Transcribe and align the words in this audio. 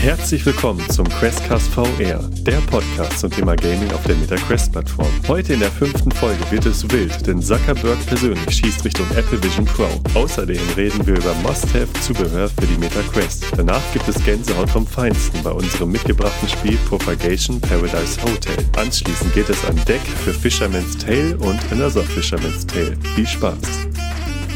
Herzlich 0.00 0.46
willkommen 0.46 0.88
zum 0.90 1.08
Questcast 1.08 1.68
VR, 1.72 2.20
der 2.42 2.58
Podcast 2.70 3.18
zum 3.18 3.30
Thema 3.30 3.56
Gaming 3.56 3.90
auf 3.92 4.02
der 4.04 4.14
MetaQuest-Plattform. 4.16 5.10
Heute 5.26 5.54
in 5.54 5.60
der 5.60 5.70
fünften 5.70 6.10
Folge 6.12 6.50
wird 6.50 6.66
es 6.66 6.88
wild, 6.90 7.26
denn 7.26 7.42
Zuckerberg 7.42 7.98
persönlich 8.06 8.56
schießt 8.56 8.84
Richtung 8.84 9.06
Apple 9.16 9.42
Vision 9.42 9.64
Pro. 9.66 9.88
Außerdem 10.14 10.60
reden 10.76 11.06
wir 11.06 11.16
über 11.16 11.34
Must-Have-Zubehör 11.42 12.48
für 12.48 12.66
die 12.66 12.78
MetaQuest. 12.78 13.46
Danach 13.56 13.82
gibt 13.92 14.08
es 14.08 14.24
Gänsehaut 14.24 14.70
vom 14.70 14.86
Feinsten 14.86 15.42
bei 15.42 15.50
unserem 15.50 15.90
mitgebrachten 15.90 16.48
Spiel 16.48 16.78
Propagation 16.88 17.60
Paradise 17.60 18.22
Hotel. 18.22 18.64
Anschließend 18.76 19.34
geht 19.34 19.50
es 19.50 19.64
an 19.64 19.76
Deck 19.84 20.02
für 20.24 20.32
Fisherman's 20.32 20.96
Tale 20.96 21.36
und 21.38 21.58
Another 21.72 22.04
Fisherman's 22.04 22.66
Tale. 22.66 22.96
Viel 23.14 23.26
Spaß! 23.26 23.87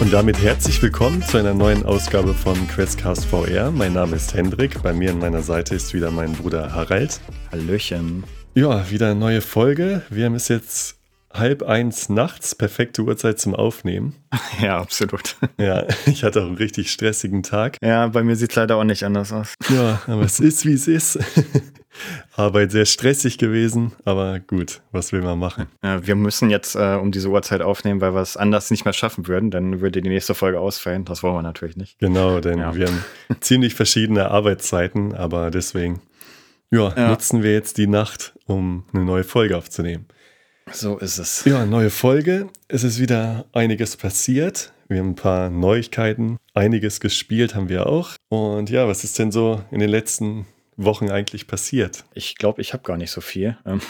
Und 0.02 0.12
damit 0.12 0.42
herzlich 0.42 0.82
willkommen 0.82 1.22
zu 1.22 1.38
einer 1.38 1.54
neuen 1.54 1.86
Ausgabe 1.86 2.34
von 2.34 2.56
Questcast 2.66 3.24
VR. 3.24 3.70
Mein 3.70 3.92
Name 3.92 4.16
ist 4.16 4.34
Hendrik, 4.34 4.82
bei 4.82 4.92
mir 4.92 5.12
an 5.12 5.20
meiner 5.20 5.42
Seite 5.42 5.76
ist 5.76 5.94
wieder 5.94 6.10
mein 6.10 6.32
Bruder 6.32 6.74
Harald. 6.74 7.20
Hallöchen. 7.52 8.24
Ja, 8.56 8.90
wieder 8.90 9.12
eine 9.12 9.20
neue 9.20 9.40
Folge. 9.40 10.02
Wir 10.10 10.24
haben 10.24 10.34
es 10.34 10.48
jetzt 10.48 10.96
halb 11.32 11.62
eins 11.62 12.08
nachts, 12.08 12.56
perfekte 12.56 13.02
Uhrzeit 13.02 13.38
zum 13.38 13.54
Aufnehmen. 13.54 14.16
Ja, 14.60 14.78
absolut. 14.78 15.36
Ja, 15.56 15.86
ich 16.06 16.24
hatte 16.24 16.42
auch 16.42 16.46
einen 16.46 16.56
richtig 16.56 16.90
stressigen 16.90 17.44
Tag. 17.44 17.76
Ja, 17.80 18.08
bei 18.08 18.24
mir 18.24 18.34
sieht 18.34 18.50
es 18.50 18.56
leider 18.56 18.78
auch 18.78 18.84
nicht 18.84 19.04
anders 19.04 19.32
aus. 19.32 19.54
Ja, 19.68 20.02
aber 20.08 20.22
es 20.22 20.40
ist, 20.40 20.66
wie 20.66 20.72
es 20.72 20.88
ist. 20.88 21.20
Arbeit 22.34 22.72
sehr 22.72 22.86
stressig 22.86 23.38
gewesen, 23.38 23.92
aber 24.04 24.40
gut, 24.40 24.80
was 24.92 25.12
will 25.12 25.22
man 25.22 25.38
machen? 25.38 25.66
Ja, 25.82 26.06
wir 26.06 26.14
müssen 26.14 26.50
jetzt 26.50 26.74
äh, 26.74 26.98
um 27.00 27.12
diese 27.12 27.28
Uhrzeit 27.28 27.60
aufnehmen, 27.60 28.00
weil 28.00 28.14
wir 28.14 28.20
es 28.20 28.36
anders 28.36 28.70
nicht 28.70 28.84
mehr 28.84 28.94
schaffen 28.94 29.26
würden. 29.26 29.50
Dann 29.50 29.80
würde 29.80 30.02
die 30.02 30.08
nächste 30.08 30.34
Folge 30.34 30.60
ausfallen. 30.60 31.04
Das 31.04 31.22
wollen 31.22 31.34
wir 31.34 31.42
natürlich 31.42 31.76
nicht. 31.76 31.98
Genau, 31.98 32.40
denn 32.40 32.58
ja. 32.58 32.74
wir 32.74 32.86
haben 32.86 33.04
ziemlich 33.40 33.74
verschiedene 33.74 34.30
Arbeitszeiten, 34.30 35.14
aber 35.14 35.50
deswegen 35.50 36.00
ja, 36.70 36.92
ja. 36.96 37.08
nutzen 37.08 37.42
wir 37.42 37.52
jetzt 37.52 37.76
die 37.78 37.86
Nacht, 37.86 38.32
um 38.46 38.84
eine 38.92 39.04
neue 39.04 39.24
Folge 39.24 39.56
aufzunehmen. 39.56 40.06
So 40.70 40.98
ist 40.98 41.18
es. 41.18 41.44
Ja, 41.44 41.66
neue 41.66 41.90
Folge. 41.90 42.48
Es 42.68 42.84
ist 42.84 42.98
wieder 42.98 43.44
einiges 43.52 43.96
passiert. 43.96 44.72
Wir 44.88 45.00
haben 45.00 45.10
ein 45.10 45.16
paar 45.16 45.50
Neuigkeiten. 45.50 46.38
Einiges 46.54 47.00
gespielt 47.00 47.54
haben 47.54 47.68
wir 47.68 47.86
auch. 47.86 48.10
Und 48.28 48.70
ja, 48.70 48.86
was 48.88 49.04
ist 49.04 49.18
denn 49.18 49.32
so 49.32 49.62
in 49.70 49.80
den 49.80 49.90
letzten 49.90 50.46
Wochen 50.76 51.10
eigentlich 51.10 51.46
passiert? 51.46 52.04
Ich 52.14 52.36
glaube, 52.36 52.60
ich 52.60 52.72
habe 52.72 52.82
gar 52.82 52.96
nicht 52.96 53.10
so 53.10 53.20
viel. 53.20 53.56
Ähm, 53.66 53.80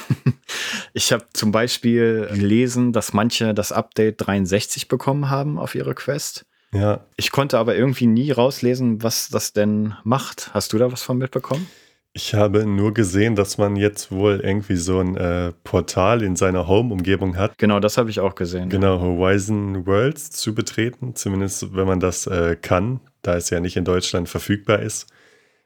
ich 0.93 1.13
habe 1.13 1.27
zum 1.33 1.53
Beispiel 1.53 2.29
gelesen, 2.33 2.93
dass 2.93 3.13
manche 3.13 3.55
das 3.55 3.73
Update 3.73 4.27
63 4.27 4.89
bekommen 4.89 5.31
haben 5.31 5.59
auf 5.59 5.75
ihre 5.75 5.95
Quest. 5.95 6.45
Ja. 6.75 7.05
Ich 7.17 7.31
konnte 7.31 7.59
aber 7.59 7.77
irgendwie 7.77 8.07
nie 8.07 8.31
rauslesen, 8.31 9.03
was 9.03 9.29
das 9.29 9.53
denn 9.53 9.95
macht. 10.05 10.51
Hast 10.55 10.73
du 10.73 10.79
da 10.79 10.91
was 10.91 11.03
von 11.03 11.19
mitbekommen? 11.19 11.67
Ich 12.15 12.35
habe 12.35 12.67
nur 12.67 12.93
gesehen, 12.93 13.37
dass 13.37 13.57
man 13.57 13.75
jetzt 13.75 14.13
wohl 14.13 14.41
irgendwie 14.45 14.77
so 14.77 15.01
ein 15.01 15.17
äh, 15.17 15.53
Portal 15.65 16.23
in 16.23 16.37
seiner 16.37 16.67
Home-Umgebung 16.69 17.39
hat. 17.39 17.57
Genau, 17.57 17.81
das 17.81 17.97
habe 17.97 18.11
ich 18.11 18.21
auch 18.21 18.35
gesehen. 18.35 18.69
Genau, 18.69 18.97
ja. 18.97 19.01
Horizon 19.01 19.87
Worlds 19.87 20.31
zu 20.31 20.55
betreten, 20.55 21.15
zumindest 21.15 21.75
wenn 21.75 21.87
man 21.87 22.01
das 22.01 22.27
äh, 22.27 22.57
kann, 22.61 23.01
da 23.23 23.37
es 23.37 23.49
ja 23.49 23.61
nicht 23.61 23.79
in 23.79 23.87
Deutschland 23.87 24.29
verfügbar 24.29 24.81
ist. 24.81 25.07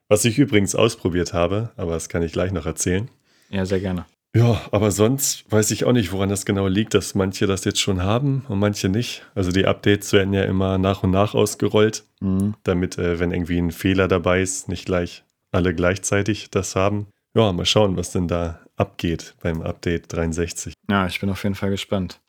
Was 0.08 0.24
ich 0.24 0.38
übrigens 0.38 0.74
ausprobiert 0.74 1.32
habe, 1.32 1.70
aber 1.76 1.92
das 1.92 2.08
kann 2.08 2.22
ich 2.22 2.32
gleich 2.32 2.52
noch 2.52 2.66
erzählen. 2.66 3.08
Ja, 3.50 3.66
sehr 3.66 3.80
gerne. 3.80 4.06
Ja, 4.36 4.60
aber 4.70 4.90
sonst 4.90 5.50
weiß 5.50 5.70
ich 5.70 5.84
auch 5.84 5.92
nicht, 5.92 6.12
woran 6.12 6.28
das 6.28 6.44
genau 6.44 6.68
liegt, 6.68 6.92
dass 6.94 7.14
manche 7.14 7.46
das 7.46 7.64
jetzt 7.64 7.80
schon 7.80 8.02
haben 8.02 8.44
und 8.48 8.58
manche 8.58 8.88
nicht. 8.88 9.24
Also 9.34 9.50
die 9.50 9.66
Updates 9.66 10.12
werden 10.12 10.34
ja 10.34 10.42
immer 10.44 10.76
nach 10.76 11.02
und 11.02 11.10
nach 11.10 11.34
ausgerollt, 11.34 12.04
mhm. 12.20 12.54
damit, 12.62 12.98
äh, 12.98 13.18
wenn 13.18 13.32
irgendwie 13.32 13.58
ein 13.58 13.72
Fehler 13.72 14.08
dabei 14.08 14.42
ist, 14.42 14.68
nicht 14.68 14.84
gleich 14.84 15.24
alle 15.52 15.74
gleichzeitig 15.74 16.50
das 16.50 16.76
haben. 16.76 17.06
Ja, 17.34 17.50
mal 17.52 17.64
schauen, 17.64 17.96
was 17.96 18.12
denn 18.12 18.28
da 18.28 18.60
abgeht 18.76 19.34
beim 19.42 19.62
Update 19.62 20.12
63. 20.12 20.74
Ja, 20.90 21.06
ich 21.06 21.18
bin 21.18 21.30
auf 21.30 21.42
jeden 21.42 21.54
Fall 21.54 21.70
gespannt. 21.70 22.20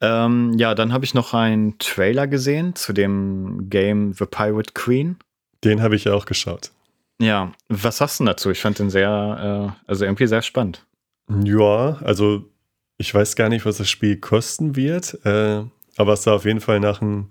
Ähm, 0.00 0.54
ja, 0.58 0.74
dann 0.74 0.92
habe 0.92 1.04
ich 1.04 1.14
noch 1.14 1.32
einen 1.32 1.78
Trailer 1.78 2.26
gesehen 2.26 2.74
zu 2.74 2.92
dem 2.92 3.70
Game 3.70 4.12
The 4.14 4.26
Pirate 4.26 4.72
Queen. 4.74 5.16
Den 5.62 5.80
habe 5.80 5.94
ich 5.94 6.04
ja 6.04 6.14
auch 6.14 6.26
geschaut. 6.26 6.72
Ja, 7.20 7.52
was 7.68 7.98
sagst 7.98 8.20
du 8.20 8.24
dazu? 8.24 8.50
Ich 8.50 8.60
fand 8.60 8.78
den 8.78 8.90
sehr, 8.90 9.74
äh, 9.76 9.82
also 9.86 10.04
irgendwie 10.04 10.26
sehr 10.26 10.42
spannend. 10.42 10.86
Ja, 11.44 11.98
also 12.02 12.50
ich 12.96 13.14
weiß 13.14 13.36
gar 13.36 13.48
nicht, 13.48 13.66
was 13.66 13.76
das 13.76 13.88
Spiel 13.88 14.16
kosten 14.16 14.74
wird, 14.74 15.18
äh, 15.24 15.62
aber 15.96 16.12
es 16.14 16.22
sah 16.22 16.34
auf 16.34 16.44
jeden 16.44 16.60
Fall 16.60 16.80
nach 16.80 17.02
einem 17.02 17.28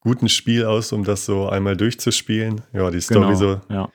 guten 0.00 0.28
Spiel 0.28 0.64
aus, 0.64 0.92
um 0.92 1.04
das 1.04 1.24
so 1.24 1.48
einmal 1.48 1.76
durchzuspielen. 1.76 2.62
Ja, 2.72 2.90
die 2.90 3.00
Story 3.00 3.20
genau, 3.20 3.34
so 3.34 3.60
ja 3.68 3.88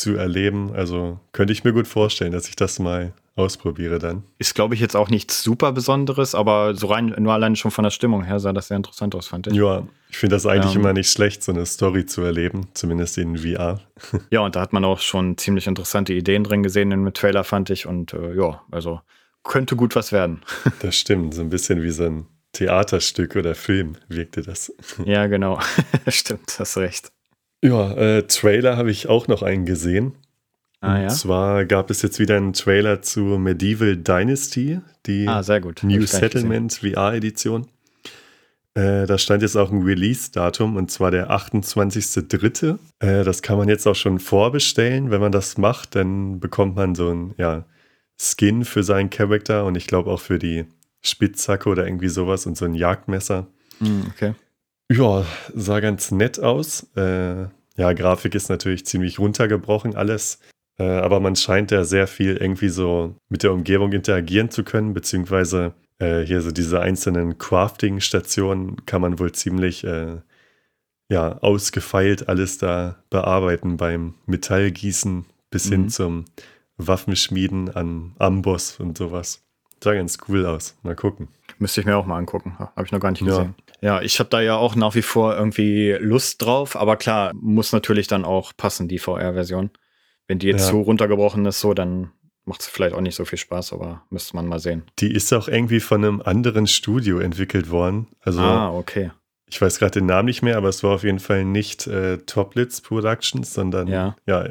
zu 0.00 0.16
erleben. 0.16 0.72
Also 0.74 1.20
könnte 1.32 1.52
ich 1.52 1.64
mir 1.64 1.72
gut 1.72 1.86
vorstellen, 1.86 2.32
dass 2.32 2.48
ich 2.48 2.56
das 2.56 2.78
mal 2.78 3.12
ausprobiere 3.36 3.98
dann. 3.98 4.24
Ist, 4.38 4.54
glaube 4.54 4.74
ich, 4.74 4.80
jetzt 4.80 4.96
auch 4.96 5.08
nichts 5.08 5.42
super 5.42 5.72
Besonderes, 5.72 6.34
aber 6.34 6.74
so 6.74 6.88
rein, 6.88 7.14
nur 7.18 7.32
allein 7.32 7.56
schon 7.56 7.70
von 7.70 7.84
der 7.84 7.90
Stimmung 7.90 8.22
her 8.24 8.38
sah 8.38 8.52
das 8.52 8.68
sehr 8.68 8.76
interessant 8.76 9.14
aus, 9.14 9.28
fand 9.28 9.46
ich. 9.46 9.54
Ja, 9.54 9.86
ich 10.08 10.18
finde 10.18 10.36
das 10.36 10.46
eigentlich 10.46 10.74
ähm, 10.74 10.82
immer 10.82 10.92
nicht 10.92 11.10
schlecht, 11.10 11.42
so 11.42 11.52
eine 11.52 11.64
Story 11.66 12.06
zu 12.06 12.22
erleben, 12.22 12.68
zumindest 12.74 13.18
in 13.18 13.38
VR. 13.38 13.80
ja, 14.30 14.40
und 14.40 14.56
da 14.56 14.60
hat 14.60 14.72
man 14.72 14.84
auch 14.84 15.00
schon 15.00 15.38
ziemlich 15.38 15.66
interessante 15.66 16.12
Ideen 16.12 16.44
drin 16.44 16.62
gesehen 16.62 16.92
im 16.92 17.12
Trailer, 17.12 17.44
fand 17.44 17.70
ich. 17.70 17.86
Und 17.86 18.12
äh, 18.12 18.34
ja, 18.34 18.62
also 18.70 19.00
könnte 19.42 19.76
gut 19.76 19.96
was 19.96 20.12
werden. 20.12 20.42
das 20.80 20.96
stimmt, 20.96 21.34
so 21.34 21.40
ein 21.40 21.50
bisschen 21.50 21.82
wie 21.82 21.90
so 21.90 22.04
ein 22.04 22.26
Theaterstück 22.52 23.36
oder 23.36 23.54
Film 23.54 23.96
wirkte 24.08 24.42
das. 24.42 24.72
ja, 25.04 25.26
genau. 25.28 25.60
stimmt, 26.08 26.56
hast 26.58 26.76
recht. 26.76 27.10
Ja, 27.62 27.92
äh, 27.92 28.22
Trailer 28.26 28.76
habe 28.76 28.90
ich 28.90 29.08
auch 29.08 29.28
noch 29.28 29.42
einen 29.42 29.66
gesehen. 29.66 30.14
Ah, 30.80 30.98
ja? 30.98 31.02
Und 31.04 31.10
zwar 31.10 31.64
gab 31.66 31.90
es 31.90 32.00
jetzt 32.02 32.18
wieder 32.18 32.36
einen 32.36 32.54
Trailer 32.54 33.02
zu 33.02 33.20
Medieval 33.20 33.96
Dynasty, 33.96 34.80
die 35.06 35.28
ah, 35.28 35.42
New 35.82 36.06
Settlement 36.06 36.72
VR-Edition. 36.74 37.66
Äh, 38.74 39.06
da 39.06 39.18
stand 39.18 39.42
jetzt 39.42 39.56
auch 39.56 39.70
ein 39.70 39.82
Release-Datum 39.82 40.76
und 40.76 40.90
zwar 40.90 41.10
der 41.10 41.30
28.03. 41.30 42.78
Äh, 43.00 43.24
das 43.24 43.42
kann 43.42 43.58
man 43.58 43.68
jetzt 43.68 43.86
auch 43.86 43.96
schon 43.96 44.20
vorbestellen. 44.20 45.10
Wenn 45.10 45.20
man 45.20 45.32
das 45.32 45.58
macht, 45.58 45.96
dann 45.96 46.40
bekommt 46.40 46.76
man 46.76 46.94
so 46.94 47.10
ein 47.10 47.34
ja, 47.36 47.64
Skin 48.18 48.64
für 48.64 48.82
seinen 48.82 49.10
Charakter 49.10 49.66
und 49.66 49.76
ich 49.76 49.86
glaube 49.86 50.10
auch 50.10 50.20
für 50.20 50.38
die 50.38 50.66
Spitzhacke 51.02 51.68
oder 51.68 51.84
irgendwie 51.84 52.08
sowas 52.08 52.46
und 52.46 52.56
so 52.56 52.64
ein 52.64 52.74
Jagdmesser. 52.74 53.48
Mm, 53.80 54.02
okay. 54.08 54.34
Ja, 54.92 55.24
sah 55.54 55.78
ganz 55.78 56.10
nett 56.10 56.40
aus. 56.40 56.84
Äh, 56.96 57.42
ja, 57.76 57.92
Grafik 57.92 58.34
ist 58.34 58.48
natürlich 58.48 58.84
ziemlich 58.86 59.20
runtergebrochen 59.20 59.94
alles. 59.94 60.40
Äh, 60.80 60.82
aber 60.82 61.20
man 61.20 61.36
scheint 61.36 61.70
ja 61.70 61.84
sehr 61.84 62.08
viel 62.08 62.36
irgendwie 62.36 62.70
so 62.70 63.14
mit 63.28 63.44
der 63.44 63.52
Umgebung 63.52 63.92
interagieren 63.92 64.50
zu 64.50 64.64
können, 64.64 64.92
beziehungsweise 64.92 65.74
äh, 66.00 66.22
hier 66.22 66.42
so 66.42 66.50
diese 66.50 66.80
einzelnen 66.80 67.38
Crafting-Stationen 67.38 68.84
kann 68.84 69.00
man 69.00 69.20
wohl 69.20 69.30
ziemlich 69.30 69.84
äh, 69.84 70.22
ja, 71.08 71.38
ausgefeilt 71.38 72.28
alles 72.28 72.58
da 72.58 72.96
bearbeiten 73.10 73.76
beim 73.76 74.14
Metallgießen 74.26 75.24
bis 75.50 75.66
mhm. 75.66 75.70
hin 75.70 75.88
zum 75.90 76.24
Waffenschmieden 76.78 77.70
an 77.70 78.16
Amboss 78.18 78.80
und 78.80 78.98
sowas. 78.98 79.44
Sah 79.82 79.94
ganz 79.94 80.18
cool 80.28 80.44
aus. 80.46 80.76
Mal 80.82 80.94
gucken. 80.94 81.28
Müsste 81.58 81.80
ich 81.80 81.86
mir 81.86 81.96
auch 81.96 82.06
mal 82.06 82.18
angucken. 82.18 82.56
Habe 82.58 82.84
ich 82.84 82.92
noch 82.92 83.00
gar 83.00 83.10
nicht 83.10 83.24
gesehen. 83.24 83.54
Ja, 83.80 83.96
ja 83.96 84.02
ich 84.02 84.18
habe 84.18 84.30
da 84.30 84.40
ja 84.40 84.56
auch 84.56 84.76
nach 84.76 84.94
wie 84.94 85.02
vor 85.02 85.36
irgendwie 85.36 85.92
Lust 85.98 86.42
drauf, 86.42 86.76
aber 86.76 86.96
klar, 86.96 87.32
muss 87.34 87.72
natürlich 87.72 88.06
dann 88.06 88.24
auch 88.24 88.52
passen, 88.56 88.88
die 88.88 88.98
VR-Version. 88.98 89.70
Wenn 90.26 90.38
die 90.38 90.46
jetzt 90.46 90.66
ja. 90.66 90.70
so 90.70 90.82
runtergebrochen 90.82 91.44
ist, 91.46 91.60
so, 91.60 91.74
dann 91.74 92.12
macht 92.44 92.60
es 92.60 92.68
vielleicht 92.68 92.94
auch 92.94 93.00
nicht 93.00 93.14
so 93.14 93.24
viel 93.24 93.38
Spaß, 93.38 93.72
aber 93.72 94.02
müsste 94.10 94.36
man 94.36 94.46
mal 94.46 94.58
sehen. 94.58 94.84
Die 94.98 95.12
ist 95.12 95.32
auch 95.32 95.48
irgendwie 95.48 95.80
von 95.80 96.04
einem 96.04 96.20
anderen 96.20 96.66
Studio 96.66 97.18
entwickelt 97.18 97.70
worden. 97.70 98.08
Also, 98.20 98.40
ah, 98.40 98.70
okay. 98.70 99.10
Ich 99.46 99.60
weiß 99.60 99.78
gerade 99.78 99.98
den 99.98 100.06
Namen 100.06 100.26
nicht 100.26 100.42
mehr, 100.42 100.56
aber 100.56 100.68
es 100.68 100.82
war 100.82 100.94
auf 100.94 101.02
jeden 101.02 101.18
Fall 101.18 101.44
nicht 101.44 101.86
äh, 101.86 102.18
Toplitz 102.18 102.80
Productions, 102.80 103.52
sondern 103.52 103.88
ja. 103.88 104.16
ja. 104.26 104.48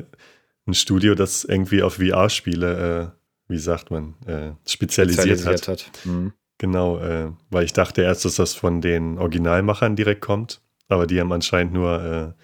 ein 0.66 0.74
Studio, 0.74 1.16
das 1.16 1.46
irgendwie 1.46 1.82
auf 1.82 1.96
VR-Spiele, 1.96 3.14
äh, 3.16 3.19
wie 3.50 3.58
sagt 3.58 3.92
man, 3.92 4.16
äh, 4.26 4.52
spezialisiert, 4.66 5.40
spezialisiert, 5.40 5.68
hat. 5.68 5.86
hat. 5.86 6.06
Mhm. 6.06 6.34
Genau, 6.58 7.00
äh, 7.00 7.32
weil 7.50 7.66
ich 7.66 7.74
dachte 7.74 8.02
erst, 8.02 8.26
dass 8.26 8.36
das 8.36 8.54
von 8.54 8.82
den 8.82 9.18
Originalmachern 9.18 9.96
direkt 9.96 10.22
kommt, 10.22 10.62
aber 10.88 11.08
die 11.08 11.20
haben 11.20 11.32
anscheinend 11.32 11.74
nur 11.74 12.36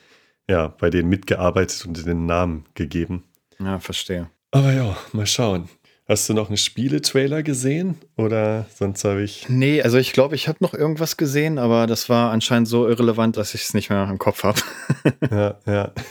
äh, 0.48 0.52
ja, 0.52 0.68
bei 0.68 0.90
denen 0.90 1.10
mitgearbeitet 1.10 1.86
und 1.86 2.06
den 2.06 2.26
Namen 2.26 2.66
gegeben. 2.74 3.24
Ja, 3.60 3.80
verstehe. 3.80 4.30
Aber 4.52 4.72
ja, 4.74 4.98
mal 5.12 5.28
schauen. 5.28 5.70
Hast 6.08 6.30
du 6.30 6.34
noch 6.34 6.50
einen 6.50 6.58
Spieletrailer 6.58 7.42
gesehen 7.42 7.98
oder 8.16 8.68
sonst 8.76 9.04
habe 9.04 9.24
ich. 9.24 9.50
Nee, 9.50 9.82
also 9.82 9.98
ich 9.98 10.14
glaube, 10.14 10.36
ich 10.36 10.48
habe 10.48 10.60
noch 10.62 10.76
irgendwas 10.76 11.18
gesehen, 11.18 11.58
aber 11.58 11.88
das 11.88 12.10
war 12.10 12.32
anscheinend 12.32 12.68
so 12.68 12.88
irrelevant, 12.88 13.38
dass 13.38 13.56
ich 13.56 13.64
es 13.64 13.74
nicht 13.74 13.90
mehr 13.90 14.08
im 14.08 14.20
Kopf 14.20 14.44
habe. 14.44 14.62
ja, 15.32 15.60
ja. 15.66 15.92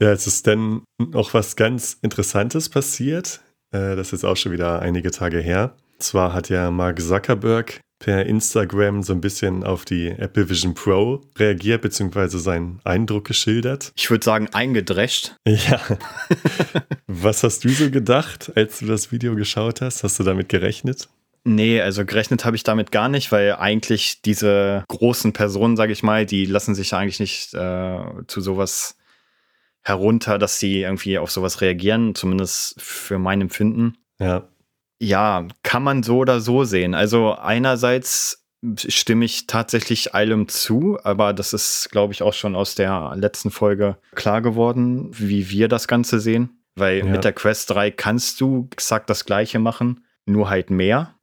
Ja, 0.00 0.10
es 0.10 0.26
ist 0.26 0.48
dann 0.48 0.82
noch 0.98 1.34
was 1.34 1.54
ganz 1.54 1.96
Interessantes 2.02 2.68
passiert. 2.68 3.40
Äh, 3.74 3.96
das 3.96 4.12
ist 4.12 4.24
auch 4.24 4.36
schon 4.36 4.52
wieder 4.52 4.80
einige 4.80 5.10
Tage 5.10 5.40
her 5.40 5.74
zwar 5.98 6.32
hat 6.32 6.48
ja 6.48 6.70
Mark 6.70 7.00
Zuckerberg 7.00 7.80
per 7.98 8.26
Instagram 8.26 9.02
so 9.02 9.12
ein 9.12 9.20
bisschen 9.20 9.64
auf 9.64 9.84
die 9.84 10.08
Apple 10.08 10.48
Vision 10.48 10.74
Pro 10.74 11.22
reagiert, 11.38 11.82
beziehungsweise 11.82 12.38
seinen 12.38 12.80
Eindruck 12.84 13.24
geschildert. 13.24 13.92
Ich 13.96 14.10
würde 14.10 14.24
sagen, 14.24 14.48
eingedrescht. 14.52 15.36
Ja. 15.46 15.80
Was 17.06 17.42
hast 17.44 17.64
du 17.64 17.68
so 17.70 17.90
gedacht, 17.90 18.52
als 18.56 18.80
du 18.80 18.86
das 18.86 19.12
Video 19.12 19.34
geschaut 19.36 19.80
hast? 19.80 20.02
Hast 20.02 20.18
du 20.18 20.24
damit 20.24 20.48
gerechnet? 20.48 21.08
Nee, 21.44 21.80
also 21.80 22.04
gerechnet 22.04 22.44
habe 22.44 22.56
ich 22.56 22.64
damit 22.64 22.90
gar 22.90 23.08
nicht, 23.08 23.30
weil 23.30 23.54
eigentlich 23.54 24.20
diese 24.22 24.84
großen 24.88 25.32
Personen, 25.32 25.76
sage 25.76 25.92
ich 25.92 26.02
mal, 26.02 26.26
die 26.26 26.44
lassen 26.46 26.74
sich 26.74 26.90
ja 26.90 26.98
eigentlich 26.98 27.20
nicht 27.20 27.54
äh, 27.54 27.98
zu 28.26 28.40
sowas 28.40 28.96
herunter, 29.84 30.38
dass 30.38 30.58
sie 30.58 30.82
irgendwie 30.82 31.18
auf 31.18 31.30
sowas 31.30 31.60
reagieren, 31.60 32.14
zumindest 32.14 32.80
für 32.80 33.18
mein 33.18 33.40
Empfinden. 33.40 33.98
Ja. 34.18 34.48
Ja, 35.00 35.46
kann 35.62 35.82
man 35.82 36.02
so 36.02 36.18
oder 36.18 36.40
so 36.40 36.64
sehen. 36.64 36.94
Also 36.94 37.34
einerseits 37.34 38.44
stimme 38.76 39.24
ich 39.26 39.46
tatsächlich 39.46 40.14
allem 40.14 40.48
zu, 40.48 40.98
aber 41.02 41.34
das 41.34 41.52
ist, 41.52 41.90
glaube 41.90 42.14
ich, 42.14 42.22
auch 42.22 42.32
schon 42.32 42.56
aus 42.56 42.74
der 42.74 43.12
letzten 43.16 43.50
Folge 43.50 43.98
klar 44.14 44.40
geworden, 44.40 45.10
wie 45.12 45.50
wir 45.50 45.68
das 45.68 45.88
Ganze 45.88 46.20
sehen. 46.20 46.60
Weil 46.74 46.98
ja. 46.98 47.04
mit 47.04 47.24
der 47.24 47.32
Quest 47.32 47.70
3 47.70 47.90
kannst 47.90 48.40
du 48.40 48.68
exakt 48.72 49.10
das 49.10 49.26
gleiche 49.26 49.58
machen, 49.58 50.04
nur 50.26 50.48
halt 50.48 50.70
mehr. 50.70 51.13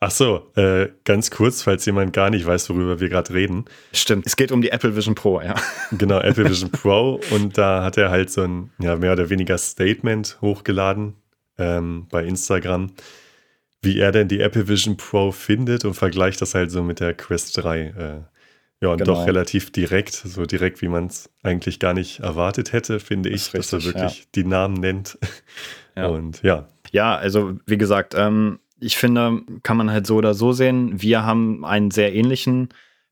Ach 0.00 0.10
so, 0.10 0.50
äh, 0.56 0.88
ganz 1.04 1.30
kurz, 1.30 1.62
falls 1.62 1.84
jemand 1.86 2.12
gar 2.12 2.30
nicht 2.30 2.46
weiß, 2.46 2.70
worüber 2.70 3.00
wir 3.00 3.08
gerade 3.08 3.32
reden. 3.32 3.64
Stimmt, 3.92 4.26
es 4.26 4.36
geht 4.36 4.52
um 4.52 4.62
die 4.62 4.70
Apple 4.70 4.96
Vision 4.96 5.14
Pro, 5.14 5.40
ja. 5.40 5.54
Genau, 5.92 6.20
Apple 6.20 6.44
Vision 6.50 6.70
Pro 6.70 7.20
und 7.30 7.56
da 7.58 7.82
hat 7.82 7.96
er 7.96 8.10
halt 8.10 8.30
so 8.30 8.42
ein 8.42 8.70
ja, 8.78 8.96
mehr 8.96 9.12
oder 9.12 9.30
weniger 9.30 9.58
Statement 9.58 10.38
hochgeladen 10.40 11.14
ähm, 11.58 12.06
bei 12.10 12.24
Instagram, 12.24 12.92
wie 13.82 13.98
er 13.98 14.12
denn 14.12 14.28
die 14.28 14.40
Apple 14.40 14.68
Vision 14.68 14.96
Pro 14.96 15.32
findet 15.32 15.84
und 15.84 15.94
vergleicht 15.94 16.40
das 16.40 16.54
halt 16.54 16.70
so 16.70 16.82
mit 16.82 17.00
der 17.00 17.14
Quest 17.14 17.56
3. 17.58 17.80
Äh, 17.80 18.20
ja, 18.80 18.90
und 18.90 18.98
genau. 18.98 19.14
doch 19.14 19.26
relativ 19.26 19.72
direkt, 19.72 20.12
so 20.12 20.44
direkt, 20.44 20.82
wie 20.82 20.88
man 20.88 21.06
es 21.06 21.30
eigentlich 21.42 21.78
gar 21.78 21.94
nicht 21.94 22.20
erwartet 22.20 22.72
hätte, 22.72 23.00
finde 23.00 23.30
ich, 23.30 23.54
richtig, 23.54 23.70
dass 23.70 23.72
er 23.72 23.84
wirklich 23.84 24.18
ja. 24.18 24.24
die 24.34 24.44
Namen 24.44 24.74
nennt. 24.74 25.18
Ja. 25.96 26.08
Und 26.08 26.42
ja. 26.42 26.68
Ja, 26.92 27.16
also 27.16 27.58
wie 27.64 27.78
gesagt, 27.78 28.14
ähm, 28.14 28.58
ich 28.80 28.96
finde, 28.96 29.42
kann 29.62 29.76
man 29.76 29.90
halt 29.90 30.06
so 30.06 30.16
oder 30.16 30.34
so 30.34 30.52
sehen. 30.52 31.00
Wir 31.00 31.24
haben 31.24 31.64
einen 31.64 31.90
sehr 31.90 32.14
ähnlichen 32.14 32.68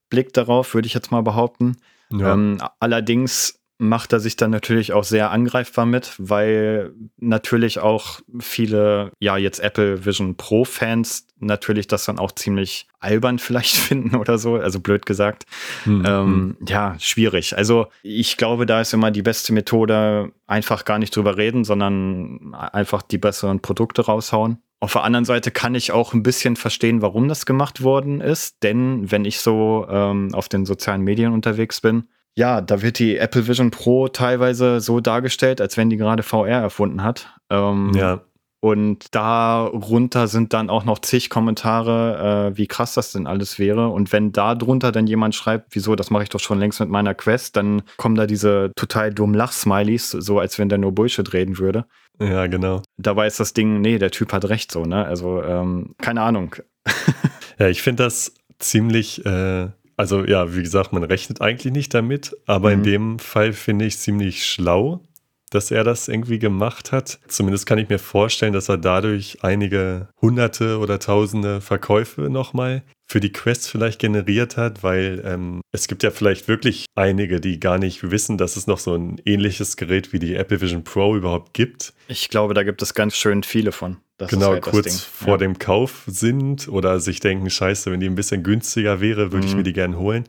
Blick 0.09 0.33
darauf, 0.33 0.73
würde 0.73 0.87
ich 0.87 0.93
jetzt 0.93 1.11
mal 1.11 1.21
behaupten. 1.21 1.77
Ja. 2.11 2.33
Ähm, 2.33 2.59
allerdings 2.79 3.59
macht 3.77 4.13
er 4.13 4.21
sich 4.21 4.37
dann 4.37 4.51
natürlich 4.51 4.93
auch 4.93 5.03
sehr 5.03 5.31
angreifbar 5.31 5.85
mit, 5.85 6.13
weil 6.17 6.93
natürlich 7.17 7.79
auch 7.79 8.21
viele, 8.39 9.11
ja, 9.19 9.35
jetzt 9.35 9.59
Apple 9.59 10.05
Vision 10.05 10.35
Pro 10.37 10.63
Fans 10.63 11.27
natürlich 11.39 11.87
das 11.87 12.05
dann 12.05 12.17
auch 12.17 12.31
ziemlich 12.31 12.87
albern 12.99 13.37
vielleicht 13.37 13.75
finden 13.75 14.15
oder 14.15 14.37
so, 14.37 14.55
also 14.55 14.79
blöd 14.79 15.05
gesagt. 15.05 15.45
Mhm. 15.83 16.03
Ähm, 16.07 16.57
ja, 16.67 16.95
schwierig. 16.99 17.57
Also 17.57 17.87
ich 18.01 18.37
glaube, 18.37 18.65
da 18.65 18.79
ist 18.79 18.93
immer 18.93 19.11
die 19.11 19.23
beste 19.23 19.51
Methode, 19.51 20.31
einfach 20.47 20.85
gar 20.85 20.99
nicht 20.99 21.13
drüber 21.15 21.35
reden, 21.35 21.65
sondern 21.65 22.53
einfach 22.53 23.01
die 23.01 23.17
besseren 23.17 23.59
Produkte 23.59 24.05
raushauen. 24.05 24.59
Auf 24.79 24.93
der 24.93 25.03
anderen 25.03 25.25
Seite 25.25 25.51
kann 25.51 25.75
ich 25.75 25.91
auch 25.91 26.13
ein 26.13 26.23
bisschen 26.23 26.55
verstehen, 26.55 27.01
warum 27.01 27.27
das 27.27 27.45
gemacht 27.45 27.81
worden 27.81 28.21
ist. 28.21 28.57
Denn 28.63 29.09
wenn 29.11 29.25
ich 29.25 29.39
so 29.39 29.87
ähm, 29.89 30.33
auf 30.33 30.49
den 30.49 30.65
sozialen 30.65 31.01
Medien 31.01 31.33
unterwegs 31.33 31.81
bin, 31.81 32.07
ja, 32.37 32.59
da 32.59 32.81
wird 32.81 32.99
die 32.99 33.17
Apple 33.17 33.47
Vision 33.47 33.71
Pro 33.71 34.09
teilweise 34.09 34.81
so 34.81 34.99
dargestellt, 34.99 35.61
als 35.61 35.77
wenn 35.77 35.89
die 35.89 35.97
gerade 35.97 36.21
VR 36.21 36.59
erfunden 36.61 37.01
hat. 37.01 37.33
Ähm, 37.49 37.93
ja. 37.95 38.21
Und 38.65 39.13
darunter 39.13 40.27
sind 40.27 40.51
dann 40.51 40.71
auch 40.71 40.85
noch 40.85 40.97
zig 40.97 41.29
Kommentare, 41.29 42.51
äh, 42.51 42.57
wie 42.57 42.65
krass 42.65 42.95
das 42.95 43.11
denn 43.11 43.27
alles 43.27 43.59
wäre. 43.59 43.89
Und 43.89 44.11
wenn 44.11 44.31
da 44.31 44.55
drunter 44.55 44.91
dann 44.91 45.05
jemand 45.05 45.35
schreibt, 45.35 45.75
wieso, 45.75 45.95
das 45.95 46.09
mache 46.09 46.23
ich 46.23 46.29
doch 46.29 46.39
schon 46.39 46.57
längst 46.57 46.79
mit 46.79 46.89
meiner 46.89 47.13
Quest, 47.13 47.55
dann 47.57 47.83
kommen 47.97 48.15
da 48.15 48.25
diese 48.25 48.71
total 48.75 49.13
dummen 49.13 49.35
Lach-Smileys, 49.35 50.09
so 50.09 50.39
als 50.39 50.57
wenn 50.57 50.67
der 50.67 50.79
nur 50.79 50.93
Bullshit 50.93 51.31
reden 51.31 51.59
würde. 51.59 51.85
Ja, 52.19 52.47
genau. 52.47 52.81
Dabei 52.97 53.27
ist 53.27 53.39
das 53.39 53.53
Ding, 53.53 53.81
nee, 53.81 53.97
der 53.97 54.11
Typ 54.11 54.31
hat 54.33 54.45
recht 54.45 54.71
so, 54.71 54.85
ne? 54.85 55.05
Also, 55.05 55.43
ähm, 55.43 55.95
keine 55.99 56.21
Ahnung. 56.21 56.55
ja, 57.59 57.67
ich 57.67 57.81
finde 57.81 58.03
das 58.03 58.33
ziemlich, 58.59 59.25
äh, 59.25 59.67
also 59.97 60.25
ja, 60.25 60.55
wie 60.55 60.63
gesagt, 60.63 60.93
man 60.93 61.03
rechnet 61.03 61.41
eigentlich 61.41 61.73
nicht 61.73 61.93
damit, 61.93 62.35
aber 62.45 62.69
mhm. 62.69 62.75
in 62.75 62.83
dem 62.83 63.19
Fall 63.19 63.53
finde 63.53 63.85
ich 63.85 63.97
ziemlich 63.97 64.45
schlau, 64.45 65.01
dass 65.49 65.71
er 65.71 65.83
das 65.83 66.07
irgendwie 66.07 66.39
gemacht 66.39 66.91
hat. 66.91 67.19
Zumindest 67.27 67.65
kann 67.65 67.77
ich 67.77 67.89
mir 67.89 67.99
vorstellen, 67.99 68.53
dass 68.53 68.69
er 68.69 68.77
dadurch 68.77 69.37
einige 69.43 70.09
hunderte 70.21 70.79
oder 70.79 70.99
tausende 70.99 71.61
Verkäufe 71.61 72.29
nochmal 72.29 72.83
für 73.07 73.19
die 73.19 73.31
Quest 73.31 73.69
vielleicht 73.69 73.99
generiert 73.99 74.57
hat, 74.57 74.81
weil 74.81 75.21
ähm, 75.23 75.61
es 75.71 75.87
gibt 75.87 76.01
ja 76.01 76.09
vielleicht 76.09 76.47
wirklich 76.47 76.87
einige, 76.95 77.39
die 77.39 77.59
gar 77.59 77.77
nicht 77.77 78.09
wissen, 78.09 78.37
dass 78.37 78.57
es 78.57 78.65
noch 78.65 78.79
so 78.79 78.95
ein 78.95 79.21
ähnliches 79.25 79.77
Gerät 79.77 80.11
wie 80.11 80.19
die 80.19 80.35
Apple 80.35 80.59
Vision 80.59 80.83
Pro 80.83 81.15
überhaupt 81.15 81.53
gibt. 81.53 81.93
Ich 82.07 82.29
glaube, 82.29 82.55
da 82.55 82.63
gibt 82.63 82.81
es 82.81 82.95
ganz 82.95 83.15
schön 83.15 83.43
viele 83.43 83.71
von. 83.71 83.97
Das 84.17 84.31
genau, 84.31 84.51
halt 84.51 84.63
kurz 84.63 85.01
vor 85.01 85.33
ja. 85.33 85.37
dem 85.37 85.59
Kauf 85.59 86.03
sind 86.07 86.67
oder 86.67 86.99
sich 86.99 87.19
denken, 87.19 87.49
scheiße, 87.49 87.91
wenn 87.91 87.99
die 87.99 88.07
ein 88.07 88.15
bisschen 88.15 88.43
günstiger 88.43 89.01
wäre, 89.01 89.31
würde 89.31 89.45
mhm. 89.45 89.51
ich 89.51 89.55
mir 89.55 89.63
die 89.63 89.73
gerne 89.73 89.99
holen. 89.99 90.23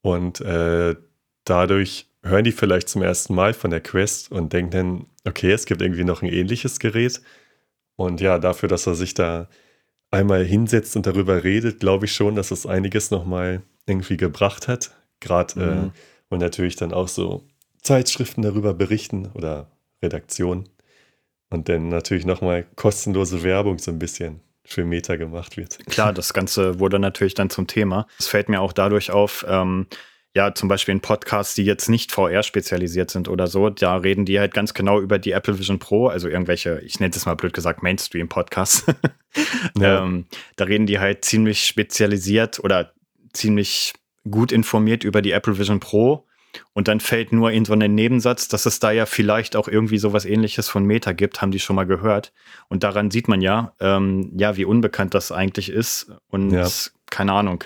Und 0.00 0.40
äh, 0.40 0.94
dadurch 1.44 2.06
hören 2.28 2.44
die 2.44 2.52
vielleicht 2.52 2.88
zum 2.88 3.02
ersten 3.02 3.34
Mal 3.34 3.54
von 3.54 3.70
der 3.70 3.80
Quest 3.80 4.30
und 4.30 4.52
denken 4.52 4.70
dann, 4.70 5.06
okay, 5.24 5.50
es 5.50 5.66
gibt 5.66 5.82
irgendwie 5.82 6.04
noch 6.04 6.22
ein 6.22 6.28
ähnliches 6.28 6.78
Gerät. 6.78 7.20
Und 7.96 8.20
ja, 8.20 8.38
dafür, 8.38 8.68
dass 8.68 8.86
er 8.86 8.94
sich 8.94 9.14
da 9.14 9.48
einmal 10.10 10.44
hinsetzt 10.44 10.96
und 10.96 11.06
darüber 11.06 11.44
redet, 11.44 11.80
glaube 11.80 12.06
ich 12.06 12.12
schon, 12.12 12.34
dass 12.34 12.50
es 12.50 12.66
einiges 12.66 13.10
nochmal 13.10 13.62
irgendwie 13.86 14.16
gebracht 14.16 14.68
hat. 14.68 14.92
Gerade 15.20 15.60
äh, 15.60 15.74
mhm. 15.74 15.86
äh, 15.86 15.90
und 16.30 16.38
natürlich 16.40 16.76
dann 16.76 16.92
auch 16.92 17.08
so 17.08 17.44
Zeitschriften 17.82 18.42
darüber 18.42 18.74
berichten 18.74 19.30
oder 19.34 19.70
Redaktionen. 20.02 20.68
Und 21.50 21.68
dann 21.68 21.88
natürlich 21.88 22.26
nochmal 22.26 22.66
kostenlose 22.76 23.42
Werbung 23.42 23.78
so 23.78 23.90
ein 23.90 23.98
bisschen 23.98 24.40
für 24.64 24.84
Meta 24.84 25.16
gemacht 25.16 25.56
wird. 25.56 25.78
Klar, 25.86 26.12
das 26.12 26.34
Ganze 26.34 26.78
wurde 26.78 26.98
natürlich 26.98 27.32
dann 27.32 27.48
zum 27.48 27.66
Thema. 27.66 28.06
Es 28.18 28.28
fällt 28.28 28.50
mir 28.50 28.60
auch 28.60 28.74
dadurch 28.74 29.10
auf, 29.10 29.46
ähm, 29.48 29.86
ja, 30.38 30.54
zum 30.54 30.68
Beispiel 30.68 30.92
in 30.92 31.00
Podcasts, 31.00 31.56
die 31.56 31.64
jetzt 31.64 31.88
nicht 31.88 32.12
VR 32.12 32.44
spezialisiert 32.44 33.10
sind 33.10 33.26
oder 33.26 33.48
so, 33.48 33.70
da 33.70 33.96
reden 33.96 34.24
die 34.24 34.38
halt 34.38 34.54
ganz 34.54 34.72
genau 34.72 35.00
über 35.00 35.18
die 35.18 35.32
Apple 35.32 35.58
Vision 35.58 35.80
Pro, 35.80 36.06
also 36.06 36.28
irgendwelche, 36.28 36.80
ich 36.84 37.00
nenne 37.00 37.12
es 37.12 37.26
mal 37.26 37.34
blöd 37.34 37.52
gesagt, 37.52 37.82
Mainstream-Podcasts. 37.82 38.84
ja. 39.76 39.98
ähm, 40.04 40.26
da 40.54 40.66
reden 40.66 40.86
die 40.86 41.00
halt 41.00 41.24
ziemlich 41.24 41.64
spezialisiert 41.64 42.60
oder 42.60 42.92
ziemlich 43.32 43.94
gut 44.30 44.52
informiert 44.52 45.02
über 45.02 45.22
die 45.22 45.32
Apple 45.32 45.58
Vision 45.58 45.80
Pro. 45.80 46.24
Und 46.72 46.86
dann 46.86 47.00
fällt 47.00 47.32
nur 47.32 47.50
in 47.50 47.64
so 47.64 47.72
einen 47.72 47.96
Nebensatz, 47.96 48.46
dass 48.46 48.64
es 48.64 48.78
da 48.78 48.92
ja 48.92 49.06
vielleicht 49.06 49.56
auch 49.56 49.66
irgendwie 49.66 49.98
sowas 49.98 50.24
ähnliches 50.24 50.68
von 50.68 50.84
Meta 50.84 51.10
gibt, 51.10 51.42
haben 51.42 51.50
die 51.50 51.58
schon 51.58 51.74
mal 51.74 51.84
gehört. 51.84 52.32
Und 52.68 52.84
daran 52.84 53.10
sieht 53.10 53.26
man 53.26 53.40
ja, 53.40 53.74
ähm, 53.80 54.30
ja, 54.36 54.56
wie 54.56 54.64
unbekannt 54.64 55.14
das 55.14 55.32
eigentlich 55.32 55.68
ist. 55.68 56.12
Und 56.28 56.52
ja. 56.52 56.68
keine 57.10 57.32
Ahnung. 57.32 57.64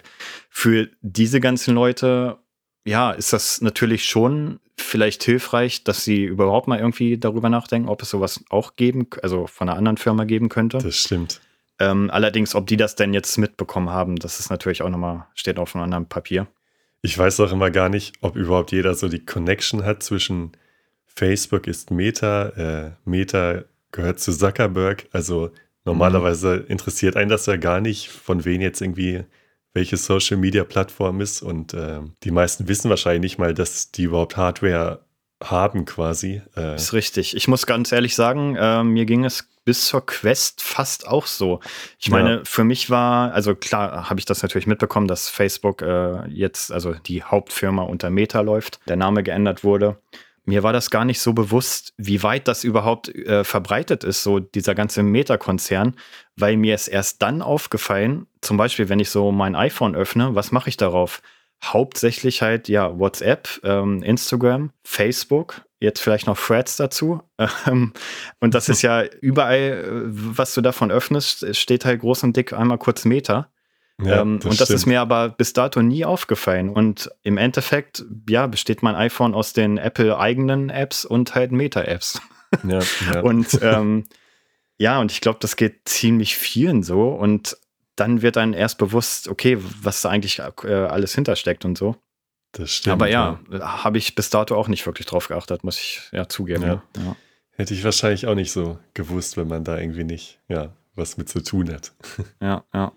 Für 0.49 0.89
diese 1.03 1.39
ganzen 1.39 1.75
Leute 1.75 2.39
ja, 2.85 3.13
ist 3.13 3.33
das 3.33 3.61
natürlich 3.61 4.05
schon 4.05 4.61
vielleicht 4.77 5.23
hilfreich, 5.23 5.85
dass 5.85 6.05
sie 6.05 6.25
überhaupt 6.25 6.69
mal 6.69 6.79
irgendwie 6.79 7.19
darüber 7.19 7.49
nachdenken, 7.49 7.89
ob 7.89 8.03
es 8.03 8.11
sowas 8.11 8.45
auch 8.51 8.77
geben, 8.77 9.07
also 9.23 9.47
von 9.47 9.69
einer 9.69 9.79
anderen 9.79 9.97
Firma 9.97 10.25
geben 10.25 10.49
könnte. 10.49 10.79
Das 10.79 10.97
stimmt. 10.97 11.41
Ähm, 11.79 12.11
allerdings, 12.11 12.55
ob 12.55 12.67
die 12.67 12.77
das 12.77 12.95
denn 12.97 13.15
jetzt 13.15 13.37
mitbekommen 13.39 13.91
haben, 13.91 14.17
das 14.17 14.41
ist 14.41 14.51
natürlich 14.51 14.83
auch 14.83 14.89
nochmal, 14.89 15.27
steht 15.35 15.59
auf 15.59 15.75
einem 15.75 15.85
anderen 15.85 16.07
Papier. 16.07 16.47
Ich 17.03 17.17
weiß 17.19 17.41
auch 17.41 17.53
immer 17.53 17.71
gar 17.71 17.89
nicht, 17.89 18.15
ob 18.21 18.37
überhaupt 18.37 18.73
jeder 18.73 18.95
so 18.95 19.09
die 19.09 19.25
Connection 19.25 19.85
hat 19.85 20.03
zwischen 20.03 20.53
Facebook 21.15 21.67
ist 21.67 21.91
Meta, 21.91 22.49
äh, 22.51 22.91
Meta 23.05 23.65
gehört 23.91 24.21
zu 24.21 24.33
Zuckerberg. 24.33 25.07
Also 25.13 25.51
normalerweise 25.85 26.59
mhm. 26.59 26.67
interessiert 26.69 27.17
einen 27.17 27.31
das 27.31 27.47
ja 27.47 27.57
gar 27.57 27.81
nicht, 27.81 28.09
von 28.09 28.45
wem 28.45 28.61
jetzt 28.61 28.81
irgendwie 28.81 29.25
welche 29.75 29.97
Social 29.97 30.37
Media 30.37 30.65
Plattform 30.65 31.21
ist. 31.21 31.43
Und 31.43 31.75
äh, 31.75 32.01
die 32.23 32.31
meisten 32.31 32.69
wissen 32.69 32.91
wahrscheinlich 32.91 33.23
nicht 33.23 33.39
mal, 33.39 33.55
dass 33.55 33.91
die 33.91 34.05
überhaupt 34.05 34.37
Hardware 34.37 35.05
haben 35.43 35.85
quasi. 35.85 36.43
Äh. 36.57 36.77
Ist 36.77 36.93
richtig. 36.93 37.37
Ich 37.37 37.49
muss 37.49 37.67
ganz 37.67 37.93
ehrlich 37.93 38.15
sagen, 38.15 38.57
äh, 38.57 38.85
mir 38.85 39.07
ging 39.07 39.25
es 39.25 39.49
bis 39.65 39.87
zur 39.87 40.05
Quest 40.05 40.61
fast 40.63 41.07
auch 41.07 41.27
so. 41.27 41.61
Ich 41.99 42.11
meine, 42.11 42.37
ja. 42.37 42.41
für 42.45 42.65
mich 42.65 42.91
war, 42.91 43.33
also 43.33 43.55
klar 43.55 44.11
habe 44.11 44.19
ich 44.19 44.27
das 44.27 44.43
natürlich 44.43 44.67
mitbekommen, 44.67 45.07
dass 45.07 45.29
Facebook 45.29 45.83
äh, 45.83 46.27
jetzt, 46.29 46.73
also 46.73 46.95
die 46.95 47.23
Hauptfirma 47.23 47.83
unter 47.83 48.11
Meta 48.11 48.41
läuft, 48.41 48.81
der 48.89 48.97
Name 48.97 49.23
geändert 49.23 49.63
wurde 49.63 49.99
mir 50.45 50.63
war 50.63 50.73
das 50.73 50.91
gar 50.91 51.05
nicht 51.05 51.21
so 51.21 51.33
bewusst, 51.33 51.95
wie 51.97 52.23
weit 52.23 52.49
das 52.49 52.65
überhaupt 52.65 53.09
äh, 53.15 53.45
verbreitet 53.45 54.05
ist, 54.05 54.23
so 54.23 54.41
dieser 54.41 54.75
ganze 54.75 55.03
Meta-Konzern, 55.03 55.95
weil 56.37 56.57
mir 56.57 56.75
ist 56.75 56.89
erst 56.89 57.23
dann 57.23 57.43
aufgefallen, 57.43 58.27
zum 58.41 58.57
Beispiel, 58.57 58.89
wenn 58.89 59.01
ich 59.01 59.11
so 59.11 59.31
mein 59.31 59.55
iPhone 59.55 59.95
öffne, 59.95 60.35
was 60.35 60.51
mache 60.51 60.69
ich 60.69 60.77
darauf? 60.77 61.23
Hauptsächlich 61.63 62.43
halt, 62.43 62.69
ja, 62.69 62.99
WhatsApp, 62.99 63.61
ähm, 63.63 64.03
Instagram, 64.03 64.73
Facebook, 64.83 65.63
jetzt 65.79 66.01
vielleicht 66.01 66.27
noch 66.27 66.39
Threads 66.39 66.77
dazu. 66.77 67.23
Ähm, 67.67 67.93
und 68.41 68.55
das 68.55 68.69
ist 68.69 68.83
ja 68.83 69.05
überall, 69.21 69.59
äh, 69.59 69.91
was 70.07 70.55
du 70.55 70.61
davon 70.61 70.91
öffnest, 70.91 71.55
steht 71.57 71.85
halt 71.85 72.01
groß 72.01 72.25
und 72.25 72.37
dick 72.37 72.53
einmal 72.53 72.79
kurz 72.79 73.05
Meta. 73.05 73.52
Ja, 74.05 74.23
ähm, 74.23 74.39
das 74.39 74.51
und 74.51 74.61
das 74.61 74.69
stimmt. 74.69 74.77
ist 74.77 74.87
mir 74.87 75.01
aber 75.01 75.31
bis 75.31 75.53
dato 75.53 75.83
nie 75.83 76.05
aufgefallen. 76.05 76.71
Und 76.71 77.11
im 77.23 77.39
Endeffekt, 77.39 78.05
ja, 78.29 78.47
besteht 78.47 78.83
mein 78.83 78.95
iPhone 78.95 79.35
aus 79.35 79.53
den 79.53 79.79
Apple-eigenen 79.79 80.71
Apps 80.71 81.05
und 81.05 81.35
halt 81.35 81.53
Meta-Apps. 81.53 82.21
Ja, 82.69 82.81
ja. 83.11 83.21
und 83.23 83.59
ähm, 83.63 84.05
ja, 84.77 85.01
und 85.01 85.11
ich 85.11 85.23
glaube, 85.23 85.39
das 85.41 85.57
geht 85.57 85.89
ziemlich 85.89 86.37
vielen 86.37 86.83
so. 86.83 87.09
Und 87.09 87.57
dann 87.97 88.21
wird 88.21 88.37
einem 88.37 88.53
erst 88.53 88.77
bewusst, 88.77 89.29
okay, 89.29 89.57
was 89.59 90.03
da 90.03 90.11
eigentlich 90.11 90.39
äh, 90.39 90.71
alles 90.71 91.15
hintersteckt 91.15 91.65
und 91.65 91.79
so. 91.79 91.97
Das 92.53 92.71
stimmt. 92.71 92.93
Aber 92.93 93.09
ja, 93.09 93.41
ja. 93.51 93.85
habe 93.85 93.97
ich 93.97 94.15
bis 94.15 94.29
dato 94.29 94.55
auch 94.55 94.69
nicht 94.69 94.85
wirklich 94.85 95.07
drauf 95.07 95.29
geachtet, 95.29 95.65
muss 95.65 95.79
ich 95.79 96.03
ja 96.13 96.29
zugeben. 96.29 96.63
Ja. 96.63 96.83
Ja. 96.97 97.17
Hätte 97.53 97.75
ich 97.75 97.85
wahrscheinlich 97.85 98.27
auch 98.27 98.35
nicht 98.35 98.53
so 98.53 98.79
gewusst, 98.95 99.37
wenn 99.37 99.49
man 99.49 99.65
da 99.65 99.79
irgendwie 99.79 100.05
nicht, 100.05 100.41
ja, 100.49 100.75
was 100.95 101.17
mit 101.17 101.29
zu 101.29 101.43
tun 101.43 101.73
hat. 101.73 101.93
Ja, 102.41 102.65
ja. 102.75 102.93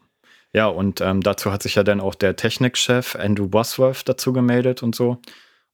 Ja, 0.56 0.68
und 0.68 1.02
ähm, 1.02 1.22
dazu 1.22 1.52
hat 1.52 1.62
sich 1.64 1.76
ja 1.76 1.84
dann 1.84 2.00
auch 2.00 2.16
der 2.16 2.36
Technikchef 2.36 3.16
Andrew 3.16 3.48
Bosworth 3.48 4.08
dazu 4.08 4.32
gemeldet 4.32 4.84
und 4.84 4.96
so 4.96 5.18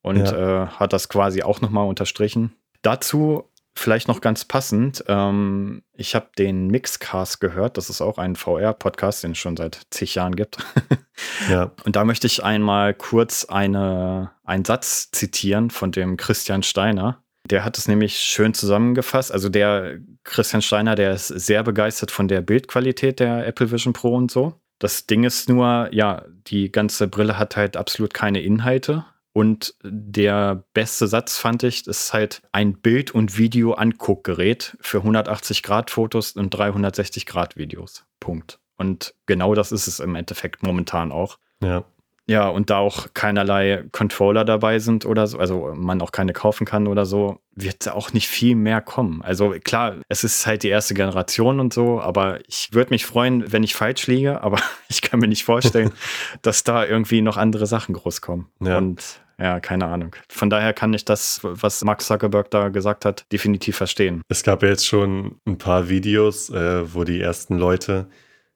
und 0.01 0.17
äh, 0.17 0.65
hat 0.65 0.91
das 0.91 1.07
quasi 1.07 1.43
auch 1.43 1.61
nochmal 1.61 1.87
unterstrichen. 1.87 2.55
Dazu 2.81 3.51
Vielleicht 3.73 4.09
noch 4.09 4.19
ganz 4.19 4.43
passend, 4.43 5.05
ähm, 5.07 5.81
ich 5.95 6.13
habe 6.13 6.27
den 6.37 6.67
Mixcast 6.67 7.39
gehört, 7.39 7.77
das 7.77 7.89
ist 7.89 8.01
auch 8.01 8.17
ein 8.17 8.35
VR-Podcast, 8.35 9.23
den 9.23 9.31
es 9.31 9.37
schon 9.37 9.55
seit 9.55 9.79
zig 9.91 10.13
Jahren 10.15 10.35
gibt. 10.35 10.57
ja. 11.49 11.71
Und 11.85 11.95
da 11.95 12.03
möchte 12.03 12.27
ich 12.27 12.43
einmal 12.43 12.93
kurz 12.93 13.45
eine, 13.45 14.31
einen 14.43 14.65
Satz 14.65 15.09
zitieren 15.11 15.69
von 15.69 15.93
dem 15.93 16.17
Christian 16.17 16.63
Steiner. 16.63 17.23
Der 17.45 17.63
hat 17.63 17.77
es 17.77 17.87
nämlich 17.87 18.19
schön 18.19 18.53
zusammengefasst. 18.53 19.31
Also 19.31 19.47
der 19.47 19.99
Christian 20.25 20.61
Steiner, 20.61 20.95
der 20.95 21.13
ist 21.13 21.29
sehr 21.29 21.63
begeistert 21.63 22.11
von 22.11 22.27
der 22.27 22.41
Bildqualität 22.41 23.21
der 23.21 23.47
Apple 23.47 23.71
Vision 23.71 23.93
Pro 23.93 24.13
und 24.13 24.29
so. 24.29 24.60
Das 24.81 25.05
Ding 25.05 25.23
ist 25.23 25.47
nur, 25.47 25.89
ja, 25.91 26.25
die 26.47 26.71
ganze 26.71 27.07
Brille 27.07 27.37
hat 27.37 27.55
halt 27.55 27.77
absolut 27.77 28.15
keine 28.15 28.41
Inhalte. 28.41 29.05
Und 29.31 29.75
der 29.83 30.63
beste 30.73 31.07
Satz 31.07 31.37
fand 31.37 31.61
ich, 31.61 31.85
ist 31.85 32.13
halt 32.13 32.41
ein 32.51 32.73
Bild- 32.73 33.11
und 33.11 33.37
Video-Anguckgerät 33.37 34.75
für 34.81 35.03
180-Grad-Fotos 35.03 36.31
und 36.31 36.53
360-Grad-Videos. 36.55 38.05
Punkt. 38.19 38.59
Und 38.75 39.13
genau 39.27 39.53
das 39.53 39.71
ist 39.71 39.85
es 39.85 39.99
im 39.99 40.15
Endeffekt 40.15 40.63
momentan 40.63 41.11
auch. 41.11 41.37
Ja. 41.61 41.85
Ja, 42.31 42.47
und 42.47 42.69
da 42.69 42.77
auch 42.77 43.07
keinerlei 43.13 43.83
Controller 43.91 44.45
dabei 44.45 44.79
sind 44.79 45.05
oder 45.05 45.27
so, 45.27 45.37
also 45.37 45.73
man 45.75 46.01
auch 46.01 46.13
keine 46.13 46.31
kaufen 46.31 46.65
kann 46.65 46.87
oder 46.87 47.05
so, 47.05 47.41
wird 47.55 47.89
auch 47.89 48.13
nicht 48.13 48.29
viel 48.29 48.55
mehr 48.55 48.79
kommen. 48.79 49.21
Also 49.21 49.53
klar, 49.61 49.97
es 50.07 50.23
ist 50.23 50.47
halt 50.47 50.63
die 50.63 50.69
erste 50.69 50.93
Generation 50.93 51.59
und 51.59 51.73
so, 51.73 51.99
aber 51.99 52.39
ich 52.47 52.69
würde 52.71 52.91
mich 52.91 53.05
freuen, 53.05 53.51
wenn 53.51 53.63
ich 53.63 53.75
falsch 53.75 54.07
liege, 54.07 54.41
aber 54.41 54.59
ich 54.87 55.01
kann 55.01 55.19
mir 55.19 55.27
nicht 55.27 55.43
vorstellen, 55.43 55.91
dass 56.41 56.63
da 56.63 56.85
irgendwie 56.85 57.21
noch 57.21 57.35
andere 57.35 57.65
Sachen 57.65 57.93
groß 57.95 58.21
kommen. 58.21 58.47
Ja. 58.61 58.77
Und 58.77 59.19
ja, 59.37 59.59
keine 59.59 59.87
Ahnung. 59.87 60.15
Von 60.29 60.49
daher 60.49 60.71
kann 60.71 60.93
ich 60.93 61.03
das, 61.03 61.41
was 61.43 61.83
Mark 61.83 62.01
Zuckerberg 62.01 62.49
da 62.49 62.69
gesagt 62.69 63.03
hat, 63.03 63.25
definitiv 63.33 63.75
verstehen. 63.75 64.21
Es 64.29 64.43
gab 64.43 64.63
ja 64.63 64.69
jetzt 64.69 64.87
schon 64.87 65.35
ein 65.45 65.57
paar 65.57 65.89
Videos, 65.89 66.49
äh, 66.49 66.93
wo 66.93 67.03
die 67.03 67.19
ersten 67.19 67.57
Leute 67.57 68.07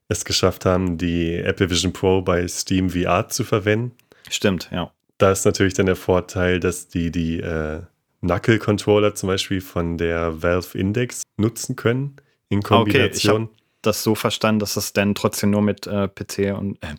es 0.08 0.26
geschafft 0.26 0.66
haben, 0.66 0.98
die 0.98 1.36
Apple 1.36 1.70
Vision 1.70 1.94
Pro 1.94 2.22
bei 2.22 2.48
Steam 2.48 2.90
VR 2.90 3.28
zu 3.30 3.44
verwenden. 3.44 3.94
Stimmt, 4.30 4.70
ja. 4.72 4.92
Da 5.18 5.32
ist 5.32 5.46
natürlich 5.46 5.74
dann 5.74 5.86
der 5.86 5.96
Vorteil, 5.96 6.60
dass 6.60 6.88
die 6.88 7.12
die 7.12 7.40
äh, 7.40 7.82
Knuckle-Controller 8.22 9.16
zum 9.16 9.28
Beispiel 9.28 9.62
von 9.62 9.98
der 9.98 10.42
Valve 10.42 10.78
Index 10.78 11.24
nutzen 11.38 11.76
können 11.76 12.18
in 12.50 12.62
Kombination. 12.62 13.04
Okay, 13.04 13.18
ich 13.18 13.30
habe 13.30 13.50
das 13.82 14.04
so 14.04 14.16
verstanden, 14.16 14.60
dass 14.60 14.74
das 14.74 14.94
dann 14.94 15.16
trotzdem 15.16 15.52
nur 15.52 15.62
mit 15.62 15.88
äh, 15.88 16.08
PC 16.08 16.58
und 16.58 16.84
äh, 16.84 16.96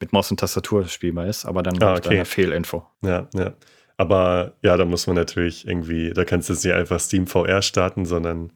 mit 0.00 0.12
Maus 0.12 0.30
und 0.30 0.38
Tastatur 0.40 0.86
spielbar 0.86 1.26
ist, 1.26 1.44
aber 1.44 1.62
dann 1.62 1.82
ah, 1.82 1.96
okay. 1.96 2.10
eine 2.10 2.24
Fehlinfo. 2.24 2.86
Ja, 3.02 3.28
ja. 3.34 3.54
Aber 3.96 4.52
ja, 4.62 4.76
da 4.76 4.84
muss 4.84 5.08
man 5.08 5.16
natürlich 5.16 5.66
irgendwie, 5.66 6.12
da 6.12 6.24
kannst 6.24 6.48
du 6.48 6.52
jetzt 6.52 6.64
nicht 6.64 6.74
einfach 6.74 7.00
Steam 7.00 7.26
VR 7.26 7.62
starten, 7.62 8.06
sondern 8.06 8.52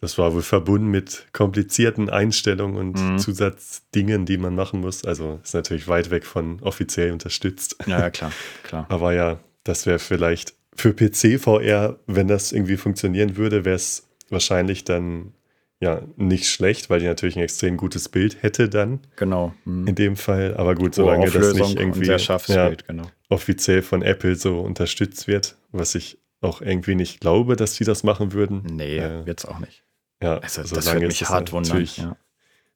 das 0.00 0.18
war 0.18 0.34
wohl 0.34 0.42
verbunden 0.42 0.88
mit 0.88 1.26
komplizierten 1.32 2.10
Einstellungen 2.10 2.76
und 2.76 3.00
mhm. 3.00 3.18
Zusatzdingen, 3.18 4.26
die 4.26 4.36
man 4.36 4.54
machen 4.54 4.80
muss. 4.80 5.04
Also 5.04 5.40
ist 5.42 5.54
natürlich 5.54 5.88
weit 5.88 6.10
weg 6.10 6.26
von 6.26 6.60
offiziell 6.60 7.12
unterstützt. 7.12 7.76
Ja, 7.86 8.00
ja 8.00 8.10
klar, 8.10 8.32
klar. 8.62 8.86
Aber 8.90 9.14
ja, 9.14 9.38
das 9.64 9.86
wäre 9.86 9.98
vielleicht 9.98 10.54
für 10.74 10.92
PC 10.92 11.40
VR, 11.40 11.98
wenn 12.06 12.28
das 12.28 12.52
irgendwie 12.52 12.76
funktionieren 12.76 13.36
würde, 13.36 13.64
wäre 13.64 13.76
es 13.76 14.06
wahrscheinlich 14.28 14.84
dann 14.84 15.32
ja 15.80 16.02
nicht 16.16 16.48
schlecht, 16.48 16.90
weil 16.90 17.00
die 17.00 17.06
natürlich 17.06 17.36
ein 17.36 17.42
extrem 17.42 17.76
gutes 17.76 18.08
Bild 18.08 18.42
hätte 18.42 18.68
dann. 18.68 19.00
Genau. 19.16 19.54
Mhm. 19.64 19.86
In 19.86 19.94
dem 19.94 20.16
Fall. 20.16 20.54
Aber 20.56 20.74
gut, 20.74 20.94
solange 20.94 21.30
das 21.30 21.54
nicht 21.54 21.78
irgendwie 21.78 22.06
ja, 22.06 22.68
Bild, 22.68 22.86
genau. 22.86 23.04
offiziell 23.28 23.82
von 23.82 24.02
Apple 24.02 24.36
so 24.36 24.60
unterstützt 24.60 25.26
wird, 25.26 25.56
was 25.72 25.94
ich 25.94 26.18
auch 26.40 26.60
irgendwie 26.60 26.94
nicht 26.94 27.20
glaube, 27.20 27.56
dass 27.56 27.74
die 27.74 27.84
das 27.84 28.04
machen 28.04 28.32
würden. 28.32 28.62
Nee, 28.70 28.98
äh, 28.98 29.22
jetzt 29.26 29.46
auch 29.46 29.58
nicht. 29.58 29.85
Ja, 30.22 30.38
also 30.38 30.62
das 30.74 30.92
würde 30.92 31.06
mich 31.06 31.28
hart 31.28 31.52
wundern. 31.52 31.86
Ja. 31.96 32.16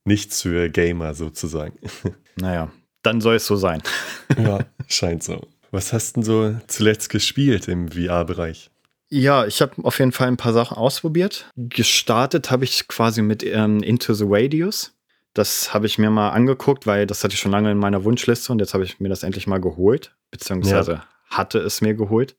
Nichts 0.04 0.42
für 0.42 0.68
Gamer 0.68 1.14
sozusagen. 1.14 1.78
Naja, 2.36 2.70
dann 3.02 3.20
soll 3.20 3.34
es 3.34 3.44
so 3.44 3.56
sein. 3.56 3.82
ja, 4.38 4.60
scheint 4.88 5.22
so. 5.22 5.46
Was 5.72 5.92
hast 5.92 6.16
du 6.16 6.20
denn 6.20 6.22
so 6.22 6.56
zuletzt 6.68 7.10
gespielt 7.10 7.68
im 7.68 7.88
VR-Bereich? 7.88 8.70
Ja, 9.10 9.44
ich 9.44 9.60
habe 9.60 9.72
auf 9.84 9.98
jeden 9.98 10.12
Fall 10.12 10.28
ein 10.28 10.38
paar 10.38 10.54
Sachen 10.54 10.76
ausprobiert. 10.76 11.50
Gestartet 11.56 12.50
habe 12.50 12.64
ich 12.64 12.88
quasi 12.88 13.20
mit 13.20 13.42
ähm, 13.44 13.82
Into 13.82 14.14
the 14.14 14.24
Radius. 14.26 14.94
Das 15.34 15.74
habe 15.74 15.86
ich 15.86 15.98
mir 15.98 16.10
mal 16.10 16.30
angeguckt, 16.30 16.86
weil 16.86 17.06
das 17.06 17.22
hatte 17.22 17.34
ich 17.34 17.40
schon 17.40 17.52
lange 17.52 17.70
in 17.70 17.78
meiner 17.78 18.04
Wunschliste 18.04 18.52
und 18.52 18.58
jetzt 18.58 18.72
habe 18.72 18.84
ich 18.84 19.00
mir 19.00 19.08
das 19.08 19.22
endlich 19.22 19.46
mal 19.46 19.60
geholt, 19.60 20.14
beziehungsweise 20.30 20.92
ja. 20.92 21.04
hatte 21.28 21.58
es 21.58 21.80
mir 21.80 21.94
geholt. 21.94 22.36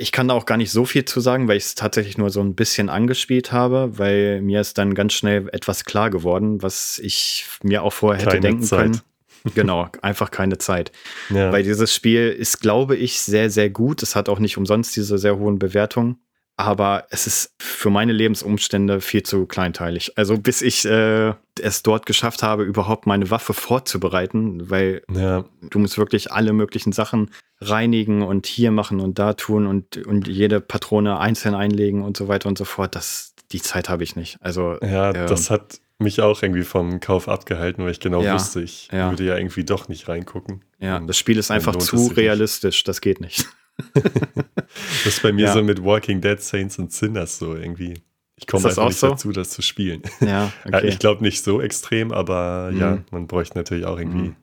Ich 0.00 0.12
kann 0.12 0.28
da 0.28 0.34
auch 0.34 0.46
gar 0.46 0.56
nicht 0.56 0.70
so 0.70 0.84
viel 0.84 1.04
zu 1.04 1.20
sagen, 1.20 1.48
weil 1.48 1.56
ich 1.56 1.64
es 1.64 1.74
tatsächlich 1.74 2.16
nur 2.18 2.30
so 2.30 2.40
ein 2.40 2.54
bisschen 2.54 2.88
angespielt 2.88 3.50
habe, 3.50 3.98
weil 3.98 4.40
mir 4.40 4.60
ist 4.60 4.78
dann 4.78 4.94
ganz 4.94 5.12
schnell 5.12 5.48
etwas 5.52 5.84
klar 5.84 6.08
geworden, 6.08 6.62
was 6.62 7.00
ich 7.00 7.46
mir 7.62 7.82
auch 7.82 7.92
vorher 7.92 8.20
hätte 8.20 8.30
Keine 8.30 8.40
denken 8.40 8.62
Zeit. 8.62 8.80
können. 8.80 9.00
Genau, 9.54 9.88
einfach 10.02 10.32
keine 10.32 10.58
Zeit. 10.58 10.90
Ja. 11.30 11.52
Weil 11.52 11.62
dieses 11.62 11.94
Spiel 11.94 12.28
ist, 12.28 12.60
glaube 12.60 12.96
ich, 12.96 13.20
sehr, 13.20 13.50
sehr 13.50 13.70
gut. 13.70 14.02
Es 14.02 14.16
hat 14.16 14.28
auch 14.28 14.40
nicht 14.40 14.58
umsonst 14.58 14.96
diese 14.96 15.16
sehr 15.16 15.38
hohen 15.38 15.60
Bewertungen. 15.60 16.18
Aber 16.58 17.06
es 17.10 17.28
ist 17.28 17.54
für 17.60 17.88
meine 17.88 18.12
Lebensumstände 18.12 19.00
viel 19.00 19.22
zu 19.22 19.46
kleinteilig. 19.46 20.18
Also 20.18 20.36
bis 20.36 20.60
ich 20.60 20.84
äh, 20.84 21.32
es 21.60 21.84
dort 21.84 22.04
geschafft 22.04 22.42
habe, 22.42 22.64
überhaupt 22.64 23.06
meine 23.06 23.30
Waffe 23.30 23.54
vorzubereiten, 23.54 24.68
weil 24.68 25.02
ja. 25.08 25.44
du 25.70 25.78
musst 25.78 25.98
wirklich 25.98 26.32
alle 26.32 26.52
möglichen 26.52 26.90
Sachen 26.90 27.30
reinigen 27.60 28.22
und 28.22 28.46
hier 28.46 28.72
machen 28.72 28.98
und 28.98 29.20
da 29.20 29.34
tun 29.34 29.68
und, 29.68 29.98
und 30.04 30.26
jede 30.26 30.60
Patrone 30.60 31.20
einzeln 31.20 31.54
einlegen 31.54 32.02
und 32.02 32.16
so 32.16 32.26
weiter 32.26 32.48
und 32.48 32.58
so 32.58 32.64
fort. 32.64 32.96
Das, 32.96 33.34
die 33.52 33.62
Zeit 33.62 33.88
habe 33.88 34.02
ich 34.02 34.16
nicht. 34.16 34.38
Also 34.40 34.78
ja, 34.82 35.10
äh, 35.10 35.26
das 35.26 35.50
hat 35.50 35.80
mich 36.00 36.20
auch 36.20 36.42
irgendwie 36.42 36.64
vom 36.64 36.98
Kauf 36.98 37.28
abgehalten, 37.28 37.84
weil 37.84 37.92
ich 37.92 38.00
genau 38.00 38.20
ja, 38.20 38.34
wusste, 38.34 38.62
ich 38.62 38.88
ja. 38.90 39.10
würde 39.10 39.24
ja 39.24 39.36
irgendwie 39.36 39.64
doch 39.64 39.88
nicht 39.88 40.08
reingucken. 40.08 40.64
Ja, 40.80 40.98
das 40.98 41.16
Spiel 41.18 41.38
ist 41.38 41.52
einfach 41.52 41.76
zu 41.76 42.08
realistisch, 42.08 42.78
nicht. 42.78 42.88
das 42.88 43.00
geht 43.00 43.20
nicht. 43.20 43.46
das 43.94 45.06
ist 45.06 45.22
bei 45.22 45.32
mir 45.32 45.46
ja. 45.46 45.52
so 45.52 45.62
mit 45.62 45.82
Walking 45.82 46.20
Dead, 46.20 46.40
Saints 46.40 46.78
und 46.78 46.92
Sinners 46.92 47.38
so 47.38 47.54
irgendwie. 47.54 47.94
Ich 48.36 48.46
komme 48.46 48.68
einfach 48.68 48.86
nicht 48.86 48.98
so? 48.98 49.08
dazu, 49.08 49.32
das 49.32 49.50
zu 49.50 49.62
spielen. 49.62 50.02
Ja, 50.20 50.52
okay. 50.64 50.86
ich 50.86 50.98
glaube 50.98 51.22
nicht 51.22 51.42
so 51.42 51.60
extrem, 51.60 52.12
aber 52.12 52.70
mhm. 52.72 52.80
ja, 52.80 52.98
man 53.10 53.26
bräuchte 53.26 53.58
natürlich 53.58 53.84
auch 53.84 53.98
irgendwie 53.98 54.28
mhm. 54.28 54.36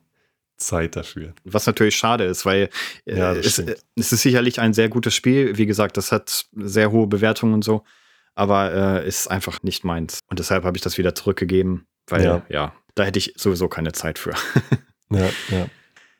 Zeit 0.58 0.96
dafür. 0.96 1.32
Was 1.44 1.66
natürlich 1.66 1.96
schade 1.96 2.24
ist, 2.24 2.44
weil 2.44 2.68
äh, 3.06 3.18
ja, 3.18 3.32
es, 3.32 3.58
es, 3.58 4.12
ist 4.12 4.22
sicherlich 4.22 4.60
ein 4.60 4.74
sehr 4.74 4.88
gutes 4.90 5.14
Spiel. 5.14 5.56
Wie 5.56 5.66
gesagt, 5.66 5.96
das 5.96 6.12
hat 6.12 6.46
sehr 6.54 6.92
hohe 6.92 7.06
Bewertungen 7.06 7.54
und 7.54 7.64
so 7.64 7.84
aber 8.36 8.72
äh, 9.02 9.08
ist 9.08 9.28
einfach 9.28 9.62
nicht 9.62 9.82
meins. 9.82 10.20
Und 10.28 10.38
deshalb 10.38 10.64
habe 10.64 10.76
ich 10.76 10.82
das 10.82 10.98
wieder 10.98 11.14
zurückgegeben, 11.14 11.86
weil 12.06 12.24
ja. 12.24 12.46
ja, 12.48 12.74
da 12.94 13.04
hätte 13.04 13.18
ich 13.18 13.34
sowieso 13.36 13.66
keine 13.66 13.92
Zeit 13.92 14.18
für. 14.18 14.34
ja, 15.10 15.28
ja. 15.48 15.66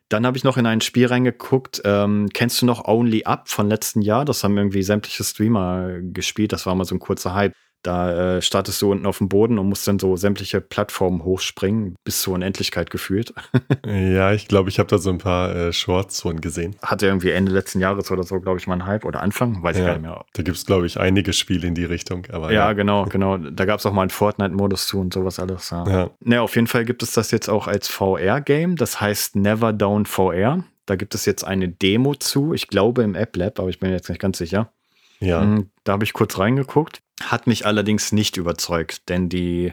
Dann 0.09 0.25
habe 0.25 0.37
ich 0.37 0.45
noch 0.45 0.57
in 0.57 0.67
ein 0.67 0.81
Spiel 0.81 1.07
reingeguckt. 1.07 1.83
Ähm, 1.85 2.29
kennst 2.33 2.63
du 2.63 2.67
noch 2.67 2.87
Only 2.87 3.25
Up 3.25 3.49
von 3.49 3.69
letzten 3.69 4.03
Jahr? 4.03 4.25
Das 4.25 4.45
haben 4.45 4.57
irgendwie 4.57 4.85
sämtliche 4.85 5.25
Streamer 5.25 6.01
gespielt. 6.01 6.53
Das 6.53 6.65
war 6.65 6.75
mal 6.75 6.85
so 6.85 6.95
ein 6.95 7.01
kurzer 7.01 7.35
Hype. 7.35 7.53
Da 7.87 8.37
äh, 8.37 8.43
startest 8.43 8.83
du 8.83 8.91
unten 8.91 9.07
auf 9.07 9.19
dem 9.19 9.29
Boden 9.29 9.61
und 9.61 9.69
musst 9.69 9.87
dann 9.87 10.01
so 10.01 10.17
sämtliche 10.17 10.61
Plattformen 10.61 11.23
hochspringen, 11.23 11.95
bis 12.03 12.23
zur 12.23 12.35
Unendlichkeit 12.35 12.91
gefühlt. 12.91 13.33
ja, 13.87 14.33
ich 14.33 14.49
glaube, 14.49 14.71
ich 14.71 14.81
habe 14.81 14.89
da 14.89 14.99
so 14.99 15.09
ein 15.11 15.19
paar 15.19 15.55
äh, 15.55 15.73
Shorts 15.73 16.23
von 16.23 16.41
gesehen. 16.41 16.75
Hatte 16.83 17.07
irgendwie 17.07 17.31
Ende 17.31 17.53
letzten 17.53 17.79
Jahres 17.79 18.11
oder 18.11 18.25
so, 18.25 18.41
glaube 18.41 18.59
ich, 18.59 18.67
mal 18.67 18.75
einen 18.75 18.87
Hype 18.87 19.05
oder 19.05 19.23
Anfang, 19.23 19.63
weiß 19.63 19.77
ja, 19.77 19.83
ich 19.83 19.87
gar 19.87 19.93
nicht 19.95 20.03
mehr. 20.03 20.25
Da 20.33 20.43
gibt 20.43 20.57
es, 20.57 20.67
glaube 20.67 20.87
ich, 20.87 20.99
einige 20.99 21.33
Spiele 21.33 21.69
in 21.69 21.77
die 21.77 21.85
Richtung. 21.85 22.27
Aber, 22.33 22.53
ja, 22.53 22.67
ja. 22.67 22.73
genau, 22.73 23.05
genau. 23.09 23.37
Da 23.39 23.65
gab 23.67 23.79
es 23.79 23.87
auch 23.87 23.93
mal 23.93 24.03
einen 24.03 24.11
Fortnite-Modus 24.11 24.89
zu 24.89 24.99
und 24.99 25.15
sowas 25.15 25.39
alles. 25.39 25.71
Ja. 25.71 25.89
ja. 25.89 26.11
Ne, 26.25 26.43
auf 26.43 26.57
jeden 26.57 26.67
Fall 26.67 26.85
gibt 26.85 27.05
es 27.05 27.13
das 27.13 27.31
jetzt 27.31 27.49
auch 27.49 27.69
als 27.69 27.87
VR-Game. 27.87 28.75
Das 28.75 29.01
heißt 29.01 29.37
Never 29.37 29.73
Down 29.73 30.07
VR. 30.07 30.65
Da 30.87 30.97
gibt 30.97 31.15
es 31.15 31.25
jetzt 31.25 31.45
eine 31.45 31.69
Demo 31.69 32.17
zu, 32.17 32.53
ich 32.53 32.67
glaube 32.67 33.05
im 33.05 33.15
App 33.15 33.37
Lab, 33.37 33.61
aber 33.61 33.69
ich 33.69 33.79
bin 33.79 33.91
jetzt 33.93 34.09
nicht 34.09 34.21
ganz 34.21 34.39
sicher. 34.39 34.73
Ja. 35.21 35.43
Da 35.87 35.93
habe 35.93 36.05
ich 36.05 36.13
kurz 36.13 36.39
reingeguckt. 36.39 37.01
Hat 37.23 37.47
mich 37.47 37.65
allerdings 37.65 38.13
nicht 38.13 38.37
überzeugt, 38.37 39.09
denn 39.09 39.29
die, 39.29 39.73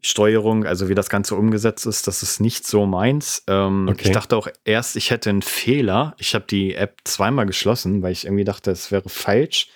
Steuerung, 0.00 0.64
also 0.64 0.88
wie 0.88 0.94
das 0.94 1.10
Ganze 1.10 1.34
umgesetzt 1.34 1.84
ist, 1.86 2.06
das 2.06 2.22
ist 2.22 2.40
nicht 2.40 2.66
so 2.66 2.86
meins. 2.86 3.42
Ähm, 3.48 3.88
okay. 3.88 4.02
Ich 4.04 4.12
dachte 4.12 4.36
auch 4.36 4.46
erst, 4.64 4.96
ich 4.96 5.10
hätte 5.10 5.30
einen 5.30 5.42
Fehler. 5.42 6.14
Ich 6.18 6.34
habe 6.34 6.44
die 6.48 6.74
App 6.74 7.00
zweimal 7.04 7.46
geschlossen, 7.46 8.02
weil 8.02 8.12
ich 8.12 8.24
irgendwie 8.24 8.44
dachte, 8.44 8.70
es 8.70 8.92
wäre 8.92 9.08
falsch, 9.08 9.68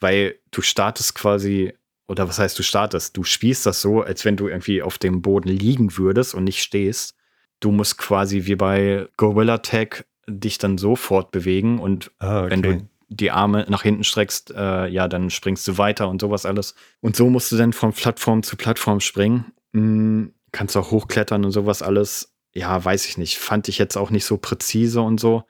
weil 0.00 0.36
du 0.50 0.62
startest 0.62 1.14
quasi, 1.14 1.74
oder 2.08 2.28
was 2.28 2.40
heißt 2.40 2.58
du 2.58 2.64
startest? 2.64 3.16
Du 3.16 3.22
spielst 3.22 3.66
das 3.66 3.80
so, 3.80 4.02
als 4.02 4.24
wenn 4.24 4.36
du 4.36 4.48
irgendwie 4.48 4.82
auf 4.82 4.98
dem 4.98 5.22
Boden 5.22 5.48
liegen 5.48 5.96
würdest 5.96 6.34
und 6.34 6.44
nicht 6.44 6.60
stehst. 6.60 7.14
Du 7.60 7.70
musst 7.70 7.98
quasi 7.98 8.46
wie 8.46 8.56
bei 8.56 9.06
Gorilla 9.16 9.58
Tag 9.58 10.06
dich 10.26 10.58
dann 10.58 10.76
so 10.76 10.96
fortbewegen 10.96 11.78
und 11.78 12.10
ah, 12.18 12.42
okay. 12.42 12.50
wenn 12.50 12.62
du 12.62 12.88
die 13.08 13.30
Arme 13.30 13.66
nach 13.68 13.82
hinten 13.82 14.04
streckst, 14.04 14.52
äh, 14.54 14.86
ja, 14.86 15.08
dann 15.08 15.30
springst 15.30 15.66
du 15.66 15.78
weiter 15.78 16.08
und 16.08 16.20
sowas 16.20 16.46
alles. 16.46 16.74
Und 17.00 17.16
so 17.16 17.30
musst 17.30 17.50
du 17.50 17.56
dann 17.56 17.72
von 17.72 17.92
Plattform 17.92 18.42
zu 18.42 18.56
Plattform 18.56 19.00
springen. 19.00 19.52
Mhm, 19.72 20.34
kannst 20.52 20.76
auch 20.76 20.90
hochklettern 20.90 21.44
und 21.44 21.52
sowas 21.52 21.82
alles. 21.82 22.34
Ja, 22.52 22.84
weiß 22.84 23.06
ich 23.06 23.18
nicht. 23.18 23.38
Fand 23.38 23.68
ich 23.68 23.78
jetzt 23.78 23.96
auch 23.96 24.10
nicht 24.10 24.24
so 24.24 24.36
präzise 24.36 25.00
und 25.00 25.18
so. 25.20 25.44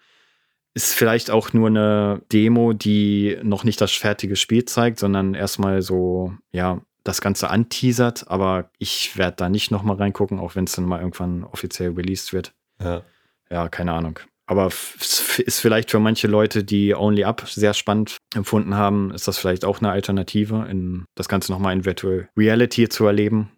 Ist 0.75 0.95
vielleicht 0.95 1.31
auch 1.31 1.53
nur 1.53 1.69
eine 1.69 2.23
Demo, 2.33 2.73
die 2.73 3.39
noch 3.43 3.65
nicht 3.65 3.81
das 3.81 3.93
fertige 3.93 4.37
Spiel 4.37 4.65
zeigt, 4.65 4.99
sondern 5.01 5.35
erstmal 5.35 5.83
so, 5.83 6.33
ja, 6.53 6.81
das 7.03 7.21
Ganze 7.21 7.51
anteasert. 7.51 8.27
Aber 8.29 8.71
ich 8.79 9.17
werde 9.17 9.37
da 9.37 9.49
nicht 9.49 9.71
nochmal 9.71 9.97
reingucken, 9.97 10.39
auch 10.39 10.55
wenn 10.55 10.65
es 10.65 10.73
dann 10.73 10.85
mal 10.85 11.01
irgendwann 11.01 11.43
offiziell 11.45 11.91
released 11.91 12.33
wird. 12.33 12.55
Ja. 12.81 13.03
Ja, 13.51 13.69
keine 13.69 13.95
Ahnung. 13.95 14.21
Aber 14.49 14.69
ist 14.69 15.61
vielleicht 15.61 15.91
für 15.91 15.99
manche 15.99 16.27
Leute, 16.27 16.65
die 16.65 16.95
Only 16.95 17.25
Up 17.25 17.47
sehr 17.47 17.75
spannend 17.75 18.17
empfunden 18.35 18.75
haben, 18.75 19.13
ist 19.13 19.29
das 19.29 19.37
vielleicht 19.37 19.67
auch 19.67 19.81
eine 19.81 19.91
Alternative, 19.91 20.67
in 20.71 21.05
das 21.15 21.29
Ganze 21.29 21.53
nochmal 21.53 21.75
in 21.75 21.85
Virtual 21.85 22.31
Reality 22.35 22.89
zu 22.89 23.05
erleben. 23.05 23.51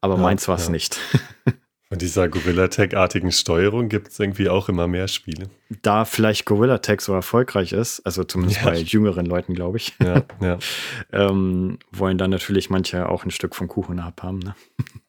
Aber 0.00 0.16
ja, 0.16 0.20
meins 0.20 0.48
war 0.48 0.56
es 0.56 0.66
ja. 0.66 0.72
nicht. 0.72 0.98
Von 1.92 1.98
dieser 1.98 2.26
Gorilla-Tag-artigen 2.26 3.32
Steuerung 3.32 3.90
gibt 3.90 4.08
es 4.08 4.18
irgendwie 4.18 4.48
auch 4.48 4.70
immer 4.70 4.88
mehr 4.88 5.08
Spiele. 5.08 5.50
Da 5.82 6.06
vielleicht 6.06 6.46
Gorilla-Tag 6.46 7.02
so 7.02 7.12
erfolgreich 7.12 7.74
ist, 7.74 8.00
also 8.06 8.24
zumindest 8.24 8.62
ja. 8.62 8.70
bei 8.70 8.78
jüngeren 8.78 9.26
Leuten, 9.26 9.52
glaube 9.52 9.76
ich, 9.76 9.92
ja, 10.02 10.22
ja. 10.40 10.58
ähm, 11.12 11.78
wollen 11.90 12.16
dann 12.16 12.30
natürlich 12.30 12.70
manche 12.70 13.10
auch 13.10 13.26
ein 13.26 13.30
Stück 13.30 13.54
vom 13.54 13.68
Kuchen 13.68 14.00
abhaben. 14.00 14.38
Ne? 14.38 14.54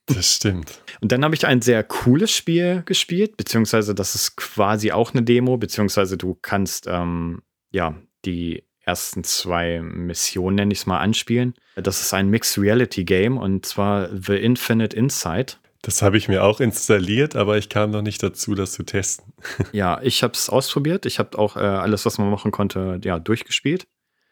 Das 0.08 0.36
stimmt. 0.36 0.82
Und 1.00 1.14
dann 1.14 1.24
habe 1.24 1.36
ich 1.36 1.48
ein 1.48 1.62
sehr 1.62 1.86
cooles 1.86 2.32
Spiel 2.32 2.84
gespielt, 2.86 3.38
beziehungsweise 3.38 3.96
das 3.96 4.14
ist 4.14 4.36
quasi 4.36 4.92
auch 4.92 5.14
eine 5.14 5.24
Demo, 5.24 5.56
beziehungsweise 5.56 6.18
du 6.18 6.38
kannst 6.42 6.88
ähm, 6.90 7.44
ja 7.72 7.96
die 8.26 8.66
ersten 8.82 9.24
zwei 9.24 9.82
Missionen, 9.82 10.58
nenne 10.58 10.74
ich 10.74 10.80
es 10.80 10.86
mal, 10.86 11.00
anspielen. 11.00 11.54
Das 11.76 12.02
ist 12.02 12.14
ein 12.14 12.30
Mixed 12.30 12.58
Reality 12.58 13.06
Game 13.06 13.38
und 13.38 13.66
zwar 13.66 14.10
The 14.14 14.36
Infinite 14.36 14.94
Insight. 14.98 15.62
Das 15.84 16.02
habe 16.02 16.18
ich 16.18 16.30
mir 16.30 16.44
auch 16.46 16.62
installiert, 16.62 17.36
aber 17.36 17.58
ich 17.58 17.68
kam 17.68 17.92
noch 17.92 18.02
nicht 18.02 18.24
dazu, 18.24 18.56
das 18.56 18.72
zu 18.72 18.84
testen. 18.84 19.34
ja, 19.74 20.00
ich 20.02 20.24
habe 20.24 20.34
es 20.34 20.50
ausprobiert. 20.50 21.06
Ich 21.06 21.20
habe 21.20 21.38
auch 21.38 21.58
äh, 21.58 21.60
alles, 21.60 22.06
was 22.06 22.18
man 22.18 22.32
machen 22.32 22.52
konnte, 22.52 23.00
ja, 23.04 23.20
durchgespielt. 23.20 23.86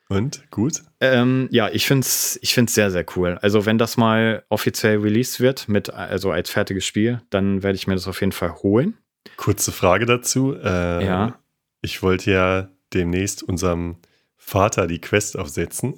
Und 0.07 0.49
gut? 0.49 0.81
Ähm, 1.01 1.49
ja, 1.51 1.69
ich 1.69 1.85
finde 1.85 2.05
es 2.05 2.39
ich 2.41 2.53
find's 2.53 2.73
sehr, 2.73 2.89
sehr 2.89 3.05
cool. 3.15 3.37
Also, 3.41 3.65
wenn 3.65 3.77
das 3.77 3.97
mal 3.97 4.43
offiziell 4.49 4.97
released 4.97 5.41
wird, 5.41 5.67
mit, 5.67 5.89
also 5.89 6.31
als 6.31 6.49
fertiges 6.49 6.85
Spiel, 6.85 7.21
dann 7.29 7.63
werde 7.63 7.75
ich 7.75 7.85
mir 7.85 7.95
das 7.95 8.07
auf 8.07 8.21
jeden 8.21 8.31
Fall 8.31 8.55
holen. 8.55 8.97
Kurze 9.35 9.73
Frage 9.73 10.05
dazu. 10.05 10.55
Äh, 10.55 11.05
ja. 11.05 11.39
Ich 11.81 12.01
wollte 12.01 12.31
ja 12.31 12.69
demnächst 12.93 13.43
unserem 13.43 13.97
Vater 14.37 14.87
die 14.87 14.99
Quest 14.99 15.37
aufsetzen. 15.37 15.95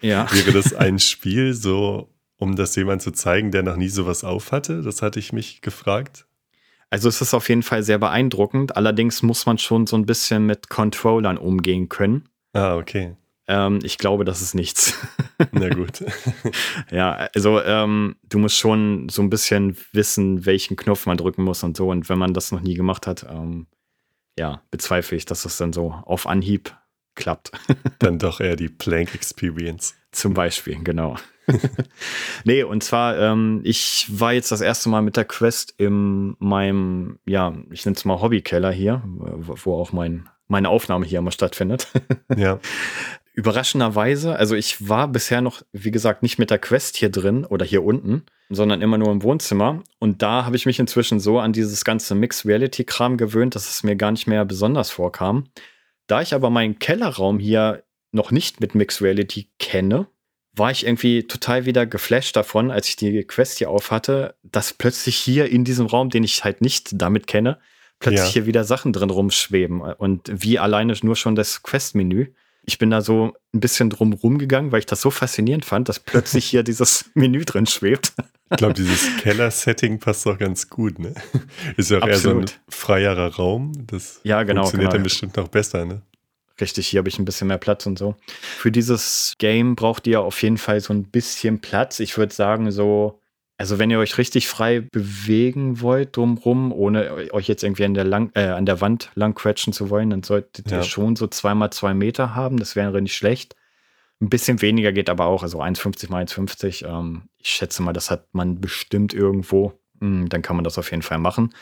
Ja. 0.00 0.26
Wäre 0.32 0.52
das 0.52 0.74
ein 0.74 0.98
Spiel 1.00 1.54
so 1.54 2.12
um 2.38 2.56
das 2.56 2.76
jemand 2.76 3.02
zu 3.02 3.10
zeigen, 3.12 3.50
der 3.50 3.62
noch 3.62 3.76
nie 3.76 3.88
sowas 3.88 4.24
aufhatte? 4.24 4.82
Das 4.82 5.02
hatte 5.02 5.18
ich 5.18 5.32
mich 5.32 5.60
gefragt. 5.60 6.26
Also 6.90 7.08
es 7.08 7.20
ist 7.20 7.34
auf 7.34 7.48
jeden 7.48 7.62
Fall 7.62 7.82
sehr 7.82 7.98
beeindruckend. 7.98 8.76
Allerdings 8.76 9.22
muss 9.22 9.46
man 9.46 9.58
schon 9.58 9.86
so 9.86 9.96
ein 9.96 10.06
bisschen 10.06 10.46
mit 10.46 10.68
Controllern 10.68 11.38
umgehen 11.38 11.88
können. 11.88 12.28
Ah, 12.52 12.76
okay. 12.76 13.16
Ähm, 13.48 13.80
ich 13.82 13.98
glaube, 13.98 14.24
das 14.24 14.42
ist 14.42 14.54
nichts. 14.54 14.94
Na 15.52 15.68
gut. 15.68 16.04
ja, 16.90 17.28
also 17.34 17.60
ähm, 17.62 18.16
du 18.28 18.38
musst 18.38 18.56
schon 18.56 19.08
so 19.08 19.22
ein 19.22 19.30
bisschen 19.30 19.76
wissen, 19.92 20.46
welchen 20.46 20.76
Knopf 20.76 21.06
man 21.06 21.16
drücken 21.16 21.42
muss 21.42 21.62
und 21.62 21.76
so. 21.76 21.90
Und 21.90 22.08
wenn 22.08 22.18
man 22.18 22.34
das 22.34 22.52
noch 22.52 22.60
nie 22.60 22.74
gemacht 22.74 23.06
hat, 23.06 23.26
ähm, 23.28 23.66
ja, 24.38 24.62
bezweifle 24.70 25.16
ich, 25.16 25.24
dass 25.24 25.42
das 25.42 25.56
dann 25.56 25.72
so 25.72 25.90
auf 25.90 26.26
Anhieb 26.26 26.76
klappt. 27.14 27.52
dann 27.98 28.18
doch 28.20 28.40
eher 28.40 28.56
die 28.56 28.68
Plank 28.68 29.14
Experience. 29.14 29.94
Zum 30.12 30.34
Beispiel, 30.34 30.82
genau. 30.82 31.16
Nee, 32.44 32.62
und 32.62 32.82
zwar, 32.82 33.18
ähm, 33.18 33.60
ich 33.64 34.06
war 34.10 34.32
jetzt 34.32 34.50
das 34.50 34.60
erste 34.60 34.88
Mal 34.88 35.02
mit 35.02 35.16
der 35.16 35.24
Quest 35.24 35.74
in 35.78 36.36
meinem, 36.38 37.18
ja, 37.26 37.54
ich 37.70 37.84
nenne 37.84 37.96
es 37.96 38.04
mal 38.04 38.20
Hobbykeller 38.20 38.72
hier, 38.72 39.02
wo 39.04 39.74
auch 39.74 39.92
mein, 39.92 40.28
meine 40.48 40.68
Aufnahme 40.68 41.06
hier 41.06 41.18
immer 41.18 41.32
stattfindet. 41.32 41.88
ja. 42.36 42.58
Überraschenderweise, 43.34 44.36
also 44.36 44.54
ich 44.54 44.88
war 44.88 45.08
bisher 45.08 45.42
noch, 45.42 45.62
wie 45.72 45.90
gesagt, 45.90 46.22
nicht 46.22 46.38
mit 46.38 46.50
der 46.50 46.58
Quest 46.58 46.96
hier 46.96 47.10
drin 47.10 47.44
oder 47.44 47.66
hier 47.66 47.84
unten, 47.84 48.22
sondern 48.48 48.80
immer 48.80 48.96
nur 48.96 49.12
im 49.12 49.22
Wohnzimmer. 49.22 49.82
Und 49.98 50.22
da 50.22 50.46
habe 50.46 50.56
ich 50.56 50.64
mich 50.64 50.78
inzwischen 50.78 51.20
so 51.20 51.38
an 51.38 51.52
dieses 51.52 51.84
ganze 51.84 52.14
Mixed 52.14 52.46
Reality 52.46 52.84
Kram 52.84 53.18
gewöhnt, 53.18 53.54
dass 53.54 53.68
es 53.68 53.82
mir 53.82 53.94
gar 53.94 54.10
nicht 54.10 54.26
mehr 54.26 54.46
besonders 54.46 54.90
vorkam. 54.90 55.44
Da 56.06 56.22
ich 56.22 56.32
aber 56.32 56.48
meinen 56.48 56.78
Kellerraum 56.78 57.38
hier 57.38 57.82
noch 58.10 58.30
nicht 58.30 58.60
mit 58.60 58.74
Mixed 58.74 59.02
Reality 59.02 59.50
kenne, 59.58 60.06
war 60.56 60.70
ich 60.70 60.86
irgendwie 60.86 61.24
total 61.24 61.66
wieder 61.66 61.86
geflasht 61.86 62.34
davon, 62.34 62.70
als 62.70 62.88
ich 62.88 62.96
die 62.96 63.22
Quest 63.24 63.58
hier 63.58 63.70
auf 63.70 63.90
hatte, 63.90 64.34
dass 64.42 64.72
plötzlich 64.72 65.16
hier 65.16 65.50
in 65.50 65.64
diesem 65.64 65.86
Raum, 65.86 66.10
den 66.10 66.24
ich 66.24 66.44
halt 66.44 66.62
nicht 66.62 66.90
damit 66.94 67.26
kenne, 67.26 67.58
plötzlich 68.00 68.28
ja. 68.28 68.32
hier 68.32 68.46
wieder 68.46 68.64
Sachen 68.64 68.92
drin 68.92 69.10
rumschweben. 69.10 69.80
Und 69.80 70.30
wie 70.32 70.58
alleine 70.58 70.94
nur 71.02 71.16
schon 71.16 71.34
das 71.34 71.62
Quest-Menü. 71.62 72.28
Ich 72.68 72.78
bin 72.78 72.90
da 72.90 73.00
so 73.00 73.32
ein 73.54 73.60
bisschen 73.60 73.90
drum 73.90 74.12
rumgegangen, 74.12 74.72
weil 74.72 74.80
ich 74.80 74.86
das 74.86 75.00
so 75.00 75.10
faszinierend 75.10 75.64
fand, 75.64 75.88
dass 75.88 76.00
plötzlich 76.00 76.46
hier 76.50 76.62
dieses 76.62 77.10
Menü 77.14 77.44
drin 77.44 77.66
schwebt. 77.66 78.12
Ich 78.50 78.56
glaube, 78.56 78.74
dieses 78.74 79.16
Keller-Setting 79.22 80.00
passt 80.00 80.26
doch 80.26 80.38
ganz 80.38 80.68
gut, 80.68 80.98
ne? 80.98 81.14
Ist 81.76 81.90
ja 81.90 81.98
auch 81.98 82.02
Absolut. 82.02 82.14
eher 82.14 82.18
so 82.20 82.38
ein 82.40 82.46
freierer 82.68 83.34
Raum. 83.36 83.72
Das 83.86 84.20
ja, 84.24 84.42
genau, 84.42 84.62
funktioniert 84.62 84.90
genau, 84.90 84.96
dann 84.96 85.02
bestimmt 85.02 85.36
noch 85.36 85.48
besser, 85.48 85.84
ne? 85.84 86.02
Richtig, 86.60 86.88
hier 86.88 86.98
habe 86.98 87.08
ich 87.08 87.18
ein 87.18 87.24
bisschen 87.24 87.48
mehr 87.48 87.58
Platz 87.58 87.84
und 87.86 87.98
so. 87.98 88.16
Für 88.26 88.72
dieses 88.72 89.34
Game 89.38 89.76
braucht 89.76 90.06
ihr 90.06 90.22
auf 90.22 90.42
jeden 90.42 90.56
Fall 90.56 90.80
so 90.80 90.92
ein 90.94 91.04
bisschen 91.04 91.60
Platz. 91.60 92.00
Ich 92.00 92.16
würde 92.16 92.32
sagen, 92.32 92.70
so, 92.70 93.20
also 93.58 93.78
wenn 93.78 93.90
ihr 93.90 93.98
euch 93.98 94.16
richtig 94.16 94.48
frei 94.48 94.80
bewegen 94.80 95.82
wollt 95.82 96.16
drumrum, 96.16 96.72
ohne 96.72 97.32
euch 97.32 97.46
jetzt 97.46 97.62
irgendwie 97.62 97.84
an 97.84 97.92
der, 97.92 98.04
lang, 98.04 98.30
äh, 98.34 98.46
an 98.46 98.64
der 98.64 98.80
Wand 98.80 99.10
lang 99.14 99.34
quetschen 99.34 99.74
zu 99.74 99.90
wollen, 99.90 100.08
dann 100.08 100.22
solltet 100.22 100.70
ja. 100.70 100.78
ihr 100.78 100.82
schon 100.82 101.14
so 101.14 101.26
zwei 101.26 101.54
mal 101.54 101.70
zwei 101.70 101.92
Meter 101.92 102.34
haben. 102.34 102.58
Das 102.58 102.74
wäre 102.74 103.02
nicht 103.02 103.16
schlecht. 103.16 103.54
Ein 104.22 104.30
bisschen 104.30 104.62
weniger 104.62 104.92
geht 104.92 105.10
aber 105.10 105.26
auch, 105.26 105.42
also 105.42 105.60
1,50 105.60 106.10
mal 106.10 106.24
1,50. 106.24 106.86
Ähm, 106.86 107.28
ich 107.38 107.50
schätze 107.50 107.82
mal, 107.82 107.92
das 107.92 108.10
hat 108.10 108.28
man 108.32 108.62
bestimmt 108.62 109.12
irgendwo. 109.12 109.74
Hm, 110.00 110.30
dann 110.30 110.40
kann 110.40 110.56
man 110.56 110.64
das 110.64 110.78
auf 110.78 110.90
jeden 110.90 111.02
Fall 111.02 111.18
machen. 111.18 111.54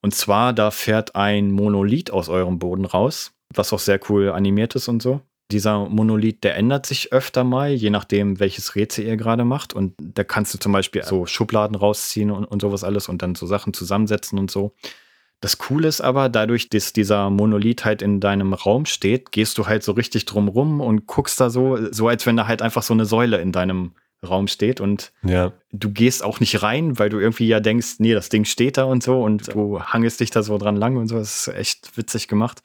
Und 0.00 0.14
zwar, 0.14 0.54
da 0.54 0.70
fährt 0.70 1.16
ein 1.16 1.50
Monolith 1.50 2.10
aus 2.10 2.30
eurem 2.30 2.58
Boden 2.58 2.86
raus 2.86 3.34
was 3.54 3.72
auch 3.72 3.78
sehr 3.78 4.00
cool 4.08 4.30
animiert 4.30 4.74
ist 4.74 4.88
und 4.88 5.02
so. 5.02 5.20
Dieser 5.50 5.88
Monolith, 5.88 6.44
der 6.44 6.56
ändert 6.56 6.84
sich 6.84 7.12
öfter 7.12 7.42
mal, 7.42 7.72
je 7.72 7.88
nachdem, 7.88 8.38
welches 8.38 8.74
Rätsel 8.74 9.06
ihr 9.06 9.16
gerade 9.16 9.46
macht. 9.46 9.72
Und 9.72 9.94
da 9.98 10.22
kannst 10.22 10.52
du 10.52 10.58
zum 10.58 10.72
Beispiel 10.72 11.02
so 11.04 11.24
Schubladen 11.24 11.74
rausziehen 11.74 12.30
und, 12.30 12.44
und 12.44 12.60
sowas 12.60 12.84
alles 12.84 13.08
und 13.08 13.22
dann 13.22 13.34
so 13.34 13.46
Sachen 13.46 13.72
zusammensetzen 13.72 14.38
und 14.38 14.50
so. 14.50 14.74
Das 15.40 15.56
Coole 15.56 15.88
ist 15.88 16.00
aber, 16.00 16.28
dadurch, 16.28 16.68
dass 16.68 16.92
dieser 16.92 17.30
Monolith 17.30 17.84
halt 17.84 18.02
in 18.02 18.20
deinem 18.20 18.52
Raum 18.52 18.86
steht, 18.86 19.30
gehst 19.30 19.56
du 19.56 19.66
halt 19.66 19.84
so 19.84 19.92
richtig 19.92 20.24
drum 20.24 20.48
rum 20.48 20.80
und 20.80 21.06
guckst 21.06 21.40
da 21.40 21.48
so, 21.48 21.78
so 21.92 22.08
als 22.08 22.26
wenn 22.26 22.36
da 22.36 22.48
halt 22.48 22.60
einfach 22.60 22.82
so 22.82 22.92
eine 22.92 23.06
Säule 23.06 23.40
in 23.40 23.52
deinem 23.52 23.92
Raum 24.26 24.48
steht 24.48 24.80
und 24.80 25.12
ja. 25.22 25.52
du 25.70 25.90
gehst 25.90 26.24
auch 26.24 26.40
nicht 26.40 26.60
rein, 26.62 26.98
weil 26.98 27.08
du 27.08 27.20
irgendwie 27.20 27.46
ja 27.46 27.60
denkst, 27.60 27.96
nee, 28.00 28.14
das 28.14 28.30
Ding 28.30 28.44
steht 28.44 28.76
da 28.76 28.82
und 28.82 29.02
so 29.02 29.22
und 29.22 29.54
du 29.54 29.80
hangest 29.80 30.18
dich 30.18 30.30
da 30.30 30.42
so 30.42 30.58
dran 30.58 30.74
lang 30.74 30.96
und 30.96 31.06
so. 31.06 31.18
Das 31.18 31.46
ist 31.46 31.54
echt 31.54 31.96
witzig 31.96 32.26
gemacht. 32.26 32.62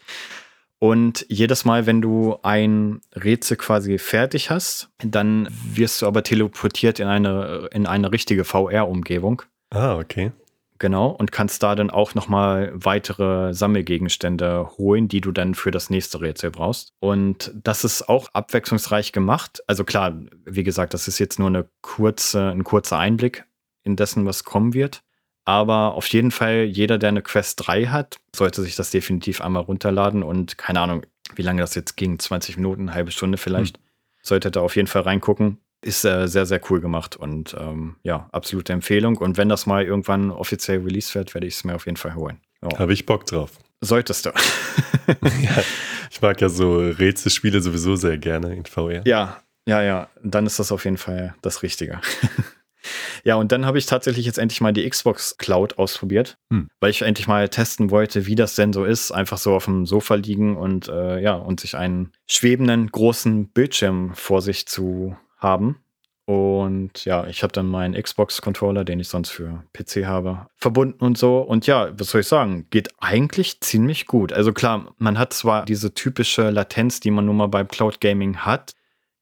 Und 0.84 1.26
jedes 1.30 1.64
Mal, 1.64 1.86
wenn 1.86 2.02
du 2.02 2.36
ein 2.42 3.00
Rätsel 3.16 3.56
quasi 3.56 3.98
fertig 3.98 4.50
hast, 4.50 4.90
dann 5.02 5.48
wirst 5.50 6.02
du 6.02 6.08
aber 6.08 6.24
teleportiert 6.24 7.00
in 7.00 7.08
eine, 7.08 7.70
in 7.72 7.86
eine 7.86 8.12
richtige 8.12 8.44
VR-Umgebung. 8.44 9.44
Ah, 9.70 9.96
okay. 9.98 10.34
Genau, 10.80 11.08
und 11.08 11.32
kannst 11.32 11.64
da 11.64 11.76
dann 11.76 11.90
auch 11.90 12.16
nochmal 12.16 12.74
weitere 12.76 13.54
Sammelgegenstände 13.54 14.72
holen, 14.78 15.08
die 15.08 15.22
du 15.22 15.32
dann 15.32 15.56
für 15.56 15.72
das 15.72 15.90
nächste 15.90 16.20
Rätsel 16.20 16.52
brauchst. 16.52 16.92
Und 17.00 17.54
das 17.56 17.86
ist 17.86 18.10
auch 18.10 18.28
abwechslungsreich 18.34 19.14
gemacht. 19.14 19.64
Also 19.68 19.86
klar, 19.86 20.20
wie 20.44 20.64
gesagt, 20.64 20.94
das 20.94 21.08
ist 21.08 21.18
jetzt 21.18 21.40
nur 21.40 21.48
eine 21.48 21.66
kurze, 21.82 22.50
ein 22.50 22.66
kurzer 22.66 22.98
Einblick 23.00 23.46
in 23.84 23.96
dessen, 23.96 24.26
was 24.26 24.44
kommen 24.44 24.74
wird. 24.74 25.02
Aber 25.46 25.96
auf 25.96 26.08
jeden 26.08 26.32
Fall, 26.32 26.64
jeder, 26.64 26.98
der 26.98 27.10
eine 27.10 27.22
Quest 27.22 27.68
3 27.68 27.88
hat, 27.88 28.18
sollte 28.36 28.62
sich 28.62 28.76
das 28.76 28.92
definitiv 28.92 29.42
einmal 29.42 29.64
runterladen 29.64 30.24
und 30.24 30.58
keine 30.58 30.80
Ahnung, 30.80 31.06
wie 31.36 31.42
lange 31.42 31.62
das 31.62 31.76
jetzt 31.76 31.96
ging, 31.98 32.18
20 32.18 32.58
Minuten, 32.58 32.84
eine 32.84 32.94
halbe 32.94 33.12
Stunde 33.12 33.38
vielleicht, 33.38 33.78
hm. 33.78 33.84
sollte 34.22 34.52
da 34.52 34.62
auf 34.62 34.76
jeden 34.76 34.88
Fall 34.88 35.02
reingucken. 35.04 35.58
Ist 35.82 36.06
äh, 36.06 36.28
sehr, 36.30 36.46
sehr 36.46 36.62
cool 36.70 36.80
gemacht 36.80 37.18
und 37.18 37.58
ähm, 37.60 37.98
ja, 38.04 38.30
absolute 38.32 38.72
Empfehlung. 38.72 39.18
Und 39.18 39.36
wenn 39.36 39.50
das 39.50 39.66
mal 39.66 39.84
irgendwann 39.84 40.32
offiziell 40.32 40.80
released 40.80 41.14
wird, 41.14 41.34
werde 41.34 41.46
ich 41.46 41.56
es 41.56 41.66
mir 41.66 41.76
auf 41.76 41.88
jeden 41.88 41.98
Fall 41.98 42.16
holen. 42.16 42.40
Ja. 42.62 42.80
Habe 42.80 42.94
ich 42.94 43.06
Bock 43.06 43.26
drauf. 43.26 43.60
Solltest 43.82 44.26
du. 44.26 44.30
ja, 45.42 45.64
ich 46.10 46.22
mag 46.22 46.40
ja 46.40 46.48
so 46.48 46.78
Rätselspiele 46.78 47.62
sowieso 47.62 47.98
sehr 47.98 48.18
gerne 48.18 48.56
in 48.56 48.66
VR. 48.66 49.02
Ja, 49.06 49.42
ja, 49.68 49.82
ja. 49.82 50.08
Dann 50.24 50.46
ist 50.46 50.58
das 50.60 50.72
auf 50.72 50.86
jeden 50.86 50.98
Fall 50.98 51.36
das 51.42 51.64
Richtige. 51.64 52.00
Ja, 53.24 53.36
und 53.36 53.52
dann 53.52 53.66
habe 53.66 53.78
ich 53.78 53.86
tatsächlich 53.86 54.26
jetzt 54.26 54.38
endlich 54.38 54.60
mal 54.60 54.74
die 54.74 54.90
Xbox 54.90 55.38
Cloud 55.38 55.78
ausprobiert, 55.78 56.38
hm. 56.52 56.70
weil 56.80 56.90
ich 56.90 57.02
endlich 57.02 57.28
mal 57.28 57.48
testen 57.48 57.90
wollte, 57.90 58.26
wie 58.26 58.36
das 58.36 58.56
denn 58.56 58.74
so 58.74 58.84
ist. 58.84 59.12
Einfach 59.12 59.38
so 59.38 59.56
auf 59.56 59.66
dem 59.66 59.86
Sofa 59.86 60.16
liegen 60.16 60.58
und 60.58 60.90
äh, 60.90 61.20
ja, 61.22 61.36
und 61.36 61.60
sich 61.60 61.76
einen 61.76 62.12
schwebenden 62.28 62.92
großen 62.92 63.50
Bildschirm 63.50 64.14
vor 64.14 64.42
sich 64.42 64.68
zu 64.68 65.16
haben. 65.38 65.84
Und 66.26 67.04
ja, 67.04 67.28
ich 67.28 67.44
habe 67.44 67.52
dann 67.52 67.68
meinen 67.68 68.02
Xbox-Controller, 68.02 68.86
den 68.86 69.00
ich 69.00 69.10
sonst 69.10 69.30
für 69.30 69.64
PC 69.74 70.06
habe, 70.06 70.48
verbunden 70.56 71.04
und 71.04 71.18
so. 71.18 71.40
Und 71.40 71.68
ja, 71.68 71.92
was 72.00 72.12
soll 72.12 72.22
ich 72.22 72.28
sagen? 72.28 72.68
Geht 72.70 72.90
eigentlich 73.00 73.60
ziemlich 73.60 74.06
gut. 74.06 74.32
Also 74.32 74.54
klar, 74.54 74.94
man 74.98 75.20
hat 75.20 75.34
zwar 75.34 75.66
diese 75.66 75.94
typische 75.94 76.50
Latenz, 76.50 77.02
die 77.02 77.12
man 77.12 77.26
nun 77.26 77.36
mal 77.36 77.48
beim 77.48 77.68
Cloud 77.68 78.00
Gaming 78.00 78.38
hat, 78.38 78.74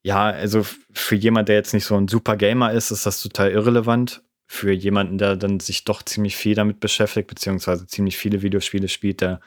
ja, 0.04 0.30
also 0.30 0.66
für 0.92 1.16
jemand, 1.16 1.50
der 1.50 1.56
jetzt 1.56 1.74
nicht 1.74 1.86
so 1.86 1.96
ein 1.96 2.08
super 2.08 2.36
Gamer 2.36 2.72
ist, 2.72 2.92
ist 2.92 3.06
das 3.06 3.22
total 3.22 3.52
irrelevant. 3.52 4.24
Für 4.48 4.72
jemanden, 4.72 5.18
der 5.18 5.38
dann 5.38 5.60
sich 5.60 5.86
doch 5.86 6.04
ziemlich 6.04 6.36
viel 6.36 6.56
damit 6.56 6.80
beschäftigt, 6.80 7.28
beziehungsweise 7.28 7.88
ziemlich 7.88 8.18
viele 8.18 8.42
Videospiele 8.42 8.90
spielt, 8.90 9.22
der 9.22 9.40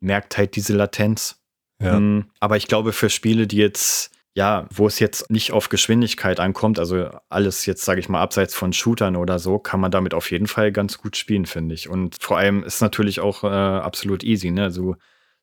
merkt 0.00 0.36
halt 0.36 0.56
diese 0.56 0.74
Latenz. 0.74 1.40
Ja. 1.80 1.96
Um, 1.96 1.96
hm, 1.96 2.24
aber 2.40 2.56
ich 2.56 2.66
glaube, 2.66 2.92
für 2.92 3.08
Spiele, 3.08 3.46
die 3.46 3.58
jetzt, 3.58 4.10
ja, 4.34 4.66
wo 4.70 4.88
es 4.88 4.98
jetzt 4.98 5.30
nicht 5.30 5.52
auf 5.52 5.68
Geschwindigkeit 5.68 6.40
ankommt, 6.40 6.80
also 6.80 7.08
alles 7.28 7.66
jetzt, 7.66 7.84
sage 7.84 8.00
ich 8.00 8.08
mal, 8.08 8.20
abseits 8.20 8.54
von 8.54 8.72
Shootern 8.72 9.14
oder 9.14 9.38
so, 9.38 9.60
kann 9.60 9.78
man 9.78 9.92
damit 9.92 10.12
auf 10.12 10.30
jeden 10.32 10.48
Fall 10.48 10.72
ganz 10.72 10.98
gut 10.98 11.16
spielen, 11.16 11.46
finde 11.46 11.74
ich. 11.76 11.88
Und 11.88 12.16
vor 12.20 12.38
allem 12.38 12.64
ist 12.64 12.80
natürlich 12.80 13.20
auch 13.20 13.44
äh, 13.44 13.46
absolut 13.46 14.24
easy, 14.24 14.50
ne? 14.50 14.64
Also 14.64 14.96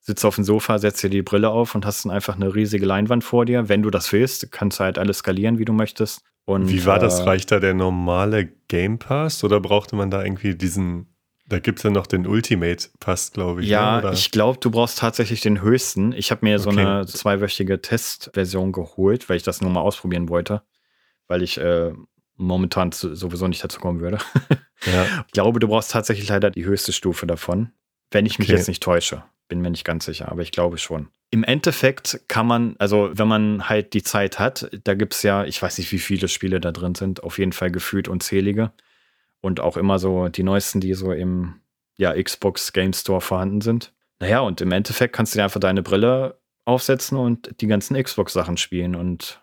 sitzt 0.06 0.24
auf 0.24 0.36
dem 0.36 0.44
Sofa, 0.44 0.78
setzt 0.78 1.02
dir 1.02 1.10
die 1.10 1.22
Brille 1.22 1.50
auf 1.50 1.74
und 1.74 1.84
hast 1.84 2.04
dann 2.04 2.12
einfach 2.12 2.36
eine 2.36 2.54
riesige 2.54 2.86
Leinwand 2.86 3.24
vor 3.24 3.44
dir. 3.44 3.68
Wenn 3.68 3.82
du 3.82 3.90
das 3.90 4.12
willst, 4.12 4.52
kannst 4.52 4.78
du 4.78 4.84
halt 4.84 4.98
alles 4.98 5.18
skalieren, 5.18 5.58
wie 5.58 5.64
du 5.64 5.72
möchtest. 5.72 6.22
Und, 6.44 6.68
wie 6.68 6.86
war 6.86 7.00
das? 7.00 7.18
Äh, 7.18 7.22
Reicht 7.24 7.50
da 7.50 7.58
der 7.58 7.74
normale 7.74 8.46
Game 8.68 9.00
Pass 9.00 9.42
oder 9.42 9.58
brauchte 9.58 9.96
man 9.96 10.12
da 10.12 10.22
irgendwie 10.22 10.54
diesen 10.54 11.08
da 11.48 11.60
gibt 11.60 11.78
es 11.78 11.84
ja 11.84 11.90
noch 11.90 12.08
den 12.08 12.26
Ultimate 12.26 12.88
Pass, 12.98 13.32
glaube 13.32 13.62
ich. 13.62 13.68
Ja, 13.68 14.00
ne? 14.00 14.10
ich 14.12 14.32
glaube, 14.32 14.58
du 14.60 14.70
brauchst 14.70 14.98
tatsächlich 14.98 15.40
den 15.42 15.62
höchsten. 15.62 16.12
Ich 16.12 16.32
habe 16.32 16.44
mir 16.44 16.56
okay. 16.56 16.62
so 16.64 16.70
eine 16.70 17.06
zweiwöchige 17.06 17.80
Testversion 17.80 18.72
geholt, 18.72 19.28
weil 19.28 19.36
ich 19.36 19.44
das 19.44 19.60
nur 19.60 19.70
mal 19.70 19.80
ausprobieren 19.80 20.28
wollte. 20.28 20.62
Weil 21.28 21.42
ich 21.42 21.58
äh, 21.58 21.92
momentan 22.36 22.90
sowieso 22.90 23.46
nicht 23.46 23.62
dazu 23.62 23.78
kommen 23.78 24.00
würde. 24.00 24.18
ja. 24.86 25.06
Ich 25.26 25.32
glaube, 25.32 25.60
du 25.60 25.68
brauchst 25.68 25.92
tatsächlich 25.92 26.28
leider 26.28 26.50
die 26.50 26.64
höchste 26.64 26.92
Stufe 26.92 27.28
davon, 27.28 27.70
wenn 28.10 28.26
ich 28.26 28.38
mich 28.38 28.48
okay. 28.48 28.56
jetzt 28.56 28.68
nicht 28.68 28.82
täusche. 28.82 29.24
Bin 29.48 29.60
mir 29.60 29.70
nicht 29.70 29.84
ganz 29.84 30.04
sicher, 30.04 30.30
aber 30.30 30.42
ich 30.42 30.50
glaube 30.50 30.78
schon. 30.78 31.08
Im 31.30 31.44
Endeffekt 31.44 32.20
kann 32.28 32.46
man, 32.46 32.76
also 32.78 33.10
wenn 33.12 33.28
man 33.28 33.68
halt 33.68 33.94
die 33.94 34.02
Zeit 34.02 34.38
hat, 34.38 34.70
da 34.84 34.94
gibt 34.94 35.14
es 35.14 35.22
ja, 35.22 35.44
ich 35.44 35.60
weiß 35.60 35.78
nicht, 35.78 35.92
wie 35.92 35.98
viele 35.98 36.28
Spiele 36.28 36.60
da 36.60 36.72
drin 36.72 36.94
sind, 36.94 37.22
auf 37.22 37.38
jeden 37.38 37.52
Fall 37.52 37.70
gefühlt 37.70 38.08
unzählige. 38.08 38.72
Und 39.40 39.60
auch 39.60 39.76
immer 39.76 39.98
so 39.98 40.28
die 40.28 40.42
neuesten, 40.42 40.80
die 40.80 40.94
so 40.94 41.12
im 41.12 41.60
ja, 41.96 42.20
Xbox 42.20 42.72
Game 42.72 42.92
Store 42.92 43.20
vorhanden 43.20 43.60
sind. 43.60 43.92
Naja, 44.18 44.40
und 44.40 44.60
im 44.60 44.72
Endeffekt 44.72 45.14
kannst 45.14 45.34
du 45.34 45.38
dir 45.38 45.44
einfach 45.44 45.60
deine 45.60 45.82
Brille 45.82 46.38
aufsetzen 46.64 47.18
und 47.18 47.60
die 47.60 47.66
ganzen 47.66 48.02
Xbox-Sachen 48.02 48.56
spielen. 48.56 48.96
Und 48.96 49.40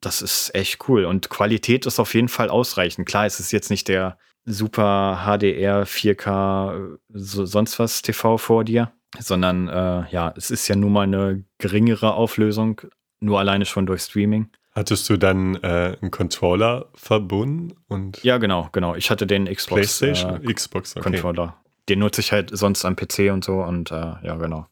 das 0.00 0.22
ist 0.22 0.54
echt 0.54 0.88
cool. 0.88 1.04
Und 1.04 1.30
Qualität 1.30 1.86
ist 1.86 1.98
auf 1.98 2.14
jeden 2.14 2.28
Fall 2.28 2.50
ausreichend. 2.50 3.06
Klar, 3.06 3.26
es 3.26 3.40
ist 3.40 3.52
jetzt 3.52 3.70
nicht 3.70 3.88
der 3.88 4.18
super 4.48 5.24
HDR, 5.24 5.86
4K, 5.86 6.98
so, 7.10 7.44
sonst 7.44 7.78
was 7.78 8.02
TV 8.02 8.38
vor 8.38 8.64
dir 8.64 8.92
sondern 9.18 9.68
äh, 9.68 10.10
ja, 10.10 10.34
es 10.36 10.50
ist 10.50 10.68
ja 10.68 10.76
nun 10.76 10.92
mal 10.92 11.02
eine 11.02 11.44
geringere 11.58 12.14
Auflösung, 12.14 12.80
nur 13.20 13.38
alleine 13.38 13.64
schon 13.64 13.86
durch 13.86 14.02
Streaming. 14.02 14.50
Hattest 14.72 15.08
du 15.08 15.16
dann 15.16 15.56
äh, 15.56 15.96
einen 16.00 16.10
Controller 16.10 16.90
verbunden? 16.94 17.74
Und 17.88 18.22
ja, 18.22 18.38
genau, 18.38 18.68
genau. 18.72 18.94
Ich 18.94 19.10
hatte 19.10 19.26
den 19.26 19.46
Xbox, 19.46 19.98
PlayStation, 19.98 20.44
äh, 20.44 20.52
Xbox 20.52 20.96
okay. 20.96 21.10
Controller. 21.10 21.56
Den 21.88 22.00
nutze 22.00 22.20
ich 22.20 22.32
halt 22.32 22.50
sonst 22.56 22.84
am 22.84 22.96
PC 22.96 23.30
und 23.32 23.44
so 23.44 23.62
und 23.62 23.90
äh, 23.90 23.94
ja, 23.94 24.36
genau. 24.36 24.66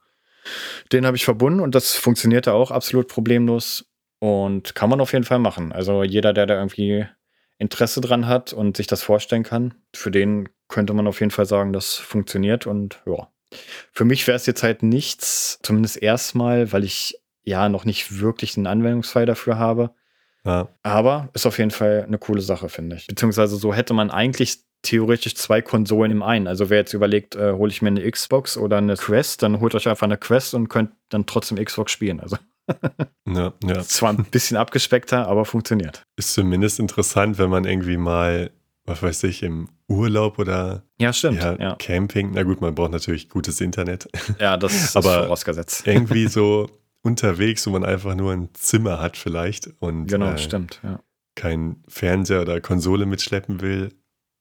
Den 0.93 1.07
habe 1.07 1.17
ich 1.17 1.25
verbunden 1.25 1.61
und 1.61 1.75
das 1.75 1.95
funktionierte 1.95 2.53
auch 2.53 2.71
absolut 2.71 3.09
problemlos 3.09 3.87
und 4.21 4.75
kann 4.75 4.91
man 4.91 5.01
auf 5.01 5.13
jeden 5.13 5.25
Fall 5.25 5.41
machen. 5.41 5.73
Also 5.73 6.05
jeder, 6.05 6.33
der 6.33 6.47
da 6.47 6.55
irgendwie 6.55 7.07
Interesse 7.59 8.01
dran 8.01 8.27
hat 8.27 8.53
und 8.53 8.77
sich 8.77 8.87
das 8.87 9.03
vorstellen 9.03 9.43
kann, 9.43 9.75
für 9.95 10.11
den 10.11 10.49
könnte 10.69 10.93
man 10.95 11.07
auf 11.07 11.21
jeden 11.21 11.31
Fall 11.31 11.47
sagen, 11.47 11.73
das 11.73 11.95
funktioniert 11.95 12.67
und 12.67 13.01
ja, 13.07 13.29
für 13.93 14.05
mich 14.05 14.27
wäre 14.27 14.37
es 14.37 14.47
jetzt 14.47 14.63
halt 14.63 14.83
nichts, 14.83 15.59
zumindest 15.63 16.03
erstmal, 16.03 16.73
weil 16.73 16.85
ich 16.85 17.21
ja 17.45 17.69
noch 17.69 17.85
nicht 17.85 18.21
wirklich 18.21 18.57
einen 18.57 18.67
Anwendungsfall 18.67 19.27
dafür 19.27 19.59
habe. 19.59 19.95
Ja. 20.45 20.69
Aber 20.83 21.29
ist 21.33 21.47
auf 21.47 21.59
jeden 21.59 21.71
Fall 21.71 22.05
eine 22.07 22.19
coole 22.19 22.41
Sache, 22.41 22.69
finde 22.69 22.97
ich. 22.97 23.07
Beziehungsweise 23.07 23.57
so 23.57 23.75
hätte 23.75 23.95
man 23.95 24.11
eigentlich 24.11 24.59
theoretisch 24.83 25.35
zwei 25.35 25.63
Konsolen 25.63 26.13
im 26.13 26.23
einen. 26.23 26.47
Also 26.47 26.71
wer 26.71 26.79
jetzt 26.79 26.93
überlegt, 26.93 27.35
äh, 27.35 27.53
hole 27.53 27.71
ich 27.71 27.83
mir 27.83 27.89
eine 27.89 28.09
Xbox 28.09 28.57
oder 28.57 28.79
eine 28.79 28.97
Quest, 28.97 29.43
dann 29.43 29.61
holt 29.61 29.75
euch 29.75 29.89
einfach 29.89 30.07
eine 30.07 30.19
Quest 30.19 30.55
und 30.55 30.69
könnt 30.69 30.91
dann 31.09 31.27
trotzdem 31.27 31.63
Xbox 31.63 31.91
spielen. 31.91 32.21
Also 32.21 32.37
ja, 33.29 33.53
ja. 33.65 33.83
Zwar 33.83 34.13
ein 34.13 34.25
bisschen 34.25 34.57
abgespeckter, 34.57 35.27
aber 35.29 35.45
funktioniert. 35.45 36.03
Ist 36.17 36.35
zumindest 36.35 36.81
interessant, 36.81 37.39
wenn 37.39 37.51
man 37.51 37.65
irgendwie 37.65 37.97
mal 37.97 38.51
was 38.87 39.03
weiß 39.03 39.25
ich, 39.25 39.43
im 39.43 39.69
Urlaub 39.89 40.39
oder 40.39 40.83
ja, 40.99 41.13
stimmt, 41.13 41.43
ja, 41.43 41.57
ja. 41.57 41.75
Camping. 41.77 42.31
Na 42.33 42.45
gut, 42.45 42.61
man 42.61 42.75
braucht 42.75 42.93
natürlich 42.93 43.29
gutes 43.29 43.61
Internet. 43.61 44.09
Ja, 44.41 44.57
das 44.57 44.75
ist 44.75 44.97
Aber 44.97 45.25
vorausgesetzt. 45.25 45.83
irgendwie 45.87 46.29
so 46.29 46.69
unterwegs, 47.03 47.67
wo 47.67 47.71
man 47.71 47.85
einfach 47.85 48.15
nur 48.15 48.33
ein 48.33 48.49
Zimmer 48.55 49.01
hat 49.01 49.17
vielleicht 49.17 49.71
und 49.81 50.07
genau, 50.07 50.33
äh, 50.33 50.39
stimmt, 50.39 50.81
ja. 50.83 51.01
kein 51.35 51.83
Fernseher 51.89 52.43
oder 52.43 52.61
Konsole 52.61 53.07
mitschleppen 53.07 53.61
will, 53.61 53.93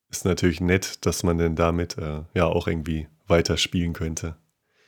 ist 0.10 0.26
natürlich 0.26 0.62
nett, 0.62 1.06
dass 1.06 1.24
man 1.24 1.38
denn 1.38 1.56
damit 1.56 1.98
äh, 1.98 2.24
ja 2.34 2.46
auch 2.46 2.68
irgendwie 2.68 3.08
weiterspielen 3.28 3.94
könnte. 3.94 4.36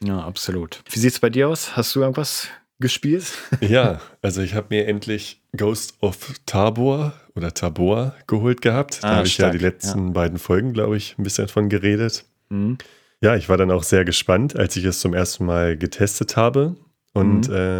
Ja, 0.04 0.20
absolut. 0.20 0.84
Wie 0.90 1.00
sieht 1.00 1.14
es 1.14 1.20
bei 1.20 1.30
dir 1.30 1.50
aus? 1.50 1.76
Hast 1.76 1.96
du 1.96 2.02
irgendwas 2.02 2.50
gespielt? 2.80 3.34
ja, 3.62 4.00
also 4.22 4.42
ich 4.42 4.54
habe 4.54 4.68
mir 4.70 4.88
endlich 4.88 5.42
Ghost 5.56 5.96
of 6.02 6.34
Tabor 6.46 7.14
oder 7.36 7.54
Tabor 7.54 8.16
geholt 8.28 8.62
gehabt. 8.62 9.04
Da 9.04 9.08
ah, 9.08 9.16
habe 9.18 9.28
ich 9.28 9.38
ja 9.38 9.50
die 9.50 9.58
letzten 9.58 10.08
ja. 10.08 10.12
beiden 10.14 10.38
Folgen, 10.38 10.74
glaube 10.74 10.98
ich, 10.98 11.18
ein 11.18 11.24
bisschen 11.24 11.48
davon 11.48 11.70
geredet. 11.70 12.26
Mhm. 12.50 12.78
Ja, 13.22 13.36
ich 13.36 13.50
war 13.50 13.58
dann 13.58 13.72
auch 13.72 13.84
sehr 13.84 14.06
gespannt, 14.06 14.58
als 14.58 14.76
ich 14.76 14.86
es 14.86 15.00
zum 15.00 15.14
ersten 15.14 15.46
Mal 15.46 15.78
getestet 15.78 16.38
habe. 16.38 16.76
Und 17.14 17.50
mhm. 17.50 17.56
äh, 17.56 17.80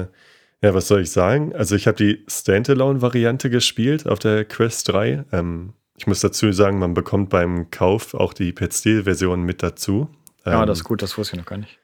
ja, 0.62 0.74
was 0.74 0.88
soll 0.88 1.02
ich 1.02 1.12
sagen? 1.12 1.54
Also 1.56 1.76
ich 1.76 1.88
habe 1.88 1.98
die 1.98 2.24
Standalone-Variante 2.28 3.50
gespielt 3.50 4.08
auf 4.08 4.18
der 4.18 4.46
Quest 4.46 4.90
3. 4.90 5.26
Ähm, 5.32 5.74
ich 5.96 6.08
muss 6.08 6.20
dazu 6.20 6.52
sagen, 6.52 6.80
man 6.80 6.94
bekommt 6.94 7.30
beim 7.30 7.70
Kauf 7.70 8.14
auch 8.14 8.34
die 8.34 8.52
Pet 8.52 8.74
Steel-Version 8.74 9.44
mit 9.44 9.62
dazu. 9.62 10.10
Ja, 10.46 10.62
ähm, 10.62 10.68
das 10.68 10.80
ist 10.80 10.84
gut, 10.84 11.02
das 11.02 11.18
wusste 11.18 11.36
ich 11.36 11.40
noch 11.40 11.48
gar 11.48 11.58
nicht. 11.58 11.78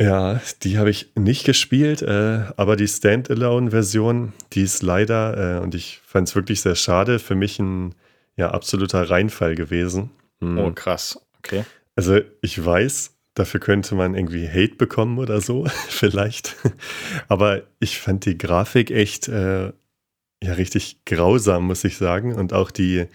Ja, 0.00 0.40
die 0.62 0.78
habe 0.78 0.90
ich 0.90 1.10
nicht 1.16 1.44
gespielt, 1.44 2.02
äh, 2.02 2.44
aber 2.56 2.76
die 2.76 2.86
Standalone-Version, 2.86 4.32
die 4.52 4.62
ist 4.62 4.82
leider, 4.82 5.56
äh, 5.56 5.60
und 5.60 5.74
ich 5.74 6.00
fand 6.06 6.28
es 6.28 6.36
wirklich 6.36 6.60
sehr 6.60 6.76
schade, 6.76 7.18
für 7.18 7.34
mich 7.34 7.58
ein 7.58 7.94
ja, 8.36 8.50
absoluter 8.50 9.10
Reinfall 9.10 9.56
gewesen. 9.56 10.10
Mhm. 10.38 10.58
Oh, 10.58 10.72
krass. 10.72 11.20
Okay. 11.38 11.64
Also 11.96 12.20
ich 12.42 12.64
weiß, 12.64 13.16
dafür 13.34 13.58
könnte 13.58 13.96
man 13.96 14.14
irgendwie 14.14 14.48
Hate 14.48 14.76
bekommen 14.76 15.18
oder 15.18 15.40
so, 15.40 15.66
vielleicht. 15.88 16.54
aber 17.28 17.62
ich 17.80 17.98
fand 17.98 18.24
die 18.24 18.38
Grafik 18.38 18.92
echt 18.92 19.26
äh, 19.26 19.72
ja 20.42 20.52
richtig 20.52 21.04
grausam, 21.04 21.66
muss 21.66 21.82
ich 21.82 21.96
sagen. 21.96 22.34
Und 22.34 22.52
auch 22.52 22.70
die 22.70 23.06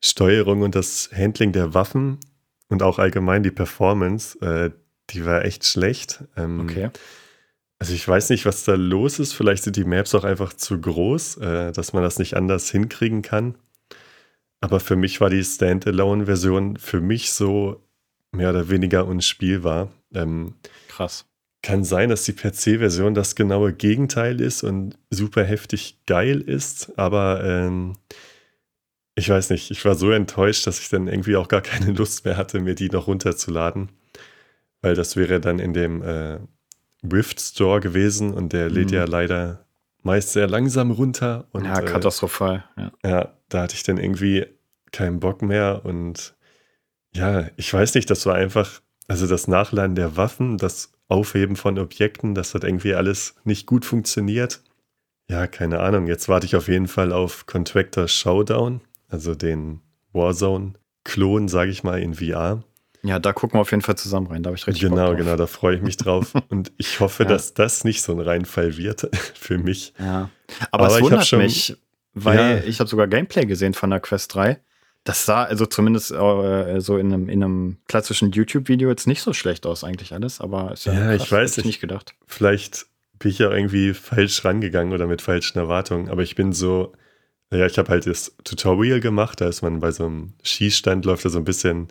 Steuerung 0.00 0.62
und 0.62 0.74
das 0.74 1.10
Handling 1.12 1.52
der 1.52 1.74
Waffen 1.74 2.18
und 2.68 2.82
auch 2.82 2.98
allgemein 3.00 3.42
die 3.42 3.50
Performance, 3.50 4.38
äh, 4.40 4.70
die 5.12 5.24
war 5.24 5.44
echt 5.44 5.64
schlecht. 5.64 6.24
Ähm, 6.36 6.60
okay. 6.60 6.90
Also 7.78 7.94
ich 7.94 8.06
weiß 8.06 8.30
nicht, 8.30 8.44
was 8.44 8.64
da 8.64 8.74
los 8.74 9.18
ist. 9.18 9.32
Vielleicht 9.32 9.64
sind 9.64 9.76
die 9.76 9.84
Maps 9.84 10.14
auch 10.14 10.24
einfach 10.24 10.52
zu 10.52 10.80
groß, 10.80 11.38
äh, 11.38 11.72
dass 11.72 11.92
man 11.92 12.02
das 12.02 12.18
nicht 12.18 12.36
anders 12.36 12.70
hinkriegen 12.70 13.22
kann. 13.22 13.54
Aber 14.60 14.80
für 14.80 14.96
mich 14.96 15.20
war 15.20 15.30
die 15.30 15.42
Standalone-Version 15.42 16.76
für 16.76 17.00
mich 17.00 17.32
so 17.32 17.82
mehr 18.32 18.50
oder 18.50 18.68
weniger 18.68 19.06
unspielbar. 19.06 19.90
Ähm, 20.14 20.54
Krass. 20.88 21.24
Kann 21.62 21.84
sein, 21.84 22.10
dass 22.10 22.24
die 22.24 22.32
PC-Version 22.32 23.14
das 23.14 23.34
genaue 23.34 23.72
Gegenteil 23.72 24.40
ist 24.40 24.62
und 24.62 24.98
super 25.10 25.44
heftig 25.44 26.00
geil 26.06 26.40
ist, 26.40 26.98
aber 26.98 27.44
ähm, 27.44 27.96
ich 29.14 29.28
weiß 29.28 29.50
nicht, 29.50 29.70
ich 29.70 29.84
war 29.84 29.94
so 29.94 30.10
enttäuscht, 30.10 30.66
dass 30.66 30.80
ich 30.80 30.88
dann 30.88 31.06
irgendwie 31.06 31.36
auch 31.36 31.48
gar 31.48 31.60
keine 31.60 31.92
Lust 31.96 32.24
mehr 32.24 32.36
hatte, 32.36 32.60
mir 32.60 32.74
die 32.74 32.88
noch 32.88 33.06
runterzuladen. 33.06 33.90
Weil 34.82 34.94
das 34.94 35.16
wäre 35.16 35.40
dann 35.40 35.58
in 35.58 35.72
dem 35.72 36.02
äh, 36.02 36.38
Rift 37.10 37.40
Store 37.40 37.80
gewesen 37.80 38.32
und 38.32 38.52
der 38.52 38.70
lädt 38.70 38.90
mhm. 38.90 38.96
ja 38.96 39.04
leider 39.04 39.66
meist 40.02 40.32
sehr 40.32 40.48
langsam 40.48 40.90
runter. 40.90 41.46
Und, 41.52 41.64
ja, 41.64 41.80
katastrophal. 41.82 42.64
Ja. 42.76 42.92
ja, 43.04 43.34
da 43.48 43.62
hatte 43.62 43.74
ich 43.74 43.82
dann 43.82 43.98
irgendwie 43.98 44.46
keinen 44.92 45.20
Bock 45.20 45.42
mehr 45.42 45.82
und 45.84 46.34
ja, 47.12 47.48
ich 47.56 47.72
weiß 47.72 47.94
nicht, 47.94 48.08
das 48.08 48.24
war 48.26 48.34
einfach, 48.34 48.80
also 49.08 49.26
das 49.26 49.48
Nachladen 49.48 49.96
der 49.96 50.16
Waffen, 50.16 50.58
das 50.58 50.92
Aufheben 51.08 51.56
von 51.56 51.78
Objekten, 51.78 52.34
das 52.34 52.54
hat 52.54 52.62
irgendwie 52.62 52.94
alles 52.94 53.34
nicht 53.44 53.66
gut 53.66 53.84
funktioniert. 53.84 54.62
Ja, 55.28 55.46
keine 55.46 55.80
Ahnung. 55.80 56.06
Jetzt 56.06 56.28
warte 56.28 56.46
ich 56.46 56.56
auf 56.56 56.68
jeden 56.68 56.88
Fall 56.88 57.12
auf 57.12 57.46
Contractor 57.46 58.08
Showdown, 58.08 58.80
also 59.08 59.34
den 59.34 59.80
Warzone-Klon, 60.12 61.48
sage 61.48 61.70
ich 61.70 61.84
mal, 61.84 62.00
in 62.00 62.14
VR. 62.14 62.62
Ja, 63.02 63.18
da 63.18 63.32
gucken 63.32 63.56
wir 63.58 63.62
auf 63.62 63.70
jeden 63.70 63.82
Fall 63.82 63.96
zusammen 63.96 64.26
rein. 64.26 64.42
Da 64.42 64.48
habe 64.48 64.56
ich 64.56 64.66
richtig 64.66 64.88
Genau, 64.88 65.14
genau, 65.14 65.36
da 65.36 65.46
freue 65.46 65.76
ich 65.76 65.82
mich 65.82 65.96
drauf. 65.96 66.32
Und 66.48 66.72
ich 66.76 67.00
hoffe, 67.00 67.22
ja. 67.22 67.28
dass 67.28 67.54
das 67.54 67.84
nicht 67.84 68.02
so 68.02 68.12
ein 68.12 68.20
Reinfall 68.20 68.76
wird 68.76 69.08
für 69.34 69.58
mich. 69.58 69.94
Ja. 69.98 70.30
Aber, 70.70 70.84
Aber 70.84 70.96
es 70.96 71.02
wundert 71.02 71.26
schon, 71.26 71.38
mich, 71.38 71.76
weil 72.14 72.38
ja. 72.38 72.56
ich 72.64 72.80
habe 72.80 72.90
sogar 72.90 73.06
Gameplay 73.08 73.46
gesehen 73.46 73.74
von 73.74 73.90
der 73.90 74.00
Quest 74.00 74.34
3. 74.34 74.60
Das 75.04 75.24
sah 75.24 75.44
also 75.44 75.64
zumindest 75.64 76.10
äh, 76.10 76.80
so 76.80 76.98
in 76.98 77.12
einem, 77.12 77.28
in 77.30 77.42
einem 77.42 77.78
klassischen 77.88 78.32
YouTube-Video 78.32 78.90
jetzt 78.90 79.06
nicht 79.06 79.22
so 79.22 79.32
schlecht 79.32 79.64
aus, 79.64 79.82
eigentlich 79.82 80.12
alles. 80.12 80.40
Aber 80.42 80.72
ist 80.72 80.84
ja, 80.84 80.92
ja 80.92 81.16
krass, 81.16 81.22
ich 81.22 81.32
weiß 81.32 81.58
ich 81.58 81.64
nicht 81.64 81.80
gedacht. 81.80 82.14
Vielleicht 82.26 82.86
bin 83.18 83.30
ich 83.30 83.38
ja 83.38 83.50
irgendwie 83.50 83.94
falsch 83.94 84.44
rangegangen 84.44 84.92
oder 84.92 85.06
mit 85.06 85.22
falschen 85.22 85.58
Erwartungen. 85.58 86.10
Aber 86.10 86.22
ich 86.22 86.34
bin 86.34 86.52
so, 86.52 86.92
ja, 87.50 87.64
ich 87.64 87.78
habe 87.78 87.88
halt 87.88 88.06
das 88.06 88.36
Tutorial 88.44 89.00
gemacht. 89.00 89.40
Da 89.40 89.48
ist 89.48 89.62
man 89.62 89.80
bei 89.80 89.90
so 89.90 90.04
einem 90.04 90.34
Schießstand, 90.42 91.06
läuft 91.06 91.24
da 91.24 91.30
so 91.30 91.38
ein 91.38 91.44
bisschen 91.44 91.88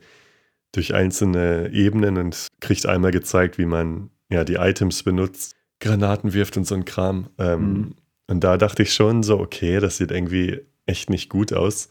durch 0.72 0.94
einzelne 0.94 1.72
Ebenen 1.72 2.18
und 2.18 2.48
kriegt 2.60 2.86
einmal 2.86 3.12
gezeigt, 3.12 3.58
wie 3.58 3.66
man 3.66 4.10
ja 4.30 4.44
die 4.44 4.56
Items 4.56 5.04
benutzt, 5.04 5.56
Granaten 5.80 6.34
wirft 6.34 6.58
und 6.58 6.66
so 6.66 6.76
ein 6.76 6.86
Kram. 6.86 7.30
Ähm, 7.38 7.62
mhm. 7.62 7.96
Und 8.28 8.44
da 8.44 8.58
dachte 8.58 8.84
ich 8.84 8.94
schon 8.94 9.24
so, 9.24 9.40
okay, 9.40 9.80
das 9.80 9.98
sieht 9.98 10.12
irgendwie 10.12 10.62
echt 10.86 11.10
nicht 11.10 11.30
gut 11.30 11.54
aus. 11.54 11.90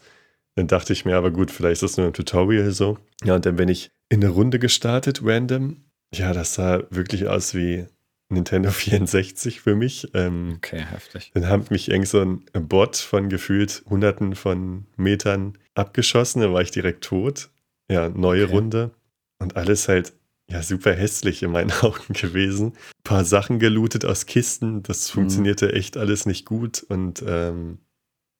Dann 0.55 0.67
dachte 0.67 0.93
ich 0.93 1.05
mir 1.05 1.15
aber 1.15 1.31
gut, 1.31 1.51
vielleicht 1.51 1.83
ist 1.83 1.93
das 1.93 1.97
nur 1.97 2.07
ein 2.07 2.13
Tutorial 2.13 2.71
so. 2.71 2.97
Ja, 3.23 3.35
und 3.35 3.45
dann 3.45 3.55
bin 3.55 3.69
ich 3.69 3.91
in 4.09 4.23
eine 4.23 4.31
Runde 4.31 4.59
gestartet, 4.59 5.21
random. 5.23 5.77
Ja, 6.13 6.33
das 6.33 6.55
sah 6.55 6.83
wirklich 6.89 7.27
aus 7.27 7.53
wie 7.53 7.85
Nintendo 8.29 8.71
64 8.71 9.61
für 9.61 9.75
mich. 9.75 10.09
Ähm, 10.13 10.53
okay, 10.57 10.81
heftig. 10.81 11.31
Dann 11.33 11.47
hat 11.47 11.71
mich 11.71 11.89
irgend 11.89 12.07
so 12.07 12.21
ein 12.21 12.43
Bot 12.67 12.97
von 12.97 13.29
gefühlt 13.29 13.83
hunderten 13.89 14.35
von 14.35 14.85
Metern 14.95 15.57
abgeschossen, 15.75 16.41
dann 16.41 16.53
war 16.53 16.61
ich 16.61 16.71
direkt 16.71 17.03
tot. 17.03 17.49
Ja, 17.89 18.09
neue 18.09 18.45
okay. 18.45 18.53
Runde. 18.53 18.91
Und 19.39 19.55
alles 19.55 19.87
halt, 19.87 20.13
ja, 20.49 20.61
super 20.61 20.93
hässlich 20.93 21.43
in 21.43 21.51
meinen 21.51 21.71
Augen 21.81 22.13
gewesen. 22.13 22.73
Ein 22.73 23.03
paar 23.03 23.25
Sachen 23.25 23.59
gelootet 23.59 24.05
aus 24.05 24.25
Kisten, 24.25 24.83
das 24.83 25.09
mhm. 25.09 25.13
funktionierte 25.13 25.73
echt 25.73 25.97
alles 25.97 26.25
nicht 26.25 26.45
gut. 26.45 26.83
Und 26.87 27.23
ähm, 27.25 27.79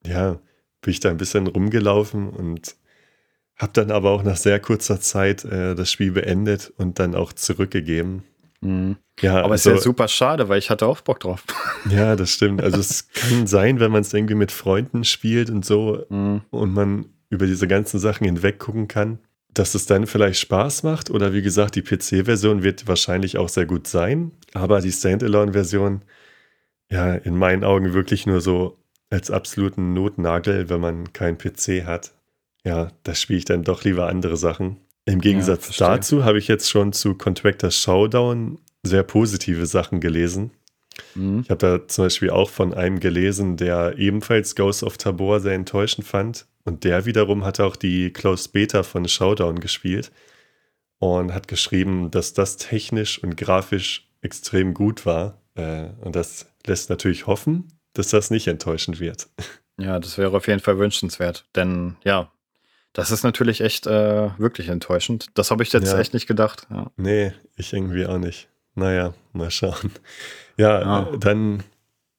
ja, 0.06 0.40
bin 0.82 0.92
ich 0.92 1.00
da 1.00 1.10
ein 1.10 1.18
bisschen 1.18 1.48
rumgelaufen 1.48 2.30
und 2.30 2.76
habe 3.56 3.74
dann 3.74 3.92
aber 3.92 4.12
auch 4.12 4.24
nach 4.24 4.38
sehr 4.38 4.60
kurzer 4.60 5.02
Zeit 5.02 5.44
äh, 5.44 5.76
das 5.76 5.92
Spiel 5.92 6.12
beendet 6.12 6.74
und 6.78 7.00
dann 7.00 7.14
auch 7.14 7.34
zurückgegeben. 7.34 8.24
Mhm. 8.62 8.98
Ja, 9.20 9.42
aber 9.44 9.56
es 9.56 9.68
also, 9.68 9.72
ist 9.72 9.76
ja 9.80 9.84
super 9.84 10.08
schade, 10.08 10.48
weil 10.48 10.60
ich 10.60 10.70
hatte 10.70 10.86
auch 10.86 11.02
Bock 11.02 11.20
drauf. 11.20 11.44
Ja, 11.90 12.18
das 12.18 12.32
stimmt. 12.32 12.62
Also 12.62 12.78
es 12.78 13.08
kann 13.08 13.48
sein, 13.48 13.80
wenn 13.80 13.90
man 13.90 14.02
es 14.02 14.14
irgendwie 14.14 14.36
mit 14.36 14.52
Freunden 14.52 15.06
spielt 15.06 15.50
und 15.50 15.64
so 15.64 16.04
mhm. 16.10 16.42
und 16.50 16.74
man 16.74 17.06
über 17.30 17.46
diese 17.46 17.70
ganzen 17.70 18.02
Sachen 18.02 18.26
hinweg 18.26 18.60
gucken 18.60 18.90
kann, 18.90 19.20
dass 19.54 19.76
es 19.76 19.86
dann 19.86 20.08
vielleicht 20.08 20.40
Spaß 20.40 20.84
macht. 20.84 21.10
Oder 21.10 21.34
wie 21.34 21.42
gesagt, 21.42 21.76
die 21.76 21.82
PC-Version 21.82 22.64
wird 22.64 22.88
wahrscheinlich 22.88 23.38
auch 23.38 23.50
sehr 23.50 23.66
gut 23.66 23.88
sein. 23.88 24.32
Aber 24.54 24.82
die 24.82 24.92
Standalone-Version, 24.92 26.04
ja, 26.92 27.14
in 27.14 27.36
meinen 27.36 27.64
Augen 27.64 27.94
wirklich 27.94 28.26
nur 28.26 28.42
so 28.42 28.78
als 29.10 29.32
absoluten 29.32 29.94
Notnagel, 29.94 30.70
wenn 30.70 30.82
man 30.82 31.14
keinen 31.14 31.38
PC 31.38 31.86
hat. 31.86 32.14
Ja, 32.64 32.92
da 33.04 33.16
spiele 33.16 33.40
ich 33.40 33.46
dann 33.46 33.64
doch 33.64 33.84
lieber 33.84 34.08
andere 34.08 34.38
Sachen. 34.38 34.78
Im 35.06 35.22
Gegensatz 35.22 35.78
ja, 35.78 35.96
dazu 35.96 36.24
habe 36.24 36.38
ich 36.38 36.48
jetzt 36.48 36.70
schon 36.70 36.94
zu 36.94 37.16
Contractor 37.16 37.72
Showdown 37.72 38.60
sehr 38.84 39.04
positive 39.04 39.66
Sachen 39.66 40.00
gelesen. 40.00 40.52
Mhm. 41.16 41.42
Ich 41.42 41.50
habe 41.50 41.60
da 41.80 41.88
zum 41.88 42.06
Beispiel 42.06 42.30
auch 42.30 42.50
von 42.50 42.74
einem 42.74 43.00
gelesen, 43.00 43.58
der 43.58 43.98
ebenfalls 43.98 44.56
Ghost 44.56 44.84
of 44.84 44.98
Tabor 44.98 45.40
sehr 45.40 45.54
enttäuschend 45.54 46.06
fand. 46.08 46.46
Und 46.66 46.84
der 46.84 47.06
wiederum 47.06 47.46
hat 47.46 47.60
auch 47.60 47.76
die 47.76 48.12
Closed 48.12 48.52
Beta 48.52 48.84
von 48.84 49.08
Showdown 49.08 49.60
gespielt 49.60 50.12
und 51.00 51.34
hat 51.34 51.48
geschrieben, 51.48 52.12
dass 52.12 52.34
das 52.34 52.58
technisch 52.58 53.22
und 53.24 53.38
grafisch 53.38 54.08
extrem 54.22 54.74
gut 54.74 55.06
war. 55.06 55.42
Äh, 55.56 55.88
und 56.02 56.16
das 56.16 56.48
lässt 56.66 56.90
natürlich 56.90 57.28
hoffen, 57.28 57.68
dass 57.94 58.10
das 58.10 58.30
nicht 58.32 58.48
enttäuschend 58.48 59.00
wird. 59.00 59.28
Ja, 59.82 59.98
das 59.98 60.18
wäre 60.18 60.36
auf 60.36 60.46
jeden 60.50 60.60
Fall 60.60 60.78
wünschenswert. 60.78 61.46
Denn 61.56 61.96
ja, 62.04 62.30
das 62.92 63.12
ist 63.12 63.24
natürlich 63.24 63.62
echt 63.62 63.88
äh, 63.88 64.30
wirklich 64.38 64.68
enttäuschend. 64.68 65.28
Das 65.36 65.52
habe 65.52 65.64
ich 65.64 65.72
jetzt 65.72 65.94
ja. 65.94 66.00
echt 66.00 66.14
nicht 66.14 66.28
gedacht. 66.28 66.68
Ja. 66.70 66.92
Nee, 66.98 67.32
ich 67.56 67.72
irgendwie 67.72 68.06
auch 68.06 68.18
nicht. 68.18 68.50
Naja, 68.80 69.14
mal 69.34 69.52
schauen. 69.52 69.92
Ja, 70.58 70.82
ja. 70.82 71.18
dann 71.18 71.64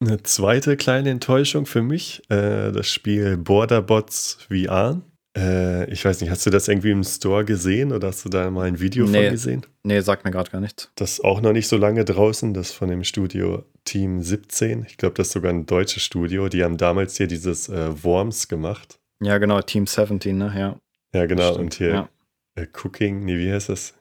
eine 0.01 0.23
zweite 0.23 0.77
kleine 0.77 1.11
Enttäuschung 1.11 1.67
für 1.67 1.83
mich. 1.83 2.23
Äh, 2.31 2.73
das 2.73 2.89
Spiel 2.89 3.37
Borderbots 3.37 4.47
VR. 4.49 5.03
Äh, 5.37 5.91
ich 5.93 6.05
weiß 6.05 6.21
nicht, 6.21 6.31
hast 6.31 6.45
du 6.47 6.51
das 6.51 6.69
irgendwie 6.69 6.91
im 6.91 7.05
Store 7.05 7.45
gesehen 7.45 7.93
oder 7.93 8.09
hast 8.09 8.25
du 8.25 8.29
da 8.29 8.51
mal 8.51 8.67
ein 8.67 8.81
Video 8.81 9.07
nee. 9.07 9.25
von 9.25 9.33
gesehen? 9.33 9.67
Nee, 9.83 10.01
sagt 10.01 10.25
mir 10.25 10.31
gerade 10.31 10.51
gar 10.51 10.61
nichts. 10.61 10.91
Das 10.97 11.13
ist 11.13 11.25
auch 11.25 11.41
noch 11.41 11.53
nicht 11.53 11.69
so 11.69 11.77
lange 11.77 12.05
draußen. 12.05 12.55
Das 12.55 12.73
von 12.73 12.89
dem 12.89 13.05
Studio 13.05 13.65
Team 13.85 14.23
17. 14.23 14.85
Ich 14.89 14.97
glaube, 14.97 15.15
das 15.15 15.29
ist 15.29 15.33
sogar 15.35 15.53
ein 15.53 15.67
deutsches 15.67 16.03
Studio. 16.03 16.49
Die 16.49 16.65
haben 16.65 16.77
damals 16.77 17.17
hier 17.17 17.27
dieses 17.27 17.69
äh, 17.69 18.03
Worms 18.03 18.49
gemacht. 18.49 18.99
Ja, 19.23 19.39
genau, 19.39 19.61
Team 19.61 19.87
17, 19.87 20.37
ne? 20.37 20.53
Ja. 20.57 20.81
Ja, 21.13 21.27
genau. 21.27 21.57
Und 21.57 21.75
hier 21.75 21.89
ja. 21.89 22.09
äh, 22.55 22.67
Cooking, 22.83 23.25
nee, 23.25 23.39
wie 23.39 23.53
heißt 23.53 23.69
das? 23.69 23.95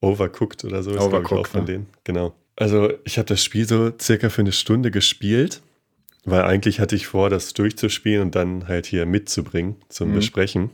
Overcooked 0.00 0.64
oder 0.64 0.82
so 0.82 0.90
ist, 0.90 0.96
glaube 0.96 1.22
ich, 1.24 1.32
auch 1.32 1.46
von 1.46 1.60
ja. 1.60 1.66
denen. 1.66 1.86
Genau. 2.04 2.34
Also, 2.56 2.92
ich 3.04 3.18
habe 3.18 3.26
das 3.26 3.42
Spiel 3.42 3.66
so 3.66 3.92
circa 4.00 4.30
für 4.30 4.42
eine 4.42 4.52
Stunde 4.52 4.90
gespielt, 4.90 5.62
weil 6.24 6.42
eigentlich 6.42 6.80
hatte 6.80 6.96
ich 6.96 7.06
vor, 7.06 7.30
das 7.30 7.54
durchzuspielen 7.54 8.22
und 8.22 8.34
dann 8.34 8.68
halt 8.68 8.86
hier 8.86 9.06
mitzubringen 9.06 9.76
zum 9.88 10.10
mhm. 10.10 10.14
Besprechen. 10.14 10.70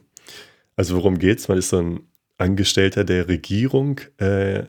Also, 0.76 0.96
worum 0.96 1.18
geht's? 1.18 1.48
Man 1.48 1.58
ist 1.58 1.70
so 1.70 1.78
ein 1.78 2.00
Angestellter 2.38 3.04
der 3.04 3.28
Regierung 3.28 4.00
äh, 4.18 4.64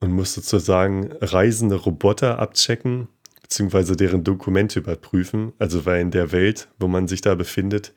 und 0.00 0.12
muss 0.12 0.34
sozusagen 0.34 1.12
reisende 1.20 1.76
Roboter 1.76 2.38
abchecken, 2.38 3.08
beziehungsweise 3.42 3.96
deren 3.96 4.24
Dokumente 4.24 4.80
überprüfen. 4.80 5.52
Also, 5.58 5.84
weil 5.86 6.00
in 6.00 6.10
der 6.10 6.32
Welt, 6.32 6.68
wo 6.78 6.88
man 6.88 7.06
sich 7.06 7.20
da 7.20 7.34
befindet, 7.34 7.92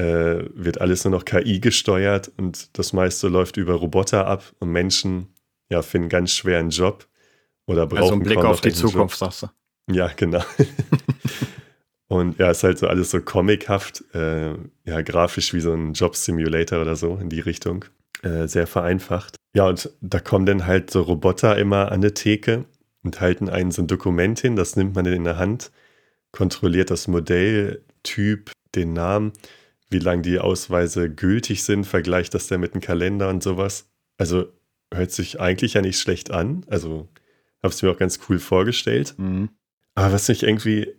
äh, 0.00 0.48
wird 0.54 0.80
alles 0.80 1.04
nur 1.04 1.12
noch 1.12 1.24
KI 1.24 1.60
gesteuert 1.60 2.32
und 2.38 2.78
das 2.78 2.92
meiste 2.92 3.28
läuft 3.28 3.58
über 3.58 3.74
Roboter 3.74 4.26
ab 4.26 4.44
und 4.58 4.70
Menschen 4.70 5.28
ja, 5.68 5.82
finden 5.82 6.08
ganz 6.08 6.32
schwer 6.32 6.58
einen 6.58 6.70
Job 6.70 7.06
oder 7.66 7.86
brauchen 7.86 8.02
Also 8.02 8.14
ein 8.14 8.22
Blick 8.22 8.38
auf 8.38 8.62
die 8.62 8.72
Zukunft, 8.72 9.20
Job. 9.20 9.32
sagst 9.32 9.42
du. 9.42 9.94
Ja, 9.94 10.10
genau. 10.16 10.42
und 12.08 12.38
ja, 12.38 12.50
ist 12.50 12.64
halt 12.64 12.78
so 12.78 12.88
alles 12.88 13.10
so 13.10 13.20
comichaft, 13.20 14.02
äh, 14.14 14.54
ja, 14.84 15.02
grafisch 15.02 15.52
wie 15.52 15.60
so 15.60 15.72
ein 15.72 15.92
Job-Simulator 15.92 16.80
oder 16.80 16.96
so 16.96 17.16
in 17.16 17.28
die 17.28 17.40
Richtung. 17.40 17.84
Äh, 18.22 18.48
sehr 18.48 18.66
vereinfacht. 18.66 19.36
Ja, 19.54 19.68
und 19.68 19.90
da 20.00 20.18
kommen 20.18 20.46
dann 20.46 20.66
halt 20.66 20.90
so 20.90 21.02
Roboter 21.02 21.58
immer 21.58 21.88
an 21.88 22.00
eine 22.00 22.14
Theke 22.14 22.64
und 23.02 23.20
halten 23.20 23.48
einen 23.48 23.70
so 23.70 23.82
ein 23.82 23.86
Dokument 23.86 24.40
hin, 24.40 24.56
das 24.56 24.76
nimmt 24.76 24.94
man 24.94 25.04
in 25.06 25.24
der 25.24 25.36
Hand, 25.36 25.70
kontrolliert 26.32 26.90
das 26.90 27.06
Modell, 27.06 27.84
Typ, 28.02 28.50
den 28.74 28.94
Namen 28.94 29.32
wie 29.90 29.98
lange 29.98 30.22
die 30.22 30.38
Ausweise 30.38 31.10
gültig 31.10 31.64
sind, 31.64 31.84
vergleicht 31.84 32.34
das 32.34 32.46
dann 32.46 32.60
mit 32.60 32.74
dem 32.74 32.80
Kalender 32.80 33.28
und 33.28 33.42
sowas. 33.42 33.88
Also 34.16 34.46
hört 34.92 35.12
sich 35.12 35.40
eigentlich 35.40 35.74
ja 35.74 35.82
nicht 35.82 35.98
schlecht 35.98 36.30
an. 36.30 36.64
Also 36.68 37.08
habe 37.62 37.74
es 37.74 37.82
mir 37.82 37.90
auch 37.90 37.98
ganz 37.98 38.20
cool 38.28 38.38
vorgestellt. 38.38 39.14
Mhm. 39.18 39.50
Aber 39.94 40.12
was 40.12 40.28
mich 40.28 40.44
irgendwie 40.44 40.94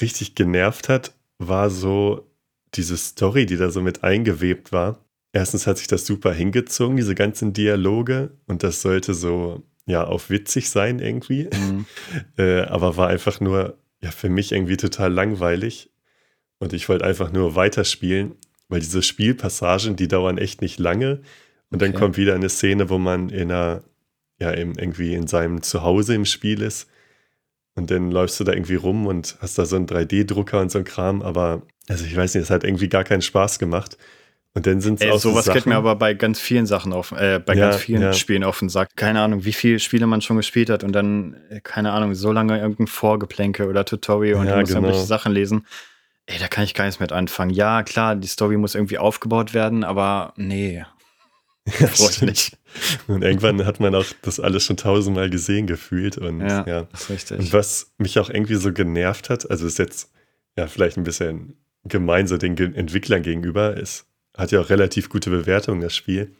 richtig 0.00 0.34
genervt 0.34 0.88
hat, 0.88 1.14
war 1.38 1.70
so 1.70 2.30
diese 2.74 2.96
Story, 2.96 3.46
die 3.46 3.56
da 3.56 3.70
so 3.70 3.82
mit 3.82 4.04
eingewebt 4.04 4.72
war. 4.72 5.04
Erstens 5.32 5.66
hat 5.66 5.78
sich 5.78 5.88
das 5.88 6.06
super 6.06 6.32
hingezogen, 6.32 6.96
diese 6.96 7.14
ganzen 7.14 7.52
Dialoge. 7.52 8.30
Und 8.46 8.62
das 8.62 8.82
sollte 8.82 9.14
so, 9.14 9.62
ja, 9.86 10.06
auch 10.06 10.30
witzig 10.30 10.70
sein 10.70 11.00
irgendwie. 11.00 11.48
Mhm. 11.52 11.86
äh, 12.38 12.62
aber 12.62 12.96
war 12.96 13.08
einfach 13.08 13.40
nur, 13.40 13.78
ja, 14.02 14.10
für 14.10 14.28
mich 14.28 14.52
irgendwie 14.52 14.76
total 14.76 15.12
langweilig. 15.12 15.90
Und 16.60 16.74
ich 16.74 16.88
wollte 16.88 17.04
einfach 17.04 17.32
nur 17.32 17.56
weiterspielen, 17.56 18.36
weil 18.68 18.80
diese 18.80 19.02
Spielpassagen, 19.02 19.96
die 19.96 20.08
dauern 20.08 20.38
echt 20.38 20.60
nicht 20.60 20.78
lange. 20.78 21.22
Und 21.70 21.82
dann 21.82 21.94
kommt 21.94 22.16
wieder 22.16 22.34
eine 22.34 22.48
Szene, 22.48 22.90
wo 22.90 22.98
man 22.98 23.30
in 23.30 23.50
einer, 23.50 23.82
ja, 24.38 24.52
irgendwie 24.52 25.14
in 25.14 25.26
seinem 25.26 25.62
Zuhause 25.62 26.14
im 26.14 26.26
Spiel 26.26 26.62
ist. 26.62 26.88
Und 27.74 27.90
dann 27.90 28.10
läufst 28.10 28.38
du 28.38 28.44
da 28.44 28.52
irgendwie 28.52 28.74
rum 28.74 29.06
und 29.06 29.36
hast 29.40 29.58
da 29.58 29.64
so 29.64 29.76
einen 29.76 29.86
3D-Drucker 29.86 30.60
und 30.60 30.70
so 30.70 30.78
ein 30.78 30.84
Kram. 30.84 31.22
Aber, 31.22 31.62
also 31.88 32.04
ich 32.04 32.14
weiß 32.14 32.34
nicht, 32.34 32.44
es 32.44 32.50
hat 32.50 32.62
irgendwie 32.62 32.88
gar 32.88 33.04
keinen 33.04 33.22
Spaß 33.22 33.58
gemacht. 33.58 33.96
Und 34.52 34.66
dann 34.66 34.80
sind 34.80 35.00
es 35.00 35.08
auch 35.08 35.18
sowas 35.18 35.44
so 35.44 35.52
geht 35.52 35.66
mir 35.66 35.76
aber 35.76 35.94
bei 35.94 36.12
ganz 36.12 36.40
vielen 36.40 36.66
Sachen 36.66 36.92
auf, 36.92 37.12
äh, 37.12 37.38
bei 37.38 37.54
ja, 37.54 37.70
ganz 37.70 37.82
vielen 37.82 38.02
ja. 38.02 38.12
Spielen 38.12 38.42
auf 38.42 38.58
den 38.58 38.68
Sack. 38.68 38.96
Keine 38.96 39.20
Ahnung, 39.20 39.44
wie 39.44 39.52
viele 39.52 39.78
Spiele 39.78 40.08
man 40.08 40.20
schon 40.22 40.36
gespielt 40.36 40.70
hat 40.70 40.82
und 40.82 40.92
dann, 40.92 41.36
äh, 41.50 41.60
keine 41.60 41.92
Ahnung, 41.92 42.14
so 42.14 42.32
lange 42.32 42.58
irgendein 42.58 42.88
Vorgeplänke 42.88 43.68
oder 43.68 43.84
Tutorial 43.84 44.40
und 44.40 44.46
ja, 44.46 44.54
du 44.54 44.60
musst 44.60 44.72
genau. 44.72 44.86
irgendwelche 44.86 45.06
Sachen 45.06 45.32
lesen 45.32 45.64
Ey, 46.30 46.38
da 46.38 46.46
kann 46.46 46.62
ich 46.62 46.74
gar 46.74 46.84
nichts 46.84 47.00
mit 47.00 47.10
anfangen. 47.10 47.50
Ja, 47.50 47.82
klar, 47.82 48.14
die 48.14 48.28
Story 48.28 48.56
muss 48.56 48.76
irgendwie 48.76 48.98
aufgebaut 48.98 49.52
werden, 49.52 49.82
aber 49.82 50.32
nee. 50.36 50.84
Ja, 51.78 51.88
nicht. 52.24 52.56
Und 53.06 53.22
irgendwann 53.22 53.64
hat 53.66 53.80
man 53.80 53.94
auch 53.94 54.06
das 54.22 54.40
alles 54.40 54.64
schon 54.64 54.76
tausendmal 54.76 55.28
gesehen 55.28 55.66
gefühlt. 55.66 56.18
Und 56.18 56.40
ja, 56.40 56.64
ja. 56.66 56.82
Das 56.84 57.02
ist 57.02 57.10
richtig. 57.10 57.38
Und 57.38 57.52
was 57.52 57.92
mich 57.98 58.18
auch 58.18 58.30
irgendwie 58.30 58.54
so 58.54 58.72
genervt 58.72 59.28
hat, 59.28 59.50
also 59.50 59.66
ist 59.66 59.78
jetzt 59.78 60.12
ja 60.56 60.68
vielleicht 60.68 60.96
ein 60.96 61.04
bisschen 61.04 61.56
gemein 61.84 62.26
so 62.26 62.36
den 62.36 62.56
Entwicklern 62.74 63.22
gegenüber, 63.22 63.76
es 63.76 64.06
hat 64.36 64.52
ja 64.52 64.60
auch 64.60 64.70
relativ 64.70 65.10
gute 65.10 65.30
Bewertungen, 65.30 65.80
das 65.80 65.94
Spiel. 65.94 66.34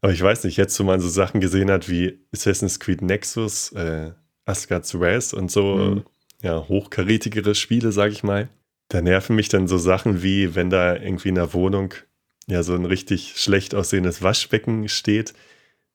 Aber 0.00 0.12
ich 0.12 0.22
weiß 0.22 0.44
nicht, 0.44 0.56
jetzt, 0.56 0.78
wo 0.80 0.84
man 0.84 1.00
so 1.00 1.08
Sachen 1.08 1.40
gesehen 1.40 1.70
hat 1.70 1.88
wie 1.90 2.18
Assassin's 2.32 2.80
Creed 2.80 3.02
Nexus, 3.02 3.72
äh, 3.72 4.12
Asgard's 4.46 4.98
Wrath 4.98 5.34
und 5.34 5.50
so, 5.50 5.76
mhm. 5.76 6.04
ja, 6.42 6.66
hochkarätigere 6.68 7.54
Spiele, 7.54 7.92
sag 7.92 8.12
ich 8.12 8.22
mal, 8.22 8.48
da 8.90 9.00
nerven 9.00 9.36
mich 9.36 9.48
dann 9.48 9.68
so 9.68 9.78
Sachen 9.78 10.22
wie, 10.22 10.54
wenn 10.54 10.68
da 10.68 10.96
irgendwie 10.96 11.30
in 11.30 11.36
der 11.36 11.54
Wohnung 11.54 11.94
ja 12.46 12.62
so 12.62 12.74
ein 12.74 12.84
richtig 12.84 13.34
schlecht 13.36 13.74
aussehendes 13.74 14.20
Waschbecken 14.20 14.88
steht, 14.88 15.32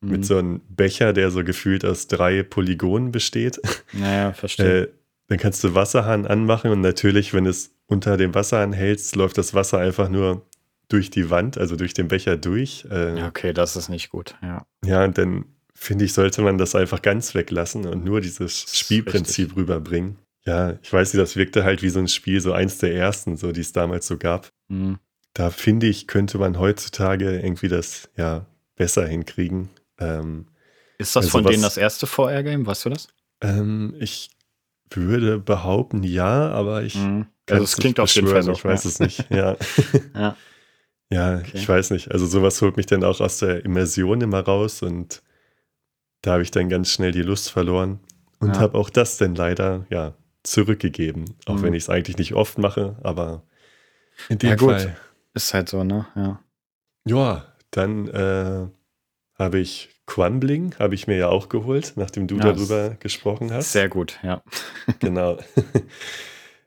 mhm. 0.01 0.11
mit 0.11 0.25
so 0.25 0.37
einem 0.37 0.61
Becher, 0.69 1.13
der 1.13 1.29
so 1.29 1.43
gefühlt 1.43 1.85
aus 1.85 2.07
drei 2.07 2.41
Polygonen 2.41 3.11
besteht. 3.11 3.59
Naja, 3.91 4.33
verstehe. 4.33 4.83
Äh, 4.83 4.87
dann 5.27 5.37
kannst 5.37 5.63
du 5.63 5.75
Wasserhahn 5.75 6.25
anmachen 6.25 6.71
und 6.71 6.81
natürlich, 6.81 7.33
wenn 7.33 7.45
es 7.45 7.75
unter 7.87 8.15
dem 8.15 8.33
Wasserhahn 8.33 8.73
hältst, 8.73 9.15
läuft 9.15 9.37
das 9.37 9.53
Wasser 9.53 9.79
einfach 9.79 10.07
nur 10.07 10.45
durch 10.87 11.09
die 11.09 11.29
Wand, 11.29 11.57
also 11.57 11.75
durch 11.75 11.93
den 11.93 12.07
Becher 12.07 12.37
durch. 12.37 12.85
Äh, 12.89 13.23
okay, 13.23 13.51
das 13.51 13.75
ist 13.75 13.89
nicht 13.89 14.09
gut, 14.09 14.35
ja. 14.41 14.65
Ja, 14.85 15.03
und 15.03 15.17
dann 15.17 15.45
finde 15.73 16.05
ich, 16.05 16.13
sollte 16.13 16.41
man 16.41 16.57
das 16.57 16.75
einfach 16.75 17.01
ganz 17.01 17.35
weglassen 17.35 17.85
und 17.85 18.05
nur 18.05 18.21
dieses 18.21 18.65
Spielprinzip 18.71 19.55
rüberbringen. 19.55 20.17
Ja, 20.47 20.77
ich 20.81 20.93
weiß 20.93 21.13
nicht, 21.13 21.21
das 21.21 21.35
wirkte 21.35 21.63
halt 21.63 21.81
wie 21.81 21.89
so 21.89 21.99
ein 21.99 22.07
Spiel, 22.07 22.39
so 22.39 22.53
eins 22.53 22.77
der 22.77 22.93
ersten, 22.93 23.35
so 23.35 23.51
die 23.51 23.61
es 23.61 23.71
damals 23.71 24.05
so 24.07 24.17
gab. 24.17 24.49
Mhm. 24.67 24.99
Da 25.33 25.49
finde 25.49 25.87
ich, 25.87 26.07
könnte 26.07 26.37
man 26.37 26.59
heutzutage 26.59 27.39
irgendwie 27.39 27.67
das 27.67 28.09
ja 28.15 28.45
besser 28.75 29.07
hinkriegen. 29.07 29.69
Ähm, 29.99 30.47
ist 30.97 31.15
das 31.15 31.25
also 31.25 31.37
von 31.37 31.45
was, 31.45 31.51
denen 31.51 31.63
das 31.63 31.77
erste 31.77 32.07
VR-Game? 32.07 32.65
Weißt 32.65 32.85
du 32.85 32.89
das? 32.89 33.07
Ähm, 33.41 33.95
ich 33.99 34.29
würde 34.91 35.39
behaupten, 35.39 36.03
ja, 36.03 36.49
aber 36.51 36.83
ich. 36.83 36.95
Mhm. 36.95 37.25
Also, 37.49 37.63
es 37.63 37.75
klingt 37.75 37.99
auf 37.99 38.13
jeden 38.15 38.27
Fall 38.27 38.43
so. 38.43 38.53
Ich 38.53 38.63
weiß 38.63 38.83
ja. 38.83 38.89
es 38.89 38.99
nicht, 38.99 39.29
ja. 39.29 39.57
ja. 40.13 40.37
Ja, 41.11 41.37
okay. 41.37 41.51
ich 41.53 41.67
weiß 41.67 41.91
nicht. 41.91 42.11
Also 42.11 42.25
sowas 42.25 42.61
holt 42.61 42.77
mich 42.77 42.87
dann 42.87 43.03
auch 43.03 43.19
aus 43.19 43.37
der 43.37 43.63
Immersion 43.63 44.21
immer 44.21 44.39
raus 44.39 44.81
und 44.81 45.21
da 46.21 46.33
habe 46.33 46.43
ich 46.43 46.49
dann 46.49 46.69
ganz 46.69 46.89
schnell 46.89 47.11
die 47.11 47.21
Lust 47.21 47.51
verloren 47.51 47.99
und 48.39 48.55
ja. 48.55 48.59
habe 48.59 48.77
auch 48.77 48.89
das 48.89 49.17
dann 49.17 49.35
leider 49.35 49.85
ja 49.89 50.15
zurückgegeben, 50.47 51.35
auch 51.45 51.55
mhm. 51.55 51.63
wenn 51.63 51.73
ich 51.73 51.83
es 51.83 51.89
eigentlich 51.89 52.17
nicht 52.17 52.33
oft 52.33 52.57
mache, 52.57 52.95
aber 53.03 53.43
in 54.29 54.39
dem 54.39 54.49
ja, 54.51 54.55
gut. 54.55 54.69
Fall 54.69 54.97
ist 55.33 55.53
halt 55.53 55.69
so, 55.69 55.83
ne? 55.83 56.07
Ja. 56.15 56.39
Ja, 57.07 57.45
dann 57.71 58.07
äh, 58.07 58.67
habe 59.37 59.59
ich 59.59 59.89
Crumbling, 60.07 60.75
habe 60.79 60.95
ich 60.95 61.07
mir 61.07 61.17
ja 61.17 61.29
auch 61.29 61.49
geholt, 61.49 61.93
nachdem 61.95 62.27
du 62.27 62.37
ja, 62.37 62.53
darüber 62.53 62.91
gesprochen 62.99 63.51
hast. 63.51 63.71
Sehr 63.71 63.89
gut, 63.89 64.19
ja. 64.23 64.41
genau. 64.99 65.37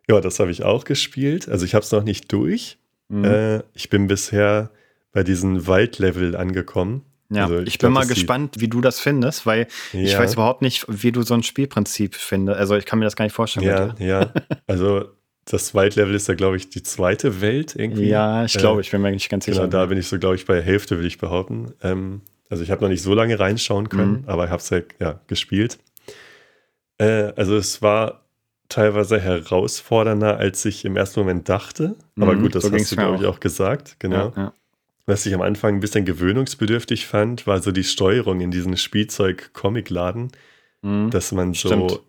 ja, 0.08 0.20
das 0.20 0.38
habe 0.38 0.50
ich 0.50 0.64
auch 0.64 0.84
gespielt. 0.84 1.48
Also 1.48 1.64
ich 1.64 1.74
habe 1.74 1.84
es 1.84 1.92
noch 1.92 2.02
nicht 2.02 2.32
durch. 2.32 2.78
Mhm. 3.08 3.24
Äh, 3.24 3.62
ich 3.74 3.90
bin 3.90 4.06
bisher 4.06 4.70
bei 5.12 5.22
diesem 5.22 5.66
Waldlevel 5.66 6.36
angekommen. 6.36 7.04
Ja, 7.30 7.44
also 7.44 7.58
ich, 7.58 7.68
ich 7.68 7.78
bin 7.78 7.92
glaub, 7.92 8.04
mal 8.04 8.06
gespannt, 8.06 8.56
wie 8.58 8.68
du 8.68 8.80
das 8.80 9.00
findest, 9.00 9.44
weil 9.44 9.66
ja. 9.92 10.00
ich 10.00 10.18
weiß 10.18 10.34
überhaupt 10.34 10.62
nicht, 10.62 10.86
wie 10.88 11.12
du 11.12 11.22
so 11.22 11.34
ein 11.34 11.42
Spielprinzip 11.42 12.14
findest. 12.14 12.58
Also 12.58 12.76
ich 12.76 12.86
kann 12.86 12.98
mir 12.98 13.04
das 13.04 13.16
gar 13.16 13.24
nicht 13.24 13.34
vorstellen. 13.34 13.94
Ja, 13.98 14.04
ja. 14.04 14.32
Also 14.66 15.04
das 15.44 15.74
Waldlevel 15.74 16.14
ist 16.14 16.28
ja, 16.28 16.34
glaube 16.34 16.56
ich, 16.56 16.70
die 16.70 16.82
zweite 16.82 17.40
Welt 17.40 17.74
irgendwie. 17.76 18.08
Ja, 18.08 18.44
ich 18.44 18.54
glaube, 18.54 18.80
äh, 18.80 18.82
ich 18.82 18.90
bin 18.90 19.00
mir 19.00 19.10
nicht 19.10 19.28
ganz 19.28 19.44
genau, 19.44 19.56
sicher. 19.56 19.68
Genau, 19.68 19.80
da 19.82 19.86
bin 19.86 19.98
ich 19.98 20.06
so, 20.06 20.18
glaube 20.18 20.36
ich, 20.36 20.46
bei 20.46 20.54
der 20.54 20.62
Hälfte, 20.62 20.98
will 20.98 21.06
ich 21.06 21.18
behaupten. 21.18 21.72
Ähm, 21.82 22.22
also 22.50 22.62
ich 22.62 22.70
habe 22.70 22.82
noch 22.82 22.88
nicht 22.88 23.02
so 23.02 23.14
lange 23.14 23.38
reinschauen 23.38 23.88
können, 23.88 24.22
mhm. 24.22 24.24
aber 24.26 24.44
ich 24.44 24.50
habe 24.50 24.60
es 24.60 24.70
ja, 24.70 24.80
ja, 24.98 25.20
gespielt. 25.26 25.78
Äh, 26.98 27.32
also 27.36 27.56
es 27.56 27.82
war 27.82 28.24
teilweise 28.68 29.20
herausfordernder, 29.20 30.36
als 30.36 30.64
ich 30.64 30.84
im 30.84 30.96
ersten 30.96 31.20
Moment 31.20 31.48
dachte. 31.48 31.96
Aber 32.18 32.34
mhm, 32.34 32.42
gut, 32.42 32.54
das 32.54 32.64
so 32.64 32.72
hast 32.72 32.92
du, 32.92 32.96
glaube 32.96 33.16
ich, 33.16 33.26
auch 33.26 33.40
gesagt. 33.40 33.96
Genau. 33.98 34.32
Ja, 34.36 34.42
ja. 34.42 34.52
Was 35.08 35.24
ich 35.24 35.32
am 35.32 35.40
Anfang 35.40 35.76
ein 35.76 35.80
bisschen 35.80 36.04
gewöhnungsbedürftig 36.04 37.06
fand, 37.06 37.46
war 37.46 37.62
so 37.62 37.72
die 37.72 37.82
Steuerung 37.82 38.42
in 38.42 38.50
diesem 38.50 38.76
Spielzeug-Comic-Laden, 38.76 40.32
mhm, 40.82 41.10
dass 41.10 41.32
man 41.32 41.54
so, 41.54 41.68
stimmt. 41.68 42.00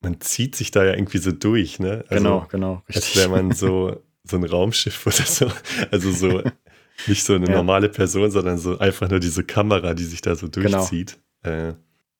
man 0.00 0.20
zieht 0.20 0.56
sich 0.56 0.72
da 0.72 0.84
ja 0.84 0.94
irgendwie 0.94 1.18
so 1.18 1.30
durch, 1.30 1.78
ne? 1.78 2.04
Also, 2.08 2.24
genau, 2.24 2.46
genau. 2.50 2.82
Richtig. 2.88 2.96
Als 2.96 3.16
wäre 3.16 3.28
man 3.28 3.52
so, 3.52 4.02
so 4.24 4.36
ein 4.36 4.42
Raumschiff 4.42 5.06
oder 5.06 5.14
so. 5.14 5.46
Also 5.92 6.10
so 6.10 6.42
nicht 7.06 7.22
so 7.22 7.34
eine 7.34 7.46
ja. 7.46 7.54
normale 7.54 7.88
Person, 7.88 8.32
sondern 8.32 8.58
so 8.58 8.80
einfach 8.80 9.08
nur 9.08 9.20
diese 9.20 9.44
Kamera, 9.44 9.94
die 9.94 10.02
sich 10.02 10.20
da 10.20 10.34
so 10.34 10.48
genau. 10.48 10.70
durchzieht. 10.70 11.20
Genau. 11.44 11.68
Äh, 11.68 11.74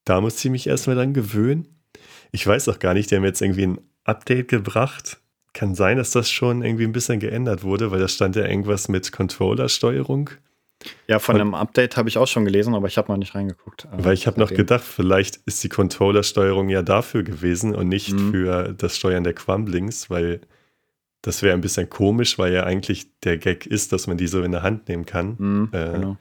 da 0.05 0.21
muss 0.21 0.43
ich 0.45 0.49
mich 0.49 0.65
erstmal 0.67 0.95
dann 0.95 1.13
gewöhnen. 1.13 1.67
Ich 2.31 2.47
weiß 2.47 2.69
auch 2.69 2.79
gar 2.79 2.93
nicht, 2.93 3.11
die 3.11 3.17
haben 3.17 3.25
jetzt 3.25 3.41
irgendwie 3.41 3.67
ein 3.67 3.81
Update 4.05 4.47
gebracht. 4.47 5.19
Kann 5.55 5.73
sein, 5.73 5.95
dass 5.95 6.11
das 6.11 6.29
schon 6.29 6.63
irgendwie 6.63 6.83
ein 6.83 6.91
bisschen 6.91 7.21
geändert 7.21 7.63
wurde, 7.63 7.89
weil 7.89 8.01
da 8.01 8.09
stand 8.09 8.35
ja 8.35 8.45
irgendwas 8.45 8.89
mit 8.89 9.13
Controller-Steuerung. 9.13 10.29
Ja, 11.07 11.19
von 11.19 11.35
einem 11.35 11.55
Update 11.55 11.95
habe 11.95 12.09
ich 12.09 12.17
auch 12.17 12.27
schon 12.27 12.43
gelesen, 12.43 12.75
aber 12.75 12.87
ich 12.87 12.97
habe 12.97 13.09
noch 13.09 13.17
nicht 13.17 13.33
reingeguckt. 13.35 13.87
Weil 13.89 14.13
ich 14.13 14.27
habe 14.27 14.37
noch 14.37 14.49
gedacht, 14.49 14.83
vielleicht 14.83 15.37
ist 15.45 15.63
die 15.63 15.69
Controller-Steuerung 15.69 16.67
ja 16.67 16.81
dafür 16.81 17.23
gewesen 17.23 17.73
und 17.73 17.87
nicht 17.87 18.11
mhm. 18.11 18.31
für 18.31 18.73
das 18.77 18.97
Steuern 18.97 19.23
der 19.23 19.33
Quamblings, 19.33 20.09
weil 20.09 20.41
das 21.21 21.41
wäre 21.41 21.53
ein 21.53 21.61
bisschen 21.61 21.89
komisch, 21.89 22.37
weil 22.37 22.53
ja 22.53 22.65
eigentlich 22.65 23.07
der 23.21 23.37
Gag 23.37 23.65
ist, 23.65 23.93
dass 23.93 24.07
man 24.07 24.17
die 24.17 24.27
so 24.27 24.43
in 24.43 24.51
der 24.51 24.61
Hand 24.61 24.89
nehmen 24.89 25.05
kann. 25.05 25.35
Mhm, 25.39 25.69
äh, 25.71 25.91
genau. 25.93 26.17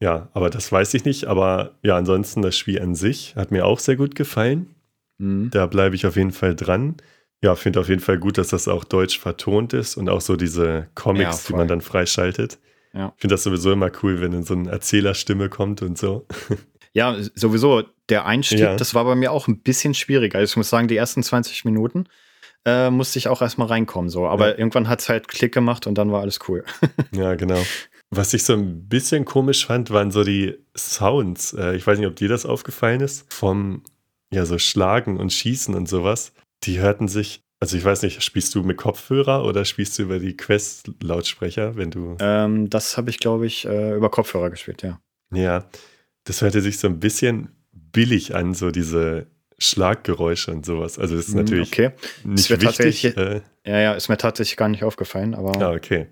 Ja, 0.00 0.28
aber 0.34 0.50
das 0.50 0.70
weiß 0.72 0.92
ich 0.94 1.04
nicht. 1.04 1.26
Aber 1.26 1.76
ja, 1.82 1.96
ansonsten 1.96 2.42
das 2.42 2.58
Spiel 2.58 2.82
an 2.82 2.96
sich 2.96 3.36
hat 3.36 3.52
mir 3.52 3.64
auch 3.64 3.78
sehr 3.78 3.96
gut 3.96 4.16
gefallen. 4.16 4.74
Mhm. 5.18 5.50
Da 5.52 5.66
bleibe 5.66 5.94
ich 5.94 6.04
auf 6.04 6.16
jeden 6.16 6.32
Fall 6.32 6.56
dran. 6.56 6.96
Ja, 7.42 7.54
finde 7.54 7.80
auf 7.80 7.88
jeden 7.88 8.00
Fall 8.00 8.18
gut, 8.18 8.38
dass 8.38 8.48
das 8.48 8.66
auch 8.66 8.84
deutsch 8.84 9.18
vertont 9.18 9.72
ist 9.72 9.96
und 9.96 10.08
auch 10.08 10.20
so 10.20 10.36
diese 10.36 10.88
Comics, 10.94 11.44
ja, 11.44 11.48
die 11.48 11.54
man 11.54 11.68
dann 11.68 11.80
freischaltet. 11.80 12.58
Ja. 12.92 13.12
Ich 13.14 13.20
finde 13.20 13.34
das 13.34 13.42
sowieso 13.42 13.72
immer 13.72 13.90
cool, 14.02 14.20
wenn 14.20 14.32
in 14.32 14.42
so 14.42 14.54
eine 14.54 14.70
Erzählerstimme 14.70 15.48
kommt 15.48 15.82
und 15.82 15.98
so. 15.98 16.26
Ja, 16.92 17.14
sowieso 17.34 17.82
der 18.08 18.24
Einstieg, 18.24 18.60
ja. 18.60 18.74
das 18.74 18.94
war 18.94 19.04
bei 19.04 19.14
mir 19.14 19.30
auch 19.30 19.48
ein 19.48 19.60
bisschen 19.60 19.92
schwierig. 19.92 20.34
Also 20.34 20.50
ich 20.50 20.56
muss 20.56 20.70
sagen, 20.70 20.88
die 20.88 20.96
ersten 20.96 21.22
20 21.22 21.66
Minuten 21.66 22.08
äh, 22.64 22.88
musste 22.88 23.18
ich 23.18 23.28
auch 23.28 23.42
erstmal 23.42 23.68
reinkommen. 23.68 24.08
So. 24.08 24.26
Aber 24.26 24.52
ja. 24.52 24.56
irgendwann 24.56 24.88
hat 24.88 25.02
es 25.02 25.10
halt 25.10 25.28
Klick 25.28 25.52
gemacht 25.52 25.86
und 25.86 25.98
dann 25.98 26.10
war 26.10 26.22
alles 26.22 26.38
cool. 26.48 26.64
ja, 27.12 27.34
genau. 27.34 27.62
Was 28.08 28.32
ich 28.32 28.44
so 28.44 28.54
ein 28.54 28.88
bisschen 28.88 29.26
komisch 29.26 29.66
fand, 29.66 29.90
waren 29.90 30.10
so 30.10 30.24
die 30.24 30.56
Sounds. 30.74 31.52
Äh, 31.52 31.76
ich 31.76 31.86
weiß 31.86 31.98
nicht, 31.98 32.08
ob 32.08 32.16
dir 32.16 32.30
das 32.30 32.46
aufgefallen 32.46 33.02
ist. 33.02 33.30
Vom 33.30 33.82
ja, 34.32 34.46
so 34.46 34.56
Schlagen 34.56 35.18
und 35.18 35.34
Schießen 35.34 35.74
und 35.74 35.90
sowas, 35.90 36.32
die 36.66 36.80
hörten 36.80 37.08
sich, 37.08 37.42
also 37.60 37.76
ich 37.76 37.84
weiß 37.84 38.02
nicht, 38.02 38.22
spielst 38.22 38.54
du 38.54 38.62
mit 38.62 38.76
Kopfhörer 38.76 39.44
oder 39.44 39.64
spielst 39.64 39.98
du 39.98 40.02
über 40.02 40.18
die 40.18 40.36
Quest-Lautsprecher, 40.36 41.76
wenn 41.76 41.90
du. 41.90 42.16
Ähm, 42.20 42.68
das 42.68 42.96
habe 42.96 43.10
ich, 43.10 43.18
glaube 43.18 43.46
ich, 43.46 43.66
äh, 43.66 43.94
über 43.94 44.10
Kopfhörer 44.10 44.50
gespielt, 44.50 44.82
ja. 44.82 45.00
Ja, 45.32 45.64
das 46.24 46.42
hörte 46.42 46.60
sich 46.60 46.78
so 46.78 46.88
ein 46.88 47.00
bisschen 47.00 47.48
billig 47.72 48.34
an, 48.34 48.54
so 48.54 48.70
diese 48.70 49.26
Schlaggeräusche 49.58 50.52
und 50.52 50.66
sowas. 50.66 50.98
Also 50.98 51.16
das 51.16 51.28
ist 51.28 51.34
hm, 51.34 51.40
natürlich 51.40 51.72
okay. 51.72 51.90
nicht 52.24 52.50
wichtig. 52.50 53.16
Äh, 53.16 53.40
ja, 53.64 53.78
ja, 53.78 53.92
ist 53.94 54.08
mir 54.08 54.18
tatsächlich 54.18 54.56
gar 54.56 54.68
nicht 54.68 54.84
aufgefallen, 54.84 55.34
aber. 55.34 55.58
Ja, 55.58 55.70
okay. 55.70 56.08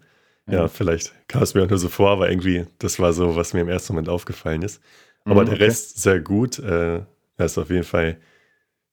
Ja, 0.46 0.60
ja, 0.60 0.68
vielleicht 0.68 1.12
kam 1.28 1.42
es 1.42 1.54
mir 1.54 1.62
auch 1.62 1.68
nur 1.68 1.78
so 1.78 1.88
vor, 1.88 2.10
aber 2.10 2.28
irgendwie, 2.28 2.66
das 2.78 2.98
war 2.98 3.12
so, 3.12 3.34
was 3.34 3.54
mir 3.54 3.60
im 3.60 3.68
ersten 3.68 3.94
Moment 3.94 4.08
aufgefallen 4.08 4.62
ist. 4.62 4.80
Aber 5.24 5.42
mhm, 5.42 5.46
der 5.46 5.54
okay. 5.54 5.64
Rest 5.64 6.02
sehr 6.02 6.20
gut. 6.20 6.58
Äh, 6.58 7.00
das 7.36 7.52
ist 7.52 7.58
auf 7.58 7.70
jeden 7.70 7.84
Fall 7.84 8.18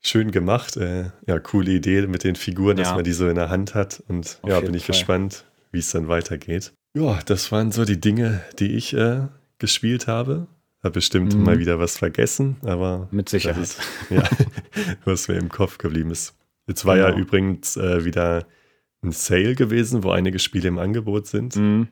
schön 0.01 0.31
gemacht. 0.31 0.77
Äh, 0.77 1.11
ja, 1.27 1.39
coole 1.39 1.71
Idee 1.71 2.07
mit 2.07 2.23
den 2.23 2.35
Figuren, 2.35 2.77
ja. 2.77 2.83
dass 2.83 2.93
man 2.93 3.03
die 3.03 3.13
so 3.13 3.27
in 3.29 3.35
der 3.35 3.49
Hand 3.49 3.75
hat. 3.75 4.03
Und 4.07 4.39
auf 4.41 4.49
ja, 4.49 4.59
bin 4.59 4.73
ich 4.73 4.85
Fall. 4.85 4.93
gespannt, 4.93 5.45
wie 5.71 5.79
es 5.79 5.91
dann 5.91 6.07
weitergeht. 6.07 6.73
Ja, 6.93 7.19
das 7.25 7.51
waren 7.51 7.71
so 7.71 7.85
die 7.85 7.99
Dinge, 7.99 8.41
die 8.59 8.75
ich 8.75 8.93
äh, 8.93 9.27
gespielt 9.59 10.07
habe. 10.07 10.47
Hab 10.83 10.93
bestimmt 10.93 11.35
mhm. 11.35 11.43
mal 11.43 11.59
wieder 11.59 11.79
was 11.79 11.97
vergessen, 11.97 12.57
aber. 12.63 13.07
Mit 13.11 13.29
Sicherheit. 13.29 13.61
Ist, 13.61 13.79
ja, 14.09 14.23
was 15.05 15.27
mir 15.27 15.35
im 15.35 15.49
Kopf 15.49 15.77
geblieben 15.77 16.11
ist. 16.11 16.35
Jetzt 16.67 16.85
war 16.85 16.95
genau. 16.95 17.09
ja 17.09 17.15
übrigens 17.15 17.77
äh, 17.77 18.03
wieder 18.03 18.47
ein 19.03 19.11
Sale 19.11 19.55
gewesen, 19.55 20.03
wo 20.03 20.11
einige 20.11 20.39
Spiele 20.39 20.67
im 20.67 20.79
Angebot 20.79 21.27
sind. 21.27 21.55
Mhm. 21.55 21.87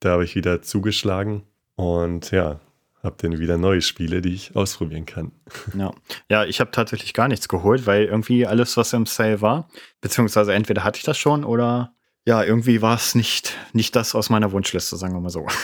Da 0.00 0.10
habe 0.10 0.24
ich 0.24 0.34
wieder 0.34 0.62
zugeschlagen. 0.62 1.42
Und 1.76 2.30
ja, 2.30 2.60
habe 3.04 3.16
dann 3.18 3.38
wieder 3.38 3.58
neue 3.58 3.82
Spiele, 3.82 4.22
die 4.22 4.34
ich 4.34 4.56
ausprobieren 4.56 5.06
kann. 5.06 5.32
Ja, 5.76 5.92
ja 6.30 6.44
ich 6.44 6.60
habe 6.60 6.70
tatsächlich 6.70 7.12
gar 7.12 7.28
nichts 7.28 7.48
geholt, 7.48 7.86
weil 7.86 8.04
irgendwie 8.04 8.46
alles, 8.46 8.76
was 8.76 8.92
im 8.92 9.06
Sale 9.06 9.40
war, 9.40 9.68
beziehungsweise 10.00 10.54
entweder 10.54 10.82
hatte 10.84 10.98
ich 10.98 11.04
das 11.04 11.18
schon 11.18 11.44
oder 11.44 11.94
ja, 12.26 12.42
irgendwie 12.42 12.80
war 12.80 12.96
es 12.96 13.14
nicht, 13.14 13.54
nicht 13.74 13.94
das 13.94 14.14
aus 14.14 14.30
meiner 14.30 14.50
Wunschliste, 14.50 14.96
sagen 14.96 15.14
wir 15.14 15.20
mal 15.20 15.30
so. 15.30 15.46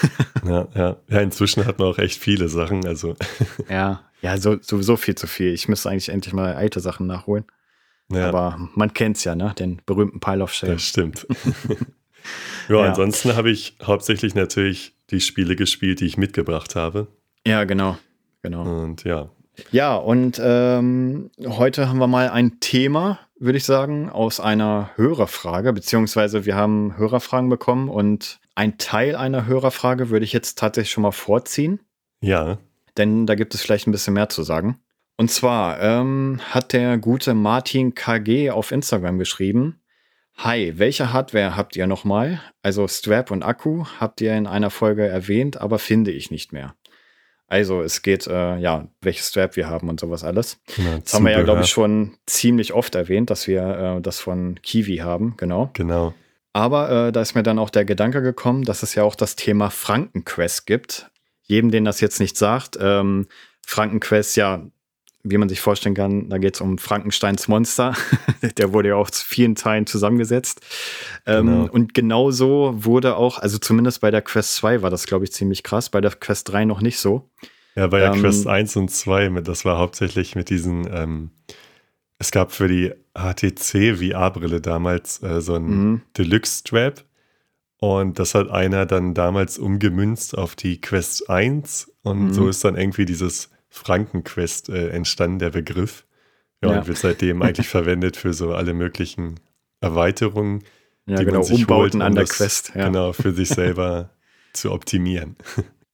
Ja, 0.45 0.69
ja. 0.75 0.97
Ja, 1.09 1.21
inzwischen 1.21 1.67
hat 1.67 1.79
man 1.79 1.89
auch 1.89 1.99
echt 1.99 2.19
viele 2.19 2.49
Sachen, 2.49 2.87
also. 2.87 3.15
Ja, 3.69 4.11
ja, 4.23 4.37
so, 4.39 4.57
sowieso 4.61 4.97
viel 4.97 5.15
zu 5.15 5.27
viel. 5.27 5.53
Ich 5.53 5.69
müsste 5.69 5.91
eigentlich 5.91 6.09
endlich 6.09 6.35
mal 6.35 6.55
alte 6.55 6.81
Sachen 6.81 7.07
nachholen. 7.07 7.45
Ja. 8.11 8.29
Aber 8.29 8.69
man 8.75 8.93
kennt 8.93 9.17
es 9.17 9.25
ja, 9.25 9.35
ne? 9.35 9.55
Den 9.59 9.81
berühmten 9.87 10.21
Pile 10.21 10.43
of 10.43 10.53
Shame. 10.53 10.73
Das 10.73 10.83
stimmt. 10.83 11.27
ja, 12.69 12.77
ja, 12.77 12.89
ansonsten 12.89 13.37
habe 13.37 13.51
ich 13.51 13.77
hauptsächlich 13.83 14.35
natürlich 14.35 14.95
die 15.11 15.21
Spiele 15.21 15.57
gespielt, 15.57 16.01
die 16.01 16.07
ich 16.07 16.17
mitgebracht 16.17 16.75
habe. 16.75 17.07
Ja, 17.47 17.65
genau. 17.65 17.97
Genau. 18.43 18.63
Und 18.83 19.05
ja. 19.05 19.31
Ja, 19.73 19.97
und 19.97 20.41
ähm, 20.43 21.31
heute 21.45 21.89
haben 21.89 21.99
wir 21.99 22.07
mal 22.07 22.31
ein 22.31 22.61
Thema, 22.61 23.19
würde 23.39 23.59
ich 23.59 23.65
sagen, 23.65 24.09
aus 24.09 24.41
einer 24.41 24.91
Hörerfrage, 24.97 25.73
beziehungsweise 25.73 26.47
wir 26.47 26.57
haben 26.57 26.97
Hörerfragen 26.97 27.51
bekommen 27.51 27.89
und 27.89 28.41
ein 28.55 28.79
Teil 28.79 29.17
einer 29.17 29.47
Hörerfrage 29.47 30.11
würde 30.11 30.25
ich 30.25 30.33
jetzt 30.33 30.59
tatsächlich 30.59 30.93
schon 30.93 31.03
mal 31.03 31.13
vorziehen. 31.13 31.81
Ja. 32.21 32.59
Denn 32.97 33.27
da 33.27 33.35
gibt 33.35 33.55
es 33.55 33.63
vielleicht 33.63 33.87
ein 33.87 33.93
bisschen 33.93 34.15
mehr 34.15 34.29
zu 34.29 34.43
sagen. 34.43 34.81
Und 35.17 35.31
zwar 35.31 35.81
ähm, 35.81 36.41
hat 36.51 36.73
der 36.73 36.97
gute 36.99 37.35
Martin 37.35 37.95
KG 37.95 38.51
auf 38.51 38.73
Instagram 38.73 39.19
geschrieben, 39.19 39.81
Hi, 40.37 40.79
welche 40.79 41.13
Hardware 41.13 41.55
habt 41.55 41.77
ihr 41.77 41.87
nochmal? 41.87 42.41
Also 42.63 42.89
Strap 42.89 43.31
und 43.31 43.43
Akku 43.43 43.85
habt 43.99 44.23
ihr 44.23 44.35
in 44.35 44.47
einer 44.47 44.71
Folge 44.71 45.07
erwähnt, 45.07 45.61
aber 45.61 45.79
finde 45.79 46.11
ich 46.13 46.31
nicht 46.31 46.55
mehr. 46.55 46.75
Also 47.51 47.83
es 47.83 48.03
geht, 48.03 48.29
äh, 48.29 48.59
ja, 48.59 48.87
welches 49.03 49.29
Strap 49.29 49.57
wir 49.57 49.69
haben 49.69 49.89
und 49.89 49.99
sowas 49.99 50.23
alles. 50.23 50.61
Genau, 50.77 50.99
das 50.99 51.13
haben 51.13 51.25
wir 51.25 51.33
ja, 51.33 51.43
glaube 51.43 51.63
ich, 51.63 51.69
schon 51.69 52.17
ziemlich 52.25 52.73
oft 52.73 52.95
erwähnt, 52.95 53.29
dass 53.29 53.49
wir 53.49 53.97
äh, 53.97 54.01
das 54.01 54.21
von 54.21 54.61
Kiwi 54.63 54.99
haben, 54.99 55.35
genau. 55.37 55.69
Genau. 55.73 56.15
Aber 56.53 57.09
äh, 57.09 57.13
da 57.13 57.21
ist 57.21 57.35
mir 57.35 57.43
dann 57.43 57.59
auch 57.59 57.71
der 57.71 57.85
Gedanke 57.85 58.23
gekommen, 58.23 58.63
dass 58.65 58.85
es 58.85 58.95
ja 58.95 59.03
auch 59.03 59.17
das 59.17 59.35
Thema 59.35 59.71
Frankenquest 59.71 60.65
gibt. 60.67 61.11
Jedem, 61.43 61.73
den 61.73 61.85
das 61.85 62.01
jetzt 62.01 62.21
nicht 62.21 62.37
sagt, 62.37 62.79
ähm, 62.81 63.27
Frankenquest, 63.67 64.37
ja, 64.37 64.63
wie 65.23 65.37
man 65.37 65.49
sich 65.49 65.61
vorstellen 65.61 65.95
kann, 65.95 66.29
da 66.31 66.39
geht 66.39 66.55
es 66.55 66.61
um 66.61 66.79
Frankensteins 66.79 67.47
Monster. 67.49 67.95
Der 68.57 68.73
wurde 68.73 68.91
ja 68.91 68.95
auch 68.97 69.11
zu 69.11 69.25
vielen 69.25 69.55
Teilen 69.55 69.87
zusammengesetzt. 69.87 70.61
Ähm, 71.27 71.47
genau. 71.47 71.65
Ähm, 71.65 71.71
und 71.71 71.95
genauso 71.95 72.73
wurde 72.77 73.17
auch, 73.17 73.39
also 73.39 73.59
zumindest 73.59 74.01
bei 74.01 74.11
der 74.11 74.23
Quest 74.23 74.57
2 74.57 74.83
war 74.83 74.91
das, 74.91 75.07
glaube 75.07 75.25
ich, 75.25 75.33
ziemlich 75.33 75.63
krass, 75.63 75.91
bei 75.91 76.01
der 76.01 76.13
Quest 76.13 76.49
3 76.51 76.65
noch 76.65 76.81
nicht 76.81 76.99
so. 76.99 77.29
Ja, 77.77 77.87
bei 77.87 78.01
der 78.01 78.15
ähm, 78.15 78.21
Quest 78.21 78.47
1 78.47 78.77
und 78.77 78.91
2, 78.91 79.29
das 79.43 79.65
war 79.65 79.79
hauptsächlich 79.79 80.35
mit 80.35 80.49
diesen, 80.51 80.89
ähm, 80.93 81.31
es 82.19 82.31
gab 82.31 82.53
für 82.53 82.69
die 82.69 82.93
HTC 83.15 83.97
VR-Brille 83.97 84.61
damals 84.61 85.23
äh, 85.23 85.41
so 85.41 85.55
ein 85.55 85.65
mhm. 85.65 86.03
Deluxe-Strap. 86.17 87.05
Und 87.79 88.19
das 88.19 88.35
hat 88.35 88.51
einer 88.51 88.85
dann 88.85 89.15
damals 89.15 89.59
umgemünzt 89.59 90.37
auf 90.37 90.55
die 90.55 90.81
Quest 90.81 91.31
1. 91.31 91.91
Und 92.03 92.27
mhm. 92.27 92.33
so 92.33 92.49
ist 92.49 92.63
dann 92.63 92.77
irgendwie 92.77 93.07
dieses 93.07 93.51
Frankenquest 93.71 94.69
äh, 94.69 94.89
entstanden, 94.89 95.39
der 95.39 95.51
Begriff. 95.51 96.05
Ja, 96.63 96.73
ja, 96.73 96.79
und 96.79 96.89
wird 96.89 96.99
seitdem 96.99 97.41
eigentlich 97.43 97.69
verwendet 97.69 98.17
für 98.17 98.35
so 98.35 98.53
alle 98.53 98.75
möglichen 98.75 99.41
Erweiterungen. 99.81 100.65
Ja, 101.07 101.17
die 101.17 101.25
genau, 101.25 101.39
man 101.39 101.45
sich 101.45 101.61
Umbauten 101.61 101.83
holt, 101.83 101.95
um 101.95 102.03
an 102.03 102.15
der 102.15 102.25
das, 102.25 102.37
Quest. 102.37 102.73
Ja. 102.75 102.87
Genau, 102.87 103.13
für 103.13 103.33
sich 103.33 103.49
selber 103.49 104.11
zu 104.53 104.73
optimieren. 104.73 105.37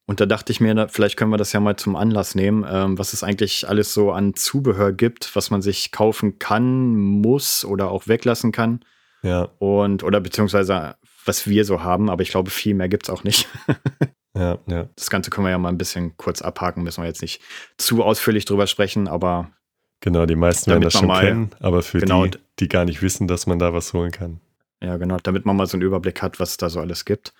Und 0.07 0.20
da 0.20 0.27
dachte 0.27 0.53
ich 0.53 0.61
mir, 0.61 0.89
vielleicht 0.89 1.16
können 1.16 1.31
wir 1.31 1.37
das 1.37 1.53
ja 1.53 1.61
mal 1.61 1.77
zum 1.77 1.97
Anlass 1.97 2.35
nehmen, 2.35 2.64
ähm, 2.68 2.99
was 2.99 3.12
es 3.12 3.22
eigentlich 3.22 3.68
alles 3.68 3.93
so 3.93 4.12
an 4.12 4.35
Zubehör 4.35 4.93
gibt, 4.93 5.35
was 5.35 5.51
man 5.51 5.62
sich 5.62 5.93
kaufen 5.93 6.39
kann, 6.39 6.95
muss 6.95 7.64
oder 7.64 7.91
auch 7.91 8.07
weglassen 8.07 8.53
kann. 8.53 8.81
Ja. 9.22 9.49
Und, 9.59 10.05
oder 10.05 10.20
beziehungsweise 10.20 10.97
was 11.24 11.49
wir 11.49 11.64
so 11.64 11.83
haben, 11.83 12.09
aber 12.09 12.22
ich 12.22 12.31
glaube, 12.31 12.51
viel 12.51 12.74
mehr 12.74 12.89
gibt 12.89 13.05
es 13.05 13.11
auch 13.11 13.24
nicht. 13.24 13.49
Ja, 14.37 14.59
ja. 14.66 14.89
Das 14.97 15.11
Ganze 15.11 15.30
können 15.30 15.47
wir 15.47 15.51
ja 15.51 15.59
mal 15.59 15.70
ein 15.70 15.78
bisschen 15.78 16.16
kurz 16.16 16.43
abhaken, 16.43 16.82
müssen 16.82 17.03
wir 17.03 17.09
jetzt 17.09 17.22
nicht 17.22 17.41
zu 17.78 18.03
ausführlich 18.03 18.45
drüber 18.45 18.66
sprechen, 18.66 19.09
aber. 19.09 19.51
Genau, 20.01 20.26
die 20.26 20.37
meisten 20.37 20.70
werden 20.70 20.82
das 20.82 20.93
schon 20.93 21.07
mal, 21.07 21.24
kennen, 21.24 21.51
aber 21.59 21.82
für 21.82 22.01
genau, 22.01 22.26
die, 22.26 22.39
die 22.59 22.68
gar 22.68 22.84
nicht 22.84 23.01
wissen, 23.01 23.26
dass 23.26 23.47
man 23.47 23.59
da 23.59 23.72
was 23.72 23.93
holen 23.95 24.11
kann. 24.11 24.41
Ja, 24.82 24.99
genau, 24.99 25.16
damit 25.22 25.47
man 25.47 25.57
mal 25.57 25.66
so 25.66 25.76
einen 25.76 25.82
Überblick 25.82 26.20
hat, 26.20 26.39
was 26.39 26.51
es 26.51 26.57
da 26.59 26.68
so 26.68 26.80
alles 26.80 27.07
gibt. 27.07 27.32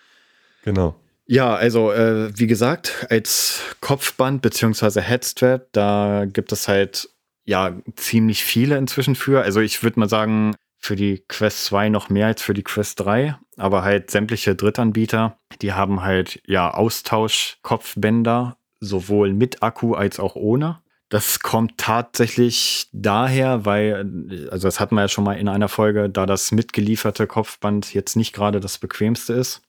Genau. 0.65 0.97
Ja, 1.27 1.55
also 1.55 1.93
äh, 1.93 2.31
wie 2.39 2.47
gesagt, 2.47 3.07
als 3.11 3.61
Kopfband 3.81 4.43
bzw. 4.43 5.01
Headstrap, 5.01 5.69
da 5.73 6.25
gibt 6.25 6.53
es 6.53 6.67
halt 6.67 7.11
ja 7.45 7.77
ziemlich 7.97 8.45
viele 8.45 8.79
inzwischen 8.79 9.17
für. 9.17 9.43
Also 9.43 9.61
ich 9.61 9.83
würde 9.83 10.01
mal 10.01 10.09
sagen, 10.09 10.55
für 10.79 10.97
die 10.97 11.25
Quest 11.29 11.65
2 11.67 11.89
noch 11.89 12.11
mehr 12.11 12.27
als 12.27 12.43
für 12.43 12.55
die 12.55 12.63
Quest 12.63 13.01
3, 13.01 13.37
aber 13.57 13.83
halt 13.83 14.11
sämtliche 14.11 14.55
Drittanbieter, 14.55 15.39
die 15.63 15.73
haben 15.73 16.03
halt 16.03 16.41
ja 16.47 16.73
Austauschkopfbänder, 16.73 18.57
sowohl 18.81 19.33
mit 19.33 19.63
Akku 19.63 19.95
als 19.95 20.21
auch 20.21 20.37
ohne. 20.37 20.81
Das 21.09 21.41
kommt 21.41 21.79
tatsächlich 21.79 22.89
daher, 22.93 23.65
weil, 23.65 24.49
also 24.51 24.67
das 24.67 24.81
hatten 24.81 24.97
wir 24.97 25.03
ja 25.03 25.09
schon 25.09 25.25
mal 25.25 25.35
in 25.35 25.49
einer 25.49 25.69
Folge, 25.69 26.11
da 26.11 26.27
das 26.27 26.51
mitgelieferte 26.51 27.27
Kopfband 27.29 27.95
jetzt 27.95 28.17
nicht 28.17 28.33
gerade 28.33 28.59
das 28.59 28.79
bequemste 28.79 29.33
ist. 29.33 29.63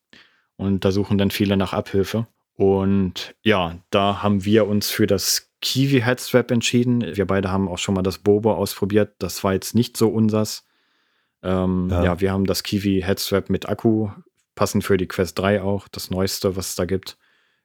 Und 0.55 0.83
da 0.83 0.91
suchen 0.91 1.19
dann 1.19 1.29
viele 1.29 1.55
nach 1.55 1.73
Abhilfe. 1.73 2.27
Und 2.55 3.35
ja, 3.43 3.77
da 3.91 4.23
haben 4.23 4.43
wir 4.45 4.67
uns 4.67 4.89
für 4.89 5.05
das 5.05 5.51
Kiwi 5.61 6.01
Headstrap 6.01 6.49
entschieden. 6.49 7.15
Wir 7.15 7.27
beide 7.27 7.51
haben 7.51 7.67
auch 7.69 7.77
schon 7.77 7.93
mal 7.93 8.01
das 8.01 8.17
Bobo 8.17 8.53
ausprobiert. 8.53 9.15
Das 9.19 9.43
war 9.43 9.53
jetzt 9.53 9.75
nicht 9.75 9.95
so 9.95 10.09
unsers. 10.09 10.66
Ähm, 11.47 11.87
ja. 11.89 12.03
ja. 12.03 12.21
wir 12.21 12.31
haben 12.31 12.45
das 12.45 12.63
Kiwi 12.63 13.01
Headstrap 13.01 13.49
mit 13.49 13.69
Akku, 13.69 14.09
passend 14.55 14.83
für 14.83 14.97
die 14.97 15.07
Quest 15.07 15.39
3 15.39 15.61
auch, 15.61 15.87
das 15.87 16.11
neueste, 16.11 16.55
was 16.55 16.69
es 16.69 16.75
da 16.75 16.85
gibt. 16.85 17.17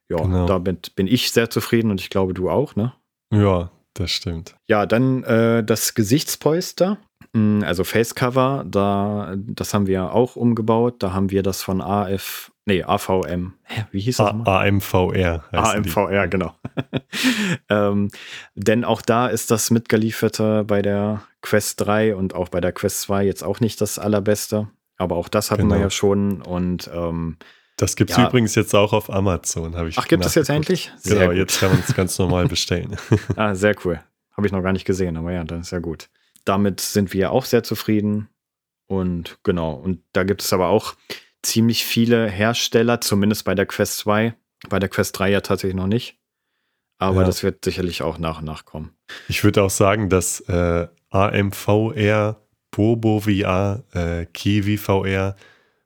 Ja, 0.09 0.17
genau. 0.17 0.45
damit 0.45 0.95
bin 0.95 1.07
ich 1.07 1.31
sehr 1.31 1.49
zufrieden 1.49 1.91
und 1.91 1.99
ich 1.99 2.09
glaube, 2.09 2.33
du 2.33 2.49
auch, 2.49 2.75
ne? 2.75 2.93
Ja, 3.31 3.71
das 3.93 4.11
stimmt. 4.11 4.55
Ja, 4.67 4.85
dann 4.85 5.23
äh, 5.23 5.63
das 5.63 5.95
Gesichtspolster, 5.95 6.97
hm, 7.35 7.63
also 7.65 7.83
Facecover, 7.83 8.63
da, 8.67 9.35
das 9.37 9.73
haben 9.73 9.87
wir 9.87 10.13
auch 10.13 10.35
umgebaut. 10.35 10.95
Da 10.99 11.13
haben 11.13 11.31
wir 11.31 11.43
das 11.43 11.63
von 11.63 11.81
AF, 11.81 12.51
nee, 12.65 12.83
AVM. 12.83 13.53
Hä, 13.63 13.85
wie 13.91 14.01
hieß 14.01 14.17
das? 14.17 14.33
A 14.45 14.61
AMVR. 14.61 15.43
AMVR, 15.51 16.27
genau. 16.27 16.53
ähm, 17.69 18.09
denn 18.55 18.85
auch 18.85 19.01
da 19.01 19.27
ist 19.27 19.51
das 19.51 19.71
mitgelieferte 19.71 20.63
bei 20.63 20.81
der 20.81 21.23
Quest 21.43 21.81
3 21.81 22.15
und 22.15 22.33
auch 22.33 22.49
bei 22.49 22.59
der 22.59 22.71
Quest 22.71 23.01
2 23.01 23.25
jetzt 23.25 23.43
auch 23.43 23.59
nicht 23.59 23.79
das 23.81 23.99
allerbeste. 23.99 24.69
Aber 24.97 25.15
auch 25.17 25.29
das 25.29 25.51
hatten 25.51 25.63
genau. 25.63 25.75
wir 25.75 25.81
ja 25.81 25.89
schon 25.91 26.41
und 26.41 26.89
ähm, 26.91 27.37
das 27.77 27.95
gibt 27.95 28.11
es 28.11 28.17
ja. 28.17 28.27
übrigens 28.27 28.55
jetzt 28.55 28.73
auch 28.75 28.93
auf 28.93 29.11
Amazon, 29.11 29.75
habe 29.75 29.89
ich 29.89 29.97
Ach, 29.97 30.07
gibt 30.07 30.25
es 30.25 30.35
jetzt 30.35 30.49
endlich? 30.49 30.91
Sehr 30.97 31.15
genau, 31.15 31.29
gut. 31.29 31.37
jetzt 31.37 31.59
kann 31.59 31.71
man 31.71 31.83
es 31.85 31.95
ganz 31.95 32.17
normal 32.19 32.47
bestellen. 32.47 32.95
ah, 33.35 33.55
sehr 33.55 33.75
cool. 33.83 33.99
Habe 34.37 34.47
ich 34.47 34.53
noch 34.53 34.61
gar 34.61 34.73
nicht 34.73 34.85
gesehen, 34.85 35.17
aber 35.17 35.31
ja, 35.31 35.43
das 35.43 35.67
ist 35.67 35.71
ja 35.71 35.79
gut. 35.79 36.09
Damit 36.45 36.79
sind 36.81 37.13
wir 37.13 37.31
auch 37.31 37.45
sehr 37.45 37.63
zufrieden. 37.63 38.29
Und 38.87 39.39
genau, 39.43 39.73
und 39.73 40.01
da 40.13 40.23
gibt 40.23 40.43
es 40.43 40.53
aber 40.53 40.67
auch 40.67 40.95
ziemlich 41.41 41.83
viele 41.83 42.29
Hersteller, 42.29 43.01
zumindest 43.01 43.43
bei 43.43 43.55
der 43.55 43.65
Quest 43.65 43.97
2. 43.99 44.35
Bei 44.69 44.79
der 44.79 44.89
Quest 44.89 45.17
3 45.17 45.31
ja 45.31 45.41
tatsächlich 45.41 45.75
noch 45.75 45.87
nicht. 45.87 46.19
Aber 47.03 47.21
ja. 47.21 47.25
das 47.25 47.43
wird 47.43 47.65
sicherlich 47.65 48.01
auch 48.01 48.17
nach 48.17 48.39
und 48.39 48.45
nach 48.45 48.65
kommen. 48.65 48.91
Ich 49.27 49.43
würde 49.43 49.61
auch 49.61 49.69
sagen, 49.69 50.09
dass 50.09 50.39
äh, 50.41 50.87
AMVR, 51.09 52.39
Bobo 52.71 53.19
VR, 53.19 53.83
äh, 53.91 54.25
Kiwi 54.25 54.77
VR 54.77 55.35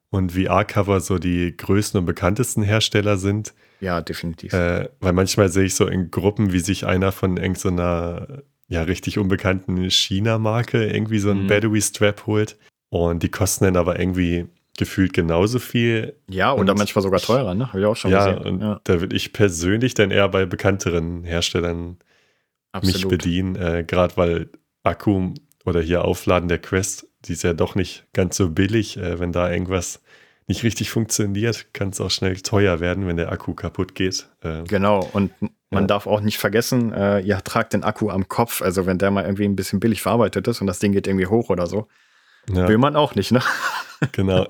und 0.09 0.33
VR-Cover 0.33 1.01
so 1.01 1.17
die 1.17 1.57
größten 1.57 1.99
und 1.99 2.05
bekanntesten 2.05 2.61
Hersteller 2.61 3.17
sind. 3.17 3.55
Ja, 3.79 4.01
definitiv. 4.01 4.53
Äh, 4.53 4.89
weil 4.99 5.13
manchmal 5.13 5.49
sehe 5.49 5.65
ich 5.65 5.75
so 5.75 5.87
in 5.87 6.11
Gruppen, 6.11 6.53
wie 6.53 6.59
sich 6.59 6.85
einer 6.85 7.11
von 7.11 7.37
irgendeiner 7.37 8.27
so 8.29 8.41
ja, 8.69 8.83
richtig 8.83 9.17
unbekannten 9.17 9.89
China-Marke 9.89 10.85
irgendwie 10.85 11.19
so 11.19 11.31
ein 11.31 11.43
mhm. 11.43 11.47
Battery-Strap 11.47 12.27
holt. 12.27 12.57
Und 12.89 13.23
die 13.23 13.29
kosten 13.29 13.65
dann 13.65 13.75
aber 13.75 13.99
irgendwie 13.99 14.47
gefühlt 14.77 15.13
genauso 15.13 15.59
viel. 15.59 16.15
Ja, 16.29 16.53
oder 16.53 16.71
und, 16.71 16.77
manchmal 16.77 17.03
sogar 17.03 17.19
teurer, 17.19 17.53
ne? 17.53 17.67
Habe 17.67 17.79
ich 17.79 17.85
auch 17.85 17.95
schon 17.95 18.11
ja, 18.11 18.31
gesehen. 18.31 18.45
Und 18.45 18.61
ja, 18.61 18.79
da 18.83 19.01
würde 19.01 19.15
ich 19.15 19.33
persönlich 19.33 19.93
dann 19.93 20.11
eher 20.11 20.29
bei 20.29 20.45
bekannteren 20.45 21.23
Herstellern 21.23 21.97
Absolut. 22.71 22.95
mich 22.95 23.07
bedienen, 23.07 23.55
äh, 23.55 23.83
gerade 23.85 24.15
weil 24.15 24.49
Akku 24.83 25.33
oder 25.65 25.81
hier 25.81 26.05
Aufladen 26.05 26.47
der 26.47 26.59
Quest, 26.59 27.07
die 27.25 27.33
ist 27.33 27.43
ja 27.43 27.53
doch 27.53 27.75
nicht 27.75 28.05
ganz 28.13 28.37
so 28.37 28.49
billig. 28.49 28.97
Äh, 28.97 29.19
wenn 29.19 29.31
da 29.31 29.51
irgendwas 29.51 30.01
nicht 30.47 30.63
richtig 30.63 30.91
funktioniert, 30.91 31.73
kann 31.73 31.89
es 31.89 31.99
auch 31.99 32.11
schnell 32.11 32.37
teuer 32.37 32.79
werden, 32.79 33.05
wenn 33.05 33.17
der 33.17 33.31
Akku 33.31 33.53
kaputt 33.53 33.95
geht. 33.95 34.29
Äh, 34.41 34.63
genau, 34.63 35.07
und 35.11 35.31
man 35.69 35.83
ja. 35.83 35.87
darf 35.87 36.07
auch 36.07 36.21
nicht 36.21 36.37
vergessen, 36.37 36.93
äh, 36.93 37.19
ihr 37.19 37.37
tragt 37.43 37.73
den 37.73 37.83
Akku 37.83 38.09
am 38.09 38.29
Kopf. 38.29 38.61
Also 38.61 38.85
wenn 38.85 38.97
der 38.97 39.11
mal 39.11 39.25
irgendwie 39.25 39.43
ein 39.45 39.57
bisschen 39.57 39.81
billig 39.81 40.01
verarbeitet 40.01 40.47
ist 40.47 40.61
und 40.61 40.67
das 40.67 40.79
Ding 40.79 40.93
geht 40.93 41.07
irgendwie 41.07 41.27
hoch 41.27 41.49
oder 41.49 41.67
so, 41.67 41.87
ja. 42.49 42.67
will 42.67 42.77
man 42.77 42.95
auch 42.95 43.15
nicht, 43.15 43.31
ne? 43.31 43.41
Genau. 44.11 44.45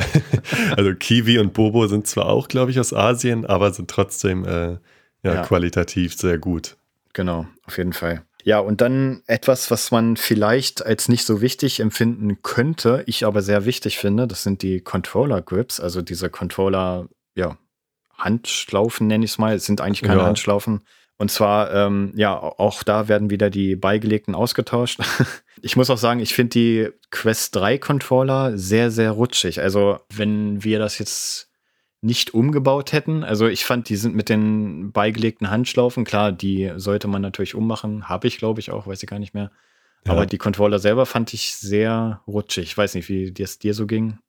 Also 0.75 0.93
Kiwi 0.93 1.39
und 1.39 1.53
Bobo 1.53 1.87
sind 1.87 2.05
zwar 2.05 2.25
auch, 2.25 2.49
glaube 2.49 2.69
ich, 2.69 2.81
aus 2.81 2.93
Asien, 2.93 3.45
aber 3.45 3.71
sind 3.71 3.89
trotzdem 3.89 4.43
äh, 4.43 4.71
ja, 4.71 4.79
ja, 5.23 5.41
qualitativ 5.43 6.15
sehr 6.15 6.37
gut. 6.37 6.75
Genau, 7.13 7.47
auf 7.65 7.77
jeden 7.77 7.93
Fall. 7.93 8.23
Ja, 8.43 8.59
und 8.59 8.81
dann 8.81 9.23
etwas, 9.25 9.71
was 9.71 9.91
man 9.91 10.17
vielleicht 10.17 10.85
als 10.85 11.07
nicht 11.07 11.25
so 11.25 11.39
wichtig 11.39 11.79
empfinden 11.79 12.41
könnte, 12.41 13.03
ich 13.07 13.25
aber 13.25 13.41
sehr 13.41 13.63
wichtig 13.63 13.97
finde, 13.97 14.27
das 14.27 14.43
sind 14.43 14.63
die 14.63 14.81
Controller 14.81 15.41
Grips, 15.41 15.79
also 15.79 16.01
diese 16.01 16.29
Controller, 16.29 17.07
ja, 17.35 17.57
Handschlaufen 18.17 19.07
nenne 19.07 19.25
ich 19.25 19.31
es 19.31 19.37
mal. 19.37 19.55
Es 19.55 19.65
sind 19.65 19.79
eigentlich 19.79 20.01
keine 20.01 20.21
ja. 20.21 20.25
Handschlaufen. 20.25 20.81
Und 21.17 21.31
zwar, 21.31 21.73
ähm, 21.73 22.11
ja, 22.15 22.37
auch 22.37 22.83
da 22.83 23.07
werden 23.07 23.29
wieder 23.29 23.49
die 23.49 23.75
beigelegten 23.75 24.35
ausgetauscht. 24.35 24.99
ich 25.61 25.75
muss 25.75 25.89
auch 25.89 25.97
sagen, 25.97 26.19
ich 26.19 26.33
finde 26.33 26.49
die 26.51 26.89
Quest 27.09 27.55
3 27.55 27.79
Controller 27.79 28.57
sehr, 28.57 28.91
sehr 28.91 29.11
rutschig. 29.11 29.61
Also, 29.61 29.99
wenn 30.13 30.63
wir 30.63 30.77
das 30.77 30.99
jetzt 30.99 31.49
nicht 32.01 32.35
umgebaut 32.35 32.93
hätten, 32.93 33.23
also 33.23 33.47
ich 33.47 33.65
fand, 33.65 33.89
die 33.89 33.95
sind 33.95 34.15
mit 34.15 34.29
den 34.29 34.91
beigelegten 34.91 35.49
Handschlaufen, 35.49 36.05
klar, 36.05 36.31
die 36.31 36.71
sollte 36.75 37.07
man 37.07 37.23
natürlich 37.23 37.55
ummachen. 37.55 38.07
Habe 38.07 38.27
ich, 38.27 38.37
glaube 38.37 38.59
ich, 38.59 38.69
auch, 38.69 38.85
weiß 38.85 39.01
ich 39.01 39.09
gar 39.09 39.19
nicht 39.19 39.33
mehr. 39.33 39.51
Ja. 40.05 40.11
Aber 40.11 40.27
die 40.27 40.37
Controller 40.37 40.77
selber 40.77 41.07
fand 41.07 41.33
ich 41.33 41.55
sehr 41.55 42.21
rutschig. 42.27 42.65
Ich 42.65 42.77
weiß 42.77 42.93
nicht, 42.93 43.09
wie 43.09 43.33
es 43.39 43.57
dir 43.57 43.73
so 43.73 43.87
ging. 43.87 44.19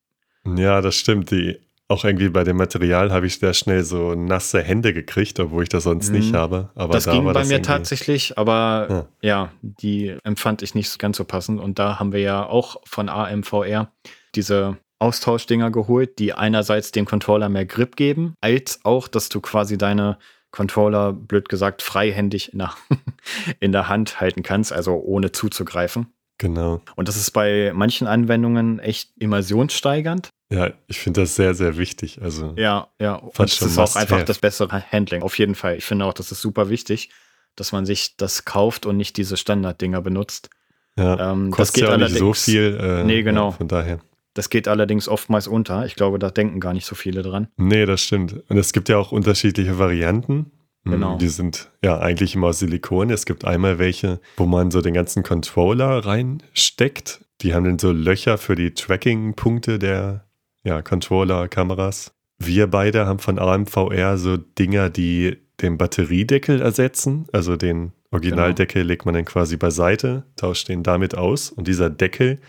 Ja, 0.43 0.81
das 0.81 0.95
stimmt. 0.95 1.29
Die 1.29 1.59
auch 1.89 2.05
irgendwie 2.05 2.29
bei 2.29 2.43
dem 2.43 2.55
Material 2.55 3.11
habe 3.11 3.25
ich 3.25 3.39
sehr 3.39 3.55
schnell 3.55 3.83
so 3.83 4.13
nasse 4.13 4.61
Hände 4.61 4.93
gekriegt, 4.93 5.39
obwohl 5.39 5.63
ich 5.63 5.69
das 5.69 5.83
sonst 5.83 6.09
mhm. 6.09 6.19
nicht 6.19 6.33
habe. 6.35 6.69
Aber 6.75 6.93
das 6.93 7.05
da 7.05 7.11
ging 7.11 7.25
bei 7.25 7.33
das 7.33 7.47
mir 7.49 7.63
tatsächlich, 7.63 8.37
aber 8.37 9.07
ja. 9.21 9.29
ja. 9.29 9.51
die 9.61 10.15
empfand 10.23 10.61
ich 10.61 10.75
nicht 10.75 10.99
ganz 10.99 11.17
so 11.17 11.25
passend. 11.25 11.59
Und 11.59 11.79
da 11.79 11.99
haben 11.99 12.13
wir 12.13 12.21
ja 12.21 12.45
auch 12.45 12.79
von 12.85 13.09
AMVR 13.09 13.91
diese 14.35 14.77
Austauschdinger 14.99 15.71
geholt, 15.71 16.19
die 16.19 16.33
einerseits 16.33 16.91
dem 16.91 17.05
Controller 17.05 17.49
mehr 17.49 17.65
Grip 17.65 17.95
geben, 17.95 18.35
als 18.39 18.81
auch, 18.83 19.07
dass 19.07 19.29
du 19.29 19.41
quasi 19.41 19.77
deine 19.77 20.19
Controller, 20.51 21.13
blöd 21.13 21.49
gesagt, 21.49 21.81
freihändig 21.81 22.53
in 22.53 22.59
der, 22.59 22.73
in 23.59 23.71
der 23.71 23.87
Hand 23.87 24.21
halten 24.21 24.43
kannst, 24.43 24.71
also 24.71 24.93
ohne 24.93 25.31
zuzugreifen. 25.31 26.13
Genau. 26.39 26.81
Und 26.95 27.07
das 27.07 27.17
ist 27.17 27.31
bei 27.31 27.71
manchen 27.75 28.07
Anwendungen 28.07 28.79
echt 28.79 29.11
immersionssteigernd. 29.19 30.29
Ja, 30.51 30.71
ich 30.87 30.99
finde 30.99 31.21
das 31.21 31.35
sehr, 31.35 31.53
sehr 31.53 31.77
wichtig. 31.77 32.19
Also 32.23 32.53
ja, 32.55 32.87
ja. 32.99 33.15
Und 33.15 33.37
das 33.37 33.61
ist 33.61 33.77
auch 33.77 33.95
einfach 33.95 34.17
have. 34.17 34.25
das 34.25 34.39
bessere 34.39 34.83
Handling. 34.91 35.21
Auf 35.21 35.37
jeden 35.37 35.53
Fall. 35.53 35.75
Ich 35.75 35.85
finde 35.85 36.05
auch, 36.05 36.13
das 36.13 36.31
ist 36.31 36.41
super 36.41 36.69
wichtig, 36.69 37.09
dass 37.55 37.71
man 37.71 37.85
sich 37.85 38.15
das 38.17 38.45
kauft 38.45 38.87
und 38.87 38.97
nicht 38.97 39.17
diese 39.17 39.37
Standarddinger 39.37 40.01
benutzt. 40.01 40.49
Ja, 40.97 41.31
ähm, 41.31 41.53
das 41.55 41.73
geht 41.73 41.83
ja 41.83 41.97
nicht 41.97 42.17
so 42.17 42.33
viel. 42.33 42.77
Äh, 42.81 43.03
nee, 43.03 43.21
genau. 43.21 43.49
Ja, 43.49 43.57
von 43.57 43.67
daher. 43.67 43.99
Das 44.33 44.49
geht 44.49 44.67
allerdings 44.67 45.07
oftmals 45.07 45.47
unter. 45.47 45.85
Ich 45.85 45.95
glaube, 45.95 46.19
da 46.19 46.31
denken 46.31 46.59
gar 46.59 46.73
nicht 46.73 46.85
so 46.85 46.95
viele 46.95 47.21
dran. 47.21 47.49
Nee, 47.57 47.85
das 47.85 48.01
stimmt. 48.01 48.41
Und 48.47 48.57
es 48.57 48.73
gibt 48.73 48.87
ja 48.89 48.97
auch 48.97 49.11
unterschiedliche 49.11 49.77
Varianten. 49.77 50.51
Hm, 50.85 50.91
genau. 50.93 51.17
Die 51.17 51.27
sind 51.27 51.71
ja 51.83 51.99
eigentlich 51.99 52.35
immer 52.35 52.47
aus 52.47 52.59
Silikon. 52.59 53.09
Es 53.09 53.25
gibt 53.25 53.45
einmal 53.45 53.79
welche, 53.79 54.19
wo 54.37 54.45
man 54.45 54.71
so 54.71 54.81
den 54.81 54.93
ganzen 54.93 55.23
Controller 55.23 56.05
reinsteckt. 56.05 57.25
Die 57.41 57.53
haben 57.53 57.63
dann 57.63 57.79
so 57.79 57.91
Löcher 57.91 58.37
für 58.37 58.55
die 58.55 58.73
Tracking-Punkte 58.73 59.79
der 59.79 60.25
ja, 60.63 60.81
Controller, 60.81 61.47
Kameras. 61.47 62.13
Wir 62.37 62.67
beide 62.67 63.05
haben 63.05 63.19
von 63.19 63.39
AMVR 63.39 64.17
so 64.17 64.37
Dinger, 64.37 64.89
die 64.89 65.37
den 65.61 65.77
Batteriedeckel 65.77 66.61
ersetzen. 66.61 67.27
Also 67.31 67.55
den 67.55 67.91
Originaldeckel 68.11 68.81
genau. 68.81 68.87
legt 68.87 69.05
man 69.05 69.13
dann 69.13 69.25
quasi 69.25 69.57
beiseite, 69.57 70.23
tauscht 70.35 70.69
den 70.69 70.83
damit 70.83 71.15
aus. 71.15 71.49
Und 71.51 71.67
dieser 71.67 71.89
Deckel, 71.89 72.39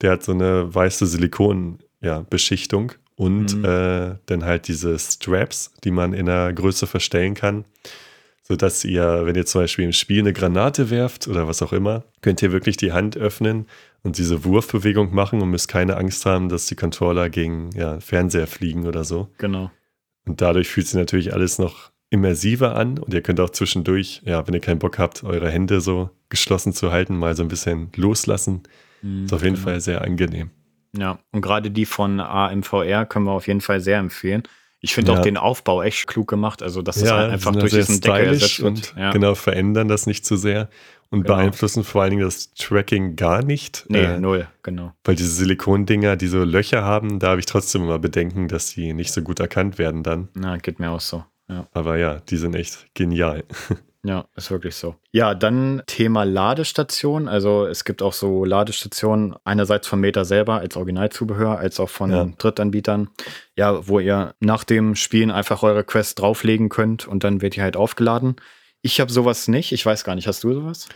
der 0.00 0.12
hat 0.12 0.22
so 0.22 0.32
eine 0.32 0.74
weiße 0.74 1.06
Silikon-Beschichtung. 1.06 2.92
Ja, 2.92 2.96
und 3.20 3.56
mhm. 3.56 3.64
äh, 3.64 4.14
dann 4.26 4.44
halt 4.44 4.66
diese 4.68 4.98
Straps, 4.98 5.72
die 5.84 5.90
man 5.90 6.14
in 6.14 6.26
der 6.26 6.52
Größe 6.52 6.86
verstellen 6.86 7.34
kann 7.34 7.64
sodass 8.50 8.84
ihr, 8.84 9.26
wenn 9.26 9.36
ihr 9.36 9.46
zum 9.46 9.60
Beispiel 9.60 9.84
im 9.84 9.92
Spiel 9.92 10.18
eine 10.18 10.32
Granate 10.32 10.90
werft 10.90 11.28
oder 11.28 11.46
was 11.46 11.62
auch 11.62 11.72
immer, 11.72 12.02
könnt 12.20 12.42
ihr 12.42 12.50
wirklich 12.50 12.76
die 12.76 12.90
Hand 12.90 13.16
öffnen 13.16 13.66
und 14.02 14.18
diese 14.18 14.44
Wurfbewegung 14.44 15.14
machen 15.14 15.40
und 15.40 15.50
müsst 15.50 15.68
keine 15.68 15.96
Angst 15.96 16.26
haben, 16.26 16.48
dass 16.48 16.66
die 16.66 16.74
Controller 16.74 17.30
gegen 17.30 17.70
ja, 17.76 18.00
Fernseher 18.00 18.48
fliegen 18.48 18.88
oder 18.88 19.04
so. 19.04 19.28
Genau. 19.38 19.70
Und 20.26 20.40
dadurch 20.40 20.68
fühlt 20.68 20.88
sich 20.88 20.96
natürlich 20.96 21.32
alles 21.32 21.60
noch 21.60 21.92
immersiver 22.10 22.74
an 22.74 22.98
und 22.98 23.14
ihr 23.14 23.22
könnt 23.22 23.38
auch 23.38 23.50
zwischendurch, 23.50 24.20
ja, 24.24 24.44
wenn 24.48 24.54
ihr 24.54 24.60
keinen 24.60 24.80
Bock 24.80 24.98
habt, 24.98 25.22
eure 25.22 25.48
Hände 25.48 25.80
so 25.80 26.10
geschlossen 26.28 26.72
zu 26.72 26.90
halten, 26.90 27.16
mal 27.16 27.36
so 27.36 27.44
ein 27.44 27.48
bisschen 27.48 27.90
loslassen. 27.94 28.64
Mhm, 29.02 29.26
ist 29.26 29.32
auf 29.32 29.44
jeden 29.44 29.54
genau. 29.54 29.64
Fall 29.64 29.80
sehr 29.80 30.02
angenehm. 30.02 30.50
Ja, 30.96 31.18
und 31.32 31.40
gerade 31.40 31.70
die 31.70 31.86
von 31.86 32.20
AMVR 32.20 33.06
können 33.06 33.26
wir 33.26 33.32
auf 33.32 33.46
jeden 33.46 33.60
Fall 33.60 33.80
sehr 33.80 33.98
empfehlen. 33.98 34.42
Ich 34.80 34.94
finde 34.94 35.12
ja. 35.12 35.18
auch 35.18 35.22
den 35.22 35.36
Aufbau 35.36 35.82
echt 35.82 36.06
klug 36.06 36.28
gemacht. 36.28 36.62
Also, 36.62 36.82
dass 36.82 37.00
ja, 37.00 37.24
das 37.24 37.32
einfach 37.32 37.52
durch 37.52 37.72
diesen 37.72 38.00
Deckel 38.00 38.26
ersetzt 38.28 38.60
und 38.60 38.94
ja. 38.96 39.12
genau 39.12 39.34
verändern 39.34 39.88
das 39.88 40.06
nicht 40.06 40.24
zu 40.24 40.36
sehr 40.36 40.70
und 41.10 41.22
genau. 41.22 41.36
beeinflussen 41.36 41.84
vor 41.84 42.02
allen 42.02 42.10
Dingen 42.10 42.22
das 42.22 42.54
Tracking 42.54 43.16
gar 43.16 43.42
nicht. 43.42 43.84
Nee, 43.88 43.98
äh, 43.98 44.18
null, 44.18 44.48
genau. 44.62 44.92
Weil 45.04 45.16
diese 45.16 45.30
Silikondinger, 45.30 46.16
die 46.16 46.28
so 46.28 46.44
Löcher 46.44 46.82
haben, 46.82 47.18
da 47.18 47.30
habe 47.30 47.40
ich 47.40 47.46
trotzdem 47.46 47.82
immer 47.82 47.98
Bedenken, 47.98 48.48
dass 48.48 48.70
die 48.74 48.92
nicht 48.94 49.12
so 49.12 49.20
gut 49.22 49.40
erkannt 49.40 49.78
werden 49.78 50.02
dann. 50.02 50.28
Na, 50.34 50.56
geht 50.56 50.78
mir 50.78 50.90
auch 50.90 51.00
so. 51.00 51.24
Ja. 51.48 51.66
Aber 51.72 51.98
ja, 51.98 52.20
die 52.20 52.36
sind 52.36 52.54
echt 52.54 52.86
genial. 52.94 53.44
Ja, 54.02 54.26
ist 54.34 54.50
wirklich 54.50 54.76
so. 54.76 54.96
Ja, 55.12 55.34
dann 55.34 55.82
Thema 55.86 56.24
Ladestation. 56.24 57.28
Also 57.28 57.66
es 57.66 57.84
gibt 57.84 58.00
auch 58.02 58.14
so 58.14 58.44
Ladestationen 58.46 59.36
einerseits 59.44 59.86
von 59.86 60.00
Meta 60.00 60.24
selber 60.24 60.58
als 60.60 60.76
Originalzubehör, 60.76 61.58
als 61.58 61.78
auch 61.80 61.90
von 61.90 62.10
ja. 62.10 62.24
Drittanbietern. 62.38 63.10
Ja, 63.56 63.86
wo 63.86 63.98
ihr 63.98 64.34
nach 64.40 64.64
dem 64.64 64.94
Spielen 64.94 65.30
einfach 65.30 65.62
eure 65.62 65.84
Quest 65.84 66.18
drauflegen 66.18 66.70
könnt 66.70 67.06
und 67.06 67.24
dann 67.24 67.42
wird 67.42 67.56
die 67.56 67.62
halt 67.62 67.76
aufgeladen. 67.76 68.36
Ich 68.80 69.00
habe 69.00 69.12
sowas 69.12 69.48
nicht. 69.48 69.72
Ich 69.72 69.84
weiß 69.84 70.04
gar 70.04 70.14
nicht. 70.14 70.26
Hast 70.26 70.44
du 70.44 70.54
sowas? 70.54 70.88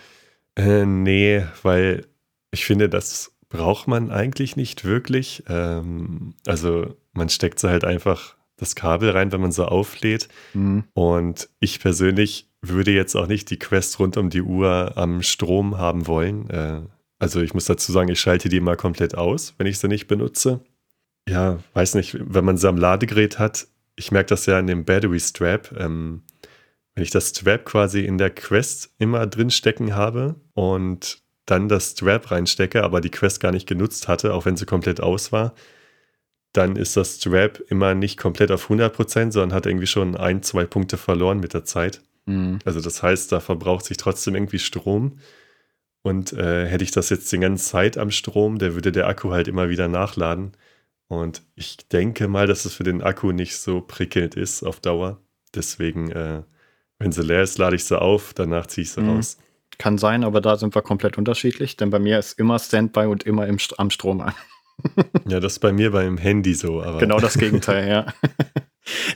Äh, 0.57 0.87
nee, 0.87 1.45
weil 1.63 2.07
ich 2.53 2.65
finde, 2.65 2.89
das 2.89 3.33
braucht 3.51 3.87
man 3.87 4.11
eigentlich 4.11 4.57
nicht 4.57 4.85
wirklich. 4.85 5.43
Ähm, 5.49 6.35
also 6.47 6.97
man 7.13 7.29
steckt 7.29 7.59
sie 7.59 7.69
halt 7.69 7.85
einfach 7.85 8.37
das 8.57 8.75
Kabel 8.75 9.11
rein, 9.11 9.33
wenn 9.33 9.41
man 9.41 9.53
so 9.53 9.67
auflädt. 9.67 10.29
Mhm. 10.55 10.85
Und 10.95 11.49
ich 11.61 11.81
persönlich 11.81 12.49
würde 12.69 12.91
jetzt 12.91 13.15
auch 13.15 13.27
nicht 13.27 13.51
die 13.51 13.59
Quest 13.59 13.99
rund 13.99 14.17
um 14.17 14.31
die 14.31 14.43
Uhr 14.43 14.93
am 14.97 15.23
Strom 15.23 15.79
haben 15.79 16.07
wollen. 16.07 16.49
Äh, 16.51 16.83
also 17.19 17.41
ich 17.41 17.55
muss 17.55 17.65
dazu 17.67 17.93
sagen, 17.93 18.11
ich 18.11 18.21
schalte 18.21 18.49
die 18.49 18.61
mal 18.61 18.77
komplett 18.77 19.15
aus, 19.15 19.55
wenn 19.59 19.67
ich 19.67 19.79
sie 19.79 19.89
nicht 19.89 20.07
benutze. 20.07 20.61
Ja, 21.29 21.59
weiß 21.73 21.95
nicht, 21.95 22.17
wenn 22.21 22.45
man 22.45 22.59
sie 22.59 22.69
am 22.69 22.77
Ladegerät 22.77 23.39
hat, 23.39 23.67
ich 23.97 24.11
merke 24.11 24.29
das 24.29 24.47
ja 24.47 24.59
in 24.59 24.67
dem 24.67 24.85
Battery 24.85 25.21
Strap. 25.21 25.73
Ähm, 25.79 26.23
wenn 26.95 27.03
ich 27.03 27.11
das 27.11 27.31
Strap 27.31 27.65
quasi 27.65 28.05
in 28.05 28.19
der 28.19 28.31
Quest 28.31 28.95
immer 28.99 29.27
drin 29.27 29.51
stecken 29.51 29.95
habe 29.95 30.37
und 30.53 31.23
dann 31.47 31.69
das 31.69 31.93
Strap 31.93 32.31
reinstecke, 32.31 32.83
aber 32.83 33.01
die 33.01 33.11
Quest 33.11 33.41
gar 33.41 33.53
nicht 33.53 33.67
genutzt 33.67 34.09
hatte, 34.09 34.33
auch 34.33 34.45
wenn 34.45 34.57
sie 34.57 34.67
komplett 34.67 35.01
aus 35.01 35.33
war, 35.33 35.55
dann 36.53 36.77
ist 36.77 36.97
das 36.97 37.17
Strap 37.17 37.61
immer 37.69 37.95
nicht 37.95 38.17
komplett 38.19 38.51
auf 38.51 38.71
100%, 38.71 39.33
sondern 39.33 39.53
hat 39.53 39.67
irgendwie 39.67 39.89
schon 39.89 40.17
ein, 40.17 40.43
zwei 40.43 40.65
Punkte 40.65 40.97
verloren 40.97 41.41
mit 41.41 41.53
der 41.53 41.65
Zeit. 41.65 42.01
Mhm. 42.27 42.59
Also 42.65 42.81
das 42.81 43.03
heißt, 43.03 43.33
da 43.33 43.41
verbraucht 43.41 43.85
sich 43.85 43.97
trotzdem 43.97 44.35
irgendwie 44.35 44.59
Strom. 44.59 45.19
Und 46.03 46.35
äh, 46.35 46.67
hätte 46.67 46.85
ich 46.85 46.91
das 46.91 47.09
jetzt 47.09 47.33
die 47.33 47.39
ganze 47.39 47.65
Zeit 47.65 47.97
am 47.97 48.11
Strom, 48.11 48.59
der 48.59 48.75
würde 48.75 48.93
der 48.93 49.09
Akku 49.09 49.31
halt 49.31 49.49
immer 49.49 49.71
wieder 49.71 49.89
nachladen. 49.89 50.53
Und 51.09 51.43
ich 51.55 51.77
denke 51.89 52.29
mal, 52.29 52.47
dass 52.47 52.65
es 52.65 52.75
für 52.75 52.85
den 52.85 53.03
Akku 53.03 53.33
nicht 53.33 53.57
so 53.57 53.81
prickelnd 53.81 54.35
ist 54.35 54.63
auf 54.63 54.81
Dauer. 54.81 55.21
Deswegen, 55.55 56.11
äh, 56.11 56.43
wenn 56.99 57.13
sie 57.13 57.23
leer 57.23 57.43
ist, 57.43 57.59
lade 57.59 57.77
ich 57.77 57.85
sie 57.85 58.01
auf, 58.01 58.35
danach 58.35 58.67
ziehe 58.67 58.83
ich 58.83 58.93
sie 58.93 59.01
mhm. 59.01 59.11
raus. 59.11 59.39
Kann 59.79 59.99
sein, 59.99 60.25
aber 60.25 60.41
da 60.41 60.57
sind 60.57 60.75
wir 60.75 60.83
komplett 60.83 61.19
unterschiedlich, 61.19 61.77
denn 61.77 61.91
bei 61.91 61.99
mir 61.99 62.19
ist 62.19 62.39
immer 62.39 62.59
Standby 62.59 63.07
und 63.07 63.25
immer 63.25 63.47
im, 63.47 63.59
am 63.79 63.91
Strom 63.91 64.21
an. 64.21 64.35
ja, 65.27 65.41
das 65.41 65.55
ist 65.55 65.59
bei 65.61 65.73
mir 65.73 65.91
beim 65.91 66.19
Handy 66.19 66.55
so. 66.55 66.83
Aber 66.83 66.99
genau 66.99 67.19
das 67.19 67.39
Gegenteil, 67.39 67.89
ja. 67.89 68.07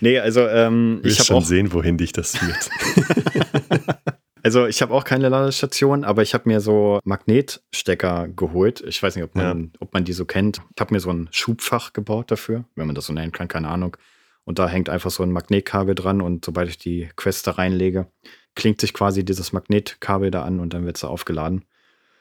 nee, 0.01 0.19
also 0.19 0.47
ähm, 0.47 1.01
ich 1.05 1.19
habe 1.19 1.27
schon 1.27 1.45
sehen, 1.45 1.73
wohin 1.73 1.99
dich 1.99 2.13
das 2.13 2.37
führt. 2.37 2.71
also 4.43 4.67
ich 4.67 4.83
habe 4.83 4.95
auch 4.95 5.05
keine 5.05 5.29
Ladestation, 5.29 6.05
aber 6.05 6.23
ich 6.23 6.35
habe 6.35 6.49
mir 6.49 6.61
so 6.61 7.01
Magnetstecker 7.05 8.29
geholt. 8.29 8.83
Ich 8.87 9.03
weiß 9.03 9.17
nicht, 9.17 9.25
ob 9.25 9.35
man, 9.35 9.61
ja. 9.61 9.71
ob 9.81 9.95
man 9.95 10.05
die 10.05 10.13
so 10.13 10.25
kennt. 10.25 10.61
Ich 10.75 10.81
habe 10.81 10.95
mir 10.95 11.01
so 11.01 11.11
ein 11.11 11.29
Schubfach 11.31 11.93
gebaut 11.93 12.31
dafür, 12.31 12.65
wenn 12.75 12.87
man 12.87 12.95
das 12.95 13.07
so 13.07 13.13
nennen 13.13 13.33
kann, 13.33 13.49
keine 13.49 13.69
Ahnung. 13.69 13.97
Und 14.45 14.59
da 14.59 14.69
hängt 14.69 14.89
einfach 14.89 15.11
so 15.11 15.23
ein 15.23 15.31
Magnetkabel 15.31 15.95
dran 15.95 16.23
und 16.23 16.45
sobald 16.45 16.71
ich 16.71 16.79
die 16.79 17.11
Quest 17.17 17.47
da 17.47 17.53
reinlege, 17.53 18.07
klingt 18.55 18.81
sich 18.81 18.95
quasi 18.95 19.25
dieses 19.25 19.53
Magnetkabel 19.53 20.31
da 20.31 20.43
an 20.43 20.59
und 20.59 20.73
dann 20.73 20.87
wird 20.87 20.97
sie 20.97 21.09
aufgeladen. 21.09 21.65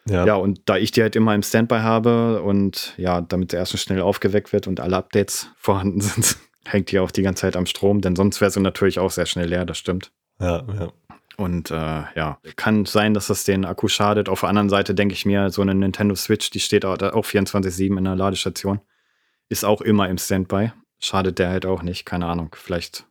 Ja. 0.10 0.26
ja, 0.26 0.36
und 0.36 0.62
da 0.66 0.78
ich 0.78 0.92
die 0.92 1.02
halt 1.02 1.16
immer 1.16 1.36
im 1.36 1.44
Standby 1.44 1.80
habe 1.80 2.42
und 2.42 2.94
ja, 2.98 3.22
damit 3.22 3.52
sie 3.52 3.58
erstens 3.58 3.82
schnell 3.82 4.02
aufgeweckt 4.02 4.54
wird 4.54 4.68
und 4.68 4.80
alle 4.80 4.96
Updates 4.96 5.50
vorhanden 5.58 6.02
sind, 6.02 6.38
hängt 6.72 6.92
die 6.92 7.00
auch 7.00 7.12
die 7.12 7.22
ganze 7.22 7.42
Zeit 7.42 7.56
am 7.56 7.66
Strom, 7.66 8.02
denn 8.02 8.16
sonst 8.16 8.42
wäre 8.42 8.52
sie 8.52 8.60
natürlich 8.60 9.00
auch 9.00 9.12
sehr 9.12 9.26
schnell 9.26 9.48
leer, 9.48 9.66
das 9.66 9.78
stimmt. 9.78 10.12
Ja, 10.40 10.64
ja. 10.80 10.92
Und 11.38 11.70
äh, 11.70 11.76
ja, 12.16 12.40
kann 12.56 12.86
sein, 12.86 13.14
dass 13.14 13.28
das 13.28 13.44
den 13.44 13.64
Akku 13.64 13.88
schadet. 13.88 14.28
Auf 14.28 14.40
der 14.40 14.50
anderen 14.50 14.70
Seite 14.70 14.96
denke 14.96 15.14
ich 15.14 15.26
mir, 15.26 15.52
so 15.52 15.62
eine 15.62 15.76
Nintendo 15.76 16.16
Switch, 16.16 16.50
die 16.50 16.60
steht 16.60 16.84
auch, 16.84 17.00
auch 17.00 17.26
24-7 17.26 17.96
in 17.96 18.04
der 18.04 18.16
Ladestation, 18.16 18.82
ist 19.48 19.64
auch 19.64 19.82
immer 19.82 20.10
im 20.10 20.18
Standby. 20.18 20.72
Schadet 21.00 21.38
der 21.38 21.50
halt 21.50 21.68
auch 21.68 21.84
nicht, 21.84 22.06
keine 22.06 22.26
Ahnung. 22.26 22.56
Vielleicht, 22.58 23.06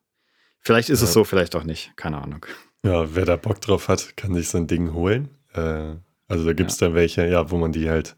vielleicht 0.58 0.90
ist 0.90 1.02
ja. 1.02 1.04
es 1.06 1.12
so, 1.12 1.22
vielleicht 1.22 1.54
auch 1.54 1.62
nicht, 1.62 1.92
keine 1.96 2.20
Ahnung. 2.20 2.44
Ja, 2.82 3.14
wer 3.14 3.24
da 3.24 3.36
Bock 3.36 3.60
drauf 3.60 3.86
hat, 3.86 4.16
kann 4.16 4.34
sich 4.34 4.48
so 4.48 4.58
ein 4.58 4.66
Ding 4.66 4.92
holen. 4.92 5.28
Äh, 5.54 5.94
also 6.26 6.44
da 6.44 6.52
gibt 6.52 6.72
es 6.72 6.80
ja. 6.80 6.88
dann 6.88 6.96
welche, 6.96 7.28
ja, 7.28 7.50
wo 7.52 7.58
man 7.58 7.70
die 7.70 7.88
halt 7.88 8.16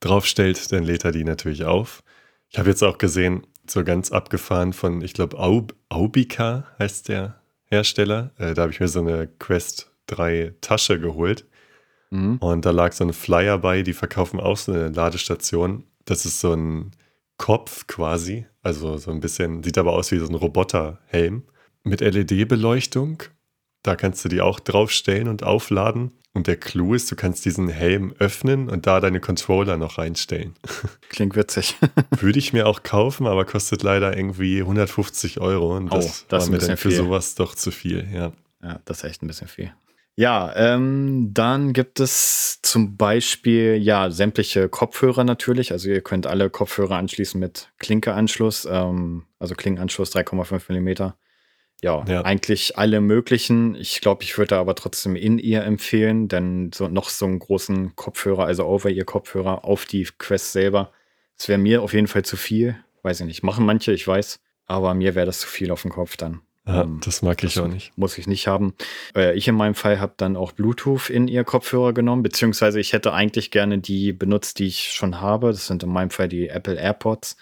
draufstellt, 0.00 0.72
dann 0.72 0.84
lädt 0.84 1.04
er 1.04 1.12
die 1.12 1.24
natürlich 1.24 1.64
auf. 1.64 2.02
Ich 2.48 2.58
habe 2.58 2.70
jetzt 2.70 2.82
auch 2.82 2.96
gesehen, 2.96 3.46
so 3.70 3.84
ganz 3.84 4.12
abgefahren 4.12 4.72
von, 4.72 5.02
ich 5.02 5.14
glaube, 5.14 5.38
Aub, 5.38 5.74
Aubica 5.88 6.66
heißt 6.78 7.08
der 7.08 7.40
Hersteller. 7.64 8.32
Äh, 8.38 8.54
da 8.54 8.62
habe 8.62 8.72
ich 8.72 8.80
mir 8.80 8.88
so 8.88 9.00
eine 9.00 9.26
Quest 9.26 9.92
3 10.06 10.54
Tasche 10.60 11.00
geholt. 11.00 11.46
Mhm. 12.10 12.38
Und 12.38 12.64
da 12.64 12.70
lag 12.70 12.92
so 12.92 13.04
ein 13.04 13.12
Flyer 13.12 13.58
bei, 13.58 13.82
die 13.82 13.92
verkaufen 13.92 14.40
auch 14.40 14.56
so 14.56 14.72
eine 14.72 14.88
Ladestation. 14.88 15.84
Das 16.04 16.26
ist 16.26 16.40
so 16.40 16.52
ein 16.52 16.92
Kopf 17.36 17.86
quasi, 17.86 18.46
also 18.62 18.96
so 18.98 19.10
ein 19.10 19.20
bisschen, 19.20 19.62
sieht 19.62 19.78
aber 19.78 19.92
aus 19.92 20.10
wie 20.10 20.18
so 20.18 20.26
ein 20.26 20.34
Roboterhelm 20.34 21.44
mit 21.84 22.00
LED-Beleuchtung. 22.00 23.22
Da 23.82 23.96
kannst 23.96 24.24
du 24.24 24.28
die 24.28 24.40
auch 24.40 24.60
draufstellen 24.60 25.28
und 25.28 25.42
aufladen. 25.42 26.12
Und 26.32 26.46
der 26.46 26.56
Clou 26.56 26.94
ist, 26.94 27.10
du 27.10 27.16
kannst 27.16 27.44
diesen 27.44 27.68
Helm 27.68 28.14
öffnen 28.18 28.68
und 28.68 28.86
da 28.86 29.00
deine 29.00 29.18
Controller 29.20 29.76
noch 29.76 29.98
reinstellen. 29.98 30.54
Klingt 31.08 31.34
witzig. 31.34 31.76
Würde 32.20 32.38
ich 32.38 32.52
mir 32.52 32.68
auch 32.68 32.84
kaufen, 32.84 33.26
aber 33.26 33.44
kostet 33.44 33.82
leider 33.82 34.16
irgendwie 34.16 34.60
150 34.60 35.40
Euro. 35.40 35.76
Und 35.76 35.92
das, 35.92 36.22
oh, 36.22 36.26
das 36.28 36.44
war 36.44 36.52
mir 36.52 36.58
dann 36.58 36.76
für 36.76 36.90
viel. 36.90 36.98
sowas 36.98 37.34
doch 37.34 37.54
zu 37.56 37.72
viel, 37.72 38.06
ja. 38.12 38.32
Ja, 38.62 38.80
das 38.84 38.98
ist 38.98 39.04
echt 39.04 39.22
ein 39.22 39.26
bisschen 39.26 39.48
viel. 39.48 39.72
Ja, 40.14 40.54
ähm, 40.54 41.30
dann 41.32 41.72
gibt 41.72 41.98
es 41.98 42.60
zum 42.62 42.96
Beispiel 42.96 43.78
ja 43.80 44.10
sämtliche 44.10 44.68
Kopfhörer 44.68 45.24
natürlich. 45.24 45.72
Also 45.72 45.88
ihr 45.88 46.02
könnt 46.02 46.26
alle 46.26 46.50
Kopfhörer 46.50 46.96
anschließen 46.96 47.40
mit 47.40 47.72
Klinkeanschluss, 47.78 48.68
ähm, 48.70 49.24
also 49.38 49.54
Klinkenanschluss 49.54 50.14
3,5 50.14 50.64
Millimeter 50.68 51.16
ja, 51.82 52.04
ja, 52.06 52.22
eigentlich 52.22 52.76
alle 52.76 53.00
möglichen. 53.00 53.74
Ich 53.74 54.00
glaube, 54.00 54.22
ich 54.22 54.36
würde 54.36 54.56
aber 54.56 54.74
trotzdem 54.74 55.16
in 55.16 55.38
ihr 55.38 55.62
empfehlen, 55.62 56.28
denn 56.28 56.70
so 56.74 56.88
noch 56.88 57.08
so 57.08 57.26
einen 57.26 57.38
großen 57.38 57.96
Kopfhörer, 57.96 58.44
also 58.44 58.66
over 58.66 58.90
ihr 58.90 59.04
Kopfhörer 59.04 59.64
auf 59.64 59.84
die 59.86 60.06
Quest 60.18 60.52
selber, 60.52 60.92
das 61.36 61.48
wäre 61.48 61.58
mir 61.58 61.82
auf 61.82 61.94
jeden 61.94 62.06
Fall 62.06 62.24
zu 62.24 62.36
viel. 62.36 62.76
Weiß 63.02 63.20
ich 63.20 63.26
nicht. 63.26 63.42
Machen 63.42 63.64
manche, 63.64 63.92
ich 63.92 64.06
weiß, 64.06 64.40
aber 64.66 64.92
mir 64.94 65.14
wäre 65.14 65.26
das 65.26 65.40
zu 65.40 65.48
viel 65.48 65.70
auf 65.70 65.82
dem 65.82 65.90
Kopf 65.90 66.16
dann. 66.18 66.42
Ja, 66.66 66.82
ähm, 66.82 67.00
das 67.02 67.22
mag 67.22 67.42
ich 67.42 67.54
das 67.54 67.64
auch 67.64 67.68
nicht. 67.68 67.96
Muss 67.96 68.18
ich 68.18 68.26
nicht 68.26 68.46
haben. 68.46 68.74
Äh, 69.16 69.34
ich 69.36 69.48
in 69.48 69.54
meinem 69.54 69.74
Fall 69.74 70.00
habe 70.00 70.12
dann 70.16 70.36
auch 70.36 70.52
Bluetooth 70.52 71.08
in 71.08 71.28
ihr 71.28 71.44
Kopfhörer 71.44 71.94
genommen, 71.94 72.22
beziehungsweise 72.22 72.78
ich 72.78 72.92
hätte 72.92 73.12
eigentlich 73.14 73.50
gerne 73.50 73.78
die 73.78 74.12
benutzt, 74.12 74.58
die 74.58 74.66
ich 74.66 74.92
schon 74.92 75.20
habe. 75.20 75.48
Das 75.48 75.66
sind 75.66 75.82
in 75.82 75.88
meinem 75.88 76.10
Fall 76.10 76.28
die 76.28 76.48
Apple 76.48 76.76
AirPods. 76.76 77.36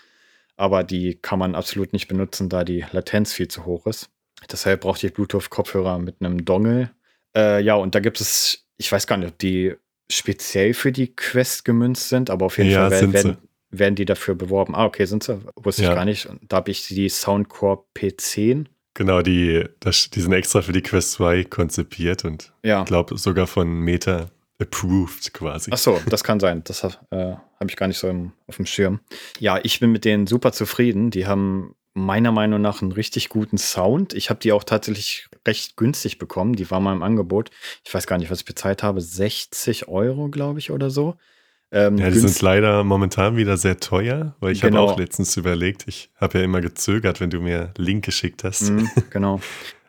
Aber 0.57 0.85
die 0.85 1.17
kann 1.17 1.39
man 1.39 1.55
absolut 1.55 1.93
nicht 1.93 2.09
benutzen, 2.09 2.49
da 2.49 2.65
die 2.65 2.85
Latenz 2.93 3.33
viel 3.33 3.49
zu 3.49 3.65
hoch 3.65 3.87
ist. 3.87 4.11
Deshalb 4.51 4.83
braucht 4.83 5.03
ihr 5.03 5.11
Bluetooth-Kopfhörer 5.11 5.99
mit 5.99 6.17
einem 6.21 6.45
Dongle. 6.45 6.91
Äh, 7.37 7.63
ja, 7.63 7.75
und 7.75 7.95
da 7.95 8.01
gibt 8.01 8.21
es, 8.21 8.67
ich 8.77 8.91
weiß 8.91 9.07
gar 9.07 9.17
nicht, 9.17 9.29
ob 9.29 9.39
die 9.39 9.75
speziell 10.11 10.75
für 10.75 10.93
die 10.93 11.15
Quest 11.15 11.65
gemünzt 11.65 12.09
sind, 12.09 12.31
aber 12.31 12.47
auf 12.47 12.59
jeden 12.59 12.71
ja, 12.71 12.89
Fall 12.89 13.13
werden, 13.13 13.39
werden, 13.71 13.95
die 13.95 14.05
dafür 14.05 14.35
beworben. 14.35 14.75
Ah, 14.75 14.87
okay, 14.87 15.05
sind 15.05 15.23
sie? 15.23 15.41
Wusste 15.57 15.83
ja. 15.83 15.91
ich 15.91 15.95
gar 15.95 16.05
nicht. 16.05 16.29
Da 16.43 16.57
habe 16.57 16.71
ich 16.71 16.87
die 16.87 17.09
Soundcore 17.09 17.85
P10. 17.97 18.67
Genau, 18.95 19.23
die, 19.23 19.65
das, 19.81 20.11
die 20.11 20.21
sind 20.21 20.33
extra 20.33 20.63
für 20.63 20.73
die 20.73 20.83
Quest 20.83 21.13
2 21.13 21.45
konzipiert 21.45 22.25
und 22.25 22.53
ja. 22.65 22.81
ich 22.81 22.87
glaube 22.87 23.17
sogar 23.19 23.47
von 23.47 23.69
Meta 23.69 24.31
approved 24.61 25.33
quasi. 25.33 25.71
Ach 25.73 25.79
so, 25.79 26.01
das 26.09 26.25
kann 26.25 26.41
sein. 26.41 26.63
Das 26.65 26.83
äh, 26.83 26.89
habe 27.11 27.69
ich 27.69 27.77
gar 27.77 27.87
nicht 27.87 27.99
so 27.99 28.09
im, 28.09 28.33
auf 28.47 28.57
dem 28.57 28.67
Schirm. 28.67 29.01
Ja, 29.39 29.61
ich 29.63 29.79
bin 29.79 29.93
mit 29.93 30.05
denen 30.05 30.27
super 30.27 30.53
zufrieden. 30.53 31.11
Die 31.11 31.27
haben 31.27 31.77
meiner 32.05 32.33
Meinung 32.33 32.61
nach 32.61 32.83
einen 32.83 32.93
richtig 32.93 33.29
guten 33.29 33.59
Sound. 33.59 34.15
Ich 34.15 34.31
habe 34.31 34.41
die 34.41 34.53
auch 34.53 34.65
tatsächlich 34.65 35.29
recht 35.47 35.77
günstig 35.77 36.19
bekommen. 36.19 36.55
Die 36.55 36.71
war 36.71 36.81
mal 36.81 36.95
im 36.95 37.03
Angebot. 37.03 37.51
Ich 37.85 37.93
weiß 37.93 38.07
gar 38.07 38.19
nicht, 38.19 38.31
was 38.31 38.41
ich 38.41 38.45
bezahlt 38.45 38.83
habe. 38.83 39.01
60 39.01 39.89
Euro, 39.89 40.29
glaube 40.29 40.59
ich, 40.59 40.71
oder 40.71 40.91
so. 40.91 41.17
Ähm, 41.71 41.99
ja, 41.99 42.11
die 42.11 42.19
sind 42.19 42.41
leider 42.41 42.83
momentan 42.83 43.37
wieder 43.37 43.59
sehr 43.59 43.79
teuer, 43.79 44.35
weil 44.41 44.53
ich 44.53 44.63
genau. 44.63 44.83
habe 44.83 44.93
auch 44.93 44.99
letztens 44.99 45.37
überlegt, 45.37 45.85
ich 45.87 46.11
habe 46.17 46.39
ja 46.39 46.45
immer 46.45 46.63
gezögert, 46.63 47.21
wenn 47.21 47.29
du 47.29 47.41
mir 47.41 47.75
Link 47.77 48.05
geschickt 48.05 48.43
hast. 48.43 48.71
Mhm, 48.71 48.91
genau. 49.11 49.41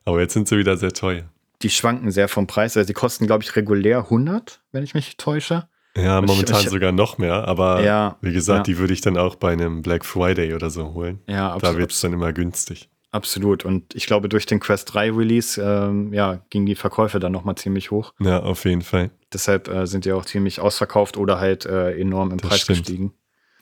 Aber 0.04 0.20
jetzt 0.20 0.34
sind 0.34 0.48
sie 0.48 0.58
wieder 0.58 0.76
sehr 0.76 0.92
teuer. 0.92 1.24
Die 1.62 1.70
schwanken 1.70 2.12
sehr 2.12 2.28
vom 2.28 2.48
Preis. 2.48 2.76
Also 2.76 2.88
die 2.88 2.94
kosten, 2.94 3.28
glaube 3.28 3.44
ich, 3.44 3.56
regulär 3.56 4.00
100, 4.00 4.62
wenn 4.72 4.84
ich 4.84 4.94
mich 4.94 5.18
täusche. 5.18 5.68
Ja, 5.98 6.22
momentan 6.22 6.62
ich, 6.62 6.70
sogar 6.70 6.92
noch 6.92 7.18
mehr, 7.18 7.48
aber 7.48 7.84
ja, 7.84 8.18
wie 8.22 8.32
gesagt, 8.32 8.68
ja. 8.68 8.74
die 8.74 8.78
würde 8.78 8.94
ich 8.94 9.02
dann 9.02 9.18
auch 9.18 9.36
bei 9.36 9.52
einem 9.52 9.82
Black 9.82 10.06
Friday 10.06 10.54
oder 10.54 10.70
so 10.70 10.94
holen. 10.94 11.20
Ja, 11.28 11.52
absolut. 11.54 11.76
Da 11.76 11.80
wird 11.80 11.92
es 11.92 12.02
dann 12.02 12.14
immer 12.14 12.32
günstig. 12.32 12.90
Absolut. 13.12 13.66
Und 13.66 13.96
ich 13.96 14.06
glaube, 14.06 14.30
durch 14.30 14.46
den 14.46 14.60
Quest 14.60 14.94
3 14.94 15.12
Release, 15.12 15.60
ähm, 15.62 16.14
ja, 16.14 16.42
gingen 16.52 16.68
die 16.68 16.76
Verkäufe 16.76 17.20
dann 17.20 17.32
nochmal 17.32 17.56
ziemlich 17.56 17.90
hoch. 17.90 18.14
Ja, 18.20 18.42
auf 18.42 18.66
jeden 18.66 18.84
Fall. 18.84 19.10
Deshalb 19.34 19.68
äh, 19.68 19.88
sind 19.88 20.06
die 20.06 20.12
auch 20.12 20.26
ziemlich 20.26 20.60
ausverkauft 20.60 21.18
oder 21.18 21.40
halt 21.40 21.66
äh, 21.66 22.00
enorm 22.00 22.32
im 22.32 22.38
das 22.38 22.50
Preis 22.50 22.62
stimmt. 22.62 22.80
gestiegen. 22.80 23.14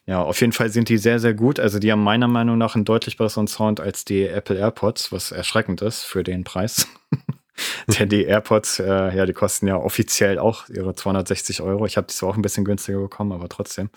Ja, 0.06 0.22
auf 0.22 0.40
jeden 0.40 0.54
Fall 0.54 0.70
sind 0.70 0.90
die 0.90 0.98
sehr, 0.98 1.20
sehr 1.20 1.34
gut. 1.34 1.60
Also 1.60 1.80
die 1.80 1.92
haben 1.92 2.04
meiner 2.04 2.28
Meinung 2.28 2.58
nach 2.58 2.76
einen 2.76 2.86
deutlich 2.86 3.18
besseren 3.18 3.48
Sound 3.48 3.80
als 3.80 4.06
die 4.06 4.26
Apple 4.26 4.58
AirPods, 4.58 5.12
was 5.12 5.32
erschreckend 5.32 5.82
ist 5.82 6.04
für 6.04 6.24
den 6.24 6.44
Preis. 6.44 6.88
Denn 8.00 8.10
die 8.10 8.24
AirPods, 8.24 8.80
äh, 8.80 9.16
ja, 9.16 9.26
die 9.26 9.34
kosten 9.34 9.68
ja 9.68 9.78
offiziell 9.78 10.40
auch 10.40 10.70
ihre 10.70 10.96
260 10.96 11.62
Euro. 11.62 11.86
Ich 11.86 11.98
habe 11.98 12.08
die 12.08 12.14
zwar 12.14 12.30
auch 12.30 12.36
ein 12.36 12.42
bisschen 12.42 12.66
günstiger 12.66 13.00
bekommen, 13.00 13.32
aber 13.32 13.50
trotzdem. 13.50 13.90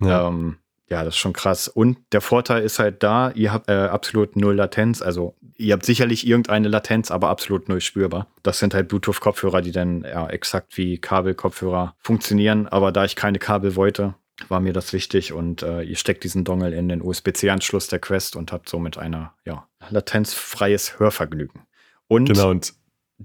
Ja. 0.00 0.28
Ähm, 0.28 0.58
ja, 0.92 1.04
das 1.04 1.14
ist 1.14 1.20
schon 1.20 1.32
krass. 1.32 1.68
Und 1.68 1.96
der 2.12 2.20
Vorteil 2.20 2.62
ist 2.62 2.78
halt 2.78 3.02
da, 3.02 3.30
ihr 3.30 3.50
habt 3.50 3.70
äh, 3.70 3.72
absolut 3.72 4.36
null 4.36 4.56
Latenz. 4.56 5.00
Also 5.00 5.34
ihr 5.56 5.72
habt 5.72 5.86
sicherlich 5.86 6.26
irgendeine 6.26 6.68
Latenz, 6.68 7.10
aber 7.10 7.30
absolut 7.30 7.70
null 7.70 7.80
spürbar. 7.80 8.26
Das 8.42 8.58
sind 8.58 8.74
halt 8.74 8.88
Bluetooth-Kopfhörer, 8.88 9.62
die 9.62 9.72
dann 9.72 10.02
ja 10.02 10.28
exakt 10.28 10.76
wie 10.76 10.98
Kabelkopfhörer 10.98 11.94
funktionieren. 11.98 12.68
Aber 12.68 12.92
da 12.92 13.06
ich 13.06 13.16
keine 13.16 13.38
Kabel 13.38 13.74
wollte, 13.74 14.16
war 14.48 14.60
mir 14.60 14.74
das 14.74 14.92
wichtig 14.92 15.32
und 15.32 15.62
äh, 15.62 15.82
ihr 15.82 15.96
steckt 15.96 16.24
diesen 16.24 16.44
Dongle 16.44 16.74
in 16.74 16.88
den 16.88 17.00
USB-C-Anschluss 17.00 17.86
der 17.86 17.98
Quest 17.98 18.36
und 18.36 18.52
habt 18.52 18.68
somit 18.68 18.98
ein 18.98 19.30
ja, 19.46 19.68
latenzfreies 19.88 20.98
Hörvergnügen. 20.98 21.62
Und 22.06 22.26
genau, 22.26 22.50
und 22.50 22.74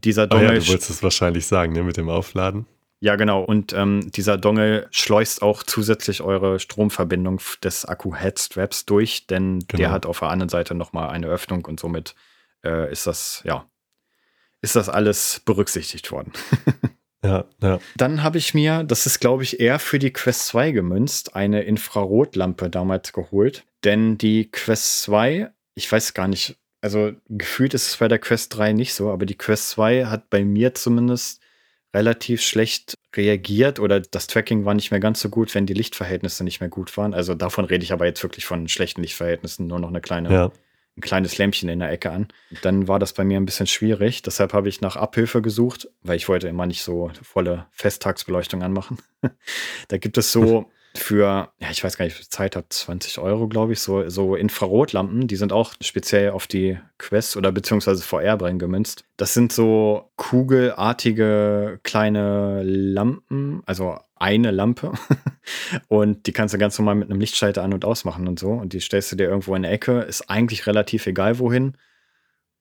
dieser 0.04 0.28
Dongle. 0.28 0.50
Oh 0.50 0.54
ja, 0.54 0.60
du 0.60 0.68
wolltest 0.68 0.89
es 0.89 1.04
wahrscheinlich 1.04 1.48
sagen, 1.48 1.74
ne, 1.74 1.84
mit 1.84 1.98
dem 1.98 2.10
Aufladen. 2.10 2.66
Ja, 3.00 3.16
genau. 3.16 3.43
Und 3.43 3.74
ähm, 3.74 4.12
dieser 4.12 4.38
Dongle 4.38 4.88
schleust 4.91 5.41
auch 5.41 5.62
zusätzlich 5.62 6.22
eure 6.22 6.60
Stromverbindung 6.60 7.39
des 7.64 7.86
Akku-Headstraps 7.86 8.86
durch, 8.86 9.28
denn 9.28 9.60
genau. 9.60 9.78
der 9.78 9.91
hat 9.91 10.06
auf 10.06 10.20
der 10.20 10.30
anderen 10.30 10.50
Seite 10.50 10.74
nochmal 10.74 11.10
eine 11.10 11.28
Öffnung 11.28 11.66
und 11.66 11.80
somit 11.80 12.16
äh, 12.66 12.91
ist 12.91 13.06
das, 13.06 13.41
ja, 13.45 13.70
ist 14.62 14.76
das 14.76 14.89
alles 14.89 15.41
berücksichtigt 15.45 16.12
worden. 16.12 16.34
ja, 17.24 17.45
ja. 17.62 17.80
Dann 17.95 18.24
habe 18.24 18.39
ich 18.39 18.56
mir, 18.56 18.84
das 18.84 19.06
ist 19.06 19.20
glaube 19.20 19.43
ich 19.43 19.60
eher 19.60 19.78
für 19.78 20.00
die 20.00 20.12
Quest 20.12 20.48
2 20.48 20.72
gemünzt, 20.72 21.36
eine 21.36 21.62
Infrarotlampe 21.62 22.72
damals 22.72 23.14
geholt. 23.14 23.64
Denn 23.84 24.18
die 24.18 24.50
Quest 24.50 25.04
2, 25.04 25.52
ich 25.76 25.91
weiß 25.91 26.16
gar 26.16 26.28
nicht, 26.28 26.58
also 26.82 27.11
gefühlt 27.28 27.73
ist 27.73 27.88
es 27.88 27.97
bei 27.97 28.07
der 28.07 28.19
Quest 28.19 28.55
3 28.55 28.73
nicht 28.73 28.93
so, 28.93 29.11
aber 29.11 29.25
die 29.25 29.38
Quest 29.38 29.69
2 29.71 30.05
hat 30.05 30.30
bei 30.30 30.43
mir 30.43 30.73
zumindest 30.75 31.41
relativ 31.93 32.41
schlecht 32.41 32.95
reagiert 33.15 33.80
oder 33.80 33.99
das 33.99 34.28
Tracking 34.28 34.65
war 34.65 34.73
nicht 34.73 34.91
mehr 34.91 34.99
ganz 34.99 35.19
so 35.19 35.30
gut, 35.30 35.53
wenn 35.55 35.65
die 35.65 35.73
Lichtverhältnisse 35.73 36.43
nicht 36.43 36.59
mehr 36.59 36.69
gut 36.69 36.95
waren. 36.97 37.13
Also 37.13 37.34
davon 37.34 37.65
rede 37.65 37.84
ich 37.84 37.91
aber 37.91 38.05
jetzt 38.05 38.21
wirklich 38.23 38.45
von 38.45 38.67
schlechten 38.67 39.01
Lichtverhältnissen, 39.01 39.67
nur 39.67 39.80
noch 39.80 39.88
eine 39.89 40.01
kleine, 40.01 40.32
ja. 40.32 40.51
ein 40.97 41.01
kleines 41.01 41.38
Lämpchen 41.38 41.69
in 41.69 41.80
der 41.80 41.91
Ecke 41.91 42.11
an. 42.11 42.28
Dann 42.61 42.88
war 42.88 42.99
das 42.99 43.13
bei 43.13 43.23
mir 43.23 43.39
ein 43.39 43.45
bisschen 43.45 43.67
schwierig. 43.67 44.21
Deshalb 44.21 44.53
habe 44.53 44.69
ich 44.69 44.82
nach 44.82 44.95
Abhilfe 44.95 45.41
gesucht, 45.41 45.89
weil 46.03 46.17
ich 46.17 46.30
wollte 46.30 46.47
immer 46.47 46.67
nicht 46.67 46.84
so 46.84 47.09
volle 47.23 47.65
Festtagsbeleuchtung 47.71 48.61
anmachen. 48.61 48.99
da 49.88 49.97
gibt 49.97 50.17
es 50.17 50.32
so 50.32 50.69
für, 50.98 51.52
ja, 51.60 51.72
ich 51.72 51.84
weiß 51.84 51.98
gar 51.98 52.06
nicht, 52.06 52.16
wie 52.16 52.24
viel 52.24 52.30
Zeit 52.30 52.56
habe, 52.56 52.68
20 52.70 53.20
Euro, 53.20 53.48
glaube 53.48 53.74
ich, 53.74 53.80
so, 53.80 54.10
so 54.10 54.36
Infrarotlampen, 54.36 55.28
die 55.28 55.36
sind 55.36 55.54
auch 55.54 55.74
speziell 55.82 56.32
auf 56.32 56.48
die 56.48 56.78
Quest 56.98 57.38
oder 57.38 57.52
beziehungsweise 57.52 58.04
VR-Brillen 58.04 58.60
gemünzt. 58.60 59.06
Das 59.18 59.34
sind 59.34 59.52
so 59.52 60.12
kugelartige 60.16 61.80
kleine 61.84 62.64
Lampen, 62.64 63.62
also 63.66 63.98
eine 64.16 64.52
Lampe. 64.52 64.93
und 65.88 66.28
die 66.28 66.34
kannst 66.34 66.54
du 66.54 66.58
ganz 66.58 66.78
normal 66.78 66.95
mit 66.95 67.10
einem 67.10 67.20
Lichtschalter 67.20 67.64
an- 67.64 67.74
und 67.74 67.86
ausmachen 67.86 68.28
und 68.28 68.39
so. 68.39 68.52
Und 68.52 68.74
die 68.74 68.80
stellst 68.80 69.12
du 69.12 69.16
dir 69.16 69.30
irgendwo 69.30 69.56
in 69.56 69.64
der 69.64 69.72
Ecke, 69.72 70.02
ist 70.02 70.30
eigentlich 70.30 70.68
relativ 70.68 71.08
egal 71.08 71.39
wohin. 71.39 71.78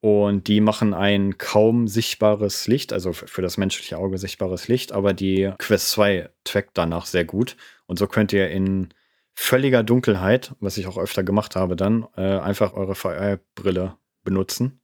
Und 0.00 0.46
die 0.46 0.60
machen 0.60 0.94
ein 0.94 1.38
kaum 1.38 1.88
sichtbares 1.88 2.66
Licht, 2.68 2.92
also 2.92 3.12
für 3.12 3.42
das 3.42 3.56
menschliche 3.56 3.98
Auge 3.98 4.18
sichtbares 4.18 4.68
Licht, 4.68 4.92
aber 4.92 5.14
die 5.14 5.52
Quest 5.58 5.90
2 5.90 6.28
trackt 6.44 6.72
danach 6.74 7.06
sehr 7.06 7.24
gut. 7.24 7.56
Und 7.86 7.98
so 7.98 8.06
könnt 8.06 8.32
ihr 8.32 8.48
in 8.50 8.88
völliger 9.34 9.82
Dunkelheit, 9.82 10.54
was 10.60 10.78
ich 10.78 10.86
auch 10.86 10.98
öfter 10.98 11.22
gemacht 11.22 11.56
habe, 11.56 11.76
dann 11.76 12.06
äh, 12.16 12.38
einfach 12.38 12.72
eure 12.72 12.94
VR-Brille 12.94 13.96
benutzen. 14.24 14.80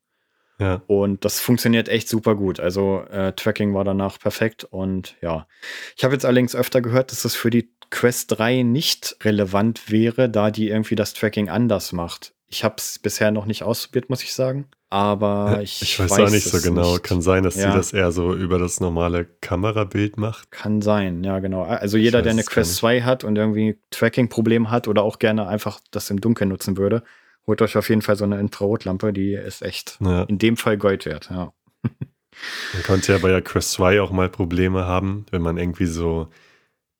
Ja. 0.58 0.82
Und 0.86 1.24
das 1.24 1.40
funktioniert 1.40 1.88
echt 1.88 2.08
super 2.08 2.36
gut. 2.36 2.60
Also 2.60 3.02
äh, 3.10 3.32
Tracking 3.32 3.74
war 3.74 3.84
danach 3.84 4.18
perfekt 4.18 4.64
und 4.64 5.16
ja. 5.20 5.48
Ich 5.96 6.04
habe 6.04 6.14
jetzt 6.14 6.24
allerdings 6.24 6.54
öfter 6.54 6.80
gehört, 6.80 7.10
dass 7.10 7.22
das 7.22 7.34
für 7.34 7.50
die 7.50 7.72
Quest 7.90 8.38
3 8.38 8.62
nicht 8.62 9.16
relevant 9.22 9.90
wäre, 9.90 10.28
da 10.28 10.50
die 10.50 10.68
irgendwie 10.68 10.94
das 10.94 11.14
Tracking 11.14 11.48
anders 11.48 11.92
macht. 11.92 12.34
Ich 12.52 12.64
habe 12.64 12.74
es 12.76 12.98
bisher 12.98 13.30
noch 13.30 13.46
nicht 13.46 13.62
ausprobiert, 13.62 14.10
muss 14.10 14.22
ich 14.22 14.34
sagen. 14.34 14.66
Aber 14.90 15.60
ich, 15.62 15.80
ich 15.80 15.98
weiß, 15.98 16.10
weiß 16.10 16.18
auch 16.20 16.30
nicht 16.30 16.44
so 16.44 16.60
genau. 16.60 16.92
Nicht. 16.92 17.02
Kann 17.02 17.22
sein, 17.22 17.44
dass 17.44 17.54
ja. 17.54 17.70
sie 17.70 17.76
das 17.78 17.94
eher 17.94 18.12
so 18.12 18.34
über 18.34 18.58
das 18.58 18.78
normale 18.78 19.24
Kamerabild 19.40 20.18
macht. 20.18 20.50
Kann 20.50 20.82
sein, 20.82 21.24
ja, 21.24 21.38
genau. 21.38 21.62
Also 21.62 21.96
jeder, 21.96 22.20
der 22.20 22.32
eine 22.32 22.44
Quest 22.44 22.76
2 22.76 23.00
hat 23.00 23.24
und 23.24 23.36
irgendwie 23.36 23.78
Tracking-Problem 23.88 24.70
hat 24.70 24.86
oder 24.86 25.02
auch 25.02 25.18
gerne 25.18 25.48
einfach 25.48 25.80
das 25.92 26.10
im 26.10 26.20
Dunkeln 26.20 26.50
nutzen 26.50 26.76
würde, 26.76 27.04
holt 27.46 27.62
euch 27.62 27.78
auf 27.78 27.88
jeden 27.88 28.02
Fall 28.02 28.16
so 28.16 28.24
eine 28.24 28.38
Infrarotlampe, 28.38 29.14
die 29.14 29.32
ist 29.32 29.62
echt 29.62 29.96
ja. 30.00 30.24
in 30.24 30.36
dem 30.36 30.58
Fall 30.58 30.76
Gold 30.76 31.06
wert, 31.06 31.30
ja. 31.30 31.54
Man 32.74 32.82
konnte 32.84 33.12
ja 33.12 33.18
bei 33.18 33.30
der 33.30 33.40
Quest 33.40 33.72
2 33.72 34.02
auch 34.02 34.10
mal 34.10 34.28
Probleme 34.28 34.84
haben, 34.84 35.24
wenn 35.30 35.40
man 35.40 35.56
irgendwie 35.56 35.86
so 35.86 36.28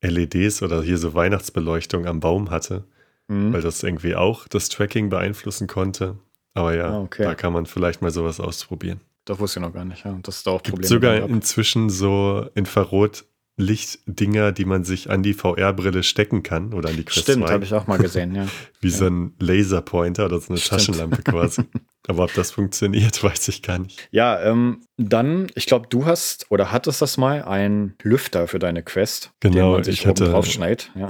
LEDs 0.01 0.63
oder 0.63 0.81
hier 0.81 0.97
so 0.97 1.13
Weihnachtsbeleuchtung 1.13 2.07
am 2.07 2.19
Baum 2.19 2.49
hatte, 2.49 2.85
mhm. 3.27 3.53
weil 3.53 3.61
das 3.61 3.83
irgendwie 3.83 4.15
auch 4.15 4.47
das 4.47 4.69
Tracking 4.69 5.09
beeinflussen 5.09 5.67
konnte. 5.67 6.17
Aber 6.53 6.75
ja, 6.75 6.89
ah, 6.89 7.01
okay. 7.01 7.23
da 7.23 7.35
kann 7.35 7.53
man 7.53 7.65
vielleicht 7.65 8.01
mal 8.01 8.11
sowas 8.11 8.39
ausprobieren. 8.39 9.01
Das 9.25 9.39
wusste 9.39 9.59
ich 9.59 9.65
noch 9.65 9.73
gar 9.73 9.85
nicht, 9.85 10.05
ja. 10.05 10.17
Das 10.21 10.37
ist 10.37 10.47
da 10.47 10.51
auch 10.51 10.61
Probleme. 10.61 10.81
Gibt 10.81 10.89
sogar 10.89 11.15
inzwischen 11.29 11.89
so 11.89 12.47
Infrarot 12.55 13.25
Lichtdinger, 13.55 14.51
die 14.51 14.65
man 14.65 14.83
sich 14.83 15.11
an 15.11 15.21
die 15.21 15.33
VR-Brille 15.33 16.01
stecken 16.01 16.41
kann 16.41 16.73
oder 16.73 16.89
an 16.89 16.97
die 16.97 17.03
Quest 17.03 17.23
Stimmt, 17.23 17.51
habe 17.51 17.63
ich 17.63 17.73
auch 17.73 17.85
mal 17.85 17.97
gesehen, 17.97 18.33
ja. 18.33 18.47
Wie 18.81 18.87
ja. 18.87 18.97
so 18.97 19.05
ein 19.05 19.35
Laserpointer 19.39 20.25
oder 20.25 20.39
so 20.39 20.49
eine 20.49 20.57
Stimmt. 20.57 20.81
Taschenlampe 20.81 21.21
quasi. 21.21 21.63
Aber 22.07 22.23
ob 22.23 22.33
das 22.33 22.51
funktioniert, 22.51 23.23
weiß 23.23 23.47
ich 23.49 23.61
gar 23.61 23.77
nicht. 23.77 24.07
Ja, 24.11 24.41
ähm, 24.41 24.81
dann, 24.97 25.47
ich 25.53 25.67
glaube, 25.67 25.87
du 25.87 26.05
hast 26.05 26.47
oder 26.49 26.71
hattest 26.71 27.01
das 27.01 27.17
mal, 27.17 27.43
einen 27.43 27.95
Lüfter 28.01 28.47
für 28.47 28.59
deine 28.59 28.81
Quest, 28.81 29.31
genau, 29.39 29.55
den 29.55 29.71
man 29.73 29.83
sich 29.83 29.99
ich 29.99 30.07
hatte, 30.07 30.25
draufschneidet. 30.25 30.91
Ja. 30.95 31.09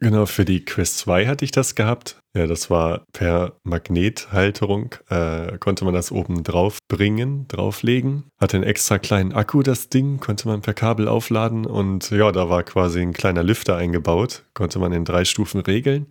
Genau, 0.00 0.26
für 0.26 0.44
die 0.44 0.64
Quest 0.64 0.98
2 0.98 1.26
hatte 1.26 1.44
ich 1.44 1.50
das 1.50 1.74
gehabt. 1.74 2.20
Ja, 2.32 2.46
das 2.46 2.70
war 2.70 3.04
per 3.12 3.58
Magnethalterung, 3.64 4.94
äh, 5.08 5.58
konnte 5.58 5.84
man 5.84 5.92
das 5.92 6.12
oben 6.12 6.44
drauf 6.44 6.78
bringen, 6.86 7.48
drauflegen. 7.48 8.30
Hatte 8.40 8.58
einen 8.58 8.64
extra 8.64 8.98
kleinen 8.98 9.32
Akku, 9.32 9.62
das 9.62 9.88
Ding, 9.88 10.20
konnte 10.20 10.46
man 10.46 10.60
per 10.62 10.74
Kabel 10.74 11.08
aufladen 11.08 11.66
und 11.66 12.10
ja, 12.10 12.30
da 12.30 12.48
war 12.48 12.62
quasi 12.62 13.00
ein 13.00 13.12
kleiner 13.12 13.42
Lüfter 13.42 13.76
eingebaut, 13.76 14.44
konnte 14.54 14.78
man 14.78 14.92
in 14.92 15.04
drei 15.04 15.24
Stufen 15.24 15.60
regeln. 15.62 16.06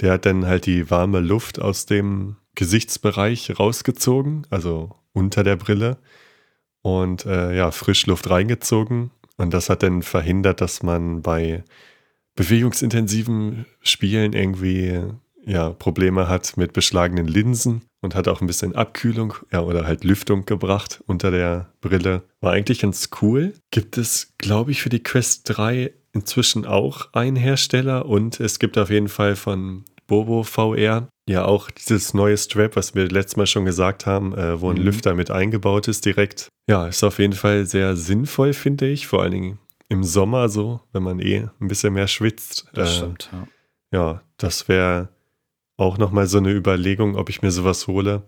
Der 0.00 0.12
hat 0.14 0.24
dann 0.24 0.46
halt 0.46 0.64
die 0.64 0.90
warme 0.90 1.20
Luft 1.20 1.60
aus 1.60 1.84
dem 1.84 2.36
Gesichtsbereich 2.54 3.58
rausgezogen, 3.58 4.46
also 4.48 4.96
unter 5.12 5.44
der 5.44 5.56
Brille 5.56 5.98
und 6.82 7.26
äh, 7.26 7.54
ja, 7.54 7.70
Frischluft 7.70 8.30
reingezogen. 8.30 9.10
Und 9.36 9.52
das 9.52 9.68
hat 9.68 9.82
dann 9.82 10.02
verhindert, 10.02 10.62
dass 10.62 10.82
man 10.82 11.22
bei 11.22 11.64
bewegungsintensiven 12.36 13.66
Spielen 13.82 14.32
irgendwie 14.32 15.02
ja, 15.46 15.70
Probleme 15.70 16.28
hat 16.28 16.56
mit 16.56 16.72
beschlagenen 16.72 17.26
Linsen 17.26 17.82
und 18.00 18.14
hat 18.14 18.28
auch 18.28 18.40
ein 18.40 18.46
bisschen 18.46 18.74
Abkühlung 18.74 19.34
ja, 19.52 19.60
oder 19.60 19.86
halt 19.86 20.04
Lüftung 20.04 20.44
gebracht 20.46 21.02
unter 21.06 21.30
der 21.30 21.72
Brille. 21.80 22.22
War 22.40 22.52
eigentlich 22.52 22.80
ganz 22.80 23.10
cool. 23.20 23.54
Gibt 23.70 23.98
es, 23.98 24.34
glaube 24.38 24.70
ich, 24.70 24.82
für 24.82 24.88
die 24.88 25.02
Quest 25.02 25.42
3 25.44 25.92
inzwischen 26.12 26.66
auch 26.66 27.12
einen 27.12 27.36
Hersteller 27.36 28.06
und 28.06 28.40
es 28.40 28.58
gibt 28.58 28.76
auf 28.78 28.90
jeden 28.90 29.08
Fall 29.08 29.36
von 29.36 29.84
Bobo 30.06 30.42
VR 30.42 31.08
ja 31.28 31.44
auch 31.44 31.70
dieses 31.70 32.14
neue 32.14 32.36
Strap, 32.36 32.74
was 32.74 32.96
wir 32.96 33.08
letztes 33.08 33.36
Mal 33.36 33.46
schon 33.46 33.64
gesagt 33.64 34.06
haben, 34.06 34.36
äh, 34.36 34.60
wo 34.60 34.70
ein 34.70 34.78
mhm. 34.78 34.84
Lüfter 34.84 35.14
mit 35.14 35.30
eingebaut 35.30 35.86
ist 35.86 36.04
direkt. 36.04 36.48
Ja, 36.68 36.88
ist 36.88 37.04
auf 37.04 37.20
jeden 37.20 37.34
Fall 37.34 37.66
sehr 37.66 37.94
sinnvoll, 37.94 38.52
finde 38.52 38.88
ich. 38.88 39.06
Vor 39.06 39.22
allen 39.22 39.32
Dingen 39.32 39.58
im 39.90 40.04
Sommer 40.04 40.48
so, 40.48 40.80
wenn 40.92 41.02
man 41.02 41.18
eh 41.18 41.48
ein 41.60 41.68
bisschen 41.68 41.92
mehr 41.92 42.08
schwitzt. 42.08 42.68
Das 42.72 42.90
äh, 42.90 42.96
stimmt, 42.96 43.30
ja. 43.32 43.48
Ja, 43.92 44.22
das 44.38 44.68
wäre 44.68 45.08
auch 45.76 45.98
nochmal 45.98 46.26
so 46.26 46.38
eine 46.38 46.52
Überlegung, 46.52 47.16
ob 47.16 47.28
ich 47.28 47.42
mir 47.42 47.50
sowas 47.50 47.86
hole. 47.86 48.22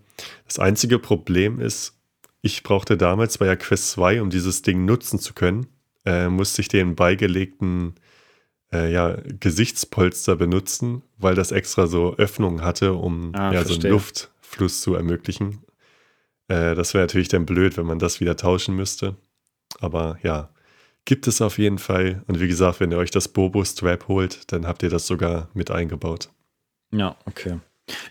Das 0.45 0.59
einzige 0.59 0.99
Problem 0.99 1.59
ist, 1.59 1.97
ich 2.41 2.63
brauchte 2.63 2.97
damals 2.97 3.37
bei 3.37 3.45
der 3.45 3.57
Quest 3.57 3.91
2, 3.91 4.21
um 4.21 4.29
dieses 4.29 4.61
Ding 4.61 4.83
nutzen 4.83 5.19
zu 5.19 5.33
können, 5.33 5.67
äh, 6.05 6.27
musste 6.27 6.61
ich 6.61 6.67
den 6.67 6.95
beigelegten 6.95 7.95
äh, 8.73 8.91
ja, 8.91 9.15
Gesichtspolster 9.39 10.35
benutzen, 10.35 11.03
weil 11.17 11.35
das 11.35 11.53
extra 11.53 11.87
so 11.87 12.15
Öffnungen 12.17 12.61
hatte, 12.61 12.93
um 12.93 13.33
ah, 13.35 13.53
ja, 13.53 13.63
so 13.63 13.75
einen 13.75 13.83
Luftfluss 13.83 14.81
zu 14.81 14.95
ermöglichen. 14.95 15.59
Äh, 16.49 16.75
das 16.75 16.93
wäre 16.93 17.03
natürlich 17.03 17.29
dann 17.29 17.45
blöd, 17.45 17.77
wenn 17.77 17.85
man 17.85 17.99
das 17.99 18.19
wieder 18.19 18.35
tauschen 18.35 18.75
müsste. 18.75 19.15
Aber 19.79 20.17
ja, 20.23 20.49
Gibt 21.05 21.27
es 21.27 21.41
auf 21.41 21.57
jeden 21.57 21.79
Fall. 21.79 22.23
Und 22.27 22.39
wie 22.39 22.47
gesagt, 22.47 22.79
wenn 22.79 22.91
ihr 22.91 22.97
euch 22.97 23.11
das 23.11 23.27
Bobo-Strap 23.27 24.07
holt, 24.07 24.51
dann 24.51 24.65
habt 24.65 24.83
ihr 24.83 24.89
das 24.89 25.05
sogar 25.05 25.49
mit 25.53 25.69
eingebaut. 25.69 26.29
Ja, 26.91 27.15
okay. 27.25 27.59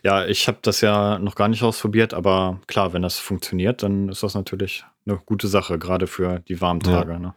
Ja, 0.02 0.26
ich 0.26 0.48
habe 0.48 0.58
das 0.60 0.82
ja 0.82 1.18
noch 1.18 1.34
gar 1.34 1.48
nicht 1.48 1.62
ausprobiert, 1.62 2.12
aber 2.12 2.60
klar, 2.66 2.92
wenn 2.92 3.02
das 3.02 3.18
funktioniert, 3.18 3.82
dann 3.82 4.10
ist 4.10 4.22
das 4.22 4.34
natürlich 4.34 4.84
eine 5.06 5.16
gute 5.24 5.48
Sache, 5.48 5.78
gerade 5.78 6.06
für 6.06 6.40
die 6.40 6.60
warmen 6.60 6.80
Tage. 6.80 7.12
Ja. 7.12 7.18
Ne? 7.18 7.34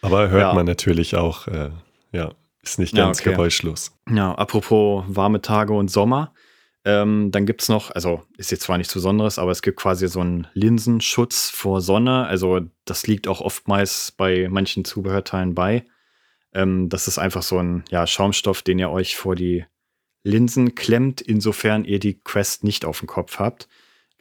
Aber 0.00 0.30
hört 0.30 0.42
ja. 0.42 0.54
man 0.54 0.64
natürlich 0.64 1.16
auch, 1.16 1.46
äh, 1.48 1.70
ja, 2.12 2.32
ist 2.62 2.78
nicht 2.78 2.94
ganz 2.94 3.18
ja, 3.18 3.22
okay. 3.22 3.30
geräuschlos. 3.32 3.92
Ja, 4.10 4.34
apropos 4.34 5.04
warme 5.08 5.42
Tage 5.42 5.74
und 5.74 5.90
Sommer. 5.90 6.32
Ähm, 6.88 7.30
dann 7.30 7.44
gibt 7.44 7.60
es 7.60 7.68
noch, 7.68 7.90
also 7.90 8.22
ist 8.38 8.50
jetzt 8.50 8.62
zwar 8.62 8.78
nichts 8.78 8.94
Besonderes, 8.94 9.38
aber 9.38 9.50
es 9.50 9.60
gibt 9.60 9.76
quasi 9.76 10.08
so 10.08 10.20
einen 10.20 10.46
Linsenschutz 10.54 11.50
vor 11.50 11.82
Sonne. 11.82 12.26
Also 12.26 12.60
das 12.86 13.06
liegt 13.06 13.28
auch 13.28 13.42
oftmals 13.42 14.14
bei 14.16 14.48
manchen 14.48 14.86
Zubehörteilen 14.86 15.54
bei. 15.54 15.84
Ähm, 16.54 16.88
das 16.88 17.06
ist 17.06 17.18
einfach 17.18 17.42
so 17.42 17.58
ein 17.58 17.84
ja, 17.90 18.06
Schaumstoff, 18.06 18.62
den 18.62 18.78
ihr 18.78 18.88
euch 18.88 19.18
vor 19.18 19.34
die 19.34 19.66
Linsen 20.22 20.76
klemmt, 20.76 21.20
insofern 21.20 21.84
ihr 21.84 21.98
die 21.98 22.20
Quest 22.20 22.64
nicht 22.64 22.86
auf 22.86 23.00
dem 23.00 23.06
Kopf 23.06 23.38
habt. 23.38 23.68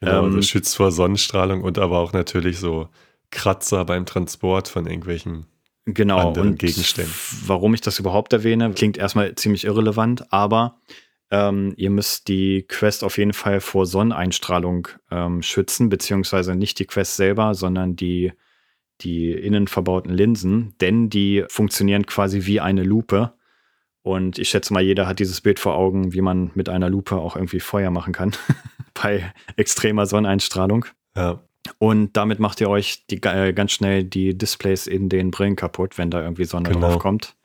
Genau, 0.02 0.26
ähm, 0.26 0.36
das 0.36 0.50
schützt 0.50 0.76
vor 0.76 0.92
Sonnenstrahlung 0.92 1.62
und 1.62 1.80
aber 1.80 2.00
auch 2.00 2.12
natürlich 2.12 2.60
so 2.60 2.90
Kratzer 3.32 3.86
beim 3.86 4.06
Transport 4.06 4.68
von 4.68 4.88
irgendwelchen 4.88 5.46
genau, 5.86 6.18
anderen 6.18 6.58
Gegenständen. 6.58 7.14
Warum 7.46 7.74
ich 7.74 7.82
das 7.82 7.98
überhaupt 7.98 8.34
erwähne, 8.34 8.74
klingt 8.74 8.98
erstmal 8.98 9.36
ziemlich 9.36 9.64
irrelevant, 9.64 10.34
aber 10.34 10.82
ähm, 11.30 11.74
ihr 11.76 11.90
müsst 11.90 12.28
die 12.28 12.64
Quest 12.68 13.04
auf 13.04 13.18
jeden 13.18 13.34
Fall 13.34 13.60
vor 13.60 13.86
Sonneneinstrahlung 13.86 14.88
ähm, 15.12 15.42
schützen, 15.42 15.90
beziehungsweise 15.90 16.56
nicht 16.56 16.80
die 16.80 16.86
Quest 16.86 17.18
selber, 17.18 17.54
sondern 17.54 17.96
die, 17.96 18.32
die 19.02 19.32
innen 19.32 19.68
verbauten 19.68 20.14
Linsen, 20.14 20.76
denn 20.80 21.10
die 21.10 21.44
funktionieren 21.50 22.06
quasi 22.06 22.46
wie 22.46 22.62
eine 22.62 22.84
Lupe. 22.84 23.34
Und 24.04 24.40
ich 24.40 24.50
schätze 24.50 24.74
mal, 24.74 24.82
jeder 24.82 25.06
hat 25.06 25.20
dieses 25.20 25.42
Bild 25.42 25.60
vor 25.60 25.76
Augen, 25.76 26.14
wie 26.14 26.22
man 26.22 26.52
mit 26.56 26.70
einer 26.70 26.90
Lupe 26.90 27.18
auch 27.18 27.36
irgendwie 27.36 27.60
Feuer 27.60 27.92
machen 27.92 28.14
kann 28.14 28.32
bei 28.94 29.34
extremer 29.58 30.06
Sonneneinstrahlung. 30.06 30.86
Ja. 31.16 31.44
Und 31.80 32.16
damit 32.16 32.40
macht 32.40 32.62
ihr 32.62 32.70
euch 32.70 33.06
die, 33.08 33.22
äh, 33.24 33.52
ganz 33.52 33.74
schnell 33.74 34.06
die 34.06 34.38
Displays 34.38 34.88
in 34.88 35.10
den 35.10 35.32
Brillen 35.32 35.58
kaputt, 35.58 35.98
wenn 35.98 36.10
da 36.10 36.22
irgendwie 36.22 36.46
Sonne 36.46 36.70
genau. 36.70 36.92
drauf 36.92 37.00
kommt 37.00 37.37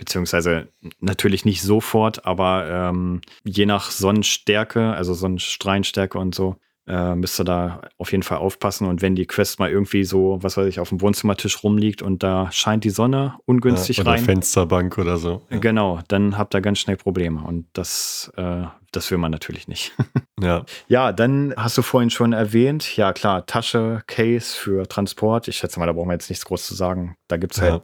beziehungsweise 0.00 0.68
natürlich 1.00 1.44
nicht 1.44 1.60
sofort, 1.60 2.24
aber 2.24 2.66
ähm, 2.70 3.20
je 3.44 3.66
nach 3.66 3.90
Sonnenstärke, 3.90 4.94
also 4.94 5.12
Sonnenstrahlenstärke 5.12 6.18
und 6.18 6.34
so, 6.34 6.56
äh, 6.86 7.14
müsst 7.14 7.38
ihr 7.38 7.44
da 7.44 7.82
auf 7.98 8.10
jeden 8.10 8.22
Fall 8.22 8.38
aufpassen. 8.38 8.88
Und 8.88 9.02
wenn 9.02 9.14
die 9.14 9.26
Quest 9.26 9.58
mal 9.58 9.70
irgendwie 9.70 10.04
so, 10.04 10.38
was 10.40 10.56
weiß 10.56 10.66
ich, 10.68 10.80
auf 10.80 10.88
dem 10.88 11.02
Wohnzimmertisch 11.02 11.62
rumliegt 11.62 12.00
und 12.00 12.22
da 12.22 12.50
scheint 12.50 12.84
die 12.84 12.90
Sonne 12.90 13.34
ungünstig 13.44 13.98
ja, 13.98 14.04
oder 14.04 14.12
rein. 14.12 14.24
Fensterbank 14.24 14.96
oder 14.96 15.18
so. 15.18 15.42
Ja. 15.50 15.58
Genau, 15.58 16.00
dann 16.08 16.38
habt 16.38 16.54
ihr 16.54 16.62
ganz 16.62 16.78
schnell 16.78 16.96
Probleme. 16.96 17.42
Und 17.42 17.66
das, 17.74 18.32
äh, 18.38 18.62
das 18.92 19.10
will 19.10 19.18
man 19.18 19.30
natürlich 19.30 19.68
nicht. 19.68 19.92
ja. 20.40 20.64
Ja, 20.88 21.12
dann 21.12 21.52
hast 21.58 21.76
du 21.76 21.82
vorhin 21.82 22.08
schon 22.08 22.32
erwähnt, 22.32 22.96
ja 22.96 23.12
klar, 23.12 23.44
Tasche, 23.44 24.02
Case 24.06 24.56
für 24.56 24.88
Transport. 24.88 25.46
Ich 25.46 25.58
schätze 25.58 25.78
mal, 25.78 25.84
da 25.84 25.92
brauchen 25.92 26.08
wir 26.08 26.14
jetzt 26.14 26.30
nichts 26.30 26.46
groß 26.46 26.66
zu 26.66 26.74
sagen. 26.74 27.16
Da 27.28 27.36
gibt 27.36 27.52
es 27.52 27.60
halt 27.60 27.82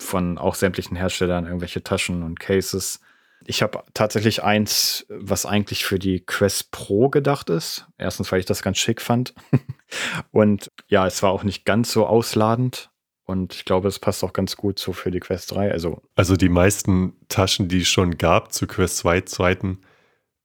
von 0.00 0.38
auch 0.38 0.54
sämtlichen 0.54 0.96
Herstellern 0.96 1.46
irgendwelche 1.46 1.82
Taschen 1.82 2.22
und 2.22 2.40
Cases. 2.40 3.00
Ich 3.46 3.62
habe 3.62 3.82
tatsächlich 3.94 4.42
eins, 4.42 5.06
was 5.08 5.46
eigentlich 5.46 5.84
für 5.84 5.98
die 5.98 6.20
Quest 6.20 6.70
Pro 6.70 7.08
gedacht 7.08 7.50
ist. 7.50 7.86
Erstens, 7.96 8.30
weil 8.30 8.40
ich 8.40 8.46
das 8.46 8.62
ganz 8.62 8.78
schick 8.78 9.00
fand. 9.00 9.34
und 10.32 10.70
ja, 10.88 11.06
es 11.06 11.22
war 11.22 11.30
auch 11.30 11.44
nicht 11.44 11.64
ganz 11.64 11.92
so 11.92 12.06
ausladend. 12.06 12.90
Und 13.24 13.54
ich 13.54 13.66
glaube, 13.66 13.88
es 13.88 13.98
passt 13.98 14.24
auch 14.24 14.32
ganz 14.32 14.56
gut 14.56 14.78
so 14.78 14.92
für 14.94 15.10
die 15.10 15.20
Quest 15.20 15.50
3. 15.52 15.70
Also, 15.70 16.02
also 16.16 16.34
die 16.34 16.48
meisten 16.48 17.12
Taschen, 17.28 17.68
die 17.68 17.82
es 17.82 17.88
schon 17.88 18.16
gab 18.16 18.52
zu 18.52 18.66
Quest 18.66 18.96
2 18.98 19.20
Zweiten, 19.22 19.80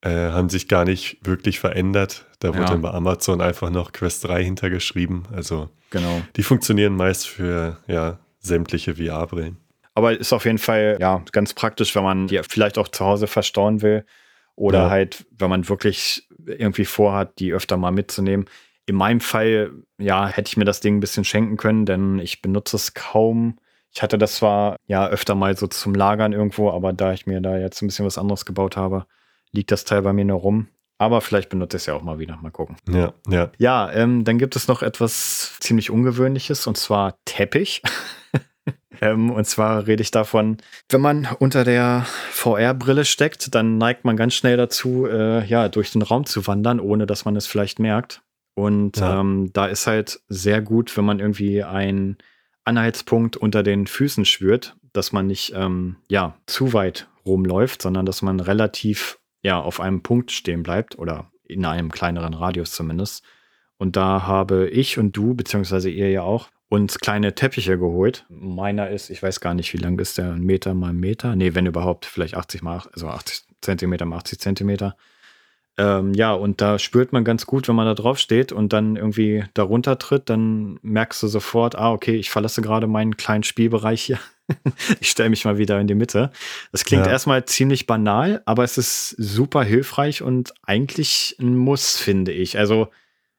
äh, 0.02 0.32
haben 0.32 0.50
sich 0.50 0.68
gar 0.68 0.84
nicht 0.84 1.18
wirklich 1.22 1.62
verändert. 1.62 2.26
Da 2.40 2.50
wurde 2.50 2.60
ja. 2.60 2.66
dann 2.66 2.82
bei 2.82 2.92
Amazon 2.92 3.40
einfach 3.40 3.70
noch 3.70 3.94
Quest 3.94 4.26
3 4.26 4.44
hintergeschrieben. 4.44 5.30
Also 5.32 5.70
genau. 5.92 6.22
die 6.36 6.44
funktionieren 6.44 6.94
meist 6.94 7.26
für 7.26 7.78
ja, 7.88 8.20
sämtliche 8.44 8.96
VR-Brillen. 8.96 9.58
Aber 9.96 10.18
ist 10.18 10.34
auf 10.34 10.46
jeden 10.46 10.58
Fall 10.58 10.98
ja 11.00 11.24
ganz 11.32 11.54
praktisch, 11.54 11.96
wenn 11.96 12.04
man 12.04 12.28
die 12.28 12.42
vielleicht 12.48 12.78
auch 12.78 12.88
zu 12.88 13.06
Hause 13.06 13.28
verstauen 13.28 13.82
will 13.82 14.06
oder 14.56 14.84
ja. 14.84 14.90
halt, 14.90 15.26
wenn 15.32 15.50
man 15.50 15.68
wirklich 15.70 16.28
irgendwie 16.46 16.86
vorhat, 16.86 17.40
die 17.40 17.54
öfter 17.54 17.78
mal 17.78 17.92
mitzunehmen. 17.92 18.46
In 18.86 18.96
meinem 18.96 19.22
Fall, 19.22 19.72
ja, 19.98 20.28
hätte 20.28 20.50
ich 20.50 20.58
mir 20.58 20.66
das 20.66 20.82
Ding 20.82 20.98
ein 20.98 21.00
bisschen 21.00 21.24
schenken 21.24 21.58
können, 21.58 21.86
denn 21.86 22.20
ich 22.20 22.42
benutze 22.42 22.76
es 22.76 22.94
kaum. 22.94 23.60
Ich 23.94 24.02
hatte 24.02 24.18
das 24.18 24.36
zwar 24.36 24.76
ja 24.88 25.08
öfter 25.08 25.36
mal 25.36 25.56
so 25.56 25.68
zum 25.68 25.94
Lagern 25.94 26.34
irgendwo, 26.34 26.72
aber 26.72 26.92
da 26.92 27.14
ich 27.14 27.26
mir 27.26 27.40
da 27.40 27.58
jetzt 27.58 27.82
ein 27.82 27.88
bisschen 27.88 28.06
was 28.06 28.18
anderes 28.18 28.46
gebaut 28.46 28.76
habe, 28.76 29.06
liegt 29.52 29.72
das 29.72 29.86
Teil 29.86 30.02
bei 30.02 30.12
mir 30.12 30.26
nur 30.26 30.40
rum. 30.40 30.68
Aber 31.04 31.20
vielleicht 31.20 31.50
benutze 31.50 31.76
ich 31.76 31.84
es 31.84 31.88
ja 31.88 31.96
auch 31.96 32.02
mal 32.02 32.18
wieder. 32.18 32.38
Mal 32.42 32.50
gucken. 32.50 32.78
Ja, 32.90 33.14
ja. 33.28 33.52
Ja, 33.58 33.92
ähm, 33.92 34.24
dann 34.24 34.38
gibt 34.38 34.56
es 34.56 34.70
noch 34.70 34.82
etwas 34.82 35.58
ziemlich 35.60 35.92
Ungewöhnliches 35.92 36.66
und 36.66 36.78
zwar 36.78 37.18
Teppich. 37.26 37.82
ähm, 39.02 39.30
und 39.30 39.46
zwar 39.46 39.86
rede 39.86 40.02
ich 40.02 40.12
davon, 40.12 40.58
wenn 40.88 41.02
man 41.02 41.28
unter 41.40 41.66
der 41.66 42.06
VR-Brille 42.32 43.04
steckt, 43.04 43.54
dann 43.54 43.78
neigt 43.78 44.06
man 44.06 44.16
ganz 44.16 44.34
schnell 44.34 44.56
dazu, 44.56 45.06
äh, 45.06 45.46
ja, 45.46 45.68
durch 45.68 45.92
den 45.92 46.04
Raum 46.04 46.26
zu 46.26 46.48
wandern, 46.48 46.80
ohne 46.80 47.06
dass 47.06 47.26
man 47.26 47.36
es 47.36 47.48
vielleicht 47.48 47.80
merkt. 47.80 48.22
Und 48.56 48.98
ja. 48.98 49.20
ähm, 49.20 49.50
da 49.52 49.66
ist 49.66 49.88
halt 49.88 50.22
sehr 50.30 50.62
gut, 50.62 50.96
wenn 50.96 51.04
man 51.04 51.20
irgendwie 51.20 51.64
einen 51.64 52.18
Anhaltspunkt 52.64 53.36
unter 53.36 53.62
den 53.62 53.88
Füßen 53.88 54.24
spürt, 54.24 54.78
dass 54.94 55.12
man 55.12 55.28
nicht 55.28 55.52
ähm, 55.54 55.98
ja, 56.08 56.38
zu 56.46 56.72
weit 56.72 57.10
rumläuft, 57.26 57.82
sondern 57.82 58.06
dass 58.06 58.22
man 58.22 58.40
relativ 58.40 59.18
ja, 59.44 59.60
auf 59.60 59.80
einem 59.80 60.02
Punkt 60.02 60.32
stehen 60.32 60.64
bleibt 60.64 60.98
oder 60.98 61.32
in 61.44 61.66
einem 61.66 61.92
kleineren 61.92 62.34
Radius 62.34 62.72
zumindest. 62.72 63.24
Und 63.78 63.96
da 63.96 64.26
habe 64.26 64.70
ich 64.70 64.98
und 64.98 65.16
du, 65.16 65.36
beziehungsweise 65.36 65.90
ihr 65.90 66.10
ja 66.10 66.24
auch, 66.24 66.50
uns 66.70 66.98
kleine 66.98 67.36
Teppiche 67.36 67.78
geholt. 67.78 68.26
Meiner 68.30 68.90
ist, 68.90 69.12
ich 69.12 69.22
weiß 69.22 69.42
gar 69.42 69.54
nicht, 69.54 69.74
wie 69.74 69.78
lang 69.78 70.00
ist 70.00 70.18
der, 70.18 70.32
ein 70.32 70.42
Meter 70.42 70.74
mal 70.74 70.90
ein 70.90 71.00
Meter? 71.00 71.36
Nee, 71.36 71.54
wenn 71.54 71.68
überhaupt, 71.68 72.06
vielleicht 72.06 72.36
80 72.36 72.64
mal, 72.64 72.82
also 72.94 73.10
80 73.10 73.44
Zentimeter 73.62 74.06
mal 74.06 74.18
80 74.18 74.40
Zentimeter. 74.40 74.96
Ähm, 75.78 76.14
ja, 76.14 76.34
und 76.34 76.62
da 76.62 76.78
spürt 76.78 77.14
man 77.14 77.24
ganz 77.24 77.48
gut, 77.48 77.68
wenn 77.68 77.76
man 77.76 77.88
da 77.88 77.96
drauf 77.96 78.20
steht 78.20 78.52
und 78.52 78.74
dann 78.74 78.96
irgendwie 78.96 79.44
darunter 79.56 79.98
tritt, 79.98 80.30
dann 80.30 80.78
merkst 80.84 81.24
du 81.24 81.28
sofort, 81.28 81.76
ah, 81.76 81.92
okay, 81.92 82.16
ich 82.16 82.30
verlasse 82.30 82.62
gerade 82.62 82.86
meinen 82.86 83.18
kleinen 83.18 83.44
Spielbereich 83.44 84.04
hier. 84.04 84.20
ich 85.00 85.10
stelle 85.10 85.32
mich 85.32 85.46
mal 85.46 85.58
wieder 85.58 85.80
in 85.80 85.88
die 85.88 85.96
Mitte. 85.96 86.32
Das 86.72 86.86
klingt 86.86 87.06
ja. 87.06 87.12
erstmal 87.12 87.46
ziemlich 87.46 87.88
banal, 87.88 88.44
aber 88.46 88.64
es 88.64 88.78
ist 88.78 89.10
super 89.18 89.64
hilfreich 89.64 90.22
und 90.22 90.54
eigentlich 90.62 91.36
ein 91.40 91.56
Muss, 91.56 91.98
finde 91.98 92.32
ich. 92.32 92.58
Also 92.60 92.90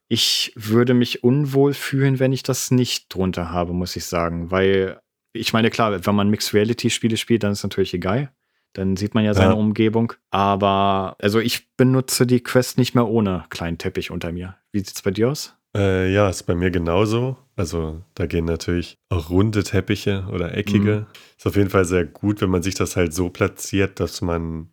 ich 0.08 0.52
würde 0.56 0.94
mich 0.94 1.22
unwohl 1.22 1.72
fühlen, 1.72 2.18
wenn 2.18 2.32
ich 2.32 2.42
das 2.42 2.70
nicht 2.70 3.14
drunter 3.14 3.50
habe, 3.50 3.72
muss 3.72 3.96
ich 3.96 4.06
sagen, 4.06 4.50
weil 4.50 5.00
ich 5.32 5.52
meine, 5.52 5.70
klar, 5.70 6.06
wenn 6.06 6.14
man 6.14 6.30
Mixed 6.30 6.54
Reality 6.54 6.90
Spiele 6.90 7.16
spielt, 7.16 7.42
dann 7.42 7.52
ist 7.52 7.62
natürlich 7.62 7.94
egal. 7.94 8.32
Dann 8.74 8.96
sieht 8.96 9.14
man 9.14 9.24
ja 9.24 9.34
seine 9.34 9.54
ja. 9.54 9.58
Umgebung. 9.58 10.12
Aber 10.30 11.16
also 11.20 11.40
ich 11.40 11.74
benutze 11.76 12.26
die 12.26 12.40
Quest 12.40 12.76
nicht 12.76 12.94
mehr 12.94 13.08
ohne 13.08 13.44
kleinen 13.48 13.78
Teppich 13.78 14.10
unter 14.10 14.32
mir. 14.32 14.56
Wie 14.72 14.80
sieht 14.80 14.96
es 14.96 15.02
bei 15.02 15.10
dir 15.10 15.30
aus? 15.30 15.56
Äh, 15.76 16.12
ja, 16.12 16.28
ist 16.28 16.44
bei 16.44 16.54
mir 16.54 16.70
genauso. 16.70 17.36
Also 17.56 18.02
da 18.14 18.26
gehen 18.26 18.44
natürlich 18.44 18.96
auch 19.08 19.30
runde 19.30 19.62
Teppiche 19.62 20.26
oder 20.32 20.56
eckige. 20.56 21.00
Mhm. 21.00 21.06
Ist 21.36 21.46
auf 21.46 21.56
jeden 21.56 21.70
Fall 21.70 21.84
sehr 21.84 22.04
gut, 22.04 22.40
wenn 22.40 22.50
man 22.50 22.62
sich 22.62 22.74
das 22.74 22.96
halt 22.96 23.14
so 23.14 23.30
platziert, 23.30 24.00
dass 24.00 24.20
man 24.20 24.68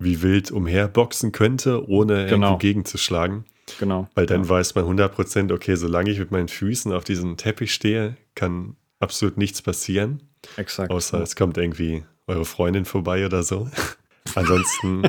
wie 0.00 0.22
wild 0.22 0.50
umherboxen 0.50 1.32
könnte, 1.32 1.88
ohne 1.88 2.26
genau. 2.26 2.46
irgendwo 2.46 2.58
gegenzuschlagen. 2.58 3.44
Genau. 3.78 4.08
Weil 4.14 4.26
dann 4.26 4.44
ja. 4.44 4.48
weiß 4.48 4.74
man 4.74 4.84
100%, 4.84 5.52
okay, 5.52 5.74
solange 5.74 6.10
ich 6.10 6.18
mit 6.18 6.30
meinen 6.30 6.48
Füßen 6.48 6.92
auf 6.92 7.04
diesem 7.04 7.36
Teppich 7.36 7.74
stehe, 7.74 8.16
kann 8.34 8.76
absolut 9.00 9.36
nichts 9.36 9.60
passieren. 9.62 10.22
Exakt. 10.56 10.90
Außer 10.90 11.18
ja. 11.18 11.22
es 11.22 11.36
kommt 11.36 11.58
irgendwie 11.58 12.04
eure 12.28 12.44
Freundin 12.44 12.84
vorbei 12.84 13.26
oder 13.26 13.42
so. 13.42 13.68
Ansonsten 14.34 15.02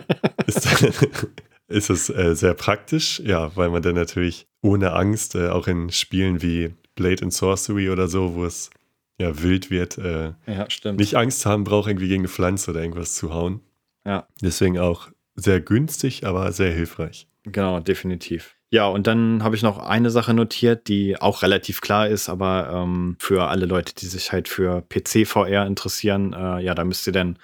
ist, 0.47 0.65
ist, 1.67 1.89
es 1.89 2.09
äh, 2.09 2.35
sehr 2.35 2.53
praktisch, 2.53 3.19
ja, 3.19 3.55
weil 3.55 3.69
man 3.69 3.81
dann 3.81 3.95
natürlich 3.95 4.47
ohne 4.61 4.93
Angst, 4.93 5.35
äh, 5.35 5.49
auch 5.49 5.67
in 5.67 5.91
Spielen 5.91 6.41
wie 6.41 6.73
Blade 6.95 7.23
and 7.23 7.33
Sorcery 7.33 7.89
oder 7.89 8.07
so, 8.07 8.35
wo 8.35 8.45
es 8.45 8.69
ja 9.17 9.41
wild 9.41 9.69
wird, 9.69 9.97
äh, 9.97 10.33
ja, 10.47 10.67
nicht 10.93 11.15
Angst 11.15 11.45
haben 11.45 11.65
braucht, 11.65 11.89
irgendwie 11.89 12.07
gegen 12.07 12.21
eine 12.21 12.29
Pflanze 12.29 12.71
oder 12.71 12.81
irgendwas 12.81 13.15
zu 13.15 13.33
hauen. 13.33 13.61
Ja. 14.05 14.27
Deswegen 14.41 14.79
auch 14.79 15.09
sehr 15.35 15.59
günstig, 15.59 16.25
aber 16.25 16.51
sehr 16.51 16.71
hilfreich. 16.71 17.27
Genau, 17.43 17.79
definitiv. 17.79 18.55
Ja, 18.71 18.87
und 18.87 19.07
dann 19.07 19.43
habe 19.43 19.55
ich 19.55 19.63
noch 19.63 19.79
eine 19.79 20.11
Sache 20.11 20.33
notiert, 20.33 20.87
die 20.87 21.19
auch 21.19 21.41
relativ 21.41 21.81
klar 21.81 22.07
ist, 22.07 22.29
aber 22.29 22.69
ähm, 22.71 23.15
für 23.19 23.47
alle 23.47 23.65
Leute, 23.65 23.95
die 23.95 24.05
sich 24.05 24.31
halt 24.31 24.47
für 24.47 24.83
PC-VR 24.83 25.65
interessieren, 25.65 26.33
äh, 26.33 26.59
ja, 26.61 26.75
da 26.75 26.83
müsst 26.83 27.07
ihr 27.07 27.13
dann 27.13 27.39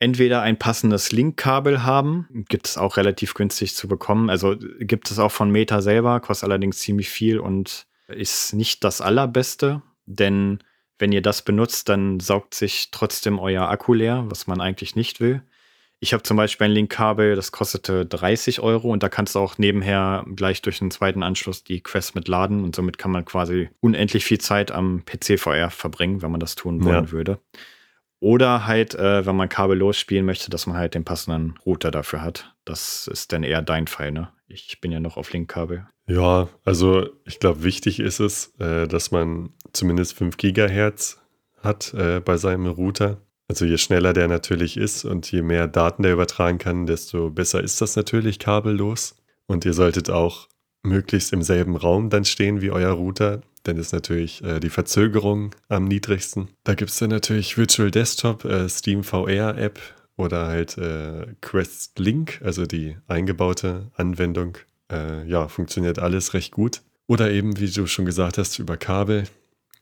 entweder 0.00 0.42
ein 0.42 0.58
passendes 0.58 1.12
Link-Kabel 1.12 1.84
haben, 1.84 2.44
gibt 2.48 2.66
es 2.66 2.76
auch 2.76 2.96
relativ 2.96 3.34
günstig 3.34 3.74
zu 3.76 3.86
bekommen. 3.86 4.30
Also 4.30 4.56
gibt 4.80 5.10
es 5.10 5.18
auch 5.18 5.32
von 5.32 5.50
Meta 5.50 5.80
selber, 5.80 6.20
kostet 6.20 6.48
allerdings 6.48 6.78
ziemlich 6.78 7.08
viel 7.08 7.38
und 7.38 7.86
ist 8.08 8.52
nicht 8.54 8.84
das 8.84 9.00
allerbeste, 9.00 9.82
denn 10.06 10.58
wenn 10.98 11.12
ihr 11.12 11.22
das 11.22 11.42
benutzt, 11.42 11.88
dann 11.88 12.18
saugt 12.18 12.54
sich 12.54 12.90
trotzdem 12.90 13.38
euer 13.38 13.68
Akku 13.68 13.94
leer, 13.94 14.24
was 14.28 14.46
man 14.48 14.60
eigentlich 14.60 14.96
nicht 14.96 15.20
will. 15.20 15.42
Ich 16.00 16.12
habe 16.12 16.22
zum 16.22 16.36
Beispiel 16.36 16.66
ein 16.66 16.72
Link-Kabel, 16.72 17.34
das 17.34 17.50
kostete 17.50 18.06
30 18.06 18.60
Euro 18.60 18.90
und 18.92 19.02
da 19.02 19.08
kannst 19.08 19.34
du 19.34 19.40
auch 19.40 19.58
nebenher 19.58 20.24
gleich 20.36 20.62
durch 20.62 20.80
einen 20.80 20.92
zweiten 20.92 21.24
Anschluss 21.24 21.64
die 21.64 21.80
Quest 21.80 22.14
mit 22.14 22.28
laden 22.28 22.62
und 22.62 22.76
somit 22.76 22.98
kann 22.98 23.10
man 23.10 23.24
quasi 23.24 23.68
unendlich 23.80 24.24
viel 24.24 24.38
Zeit 24.38 24.70
am 24.70 25.04
PC-VR 25.04 25.70
verbringen, 25.70 26.22
wenn 26.22 26.30
man 26.30 26.40
das 26.40 26.54
tun 26.54 26.84
wollen 26.84 27.06
ja. 27.06 27.10
würde. 27.10 27.40
Oder 28.20 28.66
halt, 28.66 28.94
äh, 28.94 29.26
wenn 29.26 29.36
man 29.36 29.48
kabellos 29.48 29.96
spielen 29.96 30.24
möchte, 30.24 30.50
dass 30.50 30.66
man 30.66 30.76
halt 30.76 30.94
den 30.94 31.04
passenden 31.04 31.54
Router 31.64 31.90
dafür 31.90 32.22
hat. 32.22 32.54
Das 32.64 33.06
ist 33.06 33.32
dann 33.32 33.44
eher 33.44 33.62
dein 33.62 33.86
Fall, 33.86 34.12
ne? 34.12 34.28
Ich 34.48 34.80
bin 34.80 34.90
ja 34.90 34.98
noch 34.98 35.16
auf 35.16 35.32
Link-Kabel. 35.32 35.86
Ja, 36.08 36.48
also 36.64 37.08
ich 37.24 37.38
glaube, 37.38 37.62
wichtig 37.62 38.00
ist 38.00 38.18
es, 38.18 38.54
äh, 38.58 38.88
dass 38.88 39.10
man 39.10 39.50
zumindest 39.72 40.14
5 40.14 40.36
Gigahertz 40.36 41.20
hat 41.62 41.92
äh, 41.94 42.20
bei 42.20 42.36
seinem 42.36 42.66
Router. 42.66 43.18
Also 43.48 43.64
je 43.64 43.78
schneller 43.78 44.12
der 44.12 44.28
natürlich 44.28 44.76
ist 44.76 45.04
und 45.04 45.30
je 45.32 45.42
mehr 45.42 45.66
Daten 45.66 46.02
der 46.02 46.12
übertragen 46.12 46.58
kann, 46.58 46.86
desto 46.86 47.30
besser 47.30 47.62
ist 47.62 47.80
das 47.80 47.96
natürlich 47.96 48.38
kabellos. 48.38 49.16
Und 49.46 49.64
ihr 49.64 49.72
solltet 49.72 50.10
auch 50.10 50.48
möglichst 50.82 51.32
im 51.32 51.42
selben 51.42 51.76
Raum 51.76 52.10
dann 52.10 52.24
stehen 52.24 52.60
wie 52.60 52.70
euer 52.70 52.92
Router. 52.92 53.40
Dann 53.62 53.78
ist 53.78 53.92
natürlich 53.92 54.44
äh, 54.44 54.60
die 54.60 54.70
Verzögerung 54.70 55.54
am 55.68 55.84
niedrigsten. 55.84 56.48
Da 56.64 56.74
gibt 56.74 56.90
es 56.90 56.98
dann 56.98 57.10
natürlich 57.10 57.56
Virtual 57.56 57.90
Desktop, 57.90 58.44
äh, 58.44 58.68
Steam 58.68 59.02
VR 59.02 59.56
App 59.56 59.80
oder 60.16 60.46
halt 60.46 60.76
äh, 60.76 61.26
Quest 61.40 61.98
Link, 61.98 62.40
also 62.44 62.66
die 62.66 62.96
eingebaute 63.06 63.90
Anwendung. 63.96 64.58
Äh, 64.90 65.26
ja, 65.26 65.48
funktioniert 65.48 65.98
alles 65.98 66.34
recht 66.34 66.52
gut. 66.52 66.82
Oder 67.06 67.30
eben, 67.30 67.58
wie 67.58 67.70
du 67.70 67.86
schon 67.86 68.04
gesagt 68.04 68.36
hast, 68.36 68.58
über 68.58 68.76
Kabel. 68.76 69.24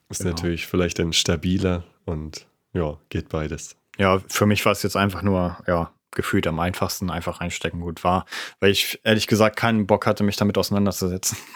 Ist 0.09 0.19
genau. 0.19 0.31
natürlich 0.31 0.67
vielleicht 0.67 1.01
dann 1.01 1.13
stabiler 1.13 1.85
und 2.05 2.47
ja, 2.77 2.99
geht 3.09 3.29
beides. 3.29 3.77
Ja, 3.99 4.21
für 4.29 4.47
mich 4.47 4.65
war 4.65 4.73
es 4.73 4.83
jetzt 4.83 4.97
einfach 4.97 5.23
nur, 5.23 5.57
ja, 5.67 5.91
gefühlt 6.13 6.47
am 6.47 6.61
einfachsten 6.61 7.11
einfach 7.11 7.41
einstecken 7.41 7.81
gut 7.81 8.05
war, 8.05 8.27
weil 8.61 8.71
ich 8.71 9.01
ehrlich 9.05 9.27
gesagt 9.27 9.57
keinen 9.57 9.87
Bock 9.87 10.07
hatte, 10.07 10.25
mich 10.25 10.37
damit 10.37 10.59
auseinanderzusetzen. 10.59 11.37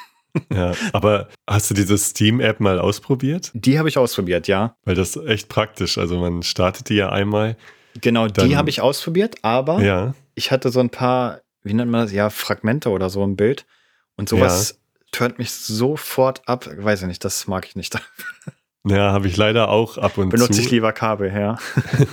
Ja, 0.55 0.75
aber 0.93 1.29
hast 1.45 1.71
du 1.71 1.75
diese 1.75 1.99
Steam-App 1.99 2.61
mal 2.61 2.79
ausprobiert? 2.79 3.51
Die 3.53 3.81
habe 3.81 3.89
ich 3.89 3.99
ausprobiert, 3.99 4.47
ja. 4.47 4.77
Weil 4.85 4.95
das 4.95 5.17
ist 5.17 5.27
echt 5.27 5.49
praktisch. 5.49 5.99
Also 5.99 6.21
man 6.21 6.45
startet 6.45 6.89
die 6.89 6.95
ja 6.95 7.09
einmal. 7.09 7.57
Genau, 8.01 8.29
die 8.29 8.57
habe 8.57 8.71
ich 8.71 8.81
ausprobiert, 8.81 9.39
aber 9.43 9.83
ja. 9.83 10.15
ich 10.37 10.53
hatte 10.53 10.71
so 10.71 10.79
ein 10.79 10.91
paar, 10.91 11.41
wie 11.65 11.75
nennt 11.75 11.91
man 11.91 12.03
das, 12.03 12.13
ja, 12.13 12.31
Fragmente 12.31 12.91
oder 12.91 13.11
so 13.11 13.25
im 13.25 13.35
Bild. 13.35 13.67
Und 14.15 14.29
sowas 14.29 14.71
ja. 14.71 15.01
turnt 15.11 15.41
mich 15.41 15.51
sofort 15.51 16.49
ab. 16.49 16.69
Weiß 16.77 17.03
ich 17.03 17.09
nicht, 17.09 17.25
das 17.25 17.49
mag 17.49 17.67
ich 17.67 17.75
nicht. 17.75 17.99
Ja, 18.87 19.13
habe 19.13 19.27
ich 19.27 19.37
leider 19.37 19.69
auch 19.69 19.99
ab 19.99 20.17
und 20.17 20.31
Benutze 20.31 20.47
zu. 20.47 20.49
Benutze 20.49 20.61
ich 20.63 20.71
lieber 20.71 20.93
Kabel, 20.93 21.31
ja. 21.33 21.59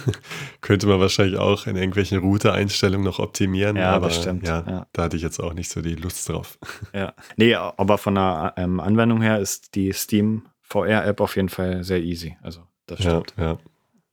Könnte 0.62 0.88
man 0.88 1.00
wahrscheinlich 1.00 1.40
auch 1.40 1.66
in 1.66 1.78
irgendwelchen 1.78 2.20
Router-Einstellungen 2.20 3.06
noch 3.06 3.20
optimieren. 3.20 3.78
Ja, 3.78 3.92
aber 3.92 4.08
bestimmt. 4.08 4.46
Ja, 4.46 4.66
ja, 4.68 4.88
da 4.92 5.04
hatte 5.04 5.16
ich 5.16 5.24
jetzt 5.24 5.40
auch 5.40 5.54
nicht 5.54 5.72
so 5.72 5.82
die 5.82 5.96
Lust 5.96 6.28
drauf. 6.28 6.58
Ja. 6.94 7.14
Nee, 7.36 7.54
aber 7.56 7.98
von 7.98 8.16
der 8.16 8.54
ähm, 8.58 8.80
Anwendung 8.80 9.22
her 9.22 9.40
ist 9.40 9.76
die 9.76 9.94
Steam 9.94 10.48
VR-App 10.62 11.22
auf 11.22 11.36
jeden 11.36 11.50
Fall 11.50 11.84
sehr 11.84 12.02
easy. 12.02 12.38
Also, 12.42 12.62
das 12.88 13.00
stimmt. 13.00 13.34
Ja, 13.38 13.44
ja. 13.44 13.58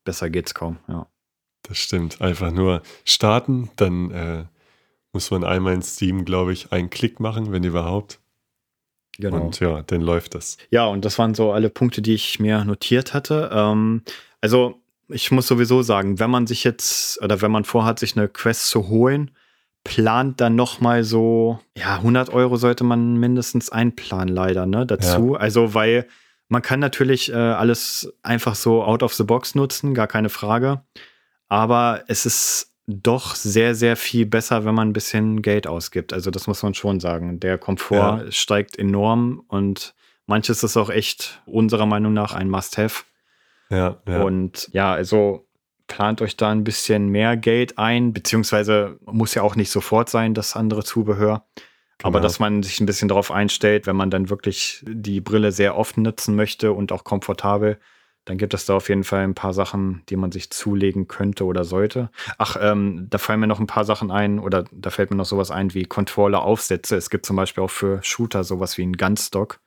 Besser 0.05 0.30
geht's 0.30 0.55
kaum, 0.55 0.78
ja. 0.86 1.07
Das 1.62 1.78
stimmt. 1.78 2.20
Einfach 2.20 2.50
nur 2.50 2.82
starten, 3.05 3.70
dann 3.76 4.11
äh, 4.11 4.44
muss 5.12 5.30
man 5.30 5.44
einmal 5.44 5.72
in 5.72 5.82
Steam, 5.82 6.24
glaube 6.24 6.52
ich, 6.52 6.72
einen 6.72 6.90
Klick 6.90 7.20
machen, 7.20 7.52
wenn 7.52 7.64
überhaupt. 7.64 8.20
Genau. 9.18 9.46
Und 9.46 9.60
ja, 9.60 9.82
dann 9.82 10.00
läuft 10.00 10.34
das. 10.34 10.56
Ja, 10.70 10.86
und 10.86 11.04
das 11.04 11.18
waren 11.18 11.34
so 11.34 11.52
alle 11.52 11.70
Punkte, 11.70 12.02
die 12.02 12.14
ich 12.14 12.40
mir 12.40 12.64
notiert 12.64 13.14
hatte. 13.14 13.50
Ähm, 13.52 14.02
also, 14.40 14.80
ich 15.08 15.30
muss 15.30 15.46
sowieso 15.46 15.82
sagen, 15.82 16.18
wenn 16.18 16.30
man 16.30 16.46
sich 16.46 16.64
jetzt 16.64 17.22
oder 17.22 17.40
wenn 17.42 17.50
man 17.50 17.64
vorhat, 17.64 17.98
sich 17.98 18.16
eine 18.16 18.28
Quest 18.28 18.68
zu 18.68 18.88
holen, 18.88 19.30
plant 19.84 20.40
dann 20.40 20.56
noch 20.56 20.80
mal 20.80 21.04
so, 21.04 21.60
ja, 21.76 21.96
100 21.96 22.30
Euro 22.30 22.56
sollte 22.56 22.84
man 22.84 23.18
mindestens 23.18 23.70
einplanen, 23.70 24.34
leider, 24.34 24.66
ne, 24.66 24.86
dazu. 24.86 25.34
Ja. 25.34 25.40
Also, 25.40 25.74
weil 25.74 26.08
man 26.48 26.62
kann 26.62 26.80
natürlich 26.80 27.30
äh, 27.30 27.36
alles 27.36 28.12
einfach 28.22 28.54
so 28.54 28.82
out 28.82 29.02
of 29.02 29.14
the 29.14 29.24
box 29.24 29.54
nutzen, 29.54 29.94
gar 29.94 30.06
keine 30.06 30.28
Frage. 30.28 30.82
Aber 31.48 32.02
es 32.08 32.26
ist 32.26 32.73
doch 32.87 33.35
sehr, 33.35 33.74
sehr 33.74 33.97
viel 33.97 34.26
besser, 34.26 34.64
wenn 34.64 34.74
man 34.74 34.89
ein 34.89 34.93
bisschen 34.93 35.43
Geld 35.43 35.66
ausgibt. 35.66 36.12
Also 36.12 36.30
das 36.30 36.47
muss 36.47 36.62
man 36.62 36.74
schon 36.74 37.01
sagen. 37.01 37.41
Der 37.41 37.59
Komfort 37.59 38.24
ja. 38.24 38.32
steigt 38.32 38.78
enorm 38.78 39.43
und 39.49 39.95
manches 40.26 40.62
ist 40.62 40.76
auch 40.76 40.91
echt 40.91 41.43
unserer 41.47 41.87
Meinung 41.87 42.12
nach 42.12 42.35
ein 42.35 42.51
Must-Have. 42.51 43.05
Ja, 43.70 43.97
ja. 44.07 44.22
Und 44.22 44.68
ja, 44.72 44.93
also 44.93 45.47
plant 45.87 46.22
euch 46.22 46.37
da 46.37 46.51
ein 46.51 46.64
bisschen 46.64 47.09
mehr 47.09 47.37
Geld 47.37 47.78
ein, 47.78 48.12
beziehungsweise 48.12 48.99
muss 49.05 49.35
ja 49.35 49.43
auch 49.43 49.57
nicht 49.57 49.70
sofort 49.70 50.09
sein, 50.09 50.35
das 50.35 50.57
andere 50.57 50.85
Zubehör. 50.85 51.47
Genau. 51.99 52.09
Aber 52.09 52.20
dass 52.20 52.39
man 52.39 52.62
sich 52.62 52.80
ein 52.80 52.87
bisschen 52.87 53.09
darauf 53.09 53.30
einstellt, 53.30 53.87
wenn 53.87 53.97
man 53.97 54.11
dann 54.11 54.28
wirklich 54.28 54.85
die 54.87 55.20
Brille 55.20 55.53
sehr 55.53 55.76
oft 55.76 55.97
nutzen 55.97 56.37
möchte 56.37 56.72
und 56.72 56.93
auch 56.93 57.05
komfortabel, 57.05 57.78
dann 58.24 58.38
gibt 58.38 58.54
es 58.54 58.64
da 58.64 58.74
auf 58.74 58.88
jeden 58.88 59.04
Fall 59.04 59.20
ein 59.20 59.34
paar 59.34 59.52
Sachen, 59.52 60.02
die 60.08 60.16
man 60.16 60.32
sich 60.32 60.50
zulegen 60.50 61.08
könnte 61.08 61.44
oder 61.44 61.64
sollte. 61.64 62.10
Ach, 62.38 62.56
ähm, 62.60 63.06
da 63.10 63.18
fallen 63.18 63.40
mir 63.40 63.46
noch 63.46 63.60
ein 63.60 63.66
paar 63.66 63.84
Sachen 63.84 64.10
ein 64.10 64.38
oder 64.38 64.64
da 64.72 64.90
fällt 64.90 65.10
mir 65.10 65.16
noch 65.16 65.26
sowas 65.26 65.50
ein 65.50 65.74
wie 65.74 65.84
Controller-Aufsätze. 65.84 66.96
Es 66.96 67.10
gibt 67.10 67.26
zum 67.26 67.36
Beispiel 67.36 67.62
auch 67.62 67.70
für 67.70 68.02
Shooter 68.02 68.44
sowas 68.44 68.78
wie 68.78 68.86
ein 68.86 68.94
Gunstock 68.94 69.60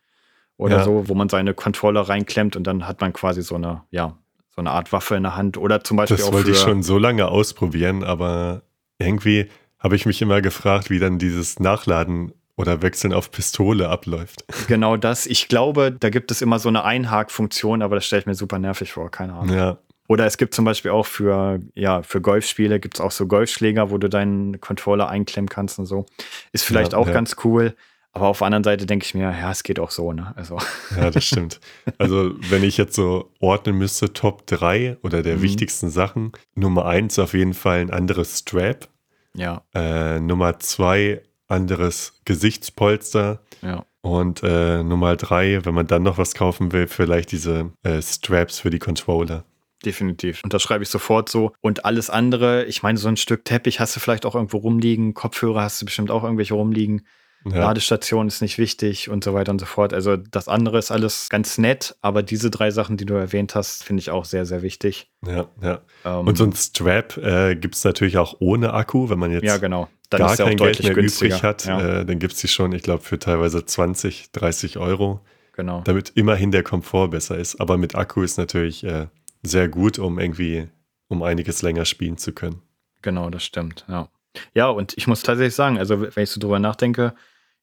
oder 0.57 0.77
ja. 0.77 0.83
so, 0.83 1.07
wo 1.07 1.13
man 1.13 1.29
seine 1.29 1.53
Controller 1.53 2.01
reinklemmt 2.01 2.55
und 2.55 2.65
dann 2.65 2.87
hat 2.87 2.99
man 2.99 3.13
quasi 3.13 3.43
so 3.43 3.55
eine, 3.55 3.83
ja, 3.91 4.17
so 4.49 4.61
eine 4.61 4.71
Art 4.71 4.91
Waffe 4.91 5.15
in 5.15 5.23
der 5.23 5.35
Hand 5.35 5.57
oder 5.57 5.83
zum 5.83 5.97
Beispiel 5.97 6.17
das 6.17 6.31
wollte 6.31 6.49
ich 6.49 6.57
schon 6.57 6.81
so 6.81 6.97
lange 6.97 7.27
ausprobieren, 7.27 8.03
aber 8.03 8.63
irgendwie 8.97 9.49
habe 9.77 9.95
ich 9.95 10.07
mich 10.07 10.19
immer 10.23 10.41
gefragt, 10.41 10.89
wie 10.89 10.97
dann 10.97 11.19
dieses 11.19 11.59
Nachladen 11.59 12.33
oder 12.57 12.81
Wechseln 12.81 13.13
auf 13.13 13.31
Pistole 13.31 13.87
abläuft. 13.87 14.43
Genau 14.67 14.97
das. 14.97 15.25
Ich 15.25 15.47
glaube, 15.47 15.91
da 15.97 16.09
gibt 16.09 16.31
es 16.31 16.41
immer 16.41 16.59
so 16.59 16.67
eine 16.67 16.83
Einhakfunktion, 16.83 17.81
aber 17.81 17.95
das 17.95 18.05
stelle 18.05 18.21
ich 18.21 18.25
mir 18.25 18.35
super 18.35 18.59
nervig 18.59 18.91
vor, 18.91 19.09
keine 19.09 19.33
Ahnung. 19.33 19.55
Ja. 19.55 19.77
Oder 20.09 20.25
es 20.25 20.37
gibt 20.37 20.53
zum 20.53 20.65
Beispiel 20.65 20.91
auch 20.91 21.05
für, 21.05 21.59
ja, 21.75 22.01
für 22.01 22.21
Golfspiele 22.21 22.79
gibt 22.79 22.95
es 22.95 23.01
auch 23.01 23.11
so 23.11 23.27
Golfschläger, 23.27 23.91
wo 23.91 23.97
du 23.97 24.09
deinen 24.09 24.59
Controller 24.59 25.09
einklemmen 25.09 25.49
kannst 25.49 25.79
und 25.79 25.85
so. 25.85 26.05
Ist 26.51 26.63
vielleicht 26.63 26.93
ja, 26.93 26.97
auch 26.97 27.07
ja. 27.07 27.13
ganz 27.13 27.35
cool. 27.43 27.75
Aber 28.13 28.29
auf 28.29 28.39
der 28.39 28.47
anderen 28.47 28.63
Seite 28.63 28.85
denke 28.87 29.05
ich 29.05 29.13
mir, 29.13 29.29
ja, 29.29 29.51
es 29.51 29.61
geht 29.61 29.79
auch 29.79 29.91
so, 29.91 30.11
ne? 30.11 30.33
Also. 30.35 30.57
Ja, 30.95 31.11
das 31.11 31.25
stimmt. 31.25 31.59
Also, 31.99 32.31
wenn 32.49 32.63
ich 32.63 32.77
jetzt 32.77 32.95
so 32.95 33.31
ordnen 33.39 33.77
müsste, 33.77 34.11
Top 34.13 34.47
3 34.47 34.97
oder 35.03 35.21
der 35.21 35.37
mhm. 35.37 35.41
wichtigsten 35.43 35.89
Sachen, 35.89 36.31
Nummer 36.55 36.85
1 36.85 37.19
auf 37.19 37.33
jeden 37.33 37.53
Fall 37.53 37.81
ein 37.81 37.91
anderes 37.91 38.39
Strap. 38.39 38.87
Ja. 39.35 39.61
Äh, 39.75 40.19
Nummer 40.19 40.57
2 40.57 41.21
anderes 41.47 42.21
Gesichtspolster. 42.25 43.41
Ja. 43.61 43.85
Und 44.01 44.41
äh, 44.43 44.83
Nummer 44.83 45.15
3, 45.15 45.65
wenn 45.65 45.73
man 45.73 45.87
dann 45.87 46.03
noch 46.03 46.17
was 46.17 46.33
kaufen 46.33 46.71
will, 46.71 46.87
vielleicht 46.87 47.31
diese 47.31 47.71
äh, 47.83 48.01
Straps 48.01 48.59
für 48.59 48.69
die 48.69 48.79
Controller. 48.79 49.43
Definitiv. 49.85 50.43
Und 50.43 50.53
das 50.53 50.63
schreibe 50.63 50.83
ich 50.83 50.89
sofort 50.89 51.29
so. 51.29 51.53
Und 51.61 51.85
alles 51.85 52.09
andere, 52.09 52.65
ich 52.65 52.83
meine, 52.83 52.97
so 52.97 53.07
ein 53.07 53.17
Stück 53.17 53.45
Teppich 53.45 53.79
hast 53.79 53.95
du 53.95 53.99
vielleicht 53.99 54.25
auch 54.25 54.35
irgendwo 54.35 54.57
rumliegen, 54.57 55.13
Kopfhörer 55.13 55.61
hast 55.61 55.81
du 55.81 55.85
bestimmt 55.85 56.09
auch 56.09 56.23
irgendwelche 56.23 56.55
rumliegen. 56.55 57.05
Ja. 57.51 57.59
Ladestation 57.59 58.27
ist 58.27 58.41
nicht 58.41 58.57
wichtig 58.57 59.09
und 59.09 59.23
so 59.23 59.33
weiter 59.33 59.51
und 59.51 59.59
so 59.59 59.65
fort. 59.65 59.93
Also 59.93 60.17
das 60.17 60.47
andere 60.47 60.77
ist 60.77 60.91
alles 60.91 61.29
ganz 61.29 61.57
nett, 61.57 61.95
aber 62.01 62.23
diese 62.23 62.49
drei 62.49 62.71
Sachen, 62.71 62.97
die 62.97 63.05
du 63.05 63.13
erwähnt 63.15 63.55
hast, 63.55 63.83
finde 63.83 64.01
ich 64.01 64.11
auch 64.11 64.25
sehr, 64.25 64.45
sehr 64.45 64.61
wichtig. 64.61 65.09
Ja, 65.25 65.47
ja. 65.61 65.81
Ähm, 66.05 66.27
und 66.27 66.37
so 66.37 66.43
ein 66.43 66.53
Strap 66.53 67.17
äh, 67.17 67.55
gibt 67.55 67.75
es 67.75 67.83
natürlich 67.83 68.17
auch 68.17 68.37
ohne 68.39 68.73
Akku, 68.73 69.09
wenn 69.09 69.19
man 69.19 69.31
jetzt 69.31 69.43
ja, 69.43 69.57
genau. 69.57 69.87
Dann 70.09 70.19
gar 70.21 70.37
kein 70.37 70.57
Geld 70.57 70.81
mehr 70.81 70.93
günstiger. 70.93 71.35
übrig 71.35 71.43
hat, 71.43 71.65
ja. 71.65 71.99
äh, 71.99 72.05
dann 72.05 72.19
gibt 72.19 72.33
es 72.33 72.39
die 72.39 72.47
schon, 72.47 72.71
ich 72.71 72.83
glaube, 72.83 73.03
für 73.03 73.19
teilweise 73.19 73.65
20, 73.65 74.31
30 74.31 74.77
Euro. 74.77 75.21
Genau. 75.53 75.81
Damit 75.81 76.11
immerhin 76.15 76.51
der 76.51 76.63
Komfort 76.63 77.09
besser 77.09 77.37
ist. 77.37 77.59
Aber 77.59 77.77
mit 77.77 77.95
Akku 77.95 78.21
ist 78.21 78.37
natürlich 78.37 78.83
äh, 78.83 79.07
sehr 79.43 79.67
gut, 79.67 79.99
um 79.99 80.19
irgendwie 80.19 80.69
um 81.07 81.23
einiges 81.23 81.61
länger 81.61 81.85
spielen 81.85 82.17
zu 82.17 82.31
können. 82.31 82.61
Genau, 83.01 83.29
das 83.29 83.43
stimmt, 83.43 83.85
ja. 83.87 84.09
Ja, 84.53 84.69
und 84.69 84.95
ich 84.97 85.07
muss 85.07 85.23
tatsächlich 85.23 85.55
sagen, 85.55 85.77
also 85.77 86.01
wenn 86.01 86.23
ich 86.23 86.29
so 86.29 86.39
drüber 86.39 86.59
nachdenke, 86.59 87.15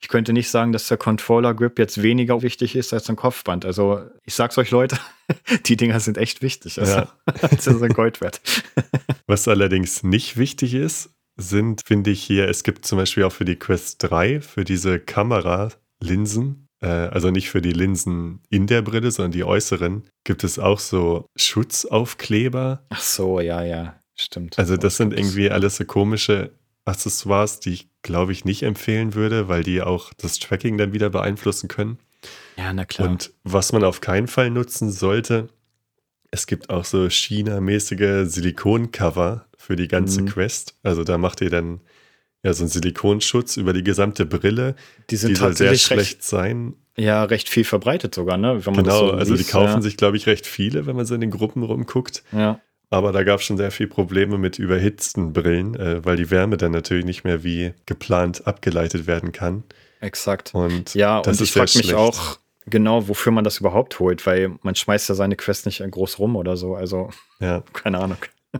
ich 0.04 0.08
könnte 0.08 0.34
nicht 0.34 0.50
sagen, 0.50 0.72
dass 0.72 0.86
der 0.88 0.98
Controller 0.98 1.54
Grip 1.54 1.78
jetzt 1.78 2.02
weniger 2.02 2.42
wichtig 2.42 2.76
ist 2.76 2.92
als 2.92 3.08
ein 3.08 3.16
Kopfband. 3.16 3.64
Also 3.64 4.02
ich 4.26 4.34
sag's 4.34 4.58
euch 4.58 4.70
Leute, 4.70 4.98
die 5.64 5.78
Dinger 5.78 5.98
sind 5.98 6.18
echt 6.18 6.42
wichtig. 6.42 6.78
Also, 6.78 6.92
ja. 6.92 7.12
das 7.40 7.66
ist 7.66 7.82
ein 7.82 7.94
Gold 7.94 8.20
wert. 8.20 8.42
Was 9.26 9.48
allerdings 9.48 10.02
nicht 10.02 10.36
wichtig 10.36 10.74
ist, 10.74 11.14
sind, 11.36 11.80
finde 11.86 12.10
ich 12.10 12.22
hier, 12.22 12.50
es 12.50 12.64
gibt 12.64 12.84
zum 12.84 12.98
Beispiel 12.98 13.24
auch 13.24 13.32
für 13.32 13.46
die 13.46 13.56
Quest 13.56 14.02
3, 14.02 14.42
für 14.42 14.64
diese 14.64 15.00
Kameralinsen, 15.00 16.68
äh, 16.82 16.86
also 16.86 17.30
nicht 17.30 17.48
für 17.48 17.62
die 17.62 17.72
Linsen 17.72 18.42
in 18.50 18.66
der 18.66 18.82
Brille, 18.82 19.10
sondern 19.10 19.32
die 19.32 19.44
äußeren, 19.44 20.02
gibt 20.24 20.44
es 20.44 20.58
auch 20.58 20.80
so 20.80 21.30
Schutzaufkleber. 21.34 22.84
Ach 22.90 23.00
so, 23.00 23.40
ja, 23.40 23.64
ja, 23.64 23.98
stimmt. 24.16 24.58
Also 24.58 24.76
das 24.76 24.98
sind 24.98 25.14
irgendwie 25.14 25.50
alles 25.50 25.76
so 25.76 25.86
komische 25.86 26.52
Accessoires, 26.84 27.60
die 27.60 27.72
ich 27.72 27.88
glaube 28.02 28.32
ich 28.32 28.44
nicht 28.44 28.62
empfehlen 28.62 29.14
würde, 29.14 29.48
weil 29.48 29.62
die 29.62 29.82
auch 29.82 30.12
das 30.14 30.38
Tracking 30.38 30.78
dann 30.78 30.92
wieder 30.92 31.10
beeinflussen 31.10 31.68
können. 31.68 31.98
Ja, 32.56 32.72
na 32.72 32.84
klar. 32.84 33.08
Und 33.08 33.32
was 33.42 33.72
man 33.72 33.84
auf 33.84 34.00
keinen 34.00 34.28
Fall 34.28 34.50
nutzen 34.50 34.90
sollte, 34.90 35.48
es 36.30 36.46
gibt 36.46 36.70
auch 36.70 36.84
so 36.84 37.08
China-mäßige 37.08 38.28
Silikoncover 38.30 39.46
für 39.56 39.76
die 39.76 39.88
ganze 39.88 40.22
mhm. 40.22 40.26
Quest. 40.26 40.76
Also 40.82 41.04
da 41.04 41.18
macht 41.18 41.40
ihr 41.40 41.50
dann 41.50 41.80
ja 42.42 42.52
so 42.52 42.64
einen 42.64 42.70
Silikonschutz 42.70 43.56
über 43.56 43.72
die 43.72 43.82
gesamte 43.82 44.26
Brille. 44.26 44.74
Die 45.10 45.16
sind 45.16 45.30
die 45.30 45.36
soll 45.36 45.56
sehr 45.56 45.74
schlecht 45.76 46.22
sein. 46.22 46.74
Ja, 46.96 47.24
recht 47.24 47.48
viel 47.48 47.64
verbreitet 47.64 48.14
sogar, 48.14 48.36
ne? 48.36 48.60
genau, 48.64 49.08
so 49.08 49.12
also 49.12 49.34
liest, 49.34 49.48
die 49.48 49.52
kaufen 49.52 49.74
ja. 49.74 49.80
sich, 49.80 49.96
glaube 49.96 50.16
ich, 50.16 50.26
recht 50.26 50.46
viele, 50.46 50.86
wenn 50.86 50.94
man 50.94 51.06
so 51.06 51.14
in 51.14 51.20
den 51.20 51.30
Gruppen 51.30 51.64
rumguckt. 51.64 52.22
Ja. 52.30 52.60
Aber 52.94 53.10
da 53.10 53.24
gab 53.24 53.40
es 53.40 53.46
schon 53.46 53.56
sehr 53.56 53.72
viele 53.72 53.88
Probleme 53.88 54.38
mit 54.38 54.58
überhitzten 54.58 55.32
Brillen, 55.32 55.74
äh, 55.74 56.04
weil 56.04 56.16
die 56.16 56.30
Wärme 56.30 56.56
dann 56.56 56.70
natürlich 56.70 57.04
nicht 57.04 57.24
mehr 57.24 57.42
wie 57.42 57.74
geplant 57.86 58.46
abgeleitet 58.46 59.08
werden 59.08 59.32
kann. 59.32 59.64
Exakt. 60.00 60.54
Und 60.54 60.94
ja, 60.94 61.18
und 61.18 61.40
ich 61.40 61.50
frage 61.50 61.76
mich 61.76 61.94
auch 61.94 62.38
genau, 62.66 63.08
wofür 63.08 63.32
man 63.32 63.42
das 63.42 63.58
überhaupt 63.58 63.98
holt, 63.98 64.24
weil 64.26 64.52
man 64.62 64.76
schmeißt 64.76 65.08
ja 65.08 65.16
seine 65.16 65.34
Quest 65.34 65.66
nicht 65.66 65.82
groß 65.90 66.20
rum 66.20 66.36
oder 66.36 66.56
so. 66.56 66.76
Also, 66.76 67.10
ja. 67.40 67.64
keine 67.72 67.98
Ahnung. 67.98 68.18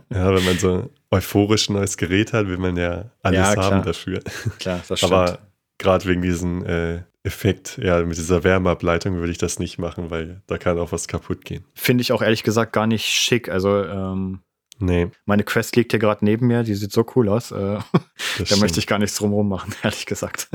Ja, 0.09 0.35
wenn 0.35 0.43
man 0.43 0.59
so 0.59 0.89
euphorisch 1.11 1.69
neues 1.69 1.95
Gerät 1.95 2.33
hat, 2.33 2.47
will 2.47 2.57
man 2.57 2.75
ja 2.75 3.11
alles 3.23 3.39
ja, 3.39 3.55
haben 3.55 3.83
dafür. 3.83 4.19
Klar, 4.59 4.81
das 4.85 4.99
stimmt. 4.99 5.13
Aber 5.13 5.39
gerade 5.77 6.05
wegen 6.05 6.21
diesem 6.21 6.65
äh, 6.65 7.03
Effekt, 7.25 7.79
ja, 7.81 8.01
mit 8.03 8.17
dieser 8.17 8.43
Wärmeableitung 8.43 9.15
würde 9.15 9.31
ich 9.31 9.37
das 9.37 9.59
nicht 9.59 9.79
machen, 9.79 10.11
weil 10.11 10.41
da 10.47 10.57
kann 10.57 10.77
auch 10.77 10.91
was 10.91 11.07
kaputt 11.07 11.43
gehen. 11.43 11.65
Finde 11.73 12.01
ich 12.01 12.11
auch 12.11 12.21
ehrlich 12.21 12.43
gesagt 12.43 12.71
gar 12.71 12.87
nicht 12.87 13.05
schick. 13.05 13.49
Also, 13.49 13.83
ähm, 13.83 14.41
nee. 14.79 15.09
Meine 15.25 15.43
Quest 15.43 15.75
liegt 15.75 15.91
hier 15.91 15.99
gerade 15.99 16.23
neben 16.23 16.47
mir, 16.47 16.63
die 16.63 16.75
sieht 16.75 16.91
so 16.91 17.05
cool 17.15 17.29
aus. 17.29 17.51
Äh, 17.51 17.55
da 18.37 18.45
stimmt. 18.45 18.61
möchte 18.61 18.79
ich 18.79 18.87
gar 18.87 18.99
nichts 18.99 19.17
drumherum 19.17 19.49
machen, 19.49 19.73
ehrlich 19.83 20.05
gesagt. 20.05 20.49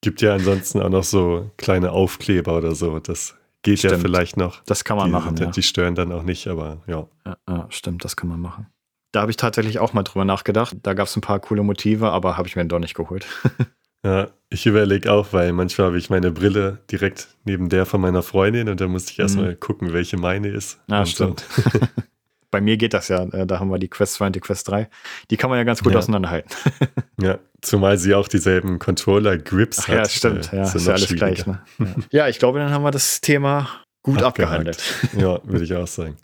Gibt 0.00 0.20
ja 0.20 0.34
ansonsten 0.34 0.82
auch 0.82 0.88
noch 0.88 1.04
so 1.04 1.50
kleine 1.56 1.92
Aufkleber 1.92 2.56
oder 2.58 2.74
so. 2.74 2.98
Das 2.98 3.36
geht 3.62 3.78
stimmt. 3.78 3.92
ja 3.92 3.98
vielleicht 4.00 4.36
noch. 4.36 4.64
Das 4.64 4.82
kann 4.82 4.96
man 4.96 5.06
die, 5.06 5.12
machen. 5.12 5.36
Die, 5.36 5.44
ja. 5.44 5.50
die 5.50 5.62
stören 5.62 5.94
dann 5.94 6.10
auch 6.10 6.24
nicht, 6.24 6.48
aber 6.48 6.82
ja. 6.88 7.06
ja. 7.24 7.36
ja. 7.48 7.66
stimmt, 7.70 8.04
das 8.04 8.16
kann 8.16 8.28
man 8.28 8.40
machen. 8.40 8.66
Da 9.12 9.20
habe 9.20 9.30
ich 9.30 9.36
tatsächlich 9.36 9.78
auch 9.78 9.92
mal 9.92 10.02
drüber 10.02 10.24
nachgedacht. 10.24 10.74
Da 10.82 10.94
gab 10.94 11.06
es 11.06 11.16
ein 11.16 11.20
paar 11.20 11.38
coole 11.38 11.62
Motive, 11.62 12.10
aber 12.10 12.36
habe 12.36 12.48
ich 12.48 12.56
mir 12.56 12.64
doch 12.64 12.78
nicht 12.78 12.94
geholt. 12.94 13.26
ja, 14.04 14.28
ich 14.50 14.66
überlege 14.66 15.10
auch, 15.12 15.32
weil 15.32 15.52
manchmal 15.52 15.88
habe 15.88 15.98
ich 15.98 16.10
meine 16.10 16.30
Brille 16.30 16.78
direkt 16.90 17.28
neben 17.44 17.68
der 17.68 17.86
von 17.86 18.00
meiner 18.00 18.22
Freundin 18.22 18.68
und 18.68 18.80
da 18.80 18.88
musste 18.88 19.12
ich 19.12 19.18
erstmal 19.18 19.52
mhm. 19.52 19.60
gucken, 19.60 19.92
welche 19.92 20.16
meine 20.16 20.48
ist. 20.48 20.80
Ja, 20.88 21.06
stimmt. 21.06 21.44
Bei 22.50 22.60
mir 22.60 22.76
geht 22.76 22.92
das 22.92 23.08
ja. 23.08 23.22
Äh, 23.32 23.46
da 23.46 23.60
haben 23.60 23.70
wir 23.70 23.78
die 23.78 23.88
Quest 23.88 24.14
2 24.14 24.26
und 24.26 24.36
die 24.36 24.40
Quest 24.40 24.68
3. 24.68 24.88
Die 25.30 25.36
kann 25.38 25.48
man 25.48 25.58
ja 25.58 25.64
ganz 25.64 25.82
gut 25.82 25.92
ja. 25.92 25.98
auseinanderhalten. 25.98 26.54
ja, 27.20 27.38
zumal 27.62 27.96
sie 27.96 28.14
auch 28.14 28.28
dieselben 28.28 28.78
Controller-Grips 28.78 29.88
hat. 29.88 29.94
Ja, 29.94 30.08
stimmt. 30.08 30.52
Äh, 30.52 30.56
ja, 30.56 30.62
ist 30.64 30.86
ja 30.86 30.92
alles 30.92 31.08
gleich. 31.08 31.46
Ne? 31.46 31.62
Ja. 31.78 31.86
ja, 32.10 32.28
ich 32.28 32.38
glaube, 32.38 32.58
dann 32.58 32.70
haben 32.70 32.84
wir 32.84 32.90
das 32.90 33.22
Thema 33.22 33.70
gut 34.02 34.22
abgehandelt. 34.22 34.82
ja, 35.16 35.40
würde 35.44 35.64
ich 35.64 35.74
auch 35.74 35.86
sagen. 35.86 36.16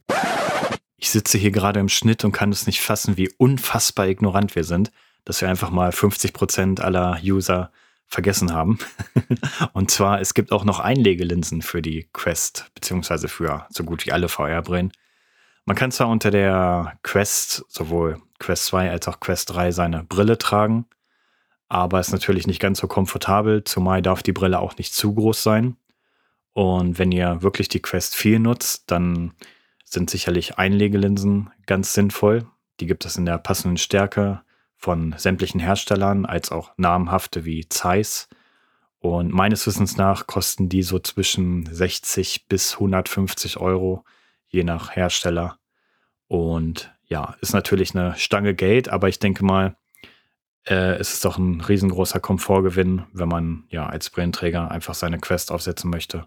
Ich 0.99 1.11
sitze 1.11 1.39
hier 1.39 1.53
gerade 1.53 1.81
im 1.81 1.89
Schnitt 1.89 2.25
und 2.25 2.33
kann 2.33 2.53
es 2.53 2.67
nicht 2.67 2.83
fassen, 2.83 3.17
wie 3.17 3.31
unfassbar 3.39 4.09
ignorant 4.09 4.55
wir 4.55 4.65
sind, 4.65 4.91
dass 5.25 5.41
wir 5.41 5.49
einfach 5.49 5.71
mal 5.71 5.93
50 5.93 6.33
Prozent 6.33 6.81
aller 6.81 7.19
User 7.23 7.71
vergessen 8.07 8.53
haben. 8.53 8.79
und 9.73 9.91
zwar, 9.91 10.21
es 10.21 10.35
gibt 10.35 10.51
auch 10.51 10.65
noch 10.65 10.81
Einlegelinsen 10.81 11.63
für 11.63 11.83
die 11.83 12.09
Quest, 12.13 12.71
beziehungsweise 12.75 13.29
für 13.29 13.67
so 13.71 13.85
gut 13.85 14.07
wie 14.07 14.13
alle 14.13 14.29
VR-Brillen. 14.29 14.93
Man 15.67 15.77
kann 15.77 15.93
zwar 15.93 16.09
unter 16.09 16.31
der 16.31 16.99
Quest, 17.03 17.65
sowohl 17.69 18.23
Quest 18.39 18.67
2 18.67 18.91
als 18.91 19.07
auch 19.07 19.21
Quest 19.21 19.51
3, 19.51 19.73
seine 19.73 20.05
Brille 20.05 20.39
tragen, 20.39 20.87
aber 21.69 22.01
ist 22.01 22.13
natürlich 22.13 22.47
nicht 22.47 22.61
ganz 22.61 22.79
so 22.79 22.87
komfortabel, 22.87 23.65
zumal 23.65 24.01
darf 24.01 24.23
die 24.23 24.33
Brille 24.33 24.59
auch 24.59 24.79
nicht 24.79 24.95
zu 24.95 25.15
groß 25.15 25.43
sein. 25.43 25.77
Und 26.55 26.99
wenn 26.99 27.13
ihr 27.13 27.43
wirklich 27.43 27.69
die 27.69 27.83
Quest 27.83 28.17
4 28.17 28.41
nutzt, 28.41 28.91
dann 28.91 29.35
sind 29.85 30.09
sicherlich 30.09 30.59
Einlegelinsen 30.59 31.51
ganz 31.67 31.93
sinnvoll. 31.93 32.47
Die 32.81 32.87
gibt 32.87 33.05
es 33.05 33.17
in 33.17 33.27
der 33.27 33.39
passenden 33.39 33.77
Stärke 33.77 34.41
von 34.79 35.15
sämtlichen 35.19 35.61
Herstellern, 35.61 36.25
als 36.25 36.53
auch 36.53 36.71
namhafte 36.77 37.45
wie 37.45 37.69
Zeiss. 37.69 38.29
Und 39.01 39.33
meines 39.33 39.67
Wissens 39.67 39.97
nach 39.97 40.27
kosten 40.27 40.69
die 40.69 40.83
so 40.83 40.99
zwischen 40.99 41.67
60 41.67 42.47
bis 42.49 42.75
150 42.75 43.59
Euro 43.59 44.05
je 44.49 44.65
nach 44.65 44.95
Hersteller. 44.95 45.59
Und 46.29 46.93
ja, 47.07 47.37
ist 47.41 47.53
natürlich 47.53 47.95
eine 47.95 48.15
Stange 48.17 48.55
Geld, 48.55 48.89
aber 48.89 49.09
ich 49.09 49.19
denke 49.19 49.45
mal, 49.45 49.77
äh, 50.65 50.95
es 50.97 51.15
ist 51.15 51.25
doch 51.25 51.39
ein 51.39 51.61
riesengroßer 51.61 52.21
Komfortgewinn, 52.21 53.05
wenn 53.13 53.29
man 53.29 53.65
ja 53.71 53.87
als 53.87 54.11
Brillenträger 54.11 54.71
einfach 54.71 54.95
seine 54.95 55.19
Quest 55.19 55.51
aufsetzen 55.51 55.91
möchte. 55.91 56.27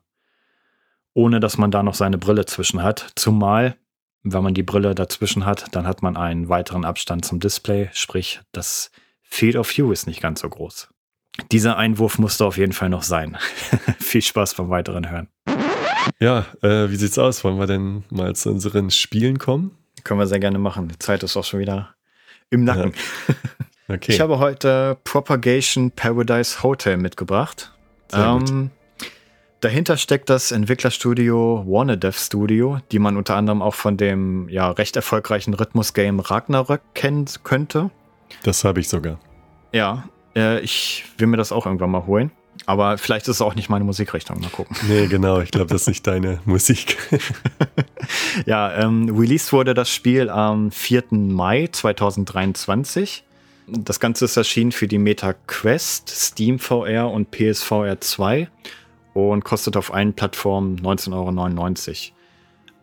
Ohne 1.14 1.40
dass 1.40 1.58
man 1.58 1.72
da 1.72 1.84
noch 1.84 1.94
seine 1.94 2.18
Brille 2.18 2.46
zwischen 2.46 2.84
hat. 2.84 3.12
Zumal, 3.16 3.76
wenn 4.24 4.44
man 4.44 4.54
die 4.54 4.64
Brille 4.64 4.96
dazwischen 4.96 5.46
hat, 5.46 5.66
dann 5.72 5.88
hat 5.88 6.02
man 6.02 6.18
einen 6.18 6.50
weiteren 6.50 6.86
Abstand 6.86 7.26
zum 7.26 7.40
Display, 7.40 7.90
sprich, 7.94 8.42
das 8.52 8.92
Field 9.24 9.56
of 9.56 9.76
View 9.76 9.92
ist 9.92 10.08
nicht 10.08 10.22
ganz 10.22 10.42
so 10.42 10.50
groß. 10.50 10.90
Dieser 11.52 11.78
Einwurf 11.78 12.20
musste 12.20 12.46
auf 12.46 12.58
jeden 12.58 12.74
Fall 12.74 12.90
noch 12.90 13.04
sein. 13.04 13.38
Viel 14.00 14.22
Spaß 14.22 14.56
beim 14.56 14.70
weiteren 14.70 15.10
Hören. 15.10 15.30
Ja, 16.20 16.46
äh, 16.62 16.90
wie 16.90 16.96
sieht's 16.96 17.18
aus? 17.18 17.44
Wollen 17.44 17.58
wir 17.58 17.68
denn 17.68 18.04
mal 18.10 18.36
zu 18.36 18.50
unseren 18.50 18.92
Spielen 18.92 19.40
kommen? 19.40 19.78
Können 20.04 20.20
wir 20.20 20.28
sehr 20.28 20.40
gerne 20.40 20.60
machen. 20.60 20.90
Die 20.90 21.00
Zeit 21.00 21.24
ist 21.24 21.38
auch 21.38 21.44
schon 21.44 21.60
wieder 21.60 21.96
im 22.50 22.64
Nacken. 22.64 22.94
Ja. 23.28 23.36
Okay. 23.88 24.14
Ich 24.14 24.22
habe 24.22 24.40
heute 24.40 24.98
Propagation 25.04 25.92
Paradise 25.92 26.64
Hotel 26.64 26.96
mitgebracht. 26.96 27.74
Ähm, 28.14 28.72
dahinter 29.62 29.96
steckt 29.96 30.30
das 30.30 30.52
Entwicklerstudio 30.52 31.64
Warner 31.66 31.96
Dev 31.96 32.18
Studio, 32.20 32.80
die 32.92 33.00
man 33.00 33.16
unter 33.16 33.36
anderem 33.36 33.62
auch 33.62 33.76
von 33.76 33.96
dem 33.96 34.50
ja, 34.50 34.70
recht 34.72 34.96
erfolgreichen 34.96 35.54
Rhythmus-Game 35.54 36.20
Ragnarök 36.20 36.82
kennen 36.94 37.26
könnte. 37.44 37.92
Das 38.44 38.64
habe 38.64 38.80
ich 38.80 38.90
sogar. 38.90 39.20
Ja, 39.72 40.10
äh, 40.36 40.60
ich 40.62 41.06
will 41.18 41.28
mir 41.28 41.38
das 41.38 41.52
auch 41.52 41.66
irgendwann 41.66 41.92
mal 41.92 42.06
holen. 42.06 42.32
Aber 42.66 42.98
vielleicht 42.98 43.28
ist 43.28 43.38
es 43.38 43.42
auch 43.42 43.56
nicht 43.56 43.70
meine 43.70 43.86
Musikrichtung. 43.86 44.40
Mal 44.42 44.50
gucken. 44.50 44.76
Nee, 44.88 45.08
genau. 45.08 45.40
Ich 45.40 45.52
glaube, 45.52 45.68
das 45.68 45.84
ist 45.84 45.88
nicht 45.88 46.06
deine 46.06 46.42
Musik. 46.46 46.98
ja, 48.46 48.74
ähm, 48.76 49.16
released 49.18 49.54
wurde 49.54 49.74
das 49.74 49.90
Spiel 49.90 50.30
am 50.30 50.72
4. 50.72 51.06
Mai 51.12 51.70
2023. 51.72 53.24
Das 53.68 54.00
Ganze 54.00 54.26
ist 54.26 54.38
erschienen 54.38 54.72
für 54.72 54.88
die 54.88 54.98
Meta 54.98 55.34
Quest, 55.48 56.10
Steam 56.10 56.60
VR 56.60 57.10
und 57.10 57.32
PSVR 57.32 58.02
2 58.02 58.50
und 59.14 59.44
kostet 59.44 59.78
auf 59.78 59.94
allen 59.94 60.14
Plattformen 60.14 60.80
19,99 60.80 62.12
Euro. 62.12 62.16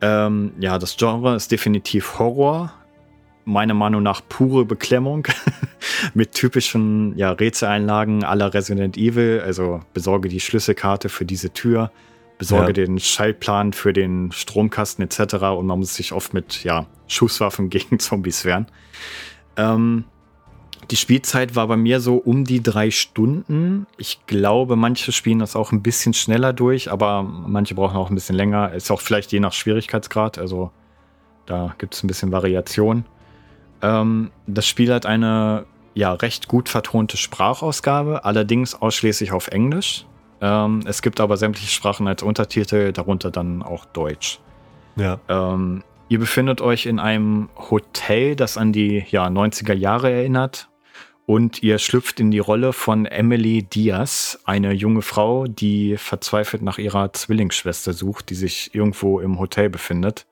Ähm, 0.00 0.52
ja, 0.60 0.78
das 0.78 0.96
Genre 0.96 1.34
ist 1.34 1.50
definitiv 1.50 2.18
Horror. 2.18 2.72
Meiner 3.44 3.74
Meinung 3.74 4.02
nach 4.02 4.20
pure 4.28 4.66
Beklemmung 4.66 5.26
mit 6.14 6.32
typischen 6.32 7.16
ja, 7.16 7.30
Rätseleinlagen 7.30 8.22
aller 8.22 8.52
Resident 8.52 8.96
Evil. 8.96 9.42
Also 9.44 9.80
besorge 9.94 10.28
die 10.28 10.40
Schlüsselkarte 10.40 11.08
für 11.08 11.24
diese 11.24 11.50
Tür, 11.50 11.90
besorge 12.36 12.68
ja. 12.68 12.72
den 12.84 12.98
Schaltplan 12.98 13.72
für 13.72 13.94
den 13.94 14.30
Stromkasten 14.32 15.02
etc. 15.02 15.34
Und 15.56 15.66
man 15.66 15.78
muss 15.78 15.94
sich 15.94 16.12
oft 16.12 16.34
mit 16.34 16.62
ja, 16.62 16.86
Schusswaffen 17.06 17.70
gegen 17.70 17.98
Zombies 17.98 18.44
wehren. 18.44 18.66
Ähm, 19.56 20.04
die 20.90 20.96
Spielzeit 20.96 21.54
war 21.54 21.66
bei 21.66 21.76
mir 21.76 22.00
so 22.00 22.16
um 22.16 22.44
die 22.44 22.62
drei 22.62 22.90
Stunden. 22.90 23.86
Ich 23.98 24.26
glaube, 24.26 24.76
manche 24.76 25.12
spielen 25.12 25.38
das 25.38 25.54
auch 25.54 25.72
ein 25.72 25.82
bisschen 25.82 26.14
schneller 26.14 26.52
durch, 26.52 26.90
aber 26.90 27.22
manche 27.22 27.74
brauchen 27.74 27.96
auch 27.96 28.08
ein 28.08 28.14
bisschen 28.14 28.36
länger. 28.36 28.72
Ist 28.72 28.90
auch 28.90 29.00
vielleicht 29.00 29.32
je 29.32 29.40
nach 29.40 29.52
Schwierigkeitsgrad. 29.52 30.38
Also 30.38 30.70
da 31.46 31.74
gibt 31.78 31.94
es 31.94 32.02
ein 32.02 32.06
bisschen 32.06 32.32
Variation. 32.32 33.04
Ähm, 33.82 34.30
das 34.46 34.66
Spiel 34.66 34.92
hat 34.92 35.04
eine 35.04 35.66
ja 35.94 36.12
recht 36.12 36.48
gut 36.48 36.68
vertonte 36.68 37.16
Sprachausgabe, 37.16 38.24
allerdings 38.24 38.74
ausschließlich 38.74 39.32
auf 39.32 39.48
Englisch. 39.48 40.06
Ähm, 40.40 40.80
es 40.86 41.02
gibt 41.02 41.20
aber 41.20 41.36
sämtliche 41.36 41.70
Sprachen 41.70 42.06
als 42.06 42.22
Untertitel, 42.22 42.92
darunter 42.92 43.30
dann 43.30 43.62
auch 43.62 43.84
Deutsch. 43.84 44.40
Ja. 44.96 45.18
Ähm, 45.28 45.82
ihr 46.08 46.18
befindet 46.18 46.60
euch 46.60 46.86
in 46.86 46.98
einem 46.98 47.48
Hotel, 47.70 48.36
das 48.36 48.56
an 48.56 48.72
die 48.72 49.04
ja, 49.10 49.26
90er 49.26 49.74
Jahre 49.74 50.10
erinnert. 50.10 50.67
Und 51.28 51.62
ihr 51.62 51.78
schlüpft 51.78 52.20
in 52.20 52.30
die 52.30 52.38
Rolle 52.38 52.72
von 52.72 53.04
Emily 53.04 53.62
Diaz, 53.62 54.38
eine 54.44 54.72
junge 54.72 55.02
Frau, 55.02 55.46
die 55.46 55.98
verzweifelt 55.98 56.62
nach 56.62 56.78
ihrer 56.78 57.12
Zwillingsschwester 57.12 57.92
sucht, 57.92 58.30
die 58.30 58.34
sich 58.34 58.74
irgendwo 58.74 59.20
im 59.20 59.38
Hotel 59.38 59.68
befindet. 59.68 60.26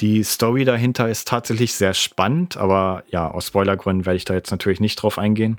Die 0.00 0.22
Story 0.22 0.66
dahinter 0.66 1.08
ist 1.08 1.26
tatsächlich 1.26 1.72
sehr 1.72 1.94
spannend, 1.94 2.58
aber 2.58 3.04
ja, 3.08 3.30
aus 3.30 3.46
Spoilergründen 3.46 4.04
werde 4.04 4.18
ich 4.18 4.26
da 4.26 4.34
jetzt 4.34 4.50
natürlich 4.50 4.78
nicht 4.78 4.96
drauf 4.96 5.18
eingehen. 5.18 5.58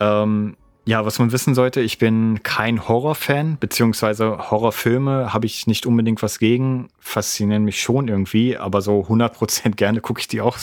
Ähm, 0.00 0.58
ja, 0.84 1.06
was 1.06 1.18
man 1.18 1.32
wissen 1.32 1.54
sollte, 1.54 1.80
ich 1.80 1.96
bin 1.96 2.42
kein 2.42 2.88
Horrorfan, 2.88 3.56
beziehungsweise 3.58 4.50
Horrorfilme 4.50 5.32
habe 5.32 5.46
ich 5.46 5.66
nicht 5.66 5.86
unbedingt 5.86 6.22
was 6.22 6.40
gegen, 6.40 6.88
faszinieren 6.98 7.64
mich 7.64 7.80
schon 7.80 8.06
irgendwie, 8.06 8.58
aber 8.58 8.82
so 8.82 9.00
100% 9.00 9.76
gerne 9.76 10.02
gucke 10.02 10.20
ich 10.20 10.28
die 10.28 10.42
auch 10.42 10.58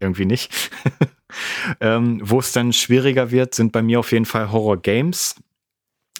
irgendwie 0.00 0.26
nicht. 0.26 0.70
ähm, 1.80 2.20
Wo 2.22 2.40
es 2.40 2.52
dann 2.52 2.72
schwieriger 2.72 3.30
wird, 3.30 3.54
sind 3.54 3.72
bei 3.72 3.82
mir 3.82 4.00
auf 4.00 4.12
jeden 4.12 4.24
Fall 4.24 4.50
Horror-Games. 4.50 5.36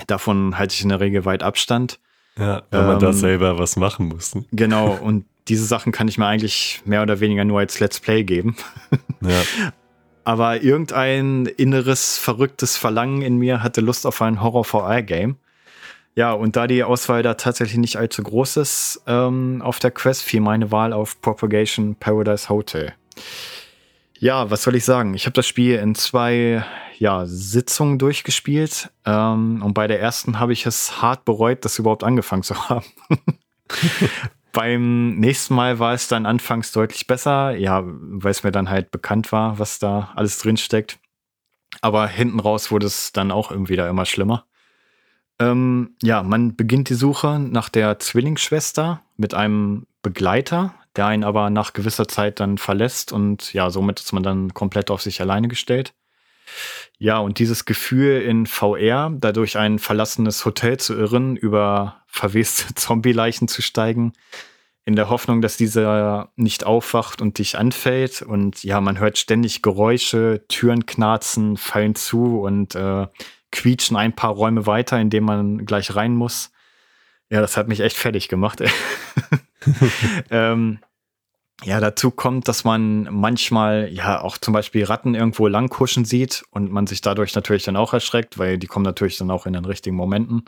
Davon 0.07 0.59
halte 0.59 0.75
ich 0.75 0.83
in 0.83 0.91
der 0.91 1.01
Regel 1.01 1.25
weit 1.25 1.43
Abstand. 1.43 1.99
Ja, 2.39 2.63
wenn 2.71 2.87
man 2.87 2.95
ähm, 2.95 3.01
da 3.01 3.13
selber 3.13 3.59
was 3.59 3.77
machen 3.77 4.09
muss. 4.09 4.35
Ne? 4.35 4.45
Genau, 4.53 4.93
und 4.93 5.25
diese 5.49 5.65
Sachen 5.65 5.93
kann 5.93 6.09
ich 6.09 6.17
mir 6.17 6.27
eigentlich 6.27 6.81
mehr 6.85 7.03
oder 7.03 7.21
weniger 7.21 7.45
nur 7.45 7.59
als 7.59 7.81
Let's 7.81 8.01
Play 8.01 8.25
geben. 8.25 8.57
Ja. 9.23 9.43
Aber 10.25 10.63
irgendein 10.63 11.45
inneres, 11.45 12.17
verrücktes 12.17 12.75
Verlangen 12.75 13.21
in 13.21 13.37
mir 13.37 13.63
hatte 13.63 13.83
Lust 13.83 14.07
auf 14.07 14.23
ein 14.23 14.43
Horror-VR-Game. 14.43 15.37
Ja, 16.15 16.33
und 16.33 16.57
da 16.57 16.67
die 16.67 16.83
Auswahl 16.85 17.23
da 17.23 17.35
tatsächlich 17.35 17.79
nicht 17.79 17.97
allzu 17.97 18.23
groß 18.23 18.57
ist 18.57 19.03
ähm, 19.07 19.61
auf 19.63 19.79
der 19.79 19.91
Quest, 19.91 20.23
fiel 20.23 20.41
meine 20.41 20.73
Wahl 20.73 20.93
auf 20.93 21.21
Propagation 21.21 21.97
Paradise 21.97 22.49
Hotel. 22.49 22.95
Ja, 24.21 24.51
was 24.51 24.63
soll 24.63 24.77
ich 24.77 24.85
sagen? 24.85 25.15
Ich 25.15 25.25
habe 25.25 25.33
das 25.33 25.47
Spiel 25.47 25.77
in 25.77 25.95
zwei 25.95 26.63
ja, 26.99 27.25
Sitzungen 27.25 27.99
durchgespielt 27.99 28.91
ähm, 29.07 29.63
und 29.65 29.73
bei 29.73 29.87
der 29.87 29.99
ersten 29.99 30.39
habe 30.39 30.53
ich 30.53 30.67
es 30.67 31.01
hart 31.01 31.25
bereut, 31.25 31.65
das 31.65 31.79
überhaupt 31.79 32.05
angefangen 32.05 32.43
zu 32.43 32.55
haben. 32.69 32.85
Beim 34.53 35.17
nächsten 35.17 35.55
Mal 35.55 35.79
war 35.79 35.95
es 35.95 36.07
dann 36.07 36.27
anfangs 36.27 36.71
deutlich 36.71 37.07
besser, 37.07 37.57
ja, 37.57 37.83
weil 37.85 38.33
es 38.33 38.43
mir 38.43 38.53
dann 38.53 38.69
halt 38.69 38.91
bekannt 38.91 39.33
war, 39.33 39.59
was 39.59 39.79
da 39.79 40.11
alles 40.15 40.39
drin 40.39 40.59
steckt. 40.59 40.99
Aber 41.81 42.07
hinten 42.07 42.41
raus 42.41 42.71
wurde 42.71 42.87
es 42.87 43.13
dann 43.13 43.31
auch 43.31 43.51
irgendwie 43.51 43.77
da 43.77 43.89
immer 43.89 44.05
schlimmer. 44.05 44.45
Ähm, 45.39 45.97
ja, 46.03 46.23
man 46.23 46.57
beginnt 46.57 46.91
die 46.91 46.95
Suche 46.95 47.39
nach 47.39 47.71
der 47.71 47.99
Zwillingsschwester 47.99 49.01
mit 49.17 49.33
einem 49.33 49.87
Begleiter, 50.03 50.75
der 51.01 51.07
einen 51.07 51.25
aber 51.25 51.49
nach 51.49 51.73
gewisser 51.73 52.07
Zeit 52.09 52.41
dann 52.41 52.59
verlässt 52.59 53.11
und 53.11 53.55
ja, 53.55 53.71
somit 53.71 54.01
ist 54.01 54.13
man 54.13 54.23
dann 54.23 54.53
komplett 54.53 54.91
auf 54.91 55.01
sich 55.01 55.23
alleine 55.23 55.49
gestellt. 55.49 55.95
Ja, 56.99 57.17
und 57.17 57.39
dieses 57.39 57.65
Gefühl 57.65 58.21
in 58.21 58.45
VR, 58.45 59.11
dadurch 59.11 59.57
ein 59.57 59.79
verlassenes 59.79 60.45
Hotel 60.45 60.77
zu 60.77 60.95
irren, 60.95 61.37
über 61.37 62.03
verweste 62.07 62.75
Zombie-Leichen 62.75 63.49
zu 63.49 63.63
steigen, 63.63 64.13
in 64.85 64.95
der 64.95 65.09
Hoffnung, 65.09 65.41
dass 65.41 65.57
dieser 65.57 66.31
nicht 66.37 66.67
aufwacht 66.67 67.23
und 67.23 67.39
dich 67.39 67.57
anfällt. 67.57 68.21
Und 68.21 68.63
ja, 68.63 68.83
man 68.83 68.99
hört 68.99 69.17
ständig 69.17 69.63
Geräusche, 69.63 70.45
Türen 70.49 70.85
knarzen, 70.85 71.57
fallen 71.57 71.95
zu 71.95 72.43
und 72.43 72.75
äh, 72.75 73.07
quietschen 73.53 73.97
ein 73.97 74.15
paar 74.15 74.33
Räume 74.33 74.67
weiter, 74.67 75.01
in 75.01 75.09
denen 75.09 75.27
man 75.27 75.65
gleich 75.65 75.95
rein 75.95 76.15
muss. 76.15 76.53
Ja, 77.31 77.41
das 77.41 77.57
hat 77.57 77.69
mich 77.69 77.81
echt 77.81 77.97
fertig 77.97 78.29
gemacht. 78.29 78.63
ähm, 80.31 80.81
ja, 81.65 81.81
dazu 81.81 82.11
kommt, 82.11 82.49
dass 82.49 82.65
man 82.65 83.09
manchmal 83.11 83.89
ja 83.93 84.21
auch 84.21 84.39
zum 84.39 84.55
Beispiel 84.55 84.85
Ratten 84.85 85.15
irgendwo 85.15 85.47
langkuschen 85.47 86.05
sieht 86.05 86.43
und 86.51 86.71
man 86.71 86.87
sich 86.87 87.01
dadurch 87.01 87.35
natürlich 87.35 87.65
dann 87.65 87.77
auch 87.77 87.93
erschreckt, 87.93 88.39
weil 88.39 88.59
die 88.59 88.67
kommen 88.67 88.85
natürlich 88.85 89.19
dann 89.19 89.31
auch 89.31 89.47
in 89.47 89.53
den 89.53 89.65
richtigen 89.65 89.97
Momenten. 89.97 90.45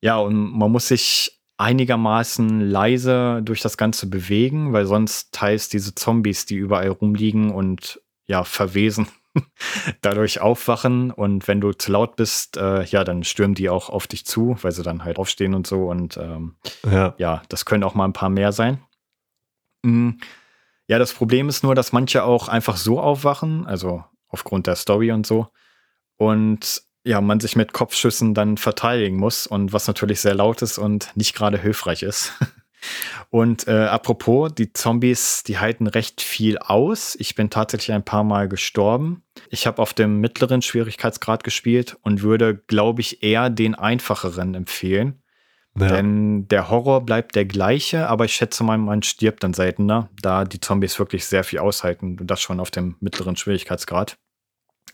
Ja, 0.00 0.18
und 0.18 0.52
man 0.52 0.70
muss 0.70 0.88
sich 0.88 1.40
einigermaßen 1.56 2.60
leise 2.60 3.40
durch 3.42 3.60
das 3.60 3.76
Ganze 3.76 4.08
bewegen, 4.08 4.72
weil 4.72 4.86
sonst 4.86 5.32
teils 5.32 5.68
diese 5.68 5.94
Zombies, 5.94 6.46
die 6.46 6.56
überall 6.56 6.88
rumliegen 6.88 7.50
und 7.50 8.00
ja, 8.26 8.44
verwesen, 8.44 9.08
dadurch 10.00 10.40
aufwachen 10.40 11.10
und 11.10 11.48
wenn 11.48 11.60
du 11.60 11.72
zu 11.72 11.92
laut 11.92 12.16
bist, 12.16 12.56
äh, 12.56 12.84
ja, 12.84 13.04
dann 13.04 13.24
stürmen 13.24 13.54
die 13.54 13.68
auch 13.68 13.90
auf 13.90 14.06
dich 14.06 14.24
zu, 14.24 14.56
weil 14.62 14.72
sie 14.72 14.82
dann 14.82 15.04
halt 15.04 15.18
aufstehen 15.18 15.54
und 15.54 15.66
so 15.66 15.84
und 15.84 16.16
ähm, 16.16 16.56
ja. 16.90 17.14
ja, 17.18 17.42
das 17.48 17.64
können 17.64 17.84
auch 17.84 17.94
mal 17.94 18.06
ein 18.06 18.14
paar 18.14 18.30
mehr 18.30 18.52
sein. 18.52 18.80
Mhm. 19.82 20.20
Ja, 20.86 20.98
das 20.98 21.12
Problem 21.12 21.48
ist 21.48 21.62
nur, 21.62 21.74
dass 21.74 21.92
manche 21.92 22.24
auch 22.24 22.48
einfach 22.48 22.76
so 22.76 23.00
aufwachen, 23.00 23.66
also 23.66 24.04
aufgrund 24.28 24.66
der 24.66 24.76
Story 24.76 25.12
und 25.12 25.26
so 25.26 25.48
und 26.20 26.82
ja, 27.04 27.20
man 27.22 27.40
sich 27.40 27.56
mit 27.56 27.72
Kopfschüssen 27.72 28.34
dann 28.34 28.58
verteidigen 28.58 29.16
muss 29.16 29.46
und 29.46 29.72
was 29.72 29.86
natürlich 29.86 30.20
sehr 30.20 30.34
laut 30.34 30.60
ist 30.60 30.76
und 30.76 31.10
nicht 31.16 31.34
gerade 31.34 31.58
hilfreich 31.58 32.02
ist. 32.02 32.34
Und 33.28 33.68
äh, 33.68 33.72
apropos, 33.72 34.54
die 34.54 34.72
Zombies, 34.72 35.42
die 35.42 35.58
halten 35.58 35.86
recht 35.86 36.22
viel 36.22 36.56
aus. 36.56 37.14
Ich 37.20 37.34
bin 37.34 37.50
tatsächlich 37.50 37.92
ein 37.94 38.06
paar 38.06 38.24
Mal 38.24 38.48
gestorben. 38.48 39.22
Ich 39.50 39.66
habe 39.66 39.82
auf 39.82 39.92
dem 39.92 40.18
mittleren 40.20 40.62
Schwierigkeitsgrad 40.62 41.44
gespielt 41.44 41.98
und 42.00 42.22
würde, 42.22 42.56
glaube 42.56 43.02
ich, 43.02 43.22
eher 43.22 43.50
den 43.50 43.74
einfacheren 43.74 44.54
empfehlen. 44.54 45.19
Ja. 45.78 45.88
Denn 45.88 46.48
der 46.48 46.68
Horror 46.68 47.04
bleibt 47.06 47.36
der 47.36 47.44
gleiche, 47.44 48.08
aber 48.08 48.24
ich 48.24 48.34
schätze 48.34 48.64
mal, 48.64 48.76
man 48.76 49.02
stirbt 49.02 49.44
dann 49.44 49.54
seltener, 49.54 50.08
da 50.20 50.44
die 50.44 50.60
Zombies 50.60 50.98
wirklich 50.98 51.24
sehr 51.24 51.44
viel 51.44 51.60
aushalten 51.60 52.18
und 52.18 52.26
das 52.26 52.40
schon 52.40 52.60
auf 52.60 52.70
dem 52.70 52.96
mittleren 53.00 53.36
Schwierigkeitsgrad. 53.36 54.16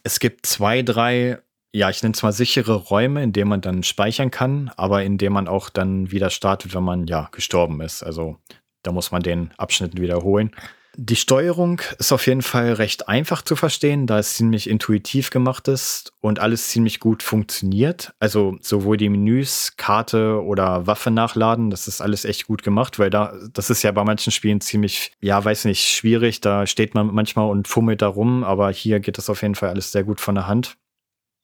Es 0.03 0.21
gibt 0.21 0.47
zwei, 0.47 0.83
drei 0.83 1.39
ja, 1.77 1.91
ich 1.91 2.03
nenne 2.03 2.15
es 2.15 2.23
mal 2.23 2.33
sichere 2.33 2.75
Räume, 2.75 3.23
in 3.23 3.35
denen 3.35 3.51
man 3.51 3.61
dann 3.61 3.83
speichern 3.83 4.31
kann, 4.31 4.71
aber 4.79 5.05
in 5.05 5.19
denen 5.19 5.35
man 5.35 5.47
auch 5.47 5.69
dann 5.69 6.11
wieder 6.11 6.31
startet, 6.31 6.75
wenn 6.75 6.83
man 6.83 7.07
ja 7.07 7.29
gestorben 7.33 7.83
ist. 7.83 8.03
Also 8.03 8.39
da 8.83 8.93
muss 8.93 9.11
man 9.11 9.23
den 9.23 9.51
Abschnitt 9.59 10.01
wiederholen. 10.01 10.53
Die 10.99 11.17
Steuerung 11.17 11.83
ist 11.99 12.11
auf 12.11 12.27
jeden 12.27 12.41
Fall 12.41 12.73
recht 12.73 13.07
einfach 13.07 13.43
zu 13.43 13.55
verstehen, 13.55 14.07
da 14.07 14.19
es 14.19 14.35
ziemlich 14.35 14.69
intuitiv 14.71 15.29
gemacht 15.29 15.69
ist 15.69 16.13
und 16.21 16.39
alles 16.39 16.69
ziemlich 16.69 17.01
gut 17.01 17.23
funktioniert. 17.23 18.15
Also 18.19 18.57
sowohl 18.63 18.97
die 18.97 19.11
Menüs, 19.11 19.75
Karte 19.77 20.43
oder 20.43 20.87
Waffe 20.87 21.11
nachladen, 21.11 21.69
das 21.69 21.87
ist 21.87 22.01
alles 22.01 22.25
echt 22.25 22.47
gut 22.47 22.63
gemacht, 22.63 22.99
weil 22.99 23.11
da, 23.11 23.35
das 23.53 23.69
ist 23.69 23.83
ja 23.83 23.93
bei 23.93 24.05
manchen 24.05 24.33
Spielen 24.33 24.63
ziemlich, 24.63 25.13
ja, 25.21 25.45
weiß 25.45 25.67
nicht, 25.67 25.87
schwierig. 25.87 26.41
Da 26.41 26.67
steht 26.67 26.95
man 26.95 27.09
manchmal 27.15 27.51
und 27.51 27.69
fummelt 27.69 28.01
da 28.01 28.09
rum, 28.09 28.43
aber 28.43 28.71
hier 28.71 28.99
geht 28.99 29.19
das 29.19 29.29
auf 29.29 29.43
jeden 29.43 29.55
Fall 29.55 29.69
alles 29.69 29.93
sehr 29.93 30.03
gut 30.03 30.19
von 30.19 30.35
der 30.35 30.47
Hand. 30.47 30.79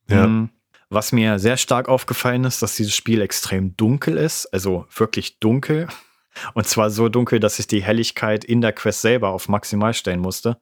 Ja. 0.08 0.26
Mhm. 0.26 0.48
Was 0.88 1.12
mir 1.12 1.38
sehr 1.38 1.58
stark 1.58 1.88
aufgefallen 1.88 2.44
ist, 2.44 2.62
dass 2.62 2.76
dieses 2.76 2.94
Spiel 2.94 3.20
extrem 3.20 3.76
dunkel 3.76 4.16
ist, 4.16 4.46
also 4.46 4.86
wirklich 4.94 5.38
dunkel. 5.40 5.88
Und 6.54 6.66
zwar 6.66 6.90
so 6.90 7.09
dunkel, 7.09 7.40
dass 7.40 7.59
ich 7.59 7.66
die 7.66 7.82
Helligkeit 7.82 8.44
in 8.44 8.60
der 8.60 8.72
Quest 8.72 9.02
selber 9.02 9.30
auf 9.30 9.48
maximal 9.48 9.94
stellen 9.94 10.20
musste. 10.20 10.59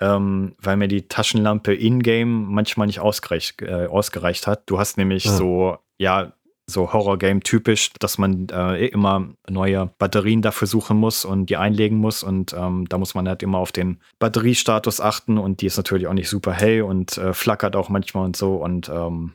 Ähm, 0.00 0.54
weil 0.60 0.76
mir 0.76 0.86
die 0.86 1.08
Taschenlampe 1.08 1.74
in-game 1.74 2.44
manchmal 2.52 2.86
nicht 2.86 3.00
ausgereicht, 3.00 3.62
äh, 3.62 3.86
ausgereicht 3.86 4.46
hat. 4.46 4.62
Du 4.66 4.78
hast 4.78 4.96
nämlich 4.96 5.24
ja. 5.24 5.32
so, 5.32 5.78
ja, 5.96 6.32
so 6.68 6.92
Horror-Game 6.92 7.42
typisch, 7.42 7.90
dass 7.98 8.18
man 8.18 8.46
äh, 8.50 8.86
immer 8.86 9.28
neue 9.48 9.90
Batterien 9.98 10.42
dafür 10.42 10.68
suchen 10.68 10.98
muss 10.98 11.24
und 11.24 11.46
die 11.46 11.56
einlegen 11.56 11.96
muss. 11.98 12.22
Und 12.22 12.52
ähm, 12.52 12.86
da 12.88 12.98
muss 12.98 13.14
man 13.14 13.26
halt 13.26 13.42
immer 13.42 13.58
auf 13.58 13.72
den 13.72 14.00
Batteriestatus 14.18 15.00
achten 15.00 15.38
und 15.38 15.62
die 15.62 15.66
ist 15.66 15.78
natürlich 15.78 16.06
auch 16.06 16.12
nicht 16.12 16.28
super 16.28 16.52
hell 16.52 16.82
und 16.82 17.16
äh, 17.16 17.32
flackert 17.32 17.74
auch 17.74 17.88
manchmal 17.88 18.26
und 18.26 18.36
so. 18.36 18.56
Und 18.56 18.88
ähm, 18.90 19.32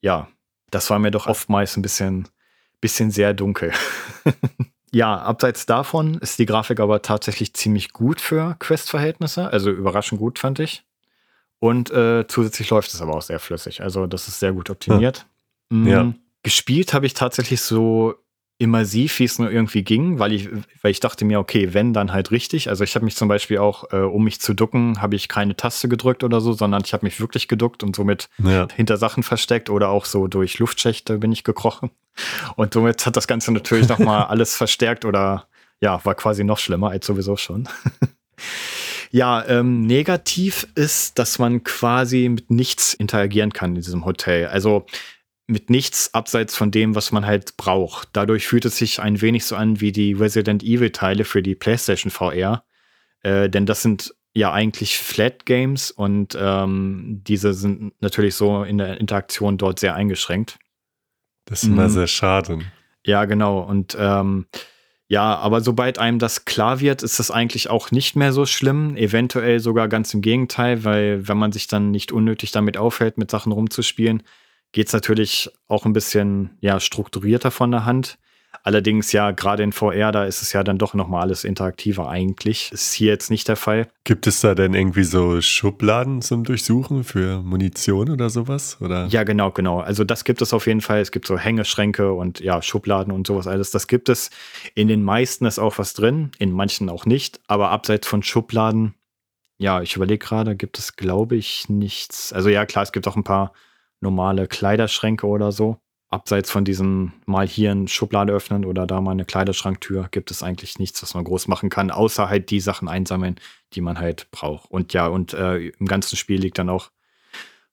ja, 0.00 0.28
das 0.70 0.88
war 0.88 0.98
mir 0.98 1.10
doch 1.10 1.26
oftmals 1.26 1.76
ein 1.76 1.82
bisschen, 1.82 2.28
bisschen 2.80 3.10
sehr 3.10 3.34
dunkel. 3.34 3.72
Ja, 4.92 5.16
abseits 5.18 5.66
davon 5.66 6.14
ist 6.18 6.38
die 6.38 6.46
Grafik 6.46 6.80
aber 6.80 7.02
tatsächlich 7.02 7.54
ziemlich 7.54 7.92
gut 7.92 8.20
für 8.20 8.56
Quest-Verhältnisse. 8.58 9.48
Also 9.50 9.70
überraschend 9.70 10.20
gut, 10.20 10.38
fand 10.38 10.58
ich. 10.58 10.84
Und 11.60 11.90
äh, 11.90 12.26
zusätzlich 12.26 12.70
läuft 12.70 12.92
es 12.92 13.00
aber 13.00 13.14
auch 13.14 13.22
sehr 13.22 13.38
flüssig. 13.38 13.82
Also 13.82 14.06
das 14.06 14.26
ist 14.26 14.40
sehr 14.40 14.52
gut 14.52 14.70
optimiert. 14.70 15.26
Ja. 15.70 15.76
Mhm. 15.76 15.86
ja. 15.86 16.12
Gespielt 16.42 16.94
habe 16.94 17.06
ich 17.06 17.14
tatsächlich 17.14 17.60
so 17.60 18.14
immersiv, 18.60 19.18
wie 19.18 19.24
es 19.24 19.38
nur 19.38 19.50
irgendwie 19.50 19.82
ging, 19.82 20.18
weil 20.18 20.32
ich, 20.32 20.48
weil 20.82 20.90
ich 20.90 21.00
dachte 21.00 21.24
mir, 21.24 21.40
okay, 21.40 21.72
wenn, 21.72 21.94
dann 21.94 22.12
halt 22.12 22.30
richtig. 22.30 22.68
Also 22.68 22.84
ich 22.84 22.94
habe 22.94 23.06
mich 23.06 23.16
zum 23.16 23.26
Beispiel 23.26 23.58
auch, 23.58 23.90
äh, 23.92 23.96
um 23.96 24.24
mich 24.24 24.40
zu 24.40 24.52
ducken, 24.52 25.00
habe 25.00 25.16
ich 25.16 25.28
keine 25.28 25.56
Taste 25.56 25.88
gedrückt 25.88 26.22
oder 26.22 26.42
so, 26.42 26.52
sondern 26.52 26.82
ich 26.84 26.92
habe 26.92 27.06
mich 27.06 27.20
wirklich 27.20 27.48
geduckt 27.48 27.82
und 27.82 27.96
somit 27.96 28.28
ja. 28.38 28.68
hinter 28.76 28.98
Sachen 28.98 29.22
versteckt 29.22 29.70
oder 29.70 29.88
auch 29.88 30.04
so 30.04 30.26
durch 30.26 30.58
Luftschächte 30.58 31.18
bin 31.18 31.32
ich 31.32 31.42
gekrochen. 31.42 31.90
Und 32.56 32.74
somit 32.74 33.06
hat 33.06 33.16
das 33.16 33.26
Ganze 33.26 33.50
natürlich 33.50 33.88
nochmal 33.88 34.24
alles 34.28 34.54
verstärkt 34.54 35.06
oder 35.06 35.46
ja, 35.80 36.04
war 36.04 36.14
quasi 36.14 36.44
noch 36.44 36.58
schlimmer 36.58 36.90
als 36.90 37.06
sowieso 37.06 37.36
schon. 37.36 37.66
Ja, 39.12 39.44
ähm, 39.48 39.80
negativ 39.80 40.68
ist, 40.76 41.18
dass 41.18 41.40
man 41.40 41.64
quasi 41.64 42.28
mit 42.28 42.48
nichts 42.48 42.94
interagieren 42.94 43.52
kann 43.52 43.70
in 43.70 43.82
diesem 43.82 44.04
Hotel. 44.04 44.46
Also 44.46 44.86
mit 45.50 45.68
nichts 45.68 46.14
abseits 46.14 46.56
von 46.56 46.70
dem, 46.70 46.94
was 46.94 47.12
man 47.12 47.26
halt 47.26 47.56
braucht. 47.56 48.08
Dadurch 48.12 48.46
fühlt 48.46 48.64
es 48.64 48.76
sich 48.76 49.00
ein 49.00 49.20
wenig 49.20 49.44
so 49.44 49.56
an 49.56 49.80
wie 49.80 49.92
die 49.92 50.12
Resident 50.12 50.62
Evil 50.62 50.90
Teile 50.90 51.24
für 51.24 51.42
die 51.42 51.54
PlayStation 51.54 52.10
VR. 52.10 52.64
Äh, 53.22 53.50
denn 53.50 53.66
das 53.66 53.82
sind 53.82 54.14
ja 54.32 54.52
eigentlich 54.52 54.98
Flat 54.98 55.44
Games 55.44 55.90
und 55.90 56.38
ähm, 56.40 57.22
diese 57.26 57.52
sind 57.52 57.92
natürlich 58.00 58.36
so 58.36 58.62
in 58.62 58.78
der 58.78 58.98
Interaktion 59.00 59.58
dort 59.58 59.80
sehr 59.80 59.94
eingeschränkt. 59.94 60.58
Das 61.46 61.64
ist 61.64 61.68
immer 61.68 61.88
mhm. 61.88 61.92
sehr 61.92 62.06
schade. 62.06 62.60
Ja, 63.04 63.24
genau. 63.24 63.60
Und 63.60 63.96
ähm, 63.98 64.46
ja, 65.08 65.34
aber 65.34 65.60
sobald 65.60 65.98
einem 65.98 66.20
das 66.20 66.44
klar 66.44 66.78
wird, 66.78 67.02
ist 67.02 67.18
das 67.18 67.32
eigentlich 67.32 67.68
auch 67.68 67.90
nicht 67.90 68.14
mehr 68.14 68.32
so 68.32 68.46
schlimm. 68.46 68.96
Eventuell 68.96 69.58
sogar 69.58 69.88
ganz 69.88 70.14
im 70.14 70.20
Gegenteil, 70.20 70.84
weil 70.84 71.26
wenn 71.26 71.36
man 71.36 71.50
sich 71.50 71.66
dann 71.66 71.90
nicht 71.90 72.12
unnötig 72.12 72.52
damit 72.52 72.76
aufhält, 72.76 73.18
mit 73.18 73.28
Sachen 73.32 73.50
rumzuspielen, 73.50 74.22
geht 74.72 74.88
es 74.88 74.92
natürlich 74.92 75.50
auch 75.68 75.86
ein 75.86 75.92
bisschen 75.92 76.56
ja, 76.60 76.80
strukturierter 76.80 77.50
von 77.50 77.70
der 77.70 77.84
Hand. 77.84 78.18
Allerdings 78.62 79.12
ja, 79.12 79.30
gerade 79.30 79.62
in 79.62 79.72
VR, 79.72 80.12
da 80.12 80.24
ist 80.24 80.42
es 80.42 80.52
ja 80.52 80.62
dann 80.62 80.76
doch 80.76 80.92
nochmal 80.92 81.22
alles 81.22 81.44
interaktiver 81.44 82.10
eigentlich. 82.10 82.70
Ist 82.72 82.92
hier 82.92 83.08
jetzt 83.08 83.30
nicht 83.30 83.48
der 83.48 83.56
Fall. 83.56 83.88
Gibt 84.04 84.26
es 84.26 84.40
da 84.40 84.54
denn 84.54 84.74
irgendwie 84.74 85.04
so 85.04 85.40
Schubladen 85.40 86.20
zum 86.20 86.44
Durchsuchen 86.44 87.04
für 87.04 87.42
Munition 87.42 88.10
oder 88.10 88.28
sowas? 88.28 88.76
Oder? 88.80 89.06
Ja, 89.06 89.22
genau, 89.22 89.50
genau. 89.50 89.80
Also 89.80 90.04
das 90.04 90.24
gibt 90.24 90.42
es 90.42 90.52
auf 90.52 90.66
jeden 90.66 90.82
Fall. 90.82 91.00
Es 91.00 91.10
gibt 91.10 91.26
so 91.26 91.38
Hängeschränke 91.38 92.12
und 92.12 92.40
ja, 92.40 92.60
Schubladen 92.60 93.12
und 93.12 93.26
sowas 93.26 93.46
alles. 93.46 93.70
Das 93.70 93.86
gibt 93.86 94.08
es. 94.08 94.30
In 94.74 94.88
den 94.88 95.04
meisten 95.04 95.46
ist 95.46 95.58
auch 95.58 95.78
was 95.78 95.94
drin, 95.94 96.32
in 96.38 96.52
manchen 96.52 96.90
auch 96.90 97.06
nicht. 97.06 97.40
Aber 97.46 97.70
abseits 97.70 98.06
von 98.06 98.22
Schubladen, 98.22 98.94
ja, 99.56 99.80
ich 99.80 99.96
überlege 99.96 100.18
gerade, 100.18 100.54
gibt 100.56 100.78
es, 100.78 100.96
glaube 100.96 101.36
ich, 101.36 101.68
nichts. 101.68 102.32
Also 102.32 102.48
ja, 102.50 102.66
klar, 102.66 102.82
es 102.82 102.92
gibt 102.92 103.06
auch 103.08 103.16
ein 103.16 103.24
paar 103.24 103.52
normale 104.00 104.46
Kleiderschränke 104.46 105.26
oder 105.26 105.52
so. 105.52 105.78
Abseits 106.08 106.50
von 106.50 106.64
diesem 106.64 107.12
mal 107.26 107.46
hier 107.46 107.70
eine 107.70 107.86
Schublade 107.86 108.32
öffnen 108.32 108.64
oder 108.64 108.84
da 108.84 109.00
mal 109.00 109.12
eine 109.12 109.24
Kleiderschranktür 109.24 110.08
gibt 110.10 110.32
es 110.32 110.42
eigentlich 110.42 110.80
nichts, 110.80 111.00
was 111.02 111.14
man 111.14 111.22
groß 111.22 111.46
machen 111.46 111.70
kann, 111.70 111.92
außer 111.92 112.28
halt 112.28 112.50
die 112.50 112.58
Sachen 112.58 112.88
einsammeln, 112.88 113.36
die 113.74 113.80
man 113.80 114.00
halt 114.00 114.28
braucht. 114.32 114.68
Und 114.70 114.92
ja, 114.92 115.06
und 115.06 115.34
äh, 115.34 115.68
im 115.68 115.86
ganzen 115.86 116.16
Spiel 116.16 116.40
liegt 116.40 116.58
dann 116.58 116.68
auch 116.68 116.90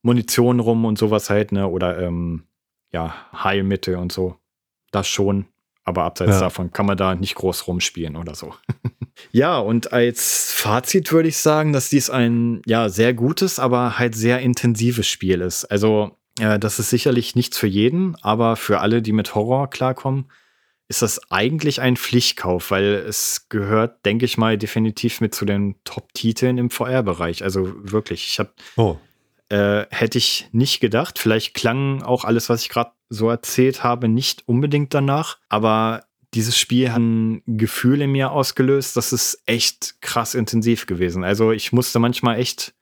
Munition 0.03 0.59
rum 0.59 0.85
und 0.85 0.99
sowas 0.99 1.31
halt, 1.31 1.51
ne? 1.51 1.67
Oder 1.67 1.99
ähm, 1.99 2.43
ja, 2.91 3.15
Heilmittel 3.33 3.95
und 3.95 4.11
so. 4.11 4.35
Das 4.91 5.07
schon. 5.07 5.45
Aber 5.83 6.03
abseits 6.03 6.33
ja. 6.33 6.39
davon 6.41 6.71
kann 6.71 6.85
man 6.85 6.97
da 6.97 7.15
nicht 7.15 7.35
groß 7.35 7.65
rumspielen 7.67 8.17
oder 8.17 8.35
so. 8.35 8.53
ja, 9.31 9.57
und 9.57 9.93
als 9.93 10.51
Fazit 10.51 11.11
würde 11.11 11.29
ich 11.29 11.37
sagen, 11.37 11.71
dass 11.71 11.89
dies 11.89 12.09
ein 12.09 12.61
ja 12.65 12.89
sehr 12.89 13.13
gutes, 13.13 13.57
aber 13.57 13.97
halt 13.97 14.13
sehr 14.13 14.39
intensives 14.39 15.07
Spiel 15.07 15.41
ist. 15.41 15.65
Also 15.65 16.16
äh, 16.39 16.59
das 16.59 16.80
ist 16.80 16.89
sicherlich 16.89 17.35
nichts 17.35 17.57
für 17.57 17.68
jeden, 17.68 18.15
aber 18.22 18.55
für 18.55 18.80
alle, 18.80 19.01
die 19.01 19.14
mit 19.14 19.35
Horror 19.35 19.69
klarkommen, 19.69 20.26
ist 20.89 21.01
das 21.01 21.19
eigentlich 21.31 21.81
ein 21.81 21.97
Pflichtkauf, 21.97 22.72
weil 22.72 23.03
es 23.07 23.47
gehört, 23.49 24.05
denke 24.05 24.26
ich 24.26 24.38
mal, 24.38 24.57
definitiv 24.57 25.19
mit 25.19 25.35
zu 25.35 25.43
den 25.45 25.76
Top-Titeln 25.84 26.57
im 26.57 26.69
VR-Bereich. 26.69 27.43
Also 27.43 27.73
wirklich, 27.76 28.26
ich 28.27 28.39
habe 28.39 28.51
oh. 28.77 28.97
äh, 29.49 29.85
hätte 29.89 30.18
ich 30.18 30.47
nicht 30.53 30.80
gedacht. 30.80 31.19
Vielleicht 31.19 31.53
klang 31.53 32.03
auch 32.03 32.23
alles, 32.23 32.47
was 32.47 32.61
ich 32.61 32.69
gerade 32.69 32.91
so 33.09 33.30
erzählt 33.30 33.84
habe, 33.84 34.07
nicht 34.07 34.47
unbedingt 34.47 34.93
danach, 34.93 35.38
aber 35.49 36.03
dieses 36.34 36.57
Spiel 36.57 36.91
hat 36.91 36.99
ein 36.99 37.41
Gefühl 37.45 38.01
in 38.01 38.11
mir 38.11 38.31
ausgelöst, 38.31 38.97
das 38.97 39.14
ist 39.14 39.41
echt 39.45 40.01
krass 40.01 40.35
intensiv 40.35 40.85
gewesen. 40.85 41.23
Also 41.23 41.51
ich 41.51 41.72
musste 41.72 41.99
manchmal 41.99 42.39
echt 42.39 42.73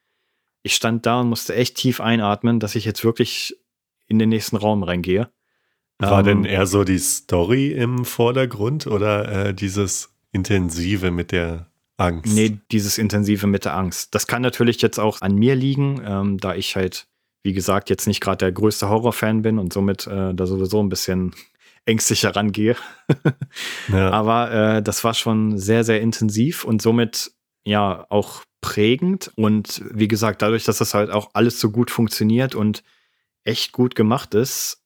ich 0.66 0.74
stand 0.74 1.06
da 1.06 1.22
und 1.22 1.30
musste 1.30 1.54
echt 1.54 1.76
tief 1.76 2.02
einatmen, 2.02 2.60
dass 2.60 2.74
ich 2.74 2.86
jetzt 2.86 3.04
wirklich 3.04 3.56
in 4.08 4.18
den 4.18 4.30
nächsten 4.30 4.56
Raum 4.56 4.82
reingehe. 4.82 5.30
War 6.00 6.20
ähm, 6.20 6.26
denn 6.26 6.46
eher 6.46 6.66
so 6.66 6.84
die 6.84 6.98
Story 6.98 7.72
im 7.72 8.04
Vordergrund 8.04 8.88
oder 8.88 9.50
äh, 9.50 9.54
dieses 9.54 10.10
Intensive 10.32 11.12
mit 11.12 11.32
der 11.32 11.68
Angst? 11.98 12.34
Nee, 12.34 12.58
dieses 12.72 12.98
Intensive 12.98 13.46
mit 13.46 13.66
der 13.66 13.76
Angst. 13.76 14.16
Das 14.16 14.26
kann 14.26 14.42
natürlich 14.42 14.82
jetzt 14.82 15.00
auch 15.00 15.22
an 15.22 15.36
mir 15.36 15.54
liegen, 15.54 16.02
ähm, 16.04 16.40
da 16.40 16.56
ich 16.56 16.76
halt, 16.76 17.06
wie 17.44 17.54
gesagt, 17.54 17.92
jetzt 17.92 18.08
nicht 18.08 18.20
gerade 18.20 18.38
der 18.38 18.52
größte 18.52 18.90
Horrorfan 18.90 19.44
bin 19.44 19.60
und 19.60 19.72
somit 19.72 20.08
äh, 20.08 20.34
da 20.34 20.48
sowieso 20.48 20.82
ein 20.82 20.90
bisschen 20.90 21.36
ängstlicher 21.86 22.36
rangehe. 22.36 22.76
ja. 23.90 24.10
Aber 24.12 24.52
äh, 24.52 24.82
das 24.82 25.04
war 25.04 25.14
schon 25.14 25.60
sehr, 25.60 25.84
sehr 25.84 26.02
intensiv 26.02 26.66
und 26.66 26.82
somit 26.82 27.34
ja 27.66 28.08
auch 28.10 28.42
prägend. 28.66 29.32
Und 29.36 29.84
wie 29.92 30.08
gesagt, 30.08 30.42
dadurch, 30.42 30.64
dass 30.64 30.80
das 30.80 30.96
halt 30.96 31.12
auch 31.12 31.30
alles 31.34 31.60
so 31.60 31.70
gut 31.70 31.92
funktioniert 31.92 32.56
und 32.56 32.84
echt 33.44 33.74
gut 33.74 33.94
gemacht 33.94 34.34
ist. 34.34 34.84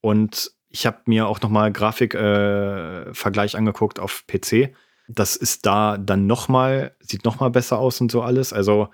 Und 0.00 0.50
ich 0.68 0.84
habe 0.84 0.98
mir 1.06 1.28
auch 1.28 1.40
nochmal 1.40 1.70
Grafikvergleich 1.70 3.54
äh, 3.54 3.56
angeguckt 3.56 4.00
auf 4.00 4.24
PC. 4.26 4.74
Das 5.06 5.36
ist 5.36 5.64
da 5.64 5.96
dann 5.96 6.26
nochmal, 6.26 6.96
sieht 6.98 7.24
nochmal 7.24 7.50
besser 7.50 7.78
aus 7.78 8.00
und 8.00 8.10
so 8.10 8.22
alles. 8.22 8.52
Also 8.52 8.88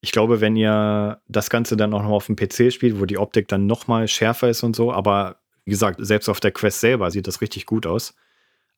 ich 0.00 0.10
glaube, 0.10 0.40
wenn 0.40 0.56
ihr 0.56 1.20
das 1.28 1.50
Ganze 1.50 1.76
dann 1.76 1.92
auch 1.92 2.00
nochmal 2.00 2.16
auf 2.16 2.26
dem 2.26 2.36
PC 2.36 2.72
spielt, 2.72 2.98
wo 2.98 3.04
die 3.04 3.18
Optik 3.18 3.46
dann 3.48 3.66
nochmal 3.66 4.08
schärfer 4.08 4.48
ist 4.48 4.62
und 4.62 4.74
so, 4.74 4.90
aber 4.90 5.36
wie 5.66 5.70
gesagt, 5.70 5.98
selbst 6.00 6.30
auf 6.30 6.40
der 6.40 6.50
Quest 6.50 6.80
selber 6.80 7.10
sieht 7.10 7.26
das 7.26 7.42
richtig 7.42 7.66
gut 7.66 7.86
aus. 7.86 8.14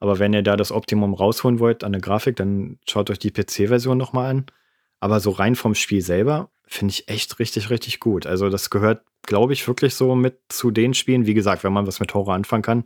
Aber 0.00 0.18
wenn 0.18 0.34
ihr 0.34 0.42
da 0.42 0.56
das 0.56 0.72
Optimum 0.72 1.14
rausholen 1.14 1.60
wollt 1.60 1.84
an 1.84 1.92
der 1.92 2.00
Grafik, 2.00 2.34
dann 2.34 2.78
schaut 2.88 3.10
euch 3.10 3.20
die 3.20 3.30
PC-Version 3.30 3.96
nochmal 3.96 4.30
an. 4.30 4.46
Aber 5.04 5.20
so 5.20 5.32
rein 5.32 5.54
vom 5.54 5.74
Spiel 5.74 6.00
selber 6.00 6.48
finde 6.66 6.92
ich 6.92 7.10
echt 7.10 7.38
richtig, 7.38 7.68
richtig 7.68 8.00
gut. 8.00 8.26
Also 8.26 8.48
das 8.48 8.70
gehört, 8.70 9.02
glaube 9.26 9.52
ich, 9.52 9.68
wirklich 9.68 9.94
so 9.94 10.14
mit 10.14 10.38
zu 10.48 10.70
den 10.70 10.94
Spielen, 10.94 11.26
wie 11.26 11.34
gesagt, 11.34 11.62
wenn 11.62 11.74
man 11.74 11.86
was 11.86 12.00
mit 12.00 12.14
Horror 12.14 12.32
anfangen 12.32 12.62
kann, 12.62 12.84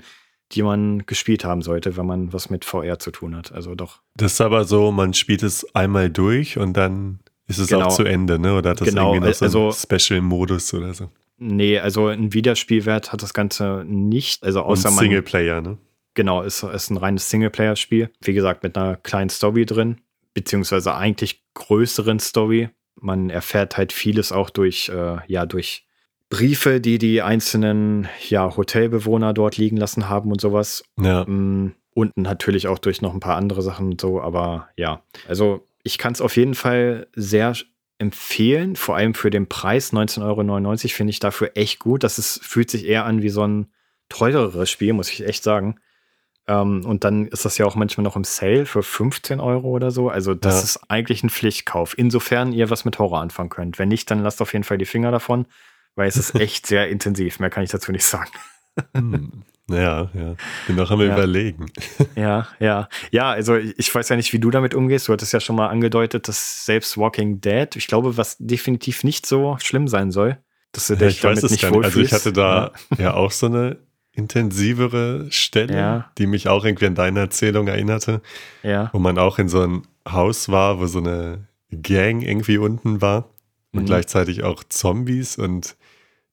die 0.51 0.65
man 0.65 1.07
gespielt 1.07 1.45
haben 1.45 1.63
sollte, 1.63 1.97
wenn 1.97 2.07
man 2.07 2.33
was 2.33 2.51
mit 2.51 2.65
VR 2.65 2.99
zu 2.99 3.13
tun 3.13 3.37
hat. 3.37 3.53
Also 3.53 3.77
doch. 3.77 4.01
Das 4.17 4.33
ist 4.33 4.41
aber 4.41 4.65
so, 4.65 4.91
man 4.91 5.15
spielt 5.15 5.45
es 5.45 5.77
einmal 5.77 6.11
durch 6.11 6.59
und 6.59 6.77
dann 6.77 7.21
ist 7.47 7.59
es 7.59 7.69
genau. 7.69 7.87
auch 7.87 7.95
zu 7.95 8.03
Ende, 8.03 8.41
ne? 8.41 8.57
Oder 8.57 8.71
hat 8.71 8.81
das 8.81 8.89
genau. 8.89 9.15
irgendwie 9.15 9.29
noch 9.29 9.35
so 9.37 9.45
also, 9.45 9.65
einen 9.67 10.01
Special-Modus 10.01 10.75
oder 10.75 10.95
so? 10.95 11.11
Nee, 11.37 11.79
also 11.79 12.09
ein 12.09 12.35
Wiederspielwert 12.35 13.13
hat 13.13 13.23
das 13.23 13.33
Ganze 13.33 13.85
nicht. 13.87 14.43
Also 14.43 14.63
außer 14.63 14.89
und 14.89 14.97
Singleplayer, 14.97 15.61
ne? 15.61 15.79
Genau, 16.15 16.43
ist, 16.43 16.65
ist 16.65 16.91
ein 16.91 16.97
reines 16.97 17.31
Singleplayer-Spiel. 17.31 18.11
Wie 18.23 18.35
gesagt, 18.35 18.65
mit 18.65 18.77
einer 18.77 18.97
kleinen 18.97 19.31
Story 19.31 19.67
drin 19.67 19.99
beziehungsweise 20.39 20.95
eigentlich 20.95 21.43
größeren 21.55 22.21
Story. 22.21 22.71
Man 23.01 23.31
erfährt 23.31 23.77
halt 23.77 23.93
vieles 23.93 24.33
auch 24.33 24.51
durch, 24.51 24.89
äh, 24.89 25.17
ja, 25.27 25.47
durch 25.47 25.87
Briefe, 26.31 26.81
die 26.81 26.99
die 26.99 27.23
einzelnen 27.23 28.09
ja, 28.29 28.57
Hotelbewohner 28.57 29.33
dort 29.33 29.57
liegen 29.57 29.77
lassen 29.77 30.09
haben 30.09 30.31
und 30.31 30.41
sowas. 30.41 30.85
Ja. 31.01 31.25
Mm, 31.25 31.75
und 31.95 32.17
natürlich 32.17 32.69
auch 32.69 32.79
durch 32.79 33.03
noch 33.03 33.15
ein 33.15 33.21
paar 33.21 33.37
andere 33.37 33.63
Sachen 33.63 33.87
und 33.93 34.01
so, 34.01 34.21
aber 34.21 34.69
ja. 34.77 35.03
Also 35.27 35.67
ich 35.83 35.99
kann 35.99 36.13
es 36.13 36.21
auf 36.21 36.37
jeden 36.37 36.55
Fall 36.55 37.09
sehr 37.15 37.55
empfehlen, 37.99 38.77
vor 38.77 38.95
allem 38.95 39.15
für 39.15 39.31
den 39.31 39.49
Preis 39.49 39.93
19,99 39.93 40.23
Euro 40.23 40.77
finde 40.89 41.11
ich 41.11 41.19
dafür 41.19 41.51
echt 41.55 41.81
gut. 41.81 42.05
Das 42.05 42.19
ist, 42.19 42.45
fühlt 42.45 42.71
sich 42.71 42.87
eher 42.87 43.05
an 43.05 43.23
wie 43.23 43.31
so 43.31 43.43
ein 43.45 43.73
teureres 44.09 44.71
Spiel, 44.71 44.93
muss 44.93 45.11
ich 45.11 45.27
echt 45.27 45.43
sagen. 45.43 45.81
Ähm, 46.49 46.85
und 46.87 47.05
dann 47.05 47.27
ist 47.27 47.45
das 47.45 47.59
ja 47.59 47.67
auch 47.67 47.75
manchmal 47.75 48.05
noch 48.05 48.17
im 48.17 48.25
Sale 48.25 48.65
für 48.65 48.83
15 48.83 49.39
Euro 49.39 49.69
oder 49.69 49.91
so. 49.91 50.09
Also 50.09 50.35
das 50.35 50.55
ja. 50.55 50.63
ist 50.63 50.81
eigentlich 50.89 51.23
ein 51.23 51.31
Pflichtkauf, 51.31 51.97
insofern 51.97 52.53
ihr 52.53 52.71
was 52.71 52.87
mit 52.87 52.99
Horror 52.99 53.21
anfangen 53.21 53.51
könnt. 53.51 53.79
Wenn 53.79 53.91
nicht, 53.91 54.11
dann 54.11 54.21
lasst 54.21 54.41
auf 54.41 54.55
jeden 54.55 54.65
Fall 54.65 54.79
die 54.79 54.87
Finger 54.87 55.11
davon, 55.11 55.47
weil 55.95 56.09
es 56.09 56.17
ist 56.17 56.35
echt 56.41 56.67
sehr 56.67 56.89
intensiv. 56.89 57.39
Mehr 57.39 57.51
kann 57.51 57.63
ich 57.63 57.71
dazu 57.71 57.93
nicht 57.93 58.05
sagen. 58.05 58.31
Hm. 58.95 59.45
Ja, 59.71 60.09
ja. 60.15 60.35
Bin 60.67 60.77
noch 60.77 60.91
am 60.91 61.01
ja. 61.01 61.13
Überlegen. 61.13 61.67
Ja, 62.17 62.49
ja. 62.59 62.89
Ja, 63.11 63.31
also 63.31 63.57
ich 63.57 63.95
weiß 63.95 64.09
ja 64.09 64.17
nicht, 64.17 64.33
wie 64.33 64.39
du 64.39 64.51
damit 64.51 64.75
umgehst. 64.75 65.09
Du 65.09 65.13
hattest 65.13 65.35
ja 65.35 65.41
schon 65.41 65.57
mal 65.57 65.69
angedeutet, 65.69 66.27
dass 66.27 66.65
selbst 66.65 66.97
Walking 66.97 67.43
Dead, 67.43 67.77
ich 67.77 67.87
glaube, 67.87 68.17
was 68.17 68.37
definitiv 68.39 69.05
nicht 69.05 69.27
so 69.27 69.59
schlimm 69.61 69.87
sein 69.87 70.11
soll, 70.11 70.39
dass 70.73 70.87
du 70.87 70.95
ja, 70.95 71.01
dich 71.01 71.21
damit 71.21 71.43
nicht 71.43 71.71
wohlfühlst. 71.71 71.97
Also 71.97 72.01
ich 72.01 72.13
hatte 72.13 72.33
da 72.33 72.73
ja. 72.97 73.05
ja 73.05 73.15
auch 73.15 73.31
so 73.31 73.47
eine 73.47 73.77
intensivere 74.19 75.27
Stelle, 75.31 75.77
ja. 75.77 76.11
die 76.19 76.27
mich 76.27 76.49
auch 76.49 76.65
irgendwie 76.65 76.87
an 76.87 76.97
deine 76.97 77.21
Erzählung 77.21 77.69
erinnerte. 77.69 78.21
Ja. 78.63 78.91
Wo 78.93 78.99
man 78.99 79.17
auch 79.17 79.39
in 79.39 79.49
so 79.49 79.63
ein 79.63 79.83
Haus 80.07 80.49
war, 80.49 80.81
wo 80.81 80.87
so 80.87 80.99
eine 80.99 81.47
Gang 81.71 82.23
irgendwie 82.23 82.59
unten 82.59 83.01
war 83.01 83.31
und 83.73 83.83
mhm. 83.83 83.87
gleichzeitig 83.87 84.43
auch 84.43 84.65
Zombies 84.65 85.39
und 85.39 85.77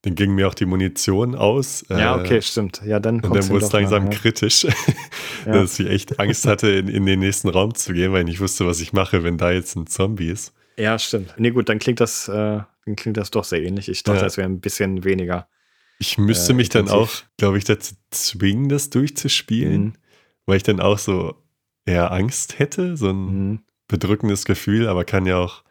dann 0.02 0.16
ging 0.16 0.36
mir 0.36 0.48
auch 0.48 0.54
die 0.54 0.66
Munition 0.66 1.36
aus. 1.36 1.86
Ja, 1.90 2.16
äh, 2.16 2.20
okay, 2.20 2.42
stimmt. 2.42 2.82
Ja, 2.86 3.00
dann 3.00 3.22
Und 3.22 3.36
dann 3.36 3.50
wurde 3.50 3.66
es 3.66 3.72
langsam 3.72 4.06
nach, 4.06 4.14
ja. 4.14 4.20
kritisch, 4.20 4.68
dass 5.46 5.80
ich 5.80 5.88
echt 5.88 6.20
Angst 6.20 6.46
hatte, 6.46 6.70
in, 6.70 6.88
in, 6.88 7.06
den 7.06 7.20
nächsten 7.20 7.50
Raum 7.50 7.74
zu 7.74 7.94
gehen, 7.94 8.12
weil 8.12 8.20
ich 8.22 8.26
nicht 8.26 8.40
wusste, 8.40 8.68
was 8.68 8.82
ich 8.82 8.94
mache, 8.94 9.24
wenn 9.24 9.38
da 9.38 9.52
jetzt 9.52 9.76
ein 9.76 9.88
Zombie 9.88 10.30
ist. 10.30 10.54
Ja, 10.78 11.00
stimmt. 11.00 11.34
Nee, 11.38 11.52
gut, 11.52 11.70
dann 11.70 11.80
klingt 11.80 12.00
das, 12.00 12.28
äh, 12.28 12.34
dann 12.34 12.96
klingt 12.96 13.18
das 13.18 13.32
doch 13.32 13.44
sehr 13.44 13.64
ähnlich. 13.64 13.90
Ich 13.90 14.04
dachte, 14.04 14.26
es 14.26 14.38
wäre 14.38 14.48
ein 14.48 14.60
bisschen 14.60 15.04
weniger. 15.04 15.48
Ich 16.00 16.18
müsste 16.18 16.54
äh, 16.54 16.56
mich 16.56 16.70
dann 16.70 16.90
auch, 16.90 17.10
glaube 17.38 17.58
ich, 17.58 17.64
dazu 17.64 17.96
zwingen, 18.12 18.70
das 18.70 18.90
durchzuspielen, 18.90 19.84
mhm. 19.84 19.94
weil 20.46 20.58
ich 20.58 20.64
dann 20.64 20.80
auch 20.80 20.98
so 20.98 21.36
eher 21.86 22.12
Angst 22.12 22.60
hätte, 22.60 22.98
so 22.98 23.10
ein 23.10 23.50
mhm. 23.50 23.60
bedrückendes 23.88 24.46
Gefühl, 24.46 24.88
aber 24.88 25.06
kann 25.06 25.26
ja 25.26 25.38
auch 25.38 25.64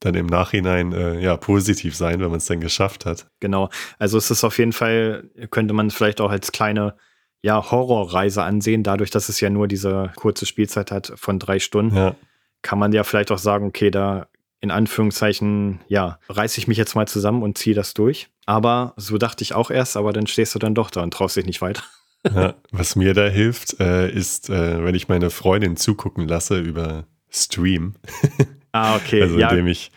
dann 0.00 0.14
im 0.14 0.26
Nachhinein 0.26 0.92
äh, 0.92 1.20
ja 1.20 1.36
positiv 1.36 1.96
sein, 1.96 2.20
wenn 2.20 2.30
man 2.30 2.38
es 2.38 2.46
dann 2.46 2.60
geschafft 2.60 3.06
hat. 3.06 3.30
Genau. 3.40 3.70
Also 3.98 4.18
es 4.18 4.30
ist 4.30 4.42
auf 4.42 4.58
jeden 4.58 4.72
Fall, 4.72 5.30
könnte 5.50 5.74
man 5.74 5.90
vielleicht 5.90 6.20
auch 6.20 6.30
als 6.30 6.50
kleine 6.50 6.96
ja, 7.42 7.70
Horrorreise 7.70 8.42
ansehen, 8.42 8.82
dadurch, 8.82 9.10
dass 9.10 9.28
es 9.28 9.40
ja 9.40 9.50
nur 9.50 9.68
diese 9.68 10.12
kurze 10.16 10.46
Spielzeit 10.46 10.90
hat 10.90 11.12
von 11.16 11.38
drei 11.38 11.58
Stunden. 11.58 11.96
Ja. 11.96 12.16
Kann 12.62 12.78
man 12.78 12.92
ja 12.92 13.04
vielleicht 13.04 13.32
auch 13.32 13.38
sagen, 13.38 13.66
okay, 13.66 13.90
da 13.90 14.28
in 14.62 14.70
Anführungszeichen, 14.70 15.80
ja, 15.88 16.18
reiße 16.28 16.58
ich 16.58 16.68
mich 16.68 16.78
jetzt 16.78 16.94
mal 16.94 17.06
zusammen 17.06 17.42
und 17.42 17.58
ziehe 17.58 17.74
das 17.74 17.92
durch. 17.92 18.30
Aber 18.46 18.94
so 18.96 19.18
dachte 19.18 19.42
ich 19.42 19.54
auch 19.54 19.70
erst, 19.70 19.96
aber 19.96 20.12
dann 20.12 20.26
stehst 20.26 20.54
du 20.54 20.58
dann 20.58 20.74
doch 20.74 20.90
da 20.90 21.02
und 21.02 21.12
traust 21.12 21.36
dich 21.36 21.44
nicht 21.44 21.60
weiter. 21.60 21.82
Ja, 22.32 22.54
was 22.70 22.94
mir 22.94 23.14
da 23.14 23.26
hilft, 23.26 23.80
äh, 23.80 24.08
ist, 24.08 24.48
äh, 24.48 24.84
wenn 24.84 24.94
ich 24.94 25.08
meine 25.08 25.30
Freundin 25.30 25.76
zugucken 25.76 26.28
lasse 26.28 26.58
über 26.58 27.04
Stream. 27.28 27.94
Ah, 28.74 28.96
okay. 28.96 29.20
Also 29.20 29.38
indem 29.38 29.66
ich 29.66 29.90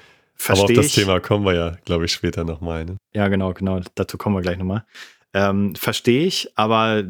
aber 0.49 0.63
auf 0.63 0.73
das 0.73 0.87
ich. 0.87 0.95
Thema 0.95 1.21
kommen 1.21 1.45
wir 1.45 1.53
ja, 1.53 1.77
glaube 1.85 2.03
ich, 2.03 2.11
später 2.11 2.43
nochmal. 2.43 2.83
Ne? 2.83 2.97
Ja, 3.13 3.29
genau, 3.29 3.53
genau. 3.53 3.79
Dazu 3.95 4.17
kommen 4.17 4.35
wir 4.35 4.41
gleich 4.41 4.57
nochmal. 4.57 4.85
Ähm, 5.33 5.75
Verstehe 5.75 6.25
ich, 6.25 6.49
aber 6.55 7.05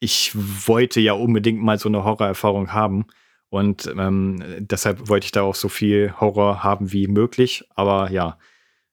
ich 0.00 0.32
wollte 0.34 1.00
ja 1.00 1.12
unbedingt 1.12 1.62
mal 1.62 1.78
so 1.78 1.88
eine 1.88 2.02
Horrorerfahrung 2.02 2.72
haben. 2.72 3.06
Und 3.54 3.86
ähm, 3.96 4.42
deshalb 4.58 5.08
wollte 5.08 5.26
ich 5.26 5.32
da 5.32 5.42
auch 5.42 5.54
so 5.54 5.68
viel 5.68 6.12
Horror 6.18 6.64
haben 6.64 6.92
wie 6.92 7.06
möglich. 7.06 7.64
Aber 7.76 8.10
ja. 8.10 8.36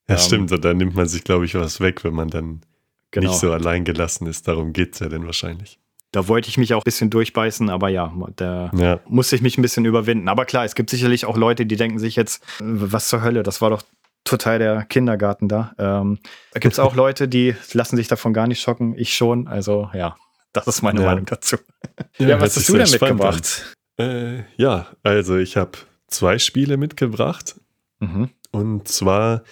Ja, 0.07 0.15
ähm, 0.15 0.17
stimmt. 0.17 0.63
Da 0.63 0.73
nimmt 0.75 0.93
man 0.95 1.07
sich, 1.07 1.23
glaube 1.23 1.45
ich, 1.45 1.55
was 1.55 1.81
weg, 1.81 2.03
wenn 2.03 2.13
man 2.13 2.27
dann 2.27 2.61
genau. 3.09 3.31
nicht 3.31 3.39
so 3.39 3.51
allein 3.51 3.85
gelassen 3.85 4.27
ist. 4.27 4.47
Darum 4.47 4.71
geht 4.71 4.93
es 4.93 4.99
ja 4.99 5.09
dann 5.09 5.25
wahrscheinlich. 5.25 5.79
Da 6.11 6.27
wollte 6.27 6.47
ich 6.49 6.59
mich 6.59 6.75
auch 6.75 6.81
ein 6.81 6.85
bisschen 6.85 7.09
durchbeißen, 7.09 7.71
aber 7.71 7.89
ja, 7.89 8.13
da 8.35 8.69
ja. 8.75 8.99
musste 9.07 9.35
ich 9.35 9.41
mich 9.41 9.57
ein 9.57 9.63
bisschen 9.63 9.85
überwinden. 9.85 10.27
Aber 10.27 10.45
klar, 10.45 10.63
es 10.63 10.75
gibt 10.75 10.91
sicherlich 10.91 11.25
auch 11.25 11.37
Leute, 11.37 11.65
die 11.65 11.75
denken 11.75 11.97
sich 11.97 12.15
jetzt, 12.15 12.43
was 12.59 13.07
zur 13.07 13.23
Hölle, 13.23 13.41
das 13.41 13.61
war 13.61 13.71
doch 13.71 13.81
total 14.25 14.59
der 14.59 14.83
Kindergarten 14.83 15.47
da. 15.47 15.73
Ähm, 15.79 16.19
da 16.51 16.59
gibt 16.59 16.73
es 16.73 16.79
auch 16.79 16.95
Leute, 16.95 17.27
die 17.27 17.55
lassen 17.73 17.95
sich 17.95 18.07
davon 18.09 18.33
gar 18.33 18.45
nicht 18.45 18.61
schocken. 18.61 18.93
Ich 18.95 19.15
schon. 19.15 19.47
Also 19.47 19.89
ja, 19.95 20.17
das 20.53 20.67
ist 20.67 20.83
meine 20.83 20.99
ja. 20.99 21.07
Meinung 21.07 21.25
dazu. 21.25 21.57
Ja, 22.19 22.27
ja 22.27 22.41
was 22.41 22.55
hast 22.55 22.69
du 22.69 22.77
denn 22.77 22.91
mitgebracht? 22.91 23.77
Äh, 23.97 24.43
ja, 24.57 24.87
also 25.03 25.37
ich 25.37 25.57
habe 25.57 25.71
zwei 26.07 26.39
Spiele 26.39 26.77
mitgebracht. 26.77 27.55
Mhm. 27.99 28.29
Und 28.51 28.87
zwar 28.87 29.43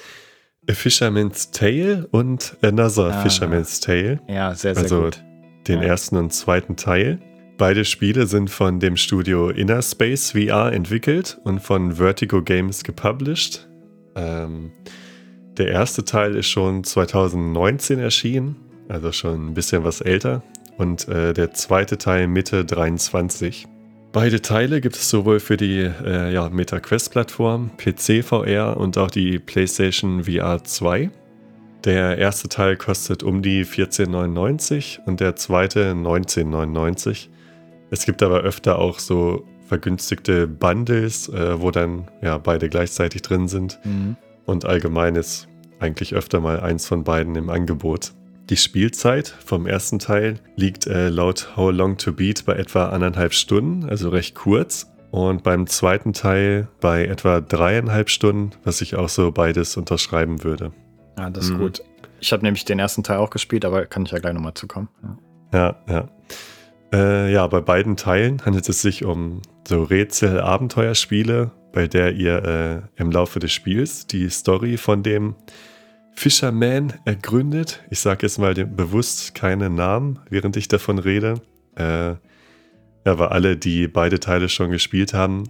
A 0.70 0.74
Fisherman's 0.74 1.52
Tale 1.52 2.08
und 2.12 2.58
Another 2.62 3.14
ah. 3.14 3.22
Fisherman's 3.22 3.80
Tale. 3.80 4.20
Ja, 4.28 4.54
sehr, 4.54 4.76
sehr 4.76 4.84
also, 4.84 5.04
gut 5.04 5.24
den 5.70 5.82
ja. 5.82 5.90
ersten 5.90 6.18
und 6.18 6.34
zweiten 6.34 6.76
Teil. 6.76 7.20
Beide 7.58 7.86
Spiele 7.86 8.26
sind 8.26 8.50
von 8.50 8.80
dem 8.80 8.98
Studio 8.98 9.50
Inner 9.50 9.82
Space 9.82 10.32
VR 10.32 10.72
entwickelt 10.72 11.40
und 11.44 11.60
von 11.60 11.94
Vertigo 11.94 12.42
Games 12.42 12.84
gepublished. 12.84 13.68
Ähm, 14.16 14.72
der 15.58 15.68
erste 15.68 16.06
Teil 16.06 16.36
ist 16.36 16.48
schon 16.48 16.84
2019 16.84 18.00
erschienen, 18.00 18.56
also 18.88 19.12
schon 19.12 19.50
ein 19.50 19.54
bisschen 19.54 19.84
was 19.84 20.02
älter. 20.02 20.42
Und 20.78 21.08
äh, 21.10 21.34
der 21.34 21.54
zweite 21.54 21.98
Teil 21.98 22.28
Mitte 22.28 22.64
23. 22.64 23.68
Beide 24.12 24.42
Teile 24.42 24.82
gibt 24.82 24.96
es 24.96 25.08
sowohl 25.08 25.40
für 25.40 25.56
die 25.56 25.82
äh, 25.82 26.34
ja, 26.34 26.50
MetaQuest-Plattform, 26.50 27.72
PC 27.78 28.24
VR 28.26 28.76
und 28.78 28.98
auch 28.98 29.12
die 29.12 29.38
PlayStation 29.38 30.24
VR 30.24 30.64
2. 30.64 31.12
Der 31.84 32.18
erste 32.18 32.50
Teil 32.50 32.76
kostet 32.76 33.22
um 33.22 33.44
die 33.44 33.64
14,99 33.66 35.06
und 35.06 35.20
der 35.20 35.36
zweite 35.36 35.92
19,99. 35.92 37.28
Es 37.92 38.06
gibt 38.06 38.24
aber 38.24 38.42
öfter 38.42 38.80
auch 38.80 38.98
so 38.98 39.46
vergünstigte 39.68 40.48
Bundles, 40.48 41.30
äh, 41.30 41.62
wo 41.62 41.70
dann 41.70 42.08
ja 42.24 42.40
beide 42.40 42.68
gleichzeitig 42.68 43.22
drin 43.22 43.48
sind. 43.48 43.80
Mhm. 43.84 44.18
Und 44.46 44.66
allgemein 44.66 45.16
ist 45.16 45.48
eigentlich 45.80 46.16
öfter 46.16 46.40
mal 46.40 46.60
eins 46.60 46.88
von 46.88 47.04
beiden 47.04 47.36
im 47.36 47.52
Angebot. 47.52 48.14
Die 48.50 48.58
Spielzeit 48.58 49.28
vom 49.28 49.68
ersten 49.68 50.00
Teil 50.00 50.40
liegt 50.56 50.88
äh, 50.88 51.10
laut 51.10 51.56
How 51.56 51.72
Long 51.72 51.98
to 51.98 52.12
Beat 52.12 52.46
bei 52.46 52.56
etwa 52.56 52.90
anderthalb 52.90 53.34
Stunden, 53.34 53.88
also 53.88 54.10
recht 54.10 54.34
kurz. 54.34 54.92
Und 55.12 55.44
beim 55.44 55.68
zweiten 55.68 56.14
Teil 56.14 56.68
bei 56.82 57.06
etwa 57.06 57.42
dreieinhalb 57.42 58.10
Stunden, 58.10 58.52
was 58.64 58.82
ich 58.82 58.96
auch 58.96 59.10
so 59.10 59.32
beides 59.32 59.78
unterschreiben 59.78 60.44
würde. 60.44 60.72
Ja, 61.18 61.30
das 61.30 61.46
ist 61.46 61.54
mhm. 61.54 61.60
gut. 61.60 61.84
Ich 62.20 62.32
habe 62.32 62.44
nämlich 62.44 62.66
den 62.66 62.80
ersten 62.80 63.04
Teil 63.04 63.18
auch 63.18 63.30
gespielt, 63.30 63.66
aber 63.66 63.86
kann 63.86 64.06
ich 64.06 64.12
ja 64.12 64.20
gleich 64.20 64.34
nochmal 64.34 64.56
zukommen. 64.56 64.90
Ja, 65.54 65.76
ja. 65.88 65.94
Ja. 65.94 66.10
Äh, 66.92 67.32
ja, 67.32 67.46
bei 67.46 67.62
beiden 67.62 67.98
Teilen 67.98 68.44
handelt 68.46 68.68
es 68.68 68.82
sich 68.82 69.06
um 69.06 69.42
so 69.68 69.84
Rätsel-Abenteuerspiele, 69.84 71.52
bei 71.72 71.88
der 71.88 72.14
ihr 72.14 72.44
äh, 72.98 73.02
im 73.02 73.12
Laufe 73.12 73.38
des 73.38 73.52
Spiels 73.52 74.08
die 74.08 74.28
Story 74.30 74.78
von 74.78 75.04
dem 75.04 75.36
Fisherman 76.16 76.94
ergründet. 77.06 77.84
Ich 77.90 78.00
sage 78.00 78.26
jetzt 78.26 78.40
mal 78.40 78.54
bewusst 78.54 79.36
keine 79.36 79.70
Namen, 79.70 80.20
während 80.30 80.58
ich 80.58 80.68
davon 80.68 81.00
rede. 81.00 81.42
Äh, 81.76 82.16
weil 83.06 83.30
alle, 83.30 83.58
die 83.58 83.88
beide 83.88 84.20
Teile 84.20 84.50
schon 84.50 84.70
gespielt 84.70 85.14
haben, 85.14 85.46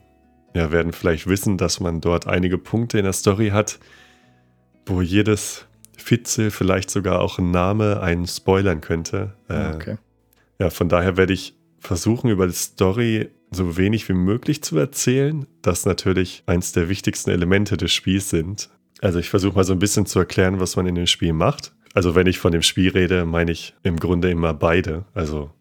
ja, 0.53 0.71
werden 0.71 0.93
vielleicht 0.93 1.27
wissen, 1.27 1.57
dass 1.57 1.79
man 1.79 2.01
dort 2.01 2.27
einige 2.27 2.57
Punkte 2.57 2.97
in 2.97 3.03
der 3.03 3.13
Story 3.13 3.49
hat, 3.49 3.79
wo 4.85 5.01
jedes 5.01 5.65
Fitzel 5.97 6.51
vielleicht 6.51 6.89
sogar 6.89 7.21
auch 7.21 7.37
ein 7.37 7.51
Name 7.51 8.01
einen 8.01 8.27
spoilern 8.27 8.81
könnte. 8.81 9.35
Äh, 9.47 9.73
okay. 9.75 9.97
Ja, 10.59 10.69
von 10.69 10.89
daher 10.89 11.17
werde 11.17 11.33
ich 11.33 11.55
versuchen, 11.79 12.29
über 12.29 12.47
die 12.47 12.53
Story 12.53 13.29
so 13.51 13.77
wenig 13.77 14.07
wie 14.09 14.13
möglich 14.13 14.63
zu 14.63 14.77
erzählen, 14.77 15.45
das 15.61 15.85
natürlich 15.85 16.43
eins 16.45 16.71
der 16.71 16.89
wichtigsten 16.89 17.31
Elemente 17.31 17.77
des 17.77 17.91
Spiels 17.91 18.29
sind. 18.29 18.69
Also 19.01 19.19
ich 19.19 19.29
versuche 19.29 19.55
mal 19.55 19.63
so 19.63 19.73
ein 19.73 19.79
bisschen 19.79 20.05
zu 20.05 20.19
erklären, 20.19 20.59
was 20.59 20.75
man 20.75 20.85
in 20.85 20.95
dem 20.95 21.07
Spiel 21.07 21.33
macht. 21.33 21.73
Also 21.93 22.15
wenn 22.15 22.27
ich 22.27 22.39
von 22.39 22.51
dem 22.51 22.61
Spiel 22.61 22.91
rede, 22.91 23.25
meine 23.25 23.51
ich 23.51 23.75
im 23.83 23.97
Grunde 23.97 24.29
immer 24.29 24.53
beide. 24.53 25.05
Also 25.13 25.51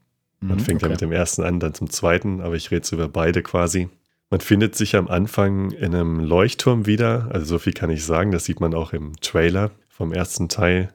man 0.41 0.59
mhm, 0.59 0.63
fängt 0.63 0.83
okay. 0.83 0.87
ja 0.87 0.91
mit 0.91 1.01
dem 1.01 1.13
ersten 1.13 1.43
an, 1.43 1.61
dann 1.61 1.75
zum 1.75 1.91
zweiten, 1.91 2.41
aber 2.41 2.55
ich 2.55 2.71
rede 2.71 2.87
so 2.87 2.97
über 2.97 3.09
beide 3.09 3.43
quasi. 3.43 3.89
Man 4.31 4.41
findet 4.41 4.75
sich 4.75 4.95
am 4.95 5.09
Anfang 5.09 5.71
in 5.71 5.95
einem 5.95 6.21
Leuchtturm 6.21 6.87
wieder, 6.87 7.29
also 7.33 7.47
so 7.47 7.59
viel 7.59 7.73
kann 7.73 7.91
ich 7.91 8.05
sagen, 8.05 8.31
das 8.31 8.45
sieht 8.45 8.61
man 8.61 8.75
auch 8.75 8.93
im 8.93 9.17
Trailer 9.21 9.71
vom 9.89 10.13
ersten 10.13 10.49
Teil. 10.49 10.93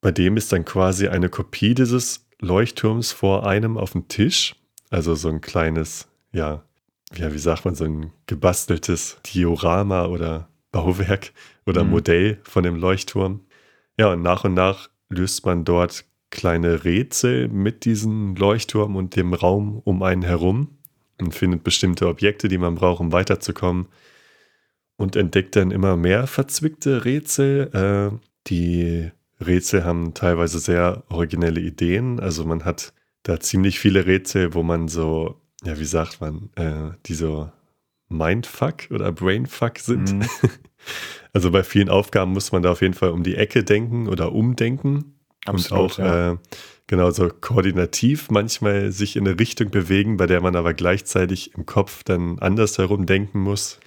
Bei 0.00 0.10
dem 0.10 0.36
ist 0.36 0.52
dann 0.52 0.64
quasi 0.64 1.06
eine 1.06 1.28
Kopie 1.28 1.74
dieses 1.74 2.26
Leuchtturms 2.40 3.12
vor 3.12 3.46
einem 3.46 3.78
auf 3.78 3.92
dem 3.92 4.08
Tisch, 4.08 4.56
also 4.90 5.14
so 5.14 5.28
ein 5.28 5.40
kleines, 5.40 6.08
ja, 6.32 6.64
ja, 7.14 7.32
wie 7.32 7.38
sagt 7.38 7.64
man, 7.64 7.76
so 7.76 7.84
ein 7.84 8.12
gebasteltes 8.26 9.18
Diorama 9.24 10.06
oder 10.06 10.48
Bauwerk 10.74 11.32
oder 11.66 11.84
mhm. 11.84 11.90
Modell 11.90 12.38
von 12.42 12.64
dem 12.64 12.76
Leuchtturm. 12.76 13.40
Ja, 13.96 14.12
und 14.12 14.22
nach 14.22 14.44
und 14.44 14.54
nach 14.54 14.90
löst 15.08 15.46
man 15.46 15.64
dort 15.64 16.04
kleine 16.30 16.84
Rätsel 16.84 17.48
mit 17.48 17.84
diesem 17.84 18.34
Leuchtturm 18.34 18.96
und 18.96 19.14
dem 19.14 19.32
Raum 19.34 19.80
um 19.84 20.02
einen 20.02 20.22
herum 20.22 20.76
und 21.20 21.32
findet 21.32 21.62
bestimmte 21.62 22.08
Objekte, 22.08 22.48
die 22.48 22.58
man 22.58 22.74
braucht, 22.74 23.00
um 23.00 23.12
weiterzukommen. 23.12 23.86
Und 24.96 25.16
entdeckt 25.16 25.56
dann 25.56 25.70
immer 25.70 25.96
mehr 25.96 26.26
verzwickte 26.26 27.04
Rätsel. 27.04 27.70
Äh, 27.72 28.18
die 28.48 29.10
Rätsel 29.44 29.84
haben 29.84 30.14
teilweise 30.14 30.58
sehr 30.58 31.04
originelle 31.08 31.60
Ideen. 31.60 32.20
Also 32.20 32.44
man 32.44 32.64
hat 32.64 32.92
da 33.22 33.38
ziemlich 33.40 33.78
viele 33.78 34.06
Rätsel, 34.06 34.54
wo 34.54 34.62
man 34.62 34.88
so, 34.88 35.40
ja, 35.64 35.78
wie 35.78 35.84
sagt 35.84 36.20
man, 36.20 36.50
äh, 36.56 36.96
die 37.06 37.14
so 37.14 37.50
Mindfuck 38.16 38.90
oder 38.90 39.12
Brainfuck 39.12 39.78
sind. 39.78 40.12
Mhm. 40.12 40.28
Also 41.32 41.50
bei 41.50 41.64
vielen 41.64 41.88
Aufgaben 41.88 42.32
muss 42.32 42.52
man 42.52 42.62
da 42.62 42.70
auf 42.70 42.80
jeden 42.80 42.94
Fall 42.94 43.10
um 43.10 43.24
die 43.24 43.34
Ecke 43.34 43.64
denken 43.64 44.06
oder 44.06 44.32
umdenken. 44.32 45.18
Absolut, 45.46 45.72
und 45.72 45.78
auch 45.78 45.98
ja. 45.98 46.32
äh, 46.32 46.36
genauso 46.86 47.28
koordinativ 47.28 48.30
manchmal 48.30 48.92
sich 48.92 49.16
in 49.16 49.26
eine 49.26 49.38
Richtung 49.38 49.70
bewegen, 49.70 50.16
bei 50.16 50.26
der 50.26 50.40
man 50.40 50.56
aber 50.56 50.74
gleichzeitig 50.74 51.54
im 51.54 51.66
Kopf 51.66 52.04
dann 52.04 52.38
anders 52.38 52.78
herum 52.78 53.06
denken 53.06 53.40
muss. 53.40 53.80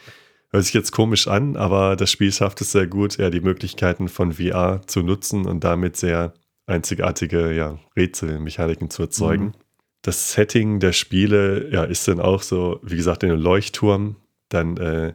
Hört 0.49 0.63
sich 0.63 0.73
jetzt 0.73 0.91
komisch 0.91 1.27
an, 1.27 1.55
aber 1.55 1.95
das 1.95 2.11
Spiel 2.11 2.31
schafft 2.31 2.61
es 2.61 2.71
sehr 2.71 2.87
gut, 2.87 3.17
ja, 3.17 3.29
die 3.29 3.41
Möglichkeiten 3.41 4.07
von 4.07 4.33
VR 4.33 4.81
zu 4.85 5.01
nutzen 5.01 5.45
und 5.45 5.63
damit 5.63 5.97
sehr 5.97 6.33
einzigartige 6.67 7.53
ja, 7.53 7.79
Rätselmechaniken 7.95 8.89
zu 8.89 9.03
erzeugen. 9.03 9.45
Mhm. 9.45 9.53
Das 10.01 10.31
Setting 10.31 10.79
der 10.79 10.93
Spiele 10.93 11.69
ja, 11.71 11.83
ist 11.83 12.07
dann 12.07 12.19
auch 12.19 12.41
so, 12.41 12.79
wie 12.83 12.95
gesagt, 12.95 13.23
in 13.23 13.31
einem 13.31 13.41
Leuchtturm, 13.41 14.15
dann 14.49 14.77
äh, 14.77 15.13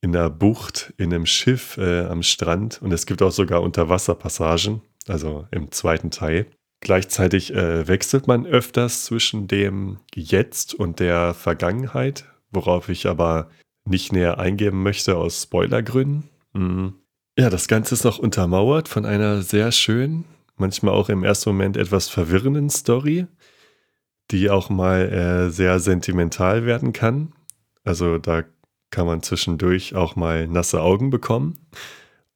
in 0.00 0.12
der 0.12 0.30
Bucht, 0.30 0.92
in 0.96 1.12
einem 1.12 1.26
Schiff 1.26 1.76
äh, 1.76 2.04
am 2.04 2.22
Strand 2.22 2.80
und 2.82 2.92
es 2.92 3.06
gibt 3.06 3.22
auch 3.22 3.32
sogar 3.32 3.62
Unterwasserpassagen, 3.62 4.82
also 5.08 5.46
im 5.50 5.72
zweiten 5.72 6.10
Teil. 6.10 6.46
Gleichzeitig 6.80 7.52
äh, 7.52 7.88
wechselt 7.88 8.28
man 8.28 8.46
öfters 8.46 9.04
zwischen 9.04 9.48
dem 9.48 9.98
Jetzt 10.14 10.74
und 10.74 11.00
der 11.00 11.34
Vergangenheit, 11.34 12.26
worauf 12.52 12.88
ich 12.88 13.06
aber 13.06 13.50
nicht 13.84 14.12
näher 14.12 14.38
eingeben 14.38 14.82
möchte 14.82 15.16
aus 15.16 15.42
Spoilergründen. 15.42 16.28
Mhm. 16.52 16.94
Ja, 17.36 17.50
das 17.50 17.68
Ganze 17.68 17.94
ist 17.94 18.04
noch 18.04 18.18
untermauert 18.18 18.88
von 18.88 19.04
einer 19.04 19.42
sehr 19.42 19.72
schönen, 19.72 20.24
manchmal 20.56 20.94
auch 20.94 21.08
im 21.08 21.24
ersten 21.24 21.50
Moment 21.50 21.76
etwas 21.76 22.08
verwirrenden 22.08 22.70
Story, 22.70 23.26
die 24.30 24.50
auch 24.50 24.70
mal 24.70 25.08
äh, 25.08 25.50
sehr 25.50 25.80
sentimental 25.80 26.66
werden 26.66 26.92
kann. 26.92 27.32
Also 27.84 28.18
da 28.18 28.44
kann 28.90 29.06
man 29.06 29.22
zwischendurch 29.22 29.94
auch 29.94 30.16
mal 30.16 30.46
nasse 30.46 30.80
Augen 30.80 31.10
bekommen. 31.10 31.58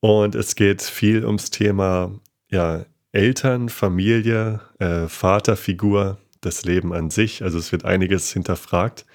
Und 0.01 0.35
es 0.35 0.55
geht 0.55 0.82
viel 0.82 1.24
ums 1.24 1.51
Thema 1.51 2.12
ja, 2.51 2.85
Eltern, 3.12 3.69
Familie, 3.69 4.60
äh, 4.78 5.06
Vaterfigur, 5.06 6.19
das 6.40 6.64
Leben 6.64 6.93
an 6.93 7.10
sich. 7.10 7.43
Also 7.43 7.59
es 7.59 7.73
wird 7.73 7.85
einiges 7.85 8.32
hinterfragt. 8.32 9.06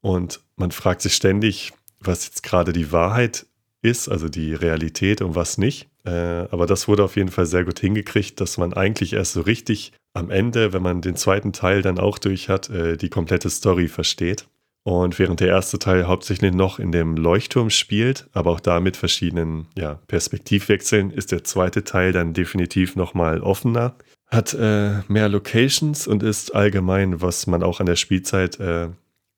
Und 0.00 0.40
man 0.56 0.70
fragt 0.70 1.02
sich 1.02 1.14
ständig, 1.14 1.72
was 2.00 2.26
jetzt 2.26 2.42
gerade 2.42 2.72
die 2.72 2.92
Wahrheit 2.92 3.46
ist, 3.80 4.08
also 4.08 4.28
die 4.28 4.54
Realität 4.54 5.22
und 5.22 5.34
was 5.34 5.58
nicht. 5.58 5.88
Äh, 6.04 6.10
aber 6.50 6.66
das 6.66 6.88
wurde 6.88 7.04
auf 7.04 7.16
jeden 7.16 7.30
Fall 7.30 7.46
sehr 7.46 7.64
gut 7.64 7.78
hingekriegt, 7.78 8.40
dass 8.40 8.58
man 8.58 8.72
eigentlich 8.72 9.12
erst 9.12 9.34
so 9.34 9.42
richtig 9.42 9.92
am 10.14 10.30
Ende, 10.30 10.72
wenn 10.72 10.82
man 10.82 11.00
den 11.00 11.16
zweiten 11.16 11.52
Teil 11.52 11.82
dann 11.82 11.98
auch 11.98 12.18
durch 12.18 12.48
hat, 12.48 12.70
äh, 12.70 12.96
die 12.96 13.08
komplette 13.08 13.50
Story 13.50 13.88
versteht. 13.88 14.46
Und 14.84 15.18
während 15.20 15.38
der 15.38 15.48
erste 15.48 15.78
Teil 15.78 16.08
hauptsächlich 16.08 16.52
noch 16.52 16.80
in 16.80 16.90
dem 16.90 17.16
Leuchtturm 17.16 17.70
spielt, 17.70 18.28
aber 18.32 18.50
auch 18.50 18.60
da 18.60 18.80
mit 18.80 18.96
verschiedenen 18.96 19.68
ja, 19.76 20.00
Perspektivwechseln, 20.08 21.12
ist 21.12 21.30
der 21.30 21.44
zweite 21.44 21.84
Teil 21.84 22.12
dann 22.12 22.32
definitiv 22.32 22.96
nochmal 22.96 23.40
offener. 23.40 23.94
Hat 24.26 24.54
äh, 24.54 25.02
mehr 25.06 25.28
Locations 25.28 26.08
und 26.08 26.24
ist 26.24 26.54
allgemein, 26.54 27.20
was 27.20 27.46
man 27.46 27.62
auch 27.62 27.78
an 27.78 27.86
der 27.86 27.96
Spielzeit 27.96 28.58
äh, 28.58 28.88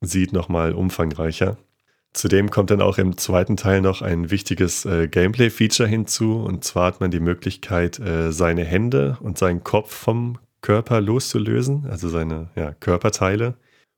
sieht, 0.01 0.33
nochmal 0.33 0.73
umfangreicher. 0.73 1.57
Zudem 2.15 2.49
kommt 2.49 2.71
dann 2.71 2.81
auch 2.81 2.97
im 2.97 3.17
zweiten 3.17 3.57
Teil 3.57 3.81
noch 3.81 4.01
ein 4.01 4.31
wichtiges 4.31 4.85
äh, 4.85 5.07
Gameplay-Feature 5.07 5.87
hinzu. 5.87 6.37
Und 6.37 6.63
zwar 6.63 6.87
hat 6.87 7.01
man 7.01 7.11
die 7.11 7.19
Möglichkeit, 7.19 7.99
äh, 7.99 8.31
seine 8.31 8.63
Hände 8.63 9.17
und 9.19 9.37
seinen 9.37 9.63
Kopf 9.63 9.93
vom 9.93 10.37
Körper 10.61 11.01
loszulösen, 11.01 11.85
also 11.89 12.09
seine 12.09 12.49
ja, 12.55 12.73
Körperteile 12.73 13.55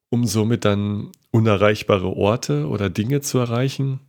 um 0.09 0.25
somit 0.25 0.65
dann 0.65 1.11
unerreichbare 1.31 2.07
Orte 2.07 2.67
oder 2.67 2.89
Dinge 2.89 3.21
zu 3.21 3.37
erreichen. 3.39 3.99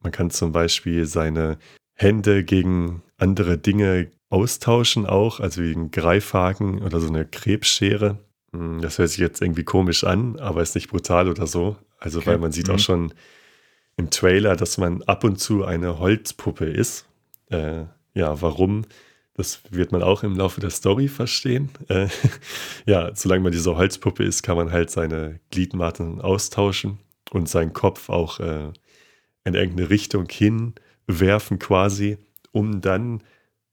Man 0.00 0.12
kann 0.12 0.30
zum 0.30 0.52
Beispiel 0.52 1.06
seine 1.06 1.58
Hände 1.94 2.44
gegen 2.44 3.02
andere 3.16 3.58
Dinge 3.58 4.10
austauschen 4.28 5.06
auch, 5.06 5.40
also 5.40 5.62
wie 5.62 5.72
ein 5.72 5.90
Greifhaken 5.90 6.82
oder 6.82 7.00
so 7.00 7.08
eine 7.08 7.24
Krebsschere. 7.24 8.18
Hm, 8.52 8.80
das 8.80 8.98
hört 8.98 9.10
sich 9.10 9.18
jetzt 9.18 9.40
irgendwie 9.40 9.64
komisch 9.64 10.04
an, 10.04 10.38
aber 10.38 10.62
ist 10.62 10.74
nicht 10.74 10.90
brutal 10.90 11.28
oder 11.28 11.46
so. 11.46 11.76
Also 11.98 12.18
okay. 12.18 12.30
weil 12.30 12.38
man 12.38 12.52
sieht 12.52 12.68
mhm. 12.68 12.74
auch 12.74 12.78
schon 12.78 13.14
im 13.96 14.10
Trailer, 14.10 14.56
dass 14.56 14.78
man 14.78 15.02
ab 15.02 15.24
und 15.24 15.38
zu 15.38 15.64
eine 15.64 15.98
Holzpuppe 15.98 16.66
ist. 16.66 17.06
Äh, 17.48 17.84
ja, 18.14 18.40
warum? 18.42 18.84
Das 19.34 19.60
wird 19.70 19.92
man 19.92 20.02
auch 20.02 20.22
im 20.22 20.36
Laufe 20.36 20.60
der 20.60 20.70
Story 20.70 21.08
verstehen. 21.08 21.70
Äh, 21.88 22.08
ja, 22.86 23.14
solange 23.14 23.42
man 23.42 23.52
diese 23.52 23.76
Holzpuppe 23.76 24.24
ist, 24.24 24.42
kann 24.42 24.56
man 24.56 24.72
halt 24.72 24.90
seine 24.90 25.40
Gliedmaßen 25.50 26.20
austauschen 26.20 26.98
und 27.30 27.48
seinen 27.48 27.72
Kopf 27.72 28.08
auch 28.08 28.40
äh, 28.40 28.72
in 29.44 29.54
irgendeine 29.54 29.90
Richtung 29.90 30.26
hinwerfen 30.28 31.58
quasi, 31.58 32.18
um 32.52 32.80
dann 32.80 33.22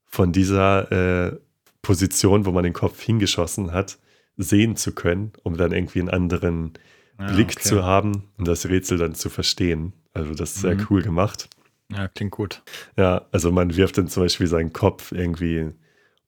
von 0.06 0.32
dieser 0.32 0.92
äh, 0.92 1.38
Position, 1.82 2.46
wo 2.46 2.52
man 2.52 2.64
den 2.64 2.74
Kopf 2.74 3.02
hingeschossen 3.02 3.72
hat, 3.72 3.98
sehen 4.38 4.76
zu 4.76 4.94
können, 4.94 5.32
um 5.44 5.58
dann 5.58 5.72
irgendwie 5.72 6.00
einen 6.00 6.10
anderen 6.10 6.74
ah, 7.18 7.32
Blick 7.32 7.54
okay. 7.58 7.62
zu 7.62 7.84
haben 7.84 8.30
und 8.38 8.48
das 8.48 8.68
Rätsel 8.68 8.98
dann 8.98 9.16
zu 9.16 9.30
verstehen. 9.30 9.94
Also 10.14 10.34
das 10.34 10.56
ist 10.56 10.62
sehr 10.62 10.76
mhm. 10.76 10.88
cool 10.90 11.02
gemacht. 11.02 11.50
Ja, 11.92 12.08
klingt 12.08 12.32
gut. 12.32 12.62
Ja, 12.98 13.28
also 13.32 13.52
man 13.52 13.76
wirft 13.76 13.98
dann 13.98 14.08
zum 14.08 14.24
Beispiel 14.24 14.48
seinen 14.48 14.74
Kopf 14.74 15.12
irgendwie 15.12 15.72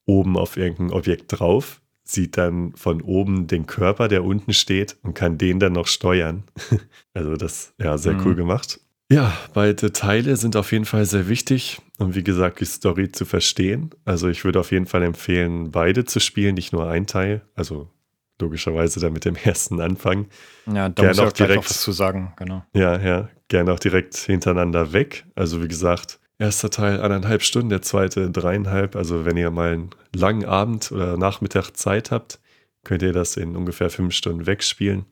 oben 0.06 0.38
auf 0.38 0.58
irgendein 0.58 0.92
Objekt 0.92 1.40
drauf, 1.40 1.82
sieht 2.04 2.38
dann 2.38 2.76
von 2.76 3.02
oben 3.02 3.48
den 3.48 3.66
Körper, 3.66 4.08
der 4.08 4.24
unten 4.24 4.54
steht 4.54 4.98
und 5.02 5.16
kann 5.16 5.38
den 5.38 5.60
dann 5.60 5.74
noch 5.74 5.88
steuern. 5.88 6.44
also 7.14 7.36
das, 7.36 7.74
ja, 7.80 7.98
sehr 7.98 8.14
mhm. 8.14 8.26
cool 8.26 8.36
gemacht. 8.36 8.80
Ja, 9.12 9.38
beide 9.54 9.94
Teile 9.94 10.36
sind 10.36 10.56
auf 10.56 10.72
jeden 10.72 10.86
Fall 10.86 11.06
sehr 11.06 11.28
wichtig, 11.28 11.80
um 12.00 12.16
wie 12.16 12.24
gesagt 12.24 12.60
die 12.60 12.66
Story 12.66 13.12
zu 13.12 13.26
verstehen. 13.26 13.92
Also 14.04 14.30
ich 14.30 14.44
würde 14.44 14.60
auf 14.60 14.72
jeden 14.72 14.88
Fall 14.88 15.04
empfehlen, 15.04 15.70
beide 15.70 16.06
zu 16.06 16.20
spielen, 16.20 16.56
nicht 16.56 16.74
nur 16.74 16.90
ein 16.90 17.06
Teil. 17.06 17.42
Also 17.54 17.92
logischerweise 18.40 19.00
dann 19.00 19.14
mit 19.14 19.26
dem 19.26 19.36
ersten 19.36 19.82
anfangen. 19.82 20.28
Ja, 20.66 20.90
da 20.90 21.04
muss 21.04 21.18
ich 21.18 21.24
auch 21.24 21.32
direkt 21.32 21.70
was 21.70 21.82
zu 21.82 21.92
sagen, 21.92 22.34
genau. 22.38 22.64
Ja, 22.74 23.00
ja, 23.00 23.30
gerne 23.48 23.72
auch 23.72 23.80
direkt 23.80 24.16
hintereinander 24.16 24.94
weg. 24.94 25.26
Also 25.36 25.62
wie 25.64 25.68
gesagt, 25.68 26.20
erster 26.38 26.70
Teil 26.70 27.02
anderthalb 27.02 27.42
Stunden, 27.44 27.70
der 27.70 27.82
zweite 27.82 28.30
dreieinhalb. 28.32 28.96
Also 28.96 29.26
wenn 29.26 29.38
ihr 29.38 29.52
mal 29.52 29.74
einen 29.74 29.90
langen 30.14 30.46
Abend 30.46 30.92
oder 30.92 31.18
Nachmittag 31.18 31.72
Zeit 31.72 32.12
habt, 32.12 32.40
könnt 32.84 33.02
ihr 33.02 33.14
das 33.14 33.38
in 33.38 33.56
ungefähr 33.56 33.90
fünf 33.90 34.14
Stunden 34.14 34.46
wegspielen. 34.46 35.06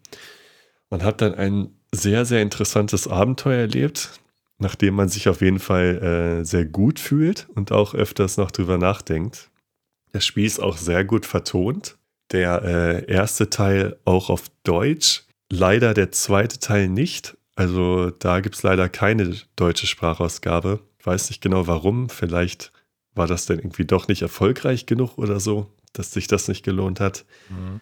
Man 0.90 1.04
hat 1.04 1.22
dann 1.22 1.34
ein 1.34 1.70
sehr, 1.92 2.26
sehr 2.26 2.42
interessantes 2.42 3.08
Abenteuer 3.08 3.62
erlebt, 3.62 4.20
nachdem 4.60 4.96
man 4.96 5.10
sich 5.10 5.28
auf 5.30 5.42
jeden 5.42 5.60
Fall 5.60 6.42
äh, 6.42 6.46
sehr 6.46 6.66
gut 6.66 7.00
fühlt 7.00 7.48
und 7.56 7.72
auch 7.72 7.96
öfters 7.96 8.38
noch 8.38 8.52
drüber 8.52 8.78
nachdenkt. 8.78 9.50
Das 10.12 10.26
Spiel 10.26 10.46
ist 10.46 10.62
auch 10.62 10.78
sehr 10.78 11.04
gut 11.04 11.26
vertont 11.26 11.98
der 12.34 12.64
äh, 12.64 13.12
erste 13.12 13.50
Teil 13.50 13.98
auch 14.06 14.30
auf 14.30 14.44
Deutsch, 14.64 15.24
leider 15.50 15.94
der 15.94 16.12
zweite 16.12 16.60
Teil 16.60 16.90
nicht. 16.90 17.38
Also 17.56 18.10
da 18.10 18.40
gibt 18.40 18.56
es 18.56 18.64
leider 18.64 18.90
keine 18.90 19.36
deutsche 19.56 19.88
Sprachausgabe. 19.88 20.80
Ich 21.00 21.06
weiß 21.06 21.30
nicht 21.30 21.42
genau 21.42 21.68
warum. 21.68 22.10
Vielleicht 22.10 22.72
war 23.14 23.28
das 23.28 23.46
denn 23.46 23.60
irgendwie 23.60 23.86
doch 23.86 24.08
nicht 24.08 24.24
erfolgreich 24.24 24.86
genug 24.86 25.18
oder 25.18 25.40
so, 25.40 25.72
dass 25.94 26.12
sich 26.12 26.28
das 26.28 26.48
nicht 26.48 26.64
gelohnt 26.64 27.00
hat. 27.00 27.26
Mhm. 27.50 27.82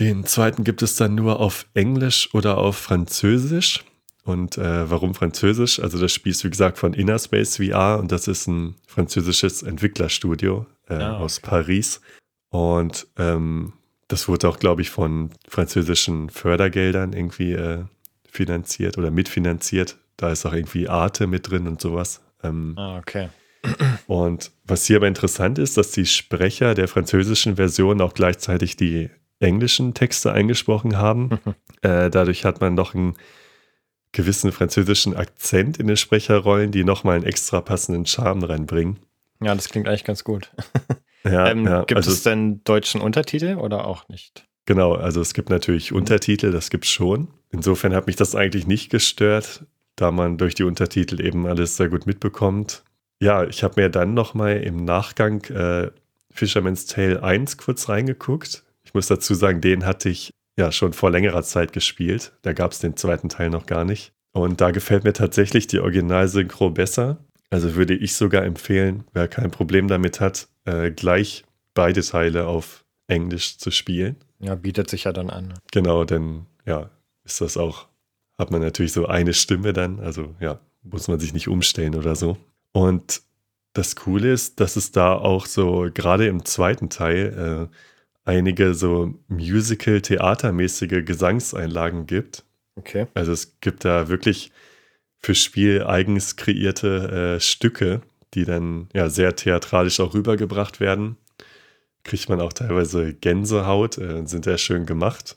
Den 0.00 0.24
zweiten 0.24 0.64
gibt 0.64 0.82
es 0.82 0.94
dann 0.94 1.14
nur 1.14 1.40
auf 1.40 1.66
Englisch 1.74 2.32
oder 2.32 2.58
auf 2.58 2.76
Französisch. 2.76 3.84
Und 4.24 4.58
äh, 4.58 4.90
warum 4.90 5.14
Französisch? 5.14 5.80
Also 5.80 5.98
das 5.98 6.12
Spiel 6.12 6.32
ist 6.32 6.44
wie 6.44 6.50
gesagt 6.50 6.78
von 6.78 6.92
Innerspace 6.92 7.56
VR 7.56 7.98
und 7.98 8.12
das 8.12 8.28
ist 8.28 8.46
ein 8.46 8.76
französisches 8.86 9.62
Entwicklerstudio 9.62 10.66
äh, 10.88 10.94
ah, 10.94 11.14
okay. 11.14 11.24
aus 11.24 11.40
Paris. 11.40 12.00
Und 12.50 13.06
ähm, 13.16 13.74
das 14.08 14.28
wurde 14.28 14.48
auch, 14.48 14.58
glaube 14.58 14.82
ich, 14.82 14.90
von 14.90 15.30
französischen 15.48 16.30
Fördergeldern 16.30 17.12
irgendwie 17.12 17.52
äh, 17.52 17.84
finanziert 18.26 18.98
oder 18.98 19.10
mitfinanziert. 19.10 19.98
Da 20.16 20.30
ist 20.30 20.46
auch 20.46 20.52
irgendwie 20.52 20.88
Arte 20.88 21.26
mit 21.26 21.50
drin 21.50 21.66
und 21.66 21.80
sowas. 21.80 22.22
Ähm, 22.42 22.74
ah, 22.76 22.98
okay. 22.98 23.28
Und 24.06 24.52
was 24.64 24.86
hier 24.86 24.96
aber 24.96 25.08
interessant 25.08 25.58
ist, 25.58 25.76
dass 25.76 25.90
die 25.90 26.06
Sprecher 26.06 26.74
der 26.74 26.88
französischen 26.88 27.56
Version 27.56 28.00
auch 28.00 28.14
gleichzeitig 28.14 28.76
die 28.76 29.10
englischen 29.40 29.94
Texte 29.94 30.32
eingesprochen 30.32 30.96
haben. 30.96 31.38
äh, 31.82 32.10
dadurch 32.10 32.44
hat 32.44 32.60
man 32.60 32.74
noch 32.74 32.94
einen 32.94 33.16
gewissen 34.12 34.52
französischen 34.52 35.14
Akzent 35.16 35.78
in 35.78 35.86
den 35.86 35.96
Sprecherrollen, 35.96 36.70
die 36.70 36.84
nochmal 36.84 37.16
einen 37.16 37.24
extra 37.26 37.60
passenden 37.60 38.06
Charme 38.06 38.44
reinbringen. 38.44 38.98
Ja, 39.40 39.54
das 39.54 39.68
klingt 39.68 39.86
eigentlich 39.86 40.04
ganz 40.04 40.24
gut. 40.24 40.50
Ja, 41.30 41.50
ähm, 41.50 41.66
ja, 41.66 41.84
gibt 41.84 41.96
also 41.96 42.10
es 42.10 42.22
denn 42.22 42.62
deutschen 42.64 43.00
Untertitel 43.00 43.56
oder 43.56 43.86
auch 43.86 44.08
nicht? 44.08 44.44
Genau, 44.66 44.94
also 44.94 45.20
es 45.20 45.32
gibt 45.32 45.50
natürlich 45.50 45.92
Untertitel, 45.92 46.52
das 46.52 46.70
gibt 46.70 46.84
es 46.84 46.90
schon. 46.90 47.28
Insofern 47.50 47.94
hat 47.94 48.06
mich 48.06 48.16
das 48.16 48.34
eigentlich 48.34 48.66
nicht 48.66 48.90
gestört, 48.90 49.64
da 49.96 50.10
man 50.10 50.36
durch 50.36 50.54
die 50.54 50.64
Untertitel 50.64 51.24
eben 51.24 51.46
alles 51.46 51.76
sehr 51.76 51.88
gut 51.88 52.06
mitbekommt. 52.06 52.84
Ja, 53.20 53.44
ich 53.44 53.64
habe 53.64 53.80
mir 53.80 53.88
dann 53.88 54.14
nochmal 54.14 54.58
im 54.58 54.84
Nachgang 54.84 55.42
äh, 55.44 55.90
Fisherman's 56.30 56.86
Tale 56.86 57.22
1 57.22 57.56
kurz 57.56 57.88
reingeguckt. 57.88 58.62
Ich 58.84 58.94
muss 58.94 59.06
dazu 59.06 59.34
sagen, 59.34 59.60
den 59.60 59.86
hatte 59.86 60.08
ich 60.08 60.34
ja 60.56 60.70
schon 60.70 60.92
vor 60.92 61.10
längerer 61.10 61.42
Zeit 61.42 61.72
gespielt. 61.72 62.32
Da 62.42 62.52
gab 62.52 62.72
es 62.72 62.78
den 62.78 62.96
zweiten 62.96 63.28
Teil 63.28 63.50
noch 63.50 63.66
gar 63.66 63.84
nicht. 63.84 64.12
Und 64.32 64.60
da 64.60 64.70
gefällt 64.70 65.04
mir 65.04 65.14
tatsächlich 65.14 65.66
die 65.66 65.80
Originalsynchro 65.80 66.70
besser. 66.70 67.18
Also 67.50 67.74
würde 67.74 67.94
ich 67.94 68.14
sogar 68.14 68.44
empfehlen, 68.44 69.04
wer 69.14 69.26
kein 69.28 69.50
Problem 69.50 69.88
damit 69.88 70.20
hat, 70.20 70.48
äh, 70.68 70.90
gleich 70.90 71.44
beide 71.74 72.02
Teile 72.02 72.46
auf 72.46 72.84
Englisch 73.06 73.58
zu 73.58 73.70
spielen. 73.70 74.16
Ja, 74.40 74.54
bietet 74.54 74.90
sich 74.90 75.04
ja 75.04 75.12
dann 75.12 75.30
an. 75.30 75.54
Genau, 75.72 76.04
denn 76.04 76.46
ja, 76.66 76.90
ist 77.24 77.40
das 77.40 77.56
auch, 77.56 77.88
hat 78.38 78.50
man 78.50 78.60
natürlich 78.60 78.92
so 78.92 79.06
eine 79.06 79.34
Stimme 79.34 79.72
dann, 79.72 80.00
also 80.00 80.34
ja, 80.40 80.60
muss 80.82 81.08
man 81.08 81.18
sich 81.18 81.32
nicht 81.32 81.48
umstellen 81.48 81.94
oder 81.94 82.14
so. 82.14 82.36
Und 82.72 83.22
das 83.72 83.96
Coole 83.96 84.32
ist, 84.32 84.60
dass 84.60 84.76
es 84.76 84.92
da 84.92 85.14
auch 85.14 85.46
so, 85.46 85.88
gerade 85.92 86.26
im 86.26 86.44
zweiten 86.44 86.90
Teil, 86.90 87.68
äh, 87.70 87.76
einige 88.24 88.74
so 88.74 89.14
Musical-Theatermäßige 89.28 91.04
Gesangseinlagen 91.04 92.06
gibt. 92.06 92.44
Okay. 92.76 93.06
Also 93.14 93.32
es 93.32 93.58
gibt 93.60 93.84
da 93.84 94.08
wirklich 94.08 94.52
fürs 95.20 95.38
Spiel 95.38 95.82
eigens 95.84 96.36
kreierte 96.36 97.36
äh, 97.36 97.40
Stücke, 97.40 98.02
die 98.34 98.44
dann 98.44 98.88
ja 98.94 99.08
sehr 99.08 99.36
theatralisch 99.36 100.00
auch 100.00 100.14
rübergebracht 100.14 100.80
werden. 100.80 101.16
Kriegt 102.04 102.28
man 102.28 102.40
auch 102.40 102.52
teilweise 102.52 103.14
Gänsehaut, 103.14 103.98
äh, 103.98 104.26
sind 104.26 104.44
sehr 104.44 104.58
schön 104.58 104.86
gemacht 104.86 105.36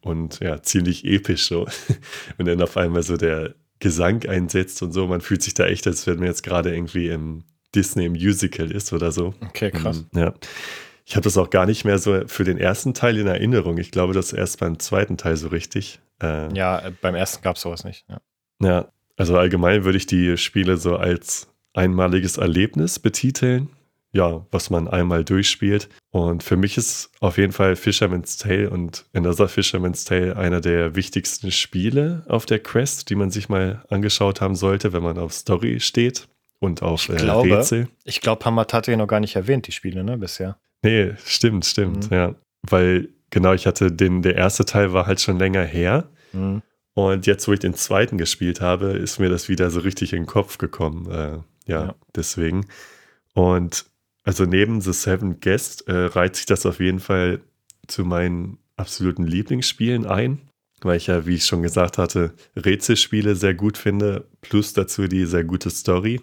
und 0.00 0.40
ja, 0.40 0.62
ziemlich 0.62 1.04
episch 1.04 1.46
so. 1.46 1.66
Und 2.38 2.46
dann 2.46 2.62
auf 2.62 2.76
einmal 2.76 3.02
so 3.02 3.16
der 3.16 3.54
Gesang 3.80 4.26
einsetzt 4.26 4.82
und 4.82 4.92
so, 4.92 5.06
man 5.06 5.22
fühlt 5.22 5.42
sich 5.42 5.54
da 5.54 5.66
echt, 5.66 5.86
als 5.86 6.06
wenn 6.06 6.18
man 6.18 6.26
jetzt 6.26 6.42
gerade 6.42 6.74
irgendwie 6.74 7.08
im 7.08 7.44
Disney 7.74 8.08
Musical 8.10 8.70
ist 8.70 8.92
oder 8.92 9.10
so. 9.10 9.34
Okay, 9.40 9.70
krass. 9.70 10.04
Mhm, 10.12 10.20
ja. 10.20 10.34
Ich 11.06 11.16
habe 11.16 11.24
das 11.24 11.38
auch 11.38 11.50
gar 11.50 11.66
nicht 11.66 11.84
mehr 11.84 11.98
so 11.98 12.26
für 12.26 12.44
den 12.44 12.58
ersten 12.58 12.94
Teil 12.94 13.16
in 13.16 13.26
Erinnerung. 13.26 13.78
Ich 13.78 13.90
glaube, 13.90 14.12
das 14.12 14.32
erst 14.32 14.60
beim 14.60 14.78
zweiten 14.78 15.16
Teil 15.16 15.36
so 15.36 15.48
richtig. 15.48 15.98
Äh, 16.22 16.52
ja, 16.54 16.78
äh, 16.78 16.92
beim 17.00 17.14
ersten 17.14 17.42
gab 17.42 17.56
es 17.56 17.62
sowas 17.62 17.84
nicht. 17.84 18.04
Ja. 18.08 18.20
ja, 18.62 18.92
also 19.16 19.36
allgemein 19.36 19.84
würde 19.84 19.98
ich 19.98 20.06
die 20.06 20.36
Spiele 20.36 20.76
so 20.76 20.96
als 20.96 21.48
einmaliges 21.74 22.36
Erlebnis 22.36 22.98
betiteln. 22.98 23.70
Ja, 24.12 24.44
was 24.50 24.70
man 24.70 24.88
einmal 24.88 25.24
durchspielt. 25.24 25.88
Und 26.10 26.42
für 26.42 26.56
mich 26.56 26.76
ist 26.76 27.12
auf 27.20 27.38
jeden 27.38 27.52
Fall 27.52 27.76
Fisherman's 27.76 28.38
Tale 28.38 28.68
und 28.68 29.06
Another 29.14 29.48
Fisherman's 29.48 30.04
Tale 30.04 30.36
einer 30.36 30.60
der 30.60 30.96
wichtigsten 30.96 31.52
Spiele 31.52 32.24
auf 32.28 32.44
der 32.44 32.58
Quest, 32.58 33.08
die 33.08 33.14
man 33.14 33.30
sich 33.30 33.48
mal 33.48 33.84
angeschaut 33.88 34.40
haben 34.40 34.56
sollte, 34.56 34.92
wenn 34.92 35.04
man 35.04 35.16
auf 35.16 35.32
Story 35.32 35.78
steht 35.78 36.26
und 36.58 36.82
auf 36.82 37.08
ich 37.08 37.16
glaube, 37.16 37.50
äh, 37.50 37.54
Rätsel. 37.54 37.88
Ich 38.04 38.20
glaube, 38.20 38.44
Hamad 38.44 38.72
hatte 38.72 38.90
ja 38.90 38.96
noch 38.96 39.06
gar 39.06 39.20
nicht 39.20 39.36
erwähnt, 39.36 39.68
die 39.68 39.72
Spiele, 39.72 40.02
ne, 40.02 40.18
bisher. 40.18 40.58
Nee, 40.82 41.14
stimmt, 41.24 41.64
stimmt, 41.64 42.10
mhm. 42.10 42.16
ja. 42.16 42.34
Weil, 42.62 43.08
genau, 43.30 43.52
ich 43.52 43.66
hatte 43.66 43.92
den, 43.92 44.22
der 44.22 44.36
erste 44.36 44.64
Teil 44.64 44.92
war 44.92 45.06
halt 45.06 45.20
schon 45.20 45.38
länger 45.38 45.64
her. 45.64 46.10
Mhm. 46.32 46.62
Und 46.94 47.26
jetzt, 47.26 47.48
wo 47.48 47.52
ich 47.52 47.60
den 47.60 47.74
zweiten 47.74 48.18
gespielt 48.18 48.60
habe, 48.60 48.88
ist 48.88 49.18
mir 49.18 49.28
das 49.28 49.48
wieder 49.48 49.70
so 49.70 49.80
richtig 49.80 50.12
in 50.12 50.22
den 50.22 50.26
Kopf 50.26 50.58
gekommen. 50.58 51.10
Äh, 51.10 51.38
ja, 51.66 51.86
ja, 51.86 51.94
deswegen. 52.14 52.66
Und 53.34 53.86
also 54.24 54.44
neben 54.44 54.80
The 54.80 54.92
Seven 54.92 55.40
Guest 55.40 55.88
äh, 55.88 56.06
reiht 56.06 56.36
sich 56.36 56.46
das 56.46 56.66
auf 56.66 56.80
jeden 56.80 57.00
Fall 57.00 57.40
zu 57.86 58.04
meinen 58.04 58.58
absoluten 58.76 59.26
Lieblingsspielen 59.26 60.06
ein, 60.06 60.40
weil 60.82 60.96
ich 60.96 61.08
ja, 61.08 61.26
wie 61.26 61.34
ich 61.36 61.46
schon 61.46 61.62
gesagt 61.62 61.98
hatte, 61.98 62.32
Rätselspiele 62.56 63.34
sehr 63.34 63.54
gut 63.54 63.76
finde, 63.78 64.26
plus 64.40 64.72
dazu 64.72 65.06
die 65.06 65.26
sehr 65.26 65.44
gute 65.44 65.70
Story. 65.70 66.20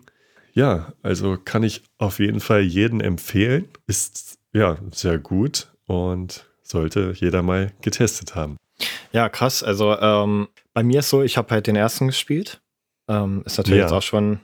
Ja, 0.53 0.93
also 1.03 1.37
kann 1.37 1.63
ich 1.63 1.83
auf 1.97 2.19
jeden 2.19 2.39
Fall 2.39 2.61
jeden 2.61 2.99
empfehlen. 3.01 3.67
Ist 3.85 4.39
ja 4.53 4.77
sehr 4.91 5.19
gut 5.19 5.67
und 5.85 6.45
sollte 6.63 7.13
jeder 7.15 7.43
mal 7.43 7.71
getestet 7.81 8.35
haben. 8.35 8.57
Ja, 9.11 9.29
krass. 9.29 9.63
Also 9.63 9.97
ähm, 9.99 10.47
bei 10.73 10.83
mir 10.83 10.99
ist 10.99 11.09
so, 11.09 11.21
ich 11.21 11.37
habe 11.37 11.51
halt 11.51 11.67
den 11.67 11.75
ersten 11.75 12.07
gespielt. 12.07 12.61
Ähm, 13.07 13.43
ist 13.45 13.57
natürlich 13.57 13.79
ja. 13.79 13.85
jetzt 13.85 13.93
auch 13.93 14.01
schon 14.01 14.39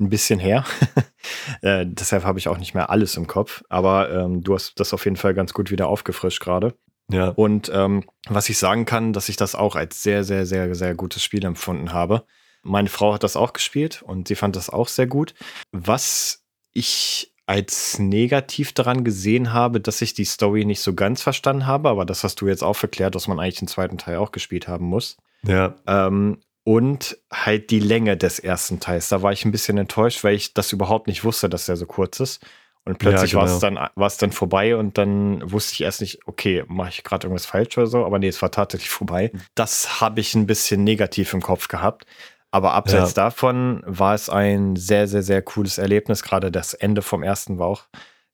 ein 0.00 0.10
bisschen 0.10 0.38
her. 0.38 0.64
äh, 1.62 1.84
deshalb 1.86 2.24
habe 2.24 2.38
ich 2.38 2.48
auch 2.48 2.58
nicht 2.58 2.74
mehr 2.74 2.90
alles 2.90 3.16
im 3.16 3.26
Kopf. 3.26 3.62
Aber 3.68 4.10
ähm, 4.10 4.42
du 4.42 4.54
hast 4.54 4.78
das 4.80 4.94
auf 4.94 5.04
jeden 5.04 5.16
Fall 5.16 5.34
ganz 5.34 5.52
gut 5.52 5.70
wieder 5.70 5.88
aufgefrischt 5.88 6.40
gerade. 6.40 6.74
Ja. 7.10 7.28
Und 7.30 7.70
ähm, 7.74 8.04
was 8.28 8.48
ich 8.48 8.58
sagen 8.58 8.84
kann, 8.84 9.12
dass 9.12 9.28
ich 9.28 9.36
das 9.36 9.54
auch 9.54 9.76
als 9.76 10.02
sehr, 10.02 10.24
sehr, 10.24 10.46
sehr, 10.46 10.74
sehr 10.74 10.94
gutes 10.94 11.22
Spiel 11.22 11.44
empfunden 11.44 11.92
habe. 11.92 12.24
Meine 12.62 12.88
Frau 12.88 13.14
hat 13.14 13.22
das 13.22 13.36
auch 13.36 13.52
gespielt 13.52 14.02
und 14.02 14.28
sie 14.28 14.34
fand 14.34 14.56
das 14.56 14.68
auch 14.68 14.88
sehr 14.88 15.06
gut. 15.06 15.34
Was 15.72 16.44
ich 16.72 17.32
als 17.46 17.98
negativ 17.98 18.74
daran 18.74 19.04
gesehen 19.04 19.54
habe, 19.54 19.80
dass 19.80 20.02
ich 20.02 20.12
die 20.12 20.26
Story 20.26 20.66
nicht 20.66 20.80
so 20.80 20.94
ganz 20.94 21.22
verstanden 21.22 21.66
habe, 21.66 21.88
aber 21.88 22.04
das 22.04 22.22
hast 22.22 22.42
du 22.42 22.46
jetzt 22.46 22.62
auch 22.62 22.76
verklärt, 22.76 23.14
dass 23.14 23.26
man 23.26 23.40
eigentlich 23.40 23.60
den 23.60 23.68
zweiten 23.68 23.96
Teil 23.96 24.18
auch 24.18 24.32
gespielt 24.32 24.68
haben 24.68 24.84
muss. 24.84 25.16
Ja. 25.46 25.76
Ähm, 25.86 26.40
und 26.68 27.16
halt 27.32 27.70
die 27.70 27.80
Länge 27.80 28.18
des 28.18 28.38
ersten 28.38 28.78
Teils. 28.78 29.08
Da 29.08 29.22
war 29.22 29.32
ich 29.32 29.46
ein 29.46 29.52
bisschen 29.52 29.78
enttäuscht, 29.78 30.22
weil 30.22 30.34
ich 30.34 30.52
das 30.52 30.70
überhaupt 30.70 31.06
nicht 31.06 31.24
wusste, 31.24 31.48
dass 31.48 31.64
der 31.64 31.76
so 31.78 31.86
kurz 31.86 32.20
ist. 32.20 32.44
Und 32.84 32.98
plötzlich 32.98 33.32
ja, 33.32 33.38
genau. 33.38 33.48
war 33.48 33.56
es 33.56 33.60
dann, 33.60 33.74
war 33.76 34.06
es 34.06 34.18
dann 34.18 34.32
vorbei 34.32 34.76
und 34.76 34.98
dann 34.98 35.50
wusste 35.50 35.72
ich 35.72 35.80
erst 35.80 36.02
nicht, 36.02 36.26
okay, 36.26 36.64
mache 36.68 36.90
ich 36.90 37.04
gerade 37.04 37.26
irgendwas 37.26 37.46
falsch 37.46 37.78
oder 37.78 37.86
so, 37.86 38.04
aber 38.04 38.18
nee, 38.18 38.28
es 38.28 38.42
war 38.42 38.50
tatsächlich 38.50 38.90
vorbei. 38.90 39.32
Das 39.54 40.02
habe 40.02 40.20
ich 40.20 40.34
ein 40.34 40.46
bisschen 40.46 40.84
negativ 40.84 41.32
im 41.32 41.40
Kopf 41.40 41.68
gehabt. 41.68 42.04
Aber 42.50 42.74
abseits 42.74 43.14
ja. 43.14 43.24
davon 43.24 43.82
war 43.86 44.12
es 44.14 44.28
ein 44.28 44.76
sehr, 44.76 45.08
sehr, 45.08 45.22
sehr 45.22 45.40
cooles 45.40 45.78
Erlebnis. 45.78 46.22
Gerade 46.22 46.52
das 46.52 46.74
Ende 46.74 47.00
vom 47.00 47.22
ersten 47.22 47.58
war 47.58 47.68
auch 47.68 47.84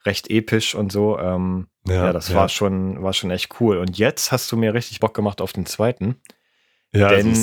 recht 0.04 0.28
episch 0.28 0.74
und 0.74 0.90
so. 0.90 1.20
Ähm, 1.20 1.68
ja, 1.86 2.06
ja, 2.06 2.12
das 2.12 2.34
war 2.34 2.48
schon, 2.48 3.00
war 3.00 3.12
schon 3.12 3.30
echt 3.30 3.60
cool. 3.60 3.78
Und 3.78 3.96
jetzt 3.96 4.32
hast 4.32 4.50
du 4.50 4.56
mir 4.56 4.74
richtig 4.74 4.98
Bock 4.98 5.14
gemacht 5.14 5.40
auf 5.40 5.52
den 5.52 5.66
zweiten. 5.66 6.16
Ja, 6.92 7.08
denn, 7.08 7.36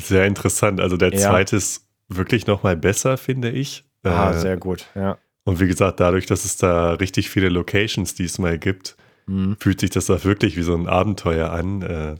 sehr 0.00 0.26
interessant. 0.26 0.80
Also 0.80 0.96
der 0.96 1.12
zweite 1.12 1.56
ist 1.56 1.86
wirklich 2.08 2.46
noch 2.46 2.62
mal 2.62 2.76
besser, 2.76 3.16
finde 3.16 3.50
ich. 3.50 3.84
Ah, 4.02 4.30
äh, 4.30 4.38
sehr 4.38 4.56
gut, 4.56 4.86
ja. 4.94 5.18
Und 5.44 5.60
wie 5.60 5.66
gesagt, 5.66 6.00
dadurch, 6.00 6.26
dass 6.26 6.44
es 6.44 6.56
da 6.56 6.92
richtig 6.94 7.30
viele 7.30 7.48
Locations 7.48 8.14
diesmal 8.14 8.58
gibt, 8.58 8.96
mhm. 9.26 9.56
fühlt 9.58 9.80
sich 9.80 9.90
das 9.90 10.10
auch 10.10 10.24
wirklich 10.24 10.56
wie 10.56 10.62
so 10.62 10.74
ein 10.74 10.86
Abenteuer 10.86 11.50
an. 11.50 11.82
Äh, 11.82 12.16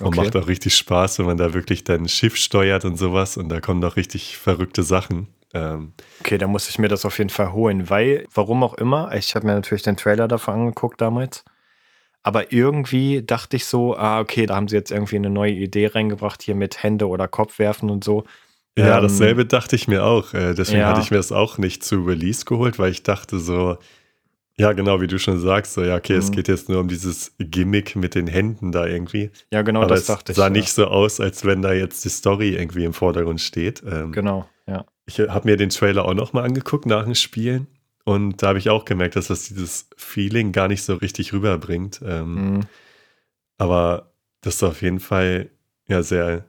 und 0.00 0.08
okay. 0.08 0.20
macht 0.20 0.36
auch 0.36 0.46
richtig 0.46 0.76
Spaß, 0.76 1.18
wenn 1.18 1.26
man 1.26 1.38
da 1.38 1.54
wirklich 1.54 1.82
dein 1.82 2.08
Schiff 2.08 2.36
steuert 2.36 2.84
und 2.84 2.96
sowas. 2.96 3.36
Und 3.36 3.48
da 3.48 3.60
kommen 3.60 3.80
doch 3.80 3.96
richtig 3.96 4.36
verrückte 4.36 4.82
Sachen. 4.82 5.28
Ähm, 5.54 5.92
okay, 6.20 6.38
da 6.38 6.46
muss 6.46 6.68
ich 6.68 6.78
mir 6.78 6.88
das 6.88 7.04
auf 7.04 7.18
jeden 7.18 7.30
Fall 7.30 7.52
holen, 7.52 7.88
weil, 7.90 8.26
warum 8.32 8.62
auch 8.62 8.74
immer, 8.74 9.12
ich 9.14 9.34
habe 9.34 9.46
mir 9.46 9.54
natürlich 9.54 9.82
den 9.82 9.96
Trailer 9.96 10.28
davon 10.28 10.54
angeguckt 10.54 11.00
damals. 11.00 11.44
Aber 12.28 12.52
irgendwie 12.52 13.22
dachte 13.22 13.56
ich 13.56 13.64
so, 13.64 13.96
ah, 13.96 14.20
okay, 14.20 14.44
da 14.44 14.54
haben 14.54 14.68
sie 14.68 14.76
jetzt 14.76 14.90
irgendwie 14.90 15.16
eine 15.16 15.30
neue 15.30 15.52
Idee 15.52 15.86
reingebracht, 15.86 16.42
hier 16.42 16.54
mit 16.54 16.82
Hände 16.82 17.08
oder 17.08 17.26
Kopf 17.26 17.58
werfen 17.58 17.88
und 17.88 18.04
so. 18.04 18.24
Ja, 18.76 18.98
ähm, 18.98 19.02
dasselbe 19.02 19.46
dachte 19.46 19.76
ich 19.76 19.88
mir 19.88 20.04
auch. 20.04 20.34
Äh, 20.34 20.52
deswegen 20.52 20.80
ja. 20.80 20.88
hatte 20.88 21.00
ich 21.00 21.10
mir 21.10 21.16
das 21.16 21.32
auch 21.32 21.56
nicht 21.56 21.82
zu 21.82 22.02
Release 22.02 22.44
geholt, 22.44 22.78
weil 22.78 22.90
ich 22.90 23.02
dachte 23.02 23.38
so, 23.38 23.78
ja, 24.58 24.74
genau, 24.74 25.00
wie 25.00 25.06
du 25.06 25.18
schon 25.18 25.40
sagst, 25.40 25.72
so, 25.72 25.82
ja, 25.82 25.96
okay, 25.96 26.12
mhm. 26.12 26.18
es 26.18 26.30
geht 26.30 26.48
jetzt 26.48 26.68
nur 26.68 26.80
um 26.80 26.88
dieses 26.88 27.32
Gimmick 27.38 27.96
mit 27.96 28.14
den 28.14 28.26
Händen 28.26 28.72
da 28.72 28.84
irgendwie. 28.84 29.30
Ja, 29.50 29.62
genau, 29.62 29.80
Aber 29.80 29.94
das 29.94 30.04
dachte 30.04 30.32
ich. 30.32 30.36
sah 30.36 30.48
ja. 30.48 30.50
nicht 30.50 30.70
so 30.70 30.84
aus, 30.84 31.20
als 31.20 31.46
wenn 31.46 31.62
da 31.62 31.72
jetzt 31.72 32.04
die 32.04 32.10
Story 32.10 32.56
irgendwie 32.56 32.84
im 32.84 32.92
Vordergrund 32.92 33.40
steht. 33.40 33.82
Ähm, 33.90 34.12
genau, 34.12 34.46
ja. 34.66 34.84
Ich 35.06 35.18
habe 35.18 35.48
mir 35.48 35.56
den 35.56 35.70
Trailer 35.70 36.04
auch 36.04 36.12
nochmal 36.12 36.44
angeguckt 36.44 36.84
nach 36.84 37.04
dem 37.04 37.14
Spielen 37.14 37.68
und 38.08 38.42
da 38.42 38.48
habe 38.48 38.58
ich 38.58 38.70
auch 38.70 38.86
gemerkt, 38.86 39.16
dass 39.16 39.26
das 39.26 39.48
dieses 39.48 39.90
Feeling 39.98 40.52
gar 40.52 40.66
nicht 40.66 40.82
so 40.82 40.94
richtig 40.94 41.34
rüberbringt. 41.34 42.00
Ähm, 42.02 42.34
mhm. 42.34 42.60
Aber 43.58 44.14
das 44.40 44.54
ist 44.54 44.62
auf 44.62 44.80
jeden 44.80 44.98
Fall 44.98 45.50
ja 45.88 46.02
sehr 46.02 46.46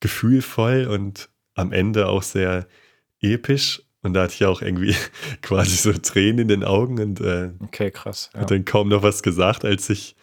gefühlvoll 0.00 0.88
und 0.88 1.28
am 1.54 1.70
Ende 1.70 2.08
auch 2.08 2.24
sehr 2.24 2.66
episch 3.20 3.80
und 4.02 4.14
da 4.14 4.22
hatte 4.22 4.34
ich 4.34 4.44
auch 4.44 4.60
irgendwie 4.60 4.96
quasi 5.42 5.76
so 5.76 5.92
Tränen 5.92 6.40
in 6.40 6.48
den 6.48 6.64
Augen 6.64 6.98
und 6.98 7.20
äh, 7.20 7.52
okay, 7.60 7.92
krass. 7.92 8.30
Ja. 8.34 8.44
dann 8.44 8.64
kaum 8.64 8.88
noch 8.88 9.04
was 9.04 9.22
gesagt, 9.22 9.64
als 9.64 9.88
ich 9.90 10.16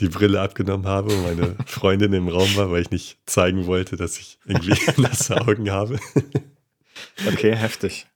die 0.00 0.08
Brille 0.08 0.40
abgenommen 0.40 0.88
habe 0.88 1.14
und 1.14 1.22
meine 1.22 1.56
Freundin 1.66 2.12
im 2.12 2.26
Raum 2.26 2.56
war, 2.56 2.72
weil 2.72 2.82
ich 2.82 2.90
nicht 2.90 3.20
zeigen 3.26 3.66
wollte, 3.66 3.96
dass 3.96 4.18
ich 4.18 4.40
irgendwie 4.44 4.74
nasse 5.00 5.40
Augen 5.40 5.70
habe. 5.70 6.00
okay, 7.28 7.54
heftig. 7.54 8.08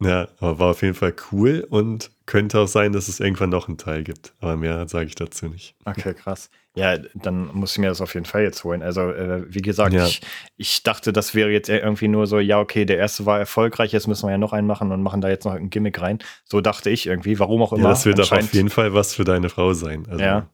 Ja, 0.00 0.28
aber 0.38 0.58
war 0.60 0.70
auf 0.70 0.82
jeden 0.82 0.94
Fall 0.94 1.12
cool 1.32 1.66
und 1.68 2.12
könnte 2.24 2.60
auch 2.60 2.68
sein, 2.68 2.92
dass 2.92 3.08
es 3.08 3.18
irgendwann 3.18 3.50
noch 3.50 3.66
einen 3.66 3.78
Teil 3.78 4.04
gibt. 4.04 4.32
Aber 4.38 4.56
mehr 4.56 4.86
sage 4.86 5.06
ich 5.06 5.16
dazu 5.16 5.46
nicht. 5.46 5.74
Okay, 5.84 6.14
krass. 6.14 6.50
Ja, 6.76 6.96
dann 7.14 7.52
muss 7.52 7.72
ich 7.72 7.78
mir 7.78 7.88
das 7.88 8.00
auf 8.00 8.14
jeden 8.14 8.26
Fall 8.26 8.42
jetzt 8.42 8.62
holen. 8.62 8.82
Also, 8.84 9.10
äh, 9.10 9.42
wie 9.52 9.62
gesagt, 9.62 9.92
ja. 9.92 10.06
ich, 10.06 10.20
ich 10.56 10.84
dachte, 10.84 11.12
das 11.12 11.34
wäre 11.34 11.50
jetzt 11.50 11.68
irgendwie 11.68 12.06
nur 12.06 12.28
so, 12.28 12.38
ja, 12.38 12.60
okay, 12.60 12.84
der 12.84 12.98
erste 12.98 13.26
war 13.26 13.40
erfolgreich, 13.40 13.90
jetzt 13.90 14.06
müssen 14.06 14.28
wir 14.28 14.30
ja 14.30 14.38
noch 14.38 14.52
einen 14.52 14.68
machen 14.68 14.92
und 14.92 15.02
machen 15.02 15.20
da 15.20 15.28
jetzt 15.28 15.44
noch 15.44 15.54
ein 15.54 15.70
Gimmick 15.70 16.00
rein. 16.00 16.20
So 16.44 16.60
dachte 16.60 16.90
ich 16.90 17.06
irgendwie, 17.06 17.40
warum 17.40 17.62
auch 17.62 17.72
immer. 17.72 17.84
Ja, 17.84 17.90
das 17.90 18.06
wird 18.06 18.20
auch 18.20 18.30
auf 18.30 18.54
jeden 18.54 18.70
Fall 18.70 18.94
was 18.94 19.14
für 19.14 19.24
deine 19.24 19.48
Frau 19.48 19.72
sein. 19.72 20.06
Also, 20.08 20.22
ja. 20.22 20.48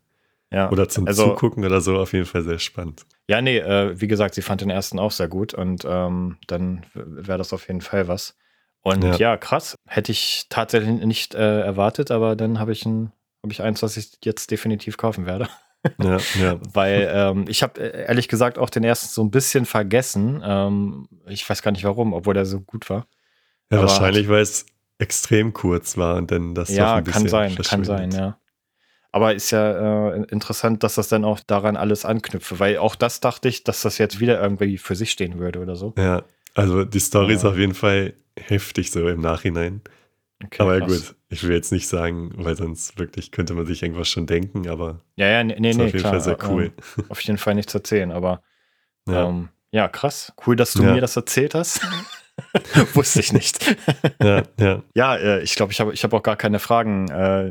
Ja. 0.50 0.70
Oder 0.70 0.88
zum 0.88 1.06
also, 1.06 1.30
Zugucken 1.30 1.64
oder 1.64 1.80
so, 1.80 1.98
auf 1.98 2.12
jeden 2.12 2.26
Fall 2.26 2.42
sehr 2.42 2.60
spannend. 2.60 3.04
Ja, 3.28 3.42
nee, 3.42 3.58
äh, 3.58 4.00
wie 4.00 4.06
gesagt, 4.06 4.36
sie 4.36 4.42
fand 4.42 4.60
den 4.60 4.70
ersten 4.70 5.00
auch 5.00 5.10
sehr 5.10 5.26
gut 5.28 5.52
und 5.52 5.84
ähm, 5.84 6.36
dann 6.46 6.86
wäre 6.94 7.38
das 7.38 7.52
auf 7.52 7.66
jeden 7.66 7.80
Fall 7.80 8.06
was. 8.06 8.36
Und 8.84 9.02
ja, 9.02 9.16
ja 9.16 9.36
krass. 9.36 9.76
Hätte 9.88 10.12
ich 10.12 10.46
tatsächlich 10.50 10.90
nicht 11.04 11.34
äh, 11.34 11.60
erwartet, 11.62 12.10
aber 12.10 12.36
dann 12.36 12.60
habe 12.60 12.72
ich, 12.72 12.84
ein, 12.84 13.12
hab 13.42 13.50
ich 13.50 13.62
eins, 13.62 13.82
was 13.82 13.96
ich 13.96 14.18
jetzt 14.22 14.50
definitiv 14.50 14.98
kaufen 14.98 15.26
werde. 15.26 15.48
Ja, 16.02 16.18
ja. 16.38 16.60
Weil 16.72 17.10
ähm, 17.12 17.46
ich 17.48 17.62
habe 17.62 17.80
äh, 17.80 18.06
ehrlich 18.06 18.28
gesagt 18.28 18.58
auch 18.58 18.70
den 18.70 18.84
ersten 18.84 19.08
so 19.08 19.22
ein 19.24 19.30
bisschen 19.30 19.64
vergessen. 19.64 20.42
Ähm, 20.44 21.08
ich 21.26 21.48
weiß 21.48 21.62
gar 21.62 21.72
nicht 21.72 21.84
warum, 21.84 22.12
obwohl 22.12 22.34
der 22.34 22.44
so 22.44 22.60
gut 22.60 22.90
war. 22.90 23.06
Ja, 23.70 23.78
aber 23.78 23.88
wahrscheinlich, 23.88 24.28
weil 24.28 24.42
es 24.42 24.66
extrem 24.98 25.54
kurz 25.54 25.96
war 25.96 26.16
und 26.16 26.30
dann 26.30 26.54
das 26.54 26.68
Ja, 26.68 27.00
kann 27.00 27.26
sein, 27.26 27.56
kann 27.56 27.84
sein, 27.84 28.10
ja. 28.10 28.38
Aber 29.12 29.34
ist 29.34 29.50
ja 29.50 30.10
äh, 30.10 30.24
interessant, 30.24 30.82
dass 30.82 30.96
das 30.96 31.08
dann 31.08 31.24
auch 31.24 31.40
daran 31.40 31.76
alles 31.76 32.04
anknüpfe, 32.04 32.58
weil 32.58 32.78
auch 32.78 32.96
das 32.96 33.20
dachte 33.20 33.48
ich, 33.48 33.64
dass 33.64 33.80
das 33.82 33.96
jetzt 33.96 34.20
wieder 34.20 34.42
irgendwie 34.42 34.76
für 34.76 34.96
sich 34.96 35.10
stehen 35.10 35.38
würde 35.38 35.60
oder 35.60 35.76
so. 35.76 35.94
Ja, 35.96 36.24
also 36.54 36.84
die 36.84 37.00
Story 37.00 37.30
ja. 37.30 37.36
ist 37.36 37.44
auf 37.44 37.56
jeden 37.56 37.74
Fall 37.74 38.14
heftig 38.38 38.90
so 38.90 39.06
im 39.08 39.20
Nachhinein. 39.20 39.82
Okay, 40.44 40.62
aber 40.62 40.78
ja 40.78 40.86
gut, 40.86 41.14
ich 41.28 41.42
will 41.42 41.54
jetzt 41.54 41.72
nicht 41.72 41.88
sagen, 41.88 42.32
weil 42.36 42.56
sonst 42.56 42.98
wirklich 42.98 43.30
könnte 43.30 43.54
man 43.54 43.66
sich 43.66 43.82
irgendwas 43.82 44.08
schon 44.08 44.26
denken, 44.26 44.68
aber 44.68 45.00
ja, 45.16 45.28
ja, 45.28 45.44
nee, 45.44 45.56
nee, 45.58 45.70
ist 45.70 45.80
auf 45.80 45.86
jeden 45.86 45.98
klar, 45.98 46.12
Fall 46.12 46.20
sehr 46.20 46.38
cool. 46.48 46.72
Ähm, 46.98 47.04
auf 47.08 47.20
jeden 47.20 47.38
Fall 47.38 47.54
nichts 47.54 47.74
erzählen, 47.74 48.12
aber 48.12 48.42
ja, 49.08 49.28
ähm, 49.28 49.48
ja 49.70 49.88
krass. 49.88 50.32
Cool, 50.46 50.56
dass 50.56 50.72
du 50.72 50.82
ja. 50.82 50.92
mir 50.92 51.00
das 51.00 51.16
erzählt 51.16 51.54
hast. 51.54 51.80
Wusste 52.94 53.20
ich 53.20 53.32
nicht. 53.32 53.76
ja, 54.20 54.42
ja. 54.58 54.82
ja 54.94 55.16
äh, 55.16 55.42
ich 55.42 55.54
glaube, 55.54 55.72
ich 55.72 55.80
habe 55.80 55.92
ich 55.92 56.02
hab 56.02 56.12
auch 56.12 56.22
gar 56.22 56.36
keine 56.36 56.58
Fragen. 56.58 57.08
Äh, 57.08 57.50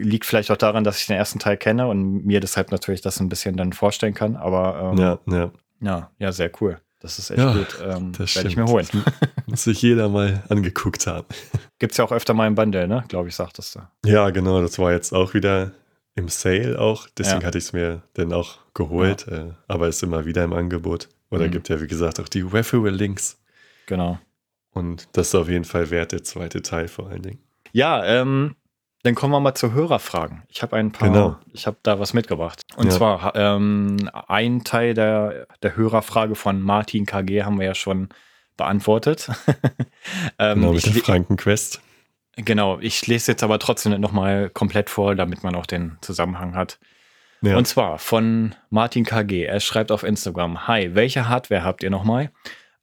liegt 0.00 0.24
vielleicht 0.24 0.50
auch 0.50 0.56
daran, 0.56 0.84
dass 0.84 1.00
ich 1.00 1.06
den 1.06 1.16
ersten 1.16 1.38
Teil 1.38 1.58
kenne 1.58 1.86
und 1.86 2.24
mir 2.24 2.40
deshalb 2.40 2.70
natürlich 2.70 3.02
das 3.02 3.20
ein 3.20 3.28
bisschen 3.28 3.56
dann 3.56 3.74
vorstellen 3.74 4.14
kann, 4.14 4.36
aber 4.36 4.92
ähm, 4.92 4.98
ja, 4.98 5.18
ja. 5.26 5.52
Ja, 5.80 6.10
ja, 6.18 6.32
sehr 6.32 6.50
cool. 6.60 6.80
Das 7.02 7.18
ist 7.18 7.30
echt 7.30 7.38
ja, 7.40 7.52
gut. 7.52 7.76
Ähm, 7.84 8.12
das 8.16 8.36
werde 8.36 8.48
ich 8.48 8.56
mir 8.56 8.64
holen. 8.64 8.86
Muss 9.46 9.64
sich 9.64 9.82
jeder 9.82 10.08
mal 10.08 10.44
angeguckt 10.48 11.08
haben. 11.08 11.26
Gibt 11.80 11.92
es 11.92 11.98
ja 11.98 12.04
auch 12.04 12.12
öfter 12.12 12.32
mal 12.32 12.46
im 12.46 12.54
Bundle, 12.54 12.86
ne? 12.86 13.04
Glaube 13.08 13.28
ich, 13.28 13.34
sagtest 13.34 13.74
du. 13.74 13.80
Ja, 14.08 14.30
genau. 14.30 14.62
Das 14.62 14.78
war 14.78 14.92
jetzt 14.92 15.12
auch 15.12 15.34
wieder 15.34 15.72
im 16.14 16.28
Sale 16.28 16.78
auch. 16.78 17.08
Deswegen 17.18 17.40
ja. 17.40 17.46
hatte 17.48 17.58
ich 17.58 17.64
es 17.64 17.72
mir 17.72 18.02
dann 18.14 18.32
auch 18.32 18.58
geholt. 18.72 19.26
Ja. 19.28 19.36
Äh, 19.36 19.50
aber 19.66 19.88
ist 19.88 20.02
immer 20.04 20.26
wieder 20.26 20.44
im 20.44 20.52
Angebot. 20.52 21.08
Oder 21.30 21.48
mhm. 21.48 21.50
gibt 21.50 21.68
ja, 21.70 21.80
wie 21.80 21.88
gesagt, 21.88 22.20
auch 22.20 22.28
die 22.28 22.42
Referral-Links. 22.42 23.36
Genau. 23.86 24.20
Und 24.70 25.08
das 25.12 25.28
ist 25.28 25.34
auf 25.34 25.48
jeden 25.48 25.64
Fall 25.64 25.90
wert, 25.90 26.12
der 26.12 26.22
zweite 26.22 26.62
Teil 26.62 26.86
vor 26.86 27.08
allen 27.08 27.22
Dingen. 27.22 27.38
Ja, 27.72 28.04
ähm, 28.04 28.54
dann 29.02 29.14
kommen 29.14 29.32
wir 29.32 29.40
mal 29.40 29.54
zu 29.54 29.72
Hörerfragen. 29.72 30.42
Ich 30.48 30.62
habe 30.62 30.76
ein 30.76 30.92
paar, 30.92 31.08
genau. 31.08 31.36
ich 31.52 31.66
habe 31.66 31.76
da 31.82 31.98
was 31.98 32.14
mitgebracht. 32.14 32.62
Und 32.76 32.86
ja. 32.86 32.90
zwar 32.92 33.34
ähm, 33.34 34.08
ein 34.28 34.62
Teil 34.62 34.94
der, 34.94 35.46
der 35.62 35.76
Hörerfrage 35.76 36.34
von 36.34 36.60
Martin 36.60 37.04
KG 37.04 37.42
haben 37.42 37.58
wir 37.58 37.66
ja 37.66 37.74
schon 37.74 38.10
beantwortet. 38.56 39.28
ähm, 40.38 40.60
genau, 40.60 40.72
mit 40.72 40.86
der 40.86 40.92
Frankenquest. 40.92 41.80
Genau, 42.36 42.78
ich 42.80 43.06
lese 43.06 43.32
jetzt 43.32 43.42
aber 43.42 43.58
trotzdem 43.58 44.00
nochmal 44.00 44.48
komplett 44.50 44.88
vor, 44.88 45.14
damit 45.14 45.42
man 45.42 45.54
auch 45.54 45.66
den 45.66 45.98
Zusammenhang 46.00 46.54
hat. 46.54 46.78
Ja. 47.42 47.56
Und 47.56 47.66
zwar 47.66 47.98
von 47.98 48.54
Martin 48.70 49.04
KG. 49.04 49.44
Er 49.44 49.60
schreibt 49.60 49.90
auf 49.90 50.04
Instagram: 50.04 50.68
Hi, 50.68 50.94
welche 50.94 51.28
Hardware 51.28 51.64
habt 51.64 51.82
ihr 51.82 51.90
nochmal? 51.90 52.30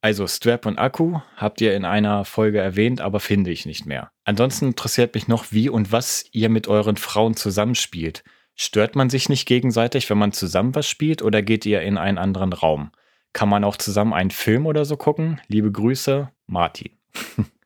Also 0.02 0.28
Strap 0.28 0.66
und 0.66 0.80
Akku 0.80 1.20
habt 1.36 1.60
ihr 1.60 1.76
in 1.76 1.84
einer 1.84 2.24
Folge 2.24 2.60
erwähnt, 2.60 3.02
aber 3.02 3.20
finde 3.20 3.52
ich 3.52 3.66
nicht 3.66 3.86
mehr. 3.86 4.12
Ansonsten 4.24 4.68
interessiert 4.68 5.14
mich 5.14 5.28
noch, 5.28 5.52
wie 5.52 5.68
und 5.70 5.92
was 5.92 6.26
ihr 6.32 6.50
mit 6.50 6.68
euren 6.68 6.96
Frauen 6.96 7.36
zusammenspielt. 7.36 8.24
Stört 8.56 8.96
man 8.96 9.10
sich 9.10 9.28
nicht 9.28 9.46
gegenseitig, 9.46 10.10
wenn 10.10 10.18
man 10.18 10.32
zusammen 10.32 10.74
was 10.76 10.88
spielt 10.88 11.22
oder 11.22 11.42
geht 11.42 11.66
ihr 11.66 11.82
in 11.82 11.98
einen 11.98 12.18
anderen 12.18 12.54
Raum? 12.54 12.92
Kann 13.34 13.50
man 13.50 13.64
auch 13.64 13.78
zusammen 13.78 14.14
einen 14.14 14.32
Film 14.32 14.66
oder 14.66 14.86
so 14.86 14.98
gucken? 14.98 15.42
Liebe 15.48 15.72
Grüße, 15.72 16.30
Martin. 16.48 16.92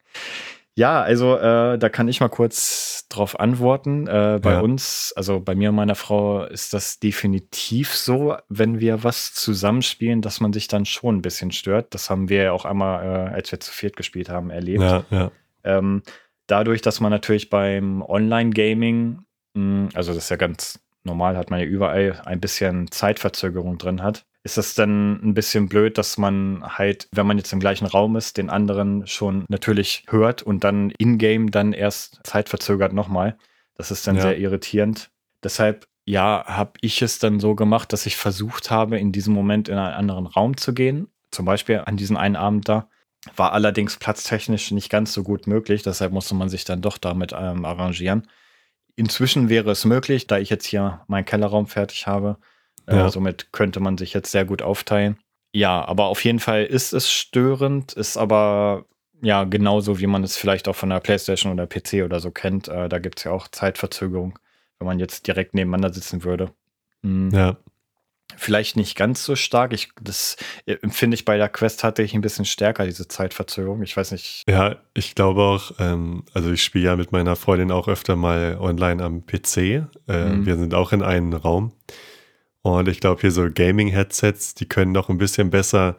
Ja, 0.76 1.02
also 1.02 1.38
äh, 1.38 1.78
da 1.78 1.90
kann 1.90 2.08
ich 2.08 2.20
mal 2.20 2.30
kurz 2.30 3.06
drauf 3.08 3.40
antworten. 3.40 4.08
Äh, 4.08 4.40
bei 4.42 4.54
ja. 4.54 4.60
uns, 4.62 5.14
also 5.16 5.40
bei 5.40 5.54
mir 5.54 5.70
und 5.70 5.76
meiner 5.76 5.94
Frau, 5.94 6.46
ist 6.46 6.74
das 6.74 7.00
definitiv 7.00 7.94
so, 7.96 8.36
wenn 8.50 8.80
wir 8.80 9.04
was 9.04 9.34
zusammenspielen, 9.36 10.22
dass 10.22 10.40
man 10.40 10.52
sich 10.52 10.68
dann 10.68 10.86
schon 10.86 11.18
ein 11.18 11.22
bisschen 11.22 11.52
stört. 11.52 11.94
Das 11.94 12.10
haben 12.10 12.28
wir 12.28 12.44
ja 12.44 12.52
auch 12.54 12.66
einmal, 12.66 13.06
äh, 13.06 13.34
als 13.36 13.52
wir 13.52 13.60
zu 13.60 13.72
viert 13.72 13.96
gespielt 13.96 14.30
haben, 14.30 14.50
erlebt. 14.50 14.82
Ja, 14.82 15.04
ja. 15.12 15.32
Ähm, 15.64 16.02
dadurch, 16.48 16.82
dass 16.82 17.00
man 17.00 17.12
natürlich 17.12 17.52
beim 17.52 18.02
Online-Gaming, 18.02 19.20
hm, 19.56 19.90
also 19.94 20.12
das 20.14 20.24
ist 20.24 20.30
ja 20.30 20.38
ganz 20.38 20.80
normal, 21.04 21.38
hat 21.38 21.52
man 21.52 21.60
ja 21.60 21.66
überall 21.68 22.20
ein 22.26 22.40
bisschen 22.40 22.90
Zeitverzögerung 22.90 23.78
drin 23.78 24.02
hat 24.02 24.26
ist 24.44 24.58
das 24.58 24.76
dann 24.76 25.22
ein 25.24 25.34
bisschen 25.34 25.70
blöd, 25.70 25.98
dass 25.98 26.18
man 26.18 26.64
halt, 26.66 27.08
wenn 27.12 27.26
man 27.26 27.38
jetzt 27.38 27.54
im 27.54 27.62
gleichen 27.62 27.86
Raum 27.86 28.18
ist, 28.18 28.38
den 28.38 28.50
anderen 28.50 29.08
schon 29.08 29.46
natürlich 29.48 30.04
hört 30.10 30.42
und 30.42 30.66
dann 30.66 30.92
in-game 30.92 31.50
dann 31.50 31.72
erst 31.72 32.20
zeitverzögert 32.24 32.92
nochmal. 32.92 33.38
Das 33.76 33.90
ist 33.90 34.06
dann 34.06 34.18
ja. 34.18 34.24
sehr 34.24 34.38
irritierend. 34.38 35.12
Deshalb, 35.44 35.88
ja, 36.06 36.44
habe 36.46 36.74
ich 36.82 37.02
es 37.02 37.20
dann 37.20 37.40
so 37.40 37.56
gemacht, 37.56 37.94
dass 37.94 38.06
ich 38.06 38.18
versucht 38.18 38.70
habe, 38.70 39.00
in 39.00 39.14
diesem 39.14 39.34
Moment 39.34 39.70
in 39.70 39.78
einen 39.78 39.96
anderen 39.96 40.28
Raum 40.28 40.58
zu 40.58 40.74
gehen. 40.74 41.08
Zum 41.32 41.46
Beispiel 41.46 41.82
an 41.86 41.96
diesem 41.96 42.18
einen 42.18 42.36
Abend 42.36 42.68
da. 42.68 42.90
War 43.38 43.54
allerdings 43.54 43.96
platztechnisch 43.96 44.72
nicht 44.72 44.90
ganz 44.90 45.14
so 45.14 45.24
gut 45.24 45.48
möglich, 45.48 45.82
deshalb 45.82 46.12
musste 46.12 46.36
man 46.36 46.50
sich 46.50 46.66
dann 46.66 46.82
doch 46.82 46.98
damit 46.98 47.32
ähm, 47.32 47.64
arrangieren. 47.64 48.28
Inzwischen 48.98 49.48
wäre 49.48 49.72
es 49.72 49.86
möglich, 49.86 50.28
da 50.28 50.38
ich 50.38 50.50
jetzt 50.50 50.66
hier 50.66 51.02
meinen 51.08 51.24
Kellerraum 51.24 51.66
fertig 51.66 52.06
habe, 52.06 52.38
ja. 52.90 53.08
Äh, 53.08 53.10
somit 53.10 53.52
könnte 53.52 53.80
man 53.80 53.98
sich 53.98 54.14
jetzt 54.14 54.32
sehr 54.32 54.46
gut 54.46 54.62
aufteilen. 54.62 55.18
Ja, 55.52 55.86
aber 55.86 56.06
auf 56.06 56.24
jeden 56.24 56.40
Fall 56.40 56.66
ist 56.66 56.94
es 56.94 57.12
störend, 57.12 57.94
ist 57.94 58.18
aber 58.18 58.86
ja 59.22 59.44
genauso, 59.46 60.00
wie 60.00 60.08
man 60.08 60.24
es 60.24 60.36
vielleicht 60.36 60.68
auch 60.68 60.76
von 60.76 60.90
der 60.90 61.00
PlayStation 61.00 61.54
oder 61.54 61.68
PC 61.68 62.04
oder 62.04 62.20
so 62.20 62.32
kennt. 62.32 62.68
Äh, 62.68 62.90
da 62.90 63.00
gibt 63.00 63.20
es 63.20 63.26
ja 63.26 63.32
auch 63.32 63.48
Zeitverzögerung, 63.48 64.38
wenn 64.80 64.88
man 64.88 65.00
jetzt 65.00 65.28
direkt 65.28 65.54
nebeneinander 65.54 65.94
sitzen 65.94 66.24
würde. 66.24 66.52
Mhm. 67.04 67.30
Ja. 67.32 67.58
Vielleicht 68.36 68.78
nicht 68.78 68.98
ganz 68.98 69.24
so 69.24 69.36
stark. 69.36 69.74
Ich, 69.74 69.90
das 70.02 70.38
empfinde 70.66 71.14
ich 71.16 71.24
bei 71.24 71.38
der 71.38 71.50
Quest 71.50 71.84
hatte 71.84 72.02
ich 72.02 72.16
ein 72.16 72.22
bisschen 72.22 72.46
stärker, 72.46 72.86
diese 72.86 73.08
Zeitverzögerung. 73.08 73.84
Ich 73.84 73.96
weiß 73.96 74.12
nicht. 74.12 74.44
Ja, 74.50 74.78
ich 74.96 75.14
glaube 75.14 75.42
auch, 75.42 75.72
ähm, 75.80 76.24
also 76.34 76.52
ich 76.52 76.64
spiele 76.64 76.86
ja 76.86 76.96
mit 76.96 77.12
meiner 77.12 77.36
Freundin 77.36 77.72
auch 77.72 77.88
öfter 77.88 78.16
mal 78.16 78.58
online 78.60 79.04
am 79.04 79.26
PC. 79.26 79.58
Äh, 79.58 79.86
mhm. 80.08 80.46
Wir 80.48 80.58
sind 80.58 80.74
auch 80.74 80.94
in 80.94 81.04
einem 81.04 81.34
Raum. 81.34 81.74
Und 82.64 82.88
ich 82.88 83.00
glaube, 83.02 83.22
hier 83.22 83.32
so 83.32 83.48
Gaming-Headsets, 83.54 84.56
die 84.56 84.68
können 84.68 84.94
noch 84.94 85.10
ein 85.10 85.18
bisschen 85.18 85.50
besser 85.50 85.98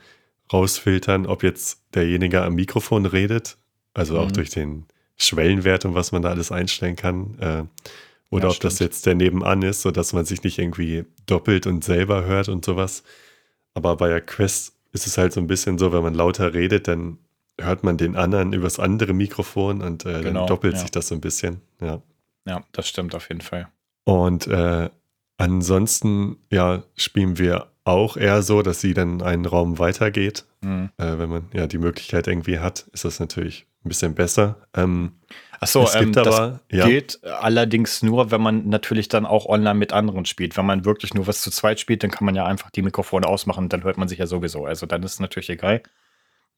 rausfiltern, 0.53 1.27
ob 1.27 1.43
jetzt 1.43 1.83
derjenige 1.95 2.43
am 2.43 2.55
Mikrofon 2.55 3.07
redet, 3.07 3.57
also 3.93 4.19
auch 4.19 4.29
mhm. 4.29 4.33
durch 4.33 4.51
den 4.51 4.87
Schwellenwert 5.17 5.85
und 5.85 5.95
was 5.95 6.11
man 6.11 6.23
da 6.23 6.31
alles 6.31 6.51
einstellen 6.51 6.97
kann. 6.97 7.39
Äh, 7.39 7.65
oder 8.31 8.45
ja, 8.45 8.49
ob 8.49 8.57
stimmt. 8.57 8.73
das 8.73 8.79
jetzt 8.81 9.07
der 9.07 9.15
nebenan 9.15 9.63
ist, 9.63 9.83
sodass 9.83 10.13
man 10.13 10.25
sich 10.25 10.43
nicht 10.43 10.59
irgendwie 10.59 11.05
doppelt 11.27 11.67
und 11.67 11.85
selber 11.85 12.25
hört 12.25 12.49
und 12.49 12.65
sowas. 12.65 13.05
Aber 13.75 13.97
bei 13.97 14.09
der 14.09 14.23
Quest 14.23 14.75
ist 14.93 15.07
es 15.07 15.19
halt 15.19 15.33
so 15.33 15.41
ein 15.41 15.47
bisschen 15.47 15.79
so, 15.79 15.93
wenn 15.93 16.03
man 16.03 16.15
lauter 16.15 16.55
redet, 16.55 16.89
dann 16.89 17.19
hört 17.61 17.85
man 17.85 17.97
den 17.97 18.17
anderen 18.17 18.53
übers 18.53 18.81
andere 18.81 19.13
Mikrofon 19.13 19.83
und 19.83 20.07
äh, 20.07 20.23
genau, 20.23 20.41
dann 20.41 20.47
doppelt 20.47 20.75
ja. 20.75 20.81
sich 20.81 20.91
das 20.91 21.09
so 21.09 21.15
ein 21.15 21.21
bisschen. 21.21 21.61
Ja. 21.81 22.03
ja, 22.47 22.65
das 22.73 22.89
stimmt 22.89 23.15
auf 23.15 23.29
jeden 23.29 23.43
Fall. 23.43 23.69
Und 24.05 24.47
äh, 24.47 24.91
Ansonsten, 25.37 26.37
ja, 26.51 26.83
spielen 26.97 27.39
wir 27.39 27.69
auch 27.85 28.17
eher 28.17 28.43
so, 28.43 28.63
dass 28.63 28.81
sie 28.81 28.95
dann 28.95 29.23
einen 29.23 29.45
Raum 29.45 29.79
weitergeht. 29.79 30.45
Mhm. 30.63 30.91
Äh, 30.97 31.19
wenn 31.19 31.29
man 31.29 31.49
ja 31.53 31.67
die 31.67 31.79
Möglichkeit 31.79 32.27
irgendwie 32.27 32.59
hat, 32.59 32.87
ist 32.93 33.05
das 33.05 33.21
natürlich 33.21 33.67
ein 33.85 33.89
bisschen 33.89 34.15
besser. 34.15 34.57
Ähm, 34.75 35.13
Achso, 35.61 35.89
ähm, 35.95 36.13
das 36.13 36.61
ja. 36.71 36.87
geht 36.87 37.23
allerdings 37.25 38.03
nur, 38.03 38.31
wenn 38.31 38.41
man 38.41 38.69
natürlich 38.69 39.09
dann 39.09 39.27
auch 39.27 39.47
online 39.47 39.79
mit 39.79 39.93
anderen 39.93 40.25
spielt. 40.25 40.57
Wenn 40.57 40.67
man 40.67 40.85
wirklich 40.85 41.15
nur 41.15 41.27
was 41.27 41.43
zu 41.43 41.51
zweit 41.51 41.81
spielt, 41.81 42.03
dann 42.03 42.11
kann 42.11 42.25
man 42.25 42.35
ja 42.35 42.47
einfach 42.47 42.71
die 42.71 42.83
Mikrofone 42.83 43.27
ausmachen, 43.27 43.69
dann 43.69 43.85
hört 43.85 43.99
man 43.99 44.09
sich 44.09 44.19
ja 44.19 44.27
sowieso. 44.27 44.65
Also 44.65 44.87
dann 44.87 45.03
ist 45.03 45.15
es 45.15 45.21
natürlich 45.21 45.51
egal. 45.51 45.83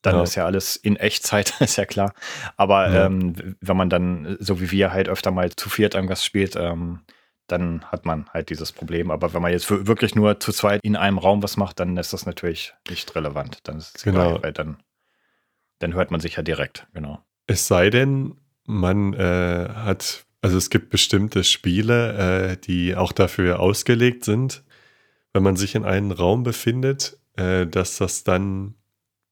Dann 0.03 0.17
ja. 0.17 0.23
ist 0.23 0.35
ja 0.37 0.45
alles 0.45 0.77
in 0.77 0.97
Echtzeit, 0.97 1.55
ist 1.61 1.77
ja 1.77 1.85
klar. 1.85 2.15
Aber 2.57 2.91
ja. 2.91 3.07
Ähm, 3.07 3.57
wenn 3.61 3.77
man 3.77 3.91
dann, 3.91 4.37
so 4.39 4.61
wie 4.61 4.71
wir 4.71 4.93
halt 4.93 5.09
öfter 5.09 5.31
mal 5.31 5.51
zu 5.51 5.69
viert 5.69 5.95
irgendwas 5.95 6.25
spielt, 6.25 6.55
ähm, 6.57 7.01
dann 7.47 7.85
hat 7.85 8.05
man 8.05 8.29
halt 8.31 8.51
dieses 8.51 8.73
Problem. 8.73 9.11
Aber 9.11 9.33
wenn 9.33 9.43
man 9.43 9.53
jetzt 9.53 9.71
wirklich 9.71 10.15
nur 10.15 10.41
zu 10.41 10.53
zweit 10.53 10.81
in 10.83 10.97
einem 10.97 11.19
Raum 11.19 11.43
was 11.43 11.57
macht, 11.57 11.81
dann 11.81 11.97
ist 11.97 12.13
das 12.13 12.27
natürlich 12.27 12.75
nicht 12.89 13.15
relevant. 13.15 13.61
Dann 13.65 13.79
ist 13.79 13.97
es 13.97 14.03
genau. 14.03 14.31
egal, 14.31 14.43
weil 14.43 14.53
dann, 14.53 14.83
dann 15.79 15.95
hört 15.95 16.11
man 16.11 16.21
sich 16.21 16.37
ja 16.37 16.43
direkt, 16.43 16.87
genau. 16.93 17.25
Es 17.47 17.69
sei 17.69 17.91
denn, 17.91 18.37
man 18.65 19.15
äh, 19.15 19.69
hat, 19.75 20.27
also 20.43 20.59
es 20.59 20.71
gibt 20.71 20.91
bestimmte 20.91 21.45
Spiele, 21.45 22.53
äh, 22.53 22.57
die 22.57 22.97
auch 22.97 23.13
dafür 23.13 23.61
ausgelegt 23.61 24.25
sind, 24.25 24.65
wenn 25.33 25.43
man 25.43 25.57
sich 25.57 25.75
in 25.75 25.85
einem 25.85 26.11
Raum 26.11 26.43
befindet, 26.43 27.19
äh, 27.37 27.67
dass 27.67 27.99
das 27.99 28.25
dann 28.25 28.75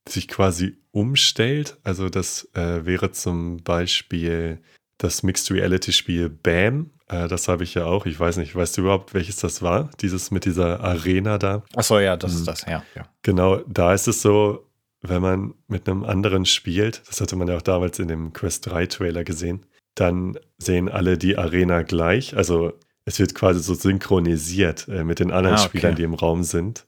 sich 0.09 0.29
quasi 0.29 0.79
umstellt. 0.93 1.79
Also 1.83 2.09
das 2.09 2.49
äh, 2.55 2.85
wäre 2.85 3.11
zum 3.11 3.63
Beispiel 3.63 4.61
das 4.99 5.23
Mixed 5.23 5.51
Reality 5.51 5.93
Spiel 5.93 6.29
BAM. 6.29 6.91
Äh, 7.09 7.29
das 7.29 7.49
habe 7.49 7.65
ich 7.65 7.75
ja 7.75 7.85
auch. 7.87 8.07
Ich 8.07 8.19
weiß 8.19 8.37
nicht, 8.39 8.55
weißt 8.55 8.77
du 8.77 8.83
überhaupt, 8.83 9.15
welches 9.15 9.37
das 9.37 9.63
war? 9.63 9.91
Dieses 10.01 10.31
mit 10.31 10.45
dieser 10.45 10.81
Arena 10.81 11.39
da. 11.39 11.63
Achso, 11.75 11.99
ja, 11.99 12.17
das 12.17 12.33
mhm. 12.33 12.39
ist 12.39 12.49
das, 12.49 12.67
ja, 12.67 12.83
ja. 12.95 13.07
Genau, 13.23 13.59
da 13.69 13.95
ist 13.95 14.09
es 14.09 14.23
so, 14.23 14.67
wenn 15.01 15.21
man 15.21 15.55
mit 15.69 15.89
einem 15.89 16.05
anderen 16.05 16.47
spielt, 16.47 17.03
das 17.09 17.21
hatte 17.21 17.37
man 17.37 17.49
ja 17.49 17.57
auch 17.57 17.63
damals 17.63 17.99
in 17.99 18.09
dem 18.09 18.33
Quest 18.33 18.67
3 18.67 18.87
Trailer 18.87 19.25
gesehen, 19.25 19.67
dann 19.95 20.39
sehen 20.59 20.89
alle 20.89 21.19
die 21.19 21.37
Arena 21.37 21.83
gleich. 21.83 22.37
Also 22.37 22.73
es 23.05 23.19
wird 23.19 23.35
quasi 23.35 23.61
so 23.61 23.75
synchronisiert 23.75 24.89
äh, 24.89 25.05
mit 25.05 25.21
den 25.21 25.31
anderen 25.31 25.57
ah, 25.57 25.61
okay. 25.61 25.69
Spielern, 25.69 25.95
die 25.95 26.03
im 26.03 26.15
Raum 26.15 26.43
sind. 26.43 26.87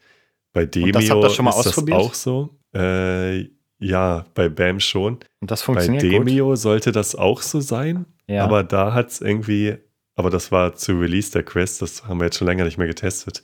Bei 0.52 0.64
Demio 0.64 0.92
das 0.92 1.10
habt 1.10 1.24
ihr 1.24 1.30
schon 1.30 1.44
mal 1.44 1.50
ist 1.50 1.66
ausprobiert? 1.66 1.98
das 1.98 2.06
auch 2.06 2.14
so. 2.14 2.58
Äh, 2.74 3.50
ja, 3.78 4.24
bei 4.34 4.48
BAM 4.48 4.80
schon. 4.80 5.18
Und 5.40 5.50
das 5.50 5.60
funktioniert 5.60 6.02
Bei 6.02 6.08
Demio 6.08 6.48
gut. 6.48 6.58
sollte 6.58 6.92
das 6.92 7.14
auch 7.14 7.42
so 7.42 7.60
sein. 7.60 8.06
Ja. 8.26 8.44
Aber 8.44 8.64
da 8.64 8.94
hat 8.94 9.10
es 9.10 9.20
irgendwie, 9.20 9.76
aber 10.16 10.30
das 10.30 10.50
war 10.50 10.74
zu 10.74 10.98
Release 10.98 11.30
der 11.30 11.42
Quest, 11.42 11.82
das 11.82 12.04
haben 12.04 12.18
wir 12.18 12.24
jetzt 12.24 12.38
schon 12.38 12.48
länger 12.48 12.64
nicht 12.64 12.78
mehr 12.78 12.86
getestet. 12.86 13.42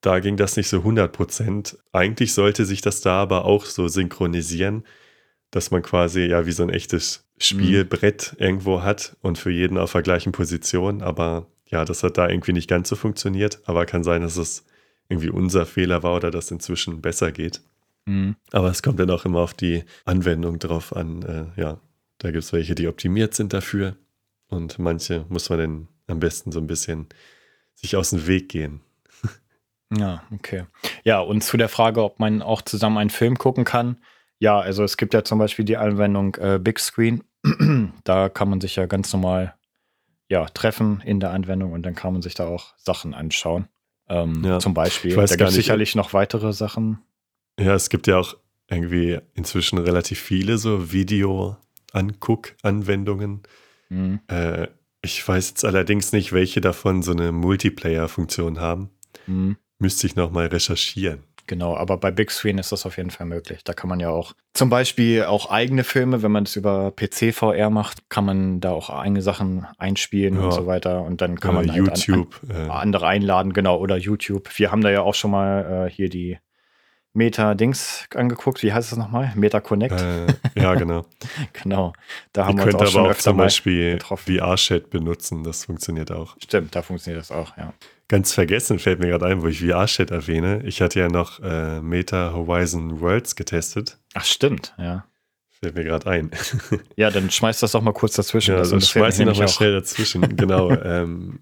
Da 0.00 0.18
ging 0.18 0.38
das 0.38 0.56
nicht 0.56 0.68
so 0.68 0.78
100%. 0.78 1.76
Eigentlich 1.92 2.32
sollte 2.32 2.64
sich 2.64 2.80
das 2.80 3.02
da 3.02 3.20
aber 3.20 3.44
auch 3.44 3.66
so 3.66 3.86
synchronisieren, 3.86 4.84
dass 5.50 5.70
man 5.70 5.82
quasi 5.82 6.22
ja 6.22 6.46
wie 6.46 6.52
so 6.52 6.62
ein 6.62 6.70
echtes 6.70 7.28
Spielbrett 7.38 8.34
mhm. 8.38 8.44
irgendwo 8.44 8.82
hat 8.82 9.16
und 9.20 9.38
für 9.38 9.50
jeden 9.50 9.76
auf 9.76 9.92
der 9.92 10.02
gleichen 10.02 10.32
Position. 10.32 11.02
Aber 11.02 11.46
ja, 11.66 11.84
das 11.84 12.02
hat 12.02 12.16
da 12.16 12.30
irgendwie 12.30 12.54
nicht 12.54 12.68
ganz 12.68 12.88
so 12.88 12.96
funktioniert. 12.96 13.60
Aber 13.66 13.84
kann 13.84 14.02
sein, 14.02 14.22
dass 14.22 14.38
es 14.38 14.64
irgendwie 15.10 15.28
unser 15.28 15.66
Fehler 15.66 16.02
war 16.02 16.16
oder 16.16 16.30
das 16.30 16.50
inzwischen 16.50 17.02
besser 17.02 17.30
geht. 17.30 17.60
Mhm. 18.06 18.36
Aber 18.52 18.70
es 18.70 18.82
kommt 18.82 19.00
dann 19.00 19.10
auch 19.10 19.26
immer 19.26 19.40
auf 19.40 19.52
die 19.52 19.84
Anwendung 20.06 20.58
drauf 20.58 20.96
an. 20.96 21.22
Äh, 21.56 21.60
ja, 21.60 21.80
da 22.18 22.30
gibt 22.30 22.44
es 22.44 22.52
welche, 22.54 22.74
die 22.74 22.88
optimiert 22.88 23.34
sind 23.34 23.52
dafür. 23.52 23.96
Und 24.50 24.78
manche 24.78 25.24
muss 25.28 25.48
man 25.48 25.58
dann 25.58 25.88
am 26.08 26.20
besten 26.20 26.52
so 26.52 26.60
ein 26.60 26.66
bisschen 26.66 27.08
sich 27.74 27.96
aus 27.96 28.10
dem 28.10 28.26
Weg 28.26 28.50
gehen. 28.50 28.82
Ja, 29.96 30.22
okay. 30.32 30.66
Ja, 31.02 31.18
und 31.20 31.42
zu 31.42 31.56
der 31.56 31.68
Frage, 31.68 32.04
ob 32.04 32.20
man 32.20 32.42
auch 32.42 32.62
zusammen 32.62 32.98
einen 32.98 33.10
Film 33.10 33.36
gucken 33.38 33.64
kann. 33.64 33.96
Ja, 34.38 34.60
also 34.60 34.84
es 34.84 34.96
gibt 34.96 35.14
ja 35.14 35.24
zum 35.24 35.40
Beispiel 35.40 35.64
die 35.64 35.76
Anwendung 35.76 36.36
äh, 36.36 36.60
Big 36.62 36.78
Screen. 36.78 37.24
da 38.04 38.28
kann 38.28 38.48
man 38.48 38.60
sich 38.60 38.76
ja 38.76 38.86
ganz 38.86 39.12
normal 39.12 39.56
ja, 40.28 40.44
treffen 40.46 41.02
in 41.04 41.18
der 41.18 41.32
Anwendung 41.32 41.72
und 41.72 41.82
dann 41.82 41.96
kann 41.96 42.12
man 42.12 42.22
sich 42.22 42.34
da 42.34 42.46
auch 42.46 42.74
Sachen 42.76 43.14
anschauen. 43.14 43.66
Ähm, 44.08 44.44
ja. 44.44 44.60
Zum 44.60 44.74
Beispiel. 44.74 45.16
da 45.16 45.26
gibt 45.26 45.42
es 45.42 45.54
sicherlich 45.54 45.96
noch 45.96 46.12
weitere 46.12 46.52
Sachen. 46.52 47.00
Ja, 47.58 47.74
es 47.74 47.90
gibt 47.90 48.06
ja 48.06 48.18
auch 48.18 48.36
irgendwie 48.68 49.18
inzwischen 49.34 49.78
relativ 49.78 50.20
viele 50.20 50.58
so 50.58 50.92
Video-Anguck-Anwendungen. 50.92 53.42
Mhm. 53.90 54.20
Äh, 54.28 54.68
ich 55.02 55.26
weiß 55.26 55.50
jetzt 55.50 55.64
allerdings 55.64 56.12
nicht, 56.12 56.32
welche 56.32 56.60
davon 56.60 57.02
so 57.02 57.12
eine 57.12 57.32
Multiplayer-Funktion 57.32 58.60
haben. 58.60 58.90
Mhm. 59.26 59.56
Müsste 59.78 60.06
ich 60.06 60.16
nochmal 60.16 60.46
recherchieren. 60.46 61.22
Genau, 61.46 61.76
aber 61.76 61.96
bei 61.96 62.12
Big 62.12 62.30
Screen 62.30 62.58
ist 62.58 62.70
das 62.70 62.86
auf 62.86 62.96
jeden 62.96 63.10
Fall 63.10 63.26
möglich. 63.26 63.64
Da 63.64 63.72
kann 63.72 63.88
man 63.88 63.98
ja 63.98 64.10
auch 64.10 64.34
zum 64.54 64.70
Beispiel 64.70 65.24
auch 65.24 65.50
eigene 65.50 65.82
Filme, 65.82 66.22
wenn 66.22 66.30
man 66.30 66.44
es 66.44 66.54
über 66.54 66.92
PC 66.92 67.34
VR 67.34 67.70
macht, 67.70 68.08
kann 68.08 68.24
man 68.24 68.60
da 68.60 68.70
auch 68.70 68.88
eigene 68.88 69.20
Sachen 69.20 69.66
einspielen 69.76 70.34
ja. 70.34 70.42
und 70.42 70.52
so 70.52 70.66
weiter. 70.66 71.02
Und 71.02 71.20
dann 71.20 71.40
kann 71.40 71.56
oder 71.56 71.66
man 71.66 71.72
halt 71.74 72.06
YouTube, 72.06 72.40
an, 72.48 72.56
an, 72.56 72.70
andere 72.70 73.08
einladen, 73.08 73.52
genau, 73.52 73.78
oder 73.78 73.96
YouTube. 73.96 74.48
Wir 74.58 74.70
haben 74.70 74.80
da 74.82 74.90
ja 74.90 75.02
auch 75.02 75.14
schon 75.14 75.32
mal 75.32 75.88
äh, 75.88 75.90
hier 75.90 76.08
die 76.08 76.38
Meta-Dings 77.12 78.06
angeguckt. 78.14 78.62
Wie 78.62 78.72
heißt 78.72 78.92
das 78.92 78.98
nochmal? 78.98 79.32
Meta 79.34 79.60
Connect? 79.60 80.00
Äh, 80.00 80.26
ja, 80.54 80.74
genau. 80.74 81.06
genau. 81.52 81.92
Da 82.32 82.46
haben 82.46 82.58
Ihr 82.58 82.66
wir 82.66 82.74
uns 82.74 82.82
auch 82.82 82.86
schon 82.86 83.00
aber 83.00 83.10
auch 83.10 83.16
zum 83.16 83.36
Beispiel 83.36 83.98
VR-Chat 84.00 84.90
benutzen. 84.90 85.42
Das 85.42 85.64
funktioniert 85.64 86.12
auch. 86.12 86.36
Stimmt, 86.42 86.74
da 86.74 86.82
funktioniert 86.82 87.20
das 87.20 87.32
auch, 87.32 87.56
ja. 87.56 87.72
Ganz 88.08 88.32
vergessen 88.32 88.78
fällt 88.78 88.98
mir 89.00 89.08
gerade 89.08 89.26
ein, 89.26 89.42
wo 89.42 89.48
ich 89.48 89.60
VR-Chat 89.60 90.10
erwähne. 90.10 90.62
Ich 90.64 90.80
hatte 90.82 91.00
ja 91.00 91.08
noch 91.08 91.40
äh, 91.40 91.80
Meta 91.80 92.32
Horizon 92.32 93.00
Worlds 93.00 93.36
getestet. 93.36 93.98
Ach, 94.14 94.24
stimmt, 94.24 94.74
ja. 94.78 95.04
Fällt 95.60 95.74
mir 95.74 95.84
gerade 95.84 96.08
ein. 96.08 96.30
ja, 96.96 97.10
dann 97.10 97.30
schmeiß 97.30 97.60
das 97.60 97.72
doch 97.72 97.82
mal 97.82 97.92
kurz 97.92 98.14
dazwischen. 98.14 98.52
Ja, 98.52 98.58
also 98.58 98.78
schmeiß 98.80 99.18
ich 99.18 99.26
nochmal 99.26 99.48
schnell 99.48 99.72
dazwischen. 99.72 100.36
genau. 100.36 100.70
ähm, 100.84 101.40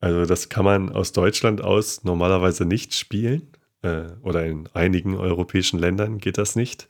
also 0.00 0.26
das 0.26 0.48
kann 0.48 0.64
man 0.64 0.90
aus 0.90 1.12
Deutschland 1.12 1.60
aus 1.60 2.04
normalerweise 2.04 2.64
nicht 2.64 2.94
spielen 2.94 3.52
äh, 3.82 4.06
oder 4.22 4.44
in 4.44 4.68
einigen 4.74 5.16
europäischen 5.16 5.78
Ländern 5.78 6.18
geht 6.18 6.38
das 6.38 6.56
nicht, 6.56 6.88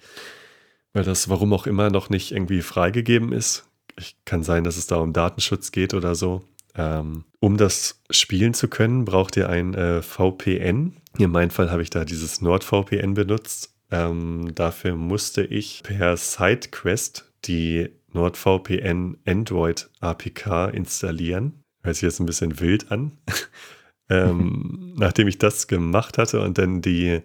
weil 0.93 1.05
das 1.05 1.29
warum 1.29 1.53
auch 1.53 1.67
immer 1.67 1.91
noch 1.91 2.11
nicht 2.11 2.33
irgendwie 2.33 2.63
freigegeben 2.63 3.33
ist. 3.33 3.67
Ich 3.97 4.17
kann 4.25 4.43
sein, 4.43 4.65
dass 4.65 4.77
es 4.77 4.87
da 4.87 4.97
um 4.97 5.13
Datenschutz 5.13 5.73
geht 5.73 5.95
oder 5.95 6.15
so. 6.15 6.45
Ähm, 6.75 7.25
um 7.41 7.57
das 7.57 8.03
spielen 8.11 8.55
zu 8.55 8.69
können, 8.69 9.05
braucht 9.05 9.37
ihr 9.37 9.49
ein 9.49 9.75
äh, 9.75 10.03
VPN. 10.03 10.97
In 11.19 11.31
meinem 11.31 11.51
Fall 11.51 11.71
habe 11.71 11.83
ich 11.83 11.91
da 11.91 12.05
dieses 12.05 12.41
NordVPN 12.41 13.15
benutzt. 13.15 13.75
Ähm, 13.91 14.55
dafür 14.55 14.95
musste 14.95 15.43
ich 15.43 15.83
per 15.83 16.17
SideQuest 16.17 17.33
die 17.47 17.89
NordVPN 18.13 19.19
Android 19.27 19.91
APK 20.01 20.69
installieren. 20.73 21.63
Hört 21.83 21.97
sich 21.97 22.03
jetzt 22.03 22.21
ein 22.21 22.27
bisschen 22.27 22.61
wild 22.61 22.91
an. 22.91 23.19
Ähm, 24.11 24.95
nachdem 24.97 25.29
ich 25.29 25.39
das 25.39 25.67
gemacht 25.67 26.19
hatte 26.19 26.41
und 26.41 26.59
dann 26.59 26.81
die 26.81 27.21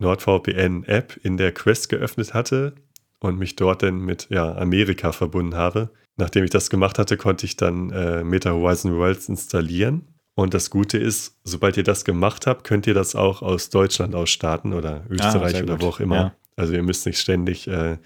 NordVPN-App 0.00 1.20
in 1.22 1.36
der 1.36 1.52
Quest 1.52 1.88
geöffnet 1.88 2.34
hatte 2.34 2.74
und 3.20 3.38
mich 3.38 3.56
dort 3.56 3.82
dann 3.82 4.00
mit 4.00 4.28
ja, 4.30 4.56
Amerika 4.56 5.12
verbunden 5.12 5.54
habe, 5.54 5.90
nachdem 6.16 6.44
ich 6.44 6.50
das 6.50 6.70
gemacht 6.70 6.98
hatte, 6.98 7.16
konnte 7.16 7.46
ich 7.46 7.56
dann 7.56 7.90
äh, 7.90 8.24
Meta 8.24 8.50
Horizon 8.50 8.96
Worlds 8.96 9.28
installieren. 9.28 10.08
Und 10.34 10.54
das 10.54 10.70
Gute 10.70 10.96
ist, 10.96 11.38
sobald 11.44 11.76
ihr 11.76 11.82
das 11.82 12.04
gemacht 12.04 12.46
habt, 12.46 12.64
könnt 12.64 12.86
ihr 12.86 12.94
das 12.94 13.14
auch 13.14 13.42
aus 13.42 13.68
Deutschland 13.68 14.14
aus 14.14 14.30
starten 14.30 14.72
oder 14.72 15.02
ah, 15.04 15.10
Österreich 15.10 15.56
ah, 15.56 15.62
oder 15.62 15.80
wo 15.80 15.88
auch 15.88 16.00
immer. 16.00 16.16
Ja. 16.16 16.34
Also 16.56 16.72
ihr 16.72 16.82
müsst 16.82 17.06
nicht 17.06 17.18
ständig 17.18 17.66
äh, 17.68 17.98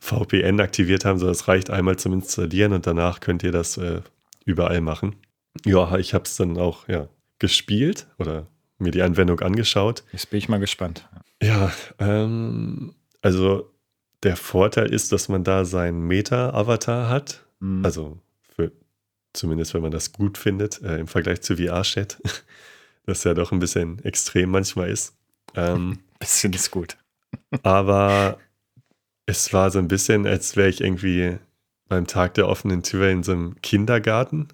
VPN 0.00 0.60
aktiviert 0.60 1.04
haben, 1.04 1.18
sondern 1.18 1.34
es 1.34 1.48
reicht 1.48 1.70
einmal 1.70 1.96
zum 1.96 2.12
Installieren 2.12 2.72
und 2.72 2.86
danach 2.86 3.20
könnt 3.20 3.42
ihr 3.42 3.52
das 3.52 3.76
äh, 3.76 4.00
überall 4.44 4.80
machen. 4.80 5.16
Ja, 5.64 5.96
ich 5.96 6.14
habe 6.14 6.24
es 6.24 6.36
dann 6.36 6.58
auch 6.58 6.88
ja, 6.88 7.08
gespielt 7.38 8.06
oder 8.18 8.46
mir 8.78 8.90
die 8.90 9.02
Anwendung 9.02 9.40
angeschaut. 9.40 10.04
Jetzt 10.12 10.30
bin 10.30 10.38
ich 10.38 10.48
mal 10.48 10.60
gespannt. 10.60 11.08
Ja, 11.42 11.72
ähm, 11.98 12.94
also 13.22 13.70
der 14.22 14.36
Vorteil 14.36 14.92
ist, 14.92 15.12
dass 15.12 15.28
man 15.28 15.44
da 15.44 15.64
seinen 15.64 16.00
Meta-Avatar 16.00 17.08
hat. 17.08 17.44
Mhm. 17.60 17.84
Also 17.84 18.18
für, 18.54 18.72
zumindest 19.32 19.74
wenn 19.74 19.82
man 19.82 19.90
das 19.90 20.12
gut 20.12 20.38
findet, 20.38 20.82
äh, 20.82 20.98
im 20.98 21.06
Vergleich 21.06 21.42
zu 21.42 21.56
VR-Chat, 21.56 22.20
das 23.06 23.24
ja 23.24 23.34
doch 23.34 23.52
ein 23.52 23.58
bisschen 23.58 24.02
extrem 24.04 24.50
manchmal 24.50 24.90
ist. 24.90 25.14
Ähm, 25.54 26.00
bisschen 26.18 26.52
ist 26.52 26.70
gut. 26.70 26.96
aber 27.62 28.38
es 29.26 29.52
war 29.52 29.70
so 29.70 29.78
ein 29.78 29.88
bisschen, 29.88 30.26
als 30.26 30.56
wäre 30.56 30.68
ich 30.68 30.80
irgendwie 30.80 31.38
beim 31.88 32.06
Tag 32.06 32.34
der 32.34 32.48
offenen 32.48 32.82
Tür 32.82 33.08
in 33.10 33.22
so 33.22 33.32
einem 33.32 33.60
Kindergarten. 33.62 34.48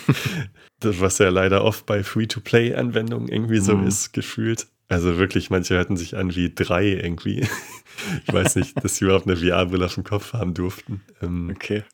was 0.84 1.18
ja 1.18 1.28
leider 1.28 1.64
oft 1.64 1.86
bei 1.86 2.02
Free-to-Play-Anwendungen 2.02 3.28
irgendwie 3.28 3.58
so 3.58 3.76
mhm. 3.76 3.86
ist, 3.86 4.12
gefühlt. 4.12 4.66
Also 4.88 5.16
wirklich, 5.16 5.48
manche 5.50 5.74
hörten 5.74 5.96
sich 5.96 6.16
an 6.16 6.34
wie 6.34 6.52
drei 6.54 6.86
irgendwie. 6.86 7.40
ich 8.26 8.32
weiß 8.32 8.56
nicht, 8.56 8.82
dass 8.84 8.96
sie 8.96 9.06
überhaupt 9.06 9.26
eine 9.26 9.36
VR-Brille 9.36 9.86
auf 9.86 9.94
dem 9.94 10.04
Kopf 10.04 10.32
haben 10.32 10.54
durften. 10.54 11.00
Ähm, 11.22 11.50
okay. 11.54 11.84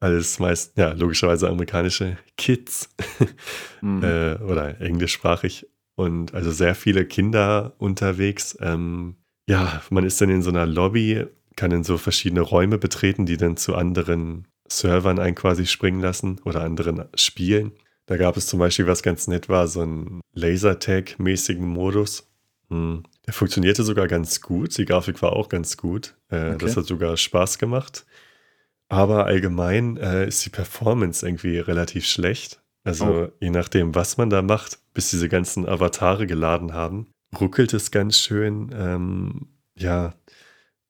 Alles 0.00 0.38
meist, 0.38 0.76
ja, 0.76 0.92
logischerweise 0.92 1.48
amerikanische 1.48 2.16
Kids 2.36 2.88
mhm. 3.80 4.02
äh, 4.02 4.36
oder 4.36 4.80
englischsprachig 4.80 5.66
und 5.96 6.34
also 6.34 6.50
sehr 6.50 6.74
viele 6.74 7.04
Kinder 7.06 7.74
unterwegs. 7.78 8.56
Ähm, 8.60 9.16
ja, 9.48 9.82
man 9.90 10.04
ist 10.04 10.20
dann 10.20 10.30
in 10.30 10.42
so 10.42 10.50
einer 10.50 10.66
Lobby, 10.66 11.26
kann 11.56 11.72
in 11.72 11.84
so 11.84 11.98
verschiedene 11.98 12.40
Räume 12.40 12.78
betreten, 12.78 13.26
die 13.26 13.36
dann 13.36 13.56
zu 13.56 13.74
anderen 13.74 14.48
Servern 14.66 15.18
einen 15.18 15.34
quasi 15.34 15.66
springen 15.66 16.00
lassen 16.00 16.40
oder 16.44 16.62
anderen 16.62 17.04
Spielen. 17.14 17.72
Da 18.06 18.16
gab 18.16 18.36
es 18.36 18.46
zum 18.46 18.58
Beispiel, 18.58 18.86
was 18.86 19.02
ganz 19.02 19.26
nett 19.28 19.48
war, 19.48 19.66
so 19.66 19.80
einen 19.80 20.20
Lasertag-mäßigen 20.34 21.64
Modus. 21.64 22.28
Hm. 22.68 23.04
Der 23.26 23.32
funktionierte 23.32 23.82
sogar 23.82 24.08
ganz 24.08 24.40
gut. 24.40 24.76
Die 24.76 24.84
Grafik 24.84 25.22
war 25.22 25.32
auch 25.32 25.48
ganz 25.48 25.76
gut. 25.76 26.14
Äh, 26.30 26.50
okay. 26.50 26.58
Das 26.58 26.76
hat 26.76 26.84
sogar 26.84 27.16
Spaß 27.16 27.58
gemacht. 27.58 28.04
Aber 28.88 29.26
allgemein 29.26 29.96
äh, 29.96 30.26
ist 30.26 30.44
die 30.44 30.50
Performance 30.50 31.26
irgendwie 31.26 31.58
relativ 31.58 32.06
schlecht. 32.06 32.60
Also 32.84 33.06
oh. 33.06 33.28
je 33.40 33.50
nachdem, 33.50 33.94
was 33.94 34.18
man 34.18 34.28
da 34.28 34.42
macht, 34.42 34.78
bis 34.92 35.10
diese 35.10 35.30
ganzen 35.30 35.66
Avatare 35.66 36.26
geladen 36.26 36.74
haben, 36.74 37.06
ruckelt 37.40 37.72
es 37.72 37.90
ganz 37.90 38.18
schön. 38.18 38.70
Ähm, 38.76 39.48
ja, 39.76 40.14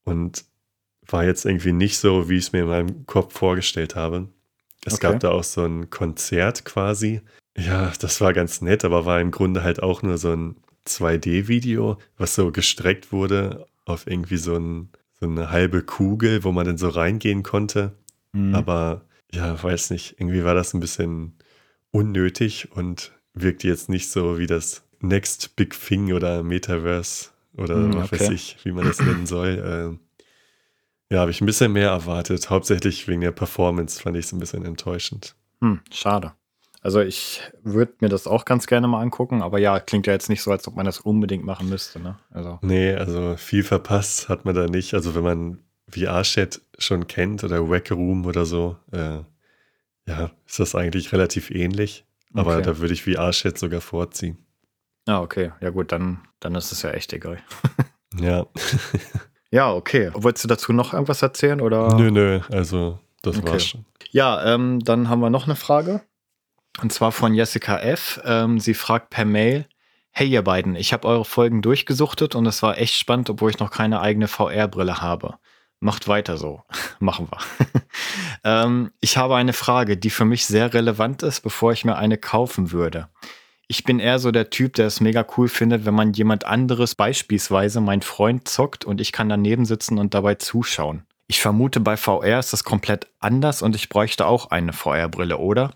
und 0.02 0.44
war 1.06 1.24
jetzt 1.24 1.44
irgendwie 1.44 1.72
nicht 1.72 1.98
so, 1.98 2.28
wie 2.28 2.36
ich 2.36 2.46
es 2.46 2.52
mir 2.52 2.62
in 2.62 2.68
meinem 2.68 3.06
Kopf 3.06 3.32
vorgestellt 3.32 3.94
habe. 3.94 4.28
Es 4.84 4.94
okay. 4.94 5.12
gab 5.12 5.20
da 5.20 5.30
auch 5.30 5.44
so 5.44 5.64
ein 5.64 5.90
Konzert 5.90 6.64
quasi. 6.64 7.22
Ja, 7.56 7.92
das 8.00 8.20
war 8.20 8.32
ganz 8.32 8.60
nett, 8.60 8.84
aber 8.84 9.06
war 9.06 9.20
im 9.20 9.30
Grunde 9.30 9.62
halt 9.62 9.82
auch 9.82 10.02
nur 10.02 10.18
so 10.18 10.32
ein 10.32 10.56
2D-Video, 10.86 11.98
was 12.18 12.34
so 12.34 12.52
gestreckt 12.52 13.12
wurde 13.12 13.66
auf 13.86 14.06
irgendwie 14.06 14.36
so, 14.36 14.56
ein, 14.56 14.90
so, 15.20 15.26
eine 15.26 15.50
halbe 15.50 15.82
Kugel, 15.82 16.44
wo 16.44 16.52
man 16.52 16.66
dann 16.66 16.78
so 16.78 16.88
reingehen 16.88 17.42
konnte. 17.42 17.92
Mhm. 18.32 18.54
Aber 18.54 19.02
ja, 19.32 19.60
weiß 19.62 19.90
nicht, 19.90 20.16
irgendwie 20.18 20.44
war 20.44 20.54
das 20.54 20.74
ein 20.74 20.80
bisschen 20.80 21.34
unnötig 21.90 22.72
und 22.72 23.12
wirkte 23.34 23.68
jetzt 23.68 23.88
nicht 23.88 24.10
so 24.10 24.38
wie 24.38 24.46
das 24.46 24.82
Next 25.00 25.56
Big 25.56 25.78
Thing 25.78 26.12
oder 26.12 26.42
Metaverse 26.42 27.30
oder 27.56 27.76
mhm, 27.76 27.94
was 27.94 28.12
weiß 28.12 28.30
ich, 28.30 28.56
wie 28.64 28.72
man 28.72 28.84
das 28.84 29.00
nennen 29.00 29.26
soll. 29.26 29.98
Ja, 31.10 31.20
habe 31.20 31.30
ich 31.30 31.40
ein 31.40 31.46
bisschen 31.46 31.72
mehr 31.72 31.90
erwartet. 31.90 32.50
Hauptsächlich 32.50 33.06
wegen 33.08 33.20
der 33.20 33.32
Performance 33.32 34.00
fand 34.00 34.16
ich 34.16 34.26
es 34.26 34.32
ein 34.32 34.38
bisschen 34.38 34.64
enttäuschend. 34.64 35.34
Hm, 35.60 35.80
schade. 35.90 36.32
Also 36.82 37.00
ich 37.00 37.40
würde 37.62 37.94
mir 38.00 38.08
das 38.08 38.26
auch 38.26 38.44
ganz 38.44 38.66
gerne 38.66 38.86
mal 38.88 39.00
angucken, 39.00 39.42
aber 39.42 39.58
ja, 39.58 39.80
klingt 39.80 40.06
ja 40.06 40.12
jetzt 40.12 40.28
nicht 40.28 40.42
so, 40.42 40.50
als 40.50 40.68
ob 40.68 40.76
man 40.76 40.84
das 40.84 41.00
unbedingt 41.00 41.44
machen 41.44 41.68
müsste. 41.68 41.98
Ne? 41.98 42.18
Also. 42.30 42.58
Nee, 42.60 42.94
also 42.94 43.36
viel 43.36 43.62
verpasst 43.64 44.28
hat 44.28 44.44
man 44.44 44.54
da 44.54 44.66
nicht. 44.66 44.92
Also 44.92 45.14
wenn 45.14 45.22
man 45.22 45.58
VR-Chat 45.88 46.60
schon 46.78 47.06
kennt 47.06 47.42
oder 47.42 47.70
Wack 47.70 47.90
Room 47.90 48.26
oder 48.26 48.44
so, 48.44 48.76
äh, 48.92 49.20
ja, 50.06 50.30
ist 50.46 50.60
das 50.60 50.74
eigentlich 50.74 51.12
relativ 51.12 51.50
ähnlich. 51.50 52.04
Aber 52.34 52.56
okay. 52.56 52.62
da 52.62 52.78
würde 52.78 52.92
ich 52.92 53.04
VR-Chat 53.04 53.56
sogar 53.58 53.80
vorziehen. 53.80 54.38
Ah, 55.06 55.20
okay. 55.20 55.52
Ja 55.60 55.70
gut, 55.70 55.92
dann, 55.92 56.20
dann 56.40 56.54
ist 56.54 56.72
es 56.72 56.82
ja 56.82 56.90
echt 56.90 57.12
egal. 57.12 57.38
ja. 58.20 58.46
ja, 59.54 59.72
okay. 59.72 60.10
Wolltest 60.14 60.44
du 60.44 60.48
dazu 60.48 60.72
noch 60.72 60.92
irgendwas 60.92 61.22
erzählen? 61.22 61.60
Oder? 61.60 61.94
Nö, 61.94 62.10
nö, 62.10 62.40
also 62.50 62.98
das 63.22 63.38
okay. 63.38 63.52
war's 63.52 63.66
schon. 63.66 63.84
Ja, 64.10 64.44
ähm, 64.52 64.80
dann 64.80 65.08
haben 65.08 65.20
wir 65.20 65.30
noch 65.30 65.44
eine 65.44 65.54
Frage. 65.54 66.02
Und 66.82 66.92
zwar 66.92 67.12
von 67.12 67.34
Jessica 67.34 67.78
F. 67.78 68.20
Ähm, 68.24 68.58
sie 68.58 68.74
fragt 68.74 69.10
per 69.10 69.24
Mail, 69.24 69.66
Hey 70.10 70.28
ihr 70.28 70.42
beiden, 70.42 70.74
ich 70.74 70.92
habe 70.92 71.06
eure 71.06 71.24
Folgen 71.24 71.62
durchgesuchtet 71.62 72.34
und 72.34 72.46
es 72.46 72.62
war 72.62 72.78
echt 72.78 72.94
spannend, 72.94 73.30
obwohl 73.30 73.50
ich 73.50 73.60
noch 73.60 73.70
keine 73.70 74.00
eigene 74.00 74.26
VR-Brille 74.26 75.00
habe. 75.00 75.38
Macht 75.78 76.08
weiter 76.08 76.36
so. 76.36 76.62
Machen 76.98 77.28
wir. 77.30 77.82
ähm, 78.44 78.90
ich 79.00 79.16
habe 79.16 79.36
eine 79.36 79.52
Frage, 79.52 79.96
die 79.96 80.10
für 80.10 80.24
mich 80.24 80.46
sehr 80.46 80.74
relevant 80.74 81.22
ist, 81.22 81.42
bevor 81.42 81.72
ich 81.72 81.84
mir 81.84 81.96
eine 81.96 82.18
kaufen 82.18 82.72
würde. 82.72 83.08
Ich 83.66 83.84
bin 83.84 83.98
eher 83.98 84.18
so 84.18 84.30
der 84.30 84.50
Typ, 84.50 84.74
der 84.74 84.86
es 84.86 85.00
mega 85.00 85.26
cool 85.36 85.48
findet, 85.48 85.86
wenn 85.86 85.94
man 85.94 86.12
jemand 86.12 86.44
anderes, 86.44 86.94
beispielsweise 86.94 87.80
mein 87.80 88.02
Freund, 88.02 88.46
zockt 88.46 88.84
und 88.84 89.00
ich 89.00 89.12
kann 89.12 89.28
daneben 89.28 89.64
sitzen 89.64 89.98
und 89.98 90.12
dabei 90.12 90.34
zuschauen. 90.34 91.04
Ich 91.26 91.40
vermute, 91.40 91.80
bei 91.80 91.96
VR 91.96 92.38
ist 92.38 92.52
das 92.52 92.64
komplett 92.64 93.06
anders 93.20 93.62
und 93.62 93.74
ich 93.74 93.88
bräuchte 93.88 94.26
auch 94.26 94.50
eine 94.50 94.74
VR-Brille, 94.74 95.38
oder? 95.38 95.72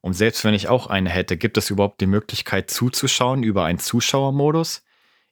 Und 0.00 0.12
selbst 0.12 0.44
wenn 0.44 0.54
ich 0.54 0.68
auch 0.68 0.86
eine 0.86 1.10
hätte, 1.10 1.36
gibt 1.36 1.56
es 1.56 1.70
überhaupt 1.70 2.00
die 2.00 2.06
Möglichkeit 2.06 2.70
zuzuschauen 2.70 3.42
über 3.42 3.64
einen 3.64 3.80
Zuschauermodus? 3.80 4.84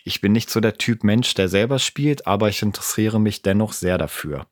Ich 0.02 0.20
bin 0.20 0.32
nicht 0.32 0.50
so 0.50 0.58
der 0.58 0.78
Typ 0.78 1.04
Mensch, 1.04 1.34
der 1.34 1.48
selber 1.48 1.78
spielt, 1.78 2.26
aber 2.26 2.48
ich 2.48 2.62
interessiere 2.62 3.20
mich 3.20 3.42
dennoch 3.42 3.72
sehr 3.72 3.98
dafür. 3.98 4.46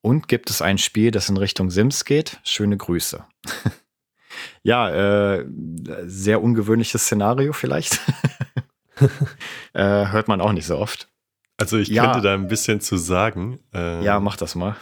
Und 0.00 0.28
gibt 0.28 0.48
es 0.48 0.62
ein 0.62 0.78
Spiel, 0.78 1.10
das 1.10 1.28
in 1.28 1.36
Richtung 1.36 1.70
Sims 1.70 2.06
geht? 2.06 2.38
Schöne 2.44 2.78
Grüße. 2.78 3.24
ja, 4.62 4.90
äh, 5.38 5.46
sehr 6.06 6.42
ungewöhnliches 6.42 7.02
Szenario 7.02 7.52
vielleicht. 7.52 8.00
äh, 9.72 10.06
hört 10.06 10.28
man 10.28 10.40
auch 10.40 10.52
nicht 10.52 10.66
so 10.66 10.78
oft. 10.78 11.08
Also 11.56 11.76
ich 11.76 11.88
ja. 11.88 12.04
könnte 12.04 12.20
da 12.20 12.34
ein 12.34 12.48
bisschen 12.48 12.80
zu 12.80 12.96
sagen. 12.96 13.58
Äh, 13.74 14.04
ja, 14.04 14.20
mach 14.20 14.36
das 14.36 14.54
mal. 14.54 14.76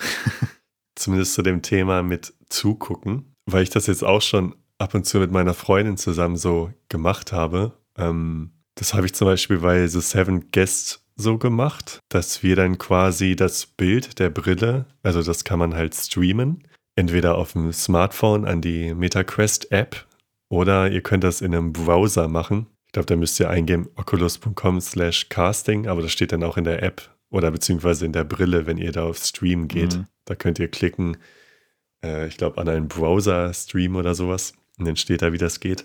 zumindest 0.96 1.34
zu 1.34 1.42
dem 1.42 1.62
Thema 1.62 2.02
mit 2.02 2.34
zugucken, 2.48 3.34
weil 3.46 3.62
ich 3.62 3.70
das 3.70 3.86
jetzt 3.86 4.04
auch 4.04 4.22
schon 4.22 4.56
ab 4.78 4.94
und 4.94 5.06
zu 5.06 5.18
mit 5.18 5.30
meiner 5.30 5.54
Freundin 5.54 5.96
zusammen 5.96 6.36
so 6.36 6.72
gemacht 6.88 7.32
habe. 7.32 7.78
Ähm, 7.96 8.52
das 8.74 8.94
habe 8.94 9.06
ich 9.06 9.14
zum 9.14 9.26
Beispiel 9.26 9.58
bei 9.58 9.86
The 9.86 10.00
Seven 10.00 10.50
Guests 10.50 11.02
so 11.16 11.38
gemacht, 11.38 12.00
dass 12.10 12.42
wir 12.42 12.56
dann 12.56 12.76
quasi 12.76 13.36
das 13.36 13.66
Bild 13.66 14.18
der 14.18 14.28
Brille, 14.28 14.86
also 15.02 15.22
das 15.22 15.44
kann 15.44 15.58
man 15.58 15.74
halt 15.74 15.94
streamen, 15.94 16.62
entweder 16.96 17.36
auf 17.36 17.52
dem 17.52 17.72
Smartphone 17.72 18.44
an 18.44 18.60
die 18.60 18.94
MetaQuest 18.94 19.70
App 19.70 20.06
oder 20.48 20.90
ihr 20.90 21.02
könnt 21.02 21.24
das 21.24 21.40
in 21.40 21.54
einem 21.54 21.72
Browser 21.72 22.26
machen. 22.28 22.66
Ich 22.86 22.92
glaube, 22.92 23.06
da 23.06 23.16
müsst 23.16 23.38
ihr 23.38 23.50
eingeben 23.50 23.88
oculus.com 23.96 24.80
slash 24.80 25.28
casting, 25.28 25.86
aber 25.86 26.02
das 26.02 26.12
steht 26.12 26.32
dann 26.32 26.42
auch 26.42 26.56
in 26.56 26.64
der 26.64 26.82
App 26.82 27.10
oder 27.30 27.50
beziehungsweise 27.50 28.06
in 28.06 28.12
der 28.12 28.24
Brille, 28.24 28.66
wenn 28.66 28.78
ihr 28.78 28.92
da 28.92 29.04
auf 29.04 29.18
Stream 29.18 29.68
geht. 29.68 29.96
Mhm. 29.96 30.06
Da 30.24 30.34
könnt 30.34 30.58
ihr 30.58 30.68
klicken, 30.68 31.18
äh, 32.02 32.26
ich 32.28 32.36
glaube, 32.36 32.58
an 32.58 32.68
einen 32.68 32.88
Browser-Stream 32.88 33.96
oder 33.96 34.14
sowas. 34.14 34.54
Und 34.78 34.86
dann 34.86 34.96
steht 34.96 35.22
da, 35.22 35.32
wie 35.32 35.38
das 35.38 35.60
geht. 35.60 35.84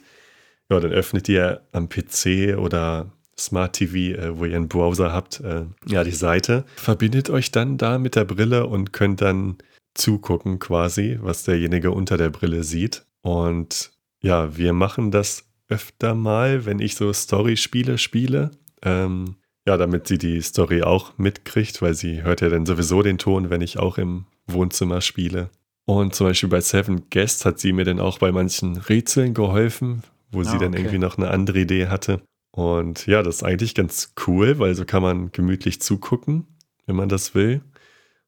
Ja, 0.69 0.79
dann 0.79 0.91
öffnet 0.91 1.27
ihr 1.27 1.67
am 1.71 1.89
PC 1.89 2.57
oder 2.57 3.11
Smart 3.37 3.73
TV, 3.73 4.17
äh, 4.17 4.37
wo 4.37 4.45
ihr 4.45 4.55
einen 4.55 4.69
Browser 4.69 5.11
habt, 5.11 5.39
äh, 5.41 5.65
ja, 5.87 6.03
die 6.03 6.11
Seite. 6.11 6.65
Verbindet 6.75 7.29
euch 7.29 7.51
dann 7.51 7.77
da 7.77 7.97
mit 7.97 8.15
der 8.15 8.25
Brille 8.25 8.67
und 8.67 8.93
könnt 8.93 9.21
dann 9.21 9.57
zugucken 9.93 10.59
quasi, 10.59 11.17
was 11.21 11.43
derjenige 11.43 11.91
unter 11.91 12.17
der 12.17 12.29
Brille 12.29 12.63
sieht. 12.63 13.05
Und 13.21 13.91
ja, 14.21 14.55
wir 14.57 14.73
machen 14.73 15.11
das 15.11 15.45
öfter 15.67 16.15
mal, 16.15 16.65
wenn 16.65 16.79
ich 16.79 16.95
so 16.95 17.11
Story-Spiele 17.11 17.97
spiele. 17.97 18.51
Ähm, 18.81 19.35
ja, 19.67 19.77
damit 19.77 20.07
sie 20.07 20.17
die 20.17 20.41
Story 20.41 20.81
auch 20.81 21.17
mitkriegt, 21.17 21.81
weil 21.81 21.93
sie 21.93 22.23
hört 22.23 22.41
ja 22.41 22.49
dann 22.49 22.65
sowieso 22.65 23.03
den 23.03 23.17
Ton, 23.17 23.49
wenn 23.49 23.61
ich 23.61 23.77
auch 23.77 23.97
im 23.97 24.25
Wohnzimmer 24.47 25.01
spiele. 25.01 25.49
Und 25.85 26.15
zum 26.15 26.27
Beispiel 26.27 26.49
bei 26.49 26.61
Seven 26.61 27.09
Guests 27.09 27.45
hat 27.45 27.59
sie 27.59 27.73
mir 27.73 27.85
dann 27.85 27.99
auch 27.99 28.19
bei 28.19 28.31
manchen 28.31 28.77
Rätseln 28.77 29.33
geholfen, 29.33 30.03
wo 30.31 30.41
ah, 30.41 30.45
sie 30.45 30.57
dann 30.57 30.69
okay. 30.69 30.79
irgendwie 30.79 30.97
noch 30.97 31.17
eine 31.17 31.29
andere 31.29 31.59
Idee 31.59 31.87
hatte. 31.87 32.21
Und 32.51 33.05
ja, 33.07 33.23
das 33.23 33.37
ist 33.37 33.43
eigentlich 33.43 33.75
ganz 33.75 34.13
cool, 34.27 34.59
weil 34.59 34.75
so 34.75 34.85
kann 34.85 35.01
man 35.01 35.31
gemütlich 35.31 35.81
zugucken, 35.81 36.47
wenn 36.85 36.95
man 36.95 37.09
das 37.09 37.35
will. 37.35 37.61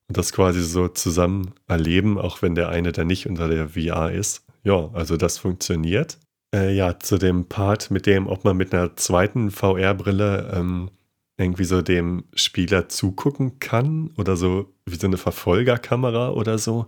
Und 0.08 0.18
das 0.18 0.32
quasi 0.32 0.62
so 0.62 0.88
zusammen 0.88 1.54
erleben, 1.66 2.18
auch 2.18 2.42
wenn 2.42 2.54
der 2.54 2.68
eine 2.68 2.92
dann 2.92 3.06
nicht 3.06 3.26
unter 3.26 3.48
der 3.48 3.70
VR 3.70 4.12
ist. 4.12 4.44
Ja, 4.62 4.90
also 4.92 5.16
das 5.16 5.38
funktioniert. 5.38 6.18
Äh, 6.54 6.74
ja, 6.74 6.98
zu 6.98 7.18
dem 7.18 7.48
Part 7.48 7.90
mit 7.90 8.06
dem, 8.06 8.26
ob 8.26 8.44
man 8.44 8.56
mit 8.56 8.74
einer 8.74 8.96
zweiten 8.96 9.50
VR-Brille 9.50 10.52
ähm, 10.54 10.90
irgendwie 11.36 11.64
so 11.64 11.82
dem 11.82 12.24
Spieler 12.34 12.88
zugucken 12.88 13.58
kann 13.58 14.10
oder 14.16 14.36
so 14.36 14.72
wie 14.86 14.96
so 14.96 15.06
eine 15.06 15.16
Verfolgerkamera 15.16 16.30
oder 16.30 16.58
so. 16.58 16.86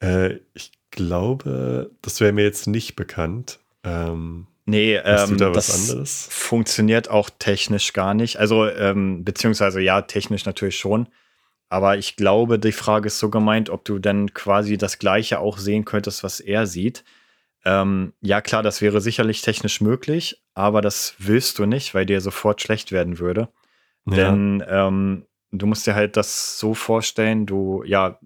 Äh, 0.00 0.38
ich 0.54 0.72
glaube, 0.90 1.90
das 2.02 2.20
wäre 2.20 2.32
mir 2.32 2.44
jetzt 2.44 2.66
nicht 2.66 2.96
bekannt. 2.96 3.60
Ähm, 3.84 4.46
nee, 4.66 4.96
ähm, 4.96 5.38
das 5.38 5.90
anderes? 5.90 6.26
funktioniert 6.30 7.08
auch 7.08 7.30
technisch 7.38 7.92
gar 7.92 8.14
nicht. 8.14 8.38
Also, 8.38 8.68
ähm, 8.68 9.24
beziehungsweise 9.24 9.80
ja, 9.80 10.02
technisch 10.02 10.44
natürlich 10.44 10.76
schon. 10.76 11.08
Aber 11.72 11.96
ich 11.96 12.16
glaube, 12.16 12.58
die 12.58 12.70
Frage 12.70 13.06
ist 13.06 13.18
so 13.18 13.30
gemeint, 13.30 13.70
ob 13.70 13.86
du 13.86 13.98
dann 13.98 14.34
quasi 14.34 14.76
das 14.76 14.98
Gleiche 14.98 15.40
auch 15.40 15.56
sehen 15.56 15.86
könntest, 15.86 16.22
was 16.22 16.38
er 16.38 16.66
sieht. 16.66 17.02
Ähm, 17.64 18.12
ja, 18.20 18.42
klar, 18.42 18.62
das 18.62 18.82
wäre 18.82 19.00
sicherlich 19.00 19.40
technisch 19.40 19.80
möglich, 19.80 20.42
aber 20.52 20.82
das 20.82 21.14
willst 21.16 21.58
du 21.58 21.64
nicht, 21.64 21.94
weil 21.94 22.04
dir 22.04 22.20
sofort 22.20 22.60
schlecht 22.60 22.92
werden 22.92 23.18
würde. 23.18 23.48
Ja. 24.04 24.16
Denn 24.16 24.62
ähm, 24.68 25.24
du 25.50 25.64
musst 25.64 25.86
dir 25.86 25.94
halt 25.94 26.18
das 26.18 26.58
so 26.58 26.74
vorstellen, 26.74 27.46
du, 27.46 27.82
ja, 27.86 28.18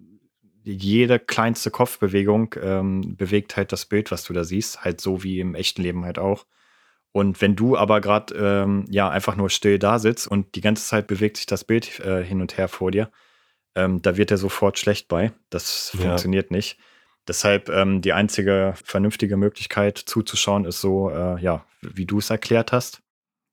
jede 0.64 1.20
kleinste 1.20 1.70
Kopfbewegung 1.70 2.52
ähm, 2.60 3.14
bewegt 3.16 3.56
halt 3.56 3.70
das 3.70 3.86
Bild, 3.86 4.10
was 4.10 4.24
du 4.24 4.32
da 4.32 4.42
siehst, 4.42 4.82
halt 4.82 5.00
so 5.00 5.22
wie 5.22 5.38
im 5.38 5.54
echten 5.54 5.82
Leben 5.82 6.04
halt 6.04 6.18
auch. 6.18 6.46
Und 7.12 7.40
wenn 7.40 7.54
du 7.54 7.76
aber 7.76 8.00
gerade 8.00 8.34
ähm, 8.34 8.86
ja 8.90 9.08
einfach 9.08 9.36
nur 9.36 9.50
still 9.50 9.78
da 9.78 10.00
sitzt 10.00 10.26
und 10.26 10.56
die 10.56 10.62
ganze 10.62 10.84
Zeit 10.84 11.06
bewegt 11.06 11.36
sich 11.36 11.46
das 11.46 11.62
Bild 11.62 12.00
äh, 12.00 12.24
hin 12.24 12.40
und 12.40 12.58
her 12.58 12.66
vor 12.66 12.90
dir, 12.90 13.08
ähm, 13.76 14.02
da 14.02 14.16
wird 14.16 14.30
er 14.30 14.38
sofort 14.38 14.78
schlecht 14.78 15.06
bei. 15.06 15.32
Das 15.50 15.92
ja. 15.94 16.00
funktioniert 16.00 16.50
nicht. 16.50 16.78
Deshalb 17.28 17.68
ähm, 17.68 18.02
die 18.02 18.12
einzige 18.12 18.74
vernünftige 18.82 19.36
Möglichkeit 19.36 19.98
zuzuschauen 19.98 20.64
ist 20.64 20.80
so, 20.80 21.10
äh, 21.10 21.40
ja, 21.40 21.64
wie 21.82 22.06
du 22.06 22.18
es 22.18 22.30
erklärt 22.30 22.72
hast. 22.72 23.02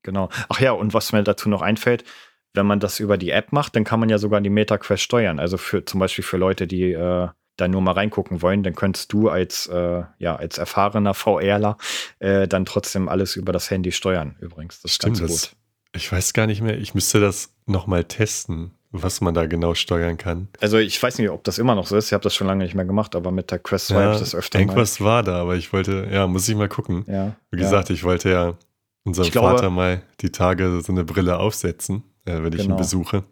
Genau. 0.02 0.28
Ach 0.48 0.60
ja, 0.60 0.72
und 0.72 0.94
was 0.94 1.12
mir 1.12 1.22
dazu 1.22 1.48
noch 1.48 1.62
einfällt, 1.62 2.04
wenn 2.52 2.66
man 2.66 2.80
das 2.80 3.00
über 3.00 3.18
die 3.18 3.30
App 3.30 3.52
macht, 3.52 3.74
dann 3.74 3.84
kann 3.84 4.00
man 4.00 4.08
ja 4.08 4.18
sogar 4.18 4.40
die 4.40 4.50
MetaQuest 4.50 5.02
steuern. 5.02 5.40
Also 5.40 5.56
für 5.56 5.84
zum 5.84 6.00
Beispiel 6.00 6.24
für 6.24 6.36
Leute, 6.36 6.66
die 6.66 6.92
äh, 6.92 7.28
da 7.56 7.68
nur 7.68 7.80
mal 7.80 7.92
reingucken 7.92 8.42
wollen, 8.42 8.62
dann 8.62 8.74
könntest 8.74 9.12
du 9.12 9.28
als, 9.28 9.66
äh, 9.66 10.02
ja, 10.18 10.36
als 10.36 10.58
erfahrener 10.58 11.14
VRler 11.14 11.76
äh, 12.18 12.46
dann 12.46 12.64
trotzdem 12.64 13.08
alles 13.08 13.36
über 13.36 13.52
das 13.52 13.70
Handy 13.70 13.92
steuern, 13.92 14.36
übrigens. 14.40 14.80
Das 14.82 14.94
Stimmt, 14.94 15.18
ganz 15.18 15.50
gut. 15.50 15.56
ich 15.94 16.10
weiß 16.10 16.32
gar 16.32 16.46
nicht 16.46 16.62
mehr, 16.62 16.78
ich 16.78 16.94
müsste 16.94 17.20
das 17.20 17.54
nochmal 17.66 18.04
testen, 18.04 18.72
was 19.02 19.20
man 19.20 19.34
da 19.34 19.46
genau 19.46 19.74
steuern 19.74 20.16
kann. 20.16 20.48
Also 20.60 20.78
ich 20.78 21.02
weiß 21.02 21.18
nicht, 21.18 21.28
ob 21.30 21.42
das 21.42 21.58
immer 21.58 21.74
noch 21.74 21.86
so 21.86 21.96
ist, 21.96 22.06
ich 22.06 22.12
habe 22.12 22.22
das 22.22 22.34
schon 22.34 22.46
lange 22.46 22.62
nicht 22.62 22.74
mehr 22.74 22.84
gemacht, 22.84 23.16
aber 23.16 23.32
mit 23.32 23.50
der 23.50 23.58
Quest 23.58 23.88
2 23.88 23.94
ja, 23.94 24.02
habe 24.02 24.14
ich 24.14 24.20
das 24.20 24.34
öfter 24.34 24.60
Irgendwas 24.60 25.00
mal. 25.00 25.06
war 25.06 25.22
da, 25.24 25.40
aber 25.40 25.56
ich 25.56 25.72
wollte, 25.72 26.08
ja, 26.10 26.26
muss 26.28 26.48
ich 26.48 26.54
mal 26.54 26.68
gucken. 26.68 27.04
Ja, 27.08 27.34
Wie 27.50 27.58
gesagt, 27.58 27.88
ja. 27.88 27.94
ich 27.94 28.04
wollte 28.04 28.30
ja 28.30 28.54
unserem 29.02 29.30
glaube, 29.30 29.48
Vater 29.48 29.70
mal 29.70 30.02
die 30.20 30.30
Tage 30.30 30.80
so 30.80 30.92
eine 30.92 31.04
Brille 31.04 31.38
aufsetzen, 31.38 32.04
äh, 32.24 32.42
wenn 32.42 32.52
ich 32.52 32.62
genau. 32.62 32.76
ihn 32.76 32.78
besuche. 32.78 33.24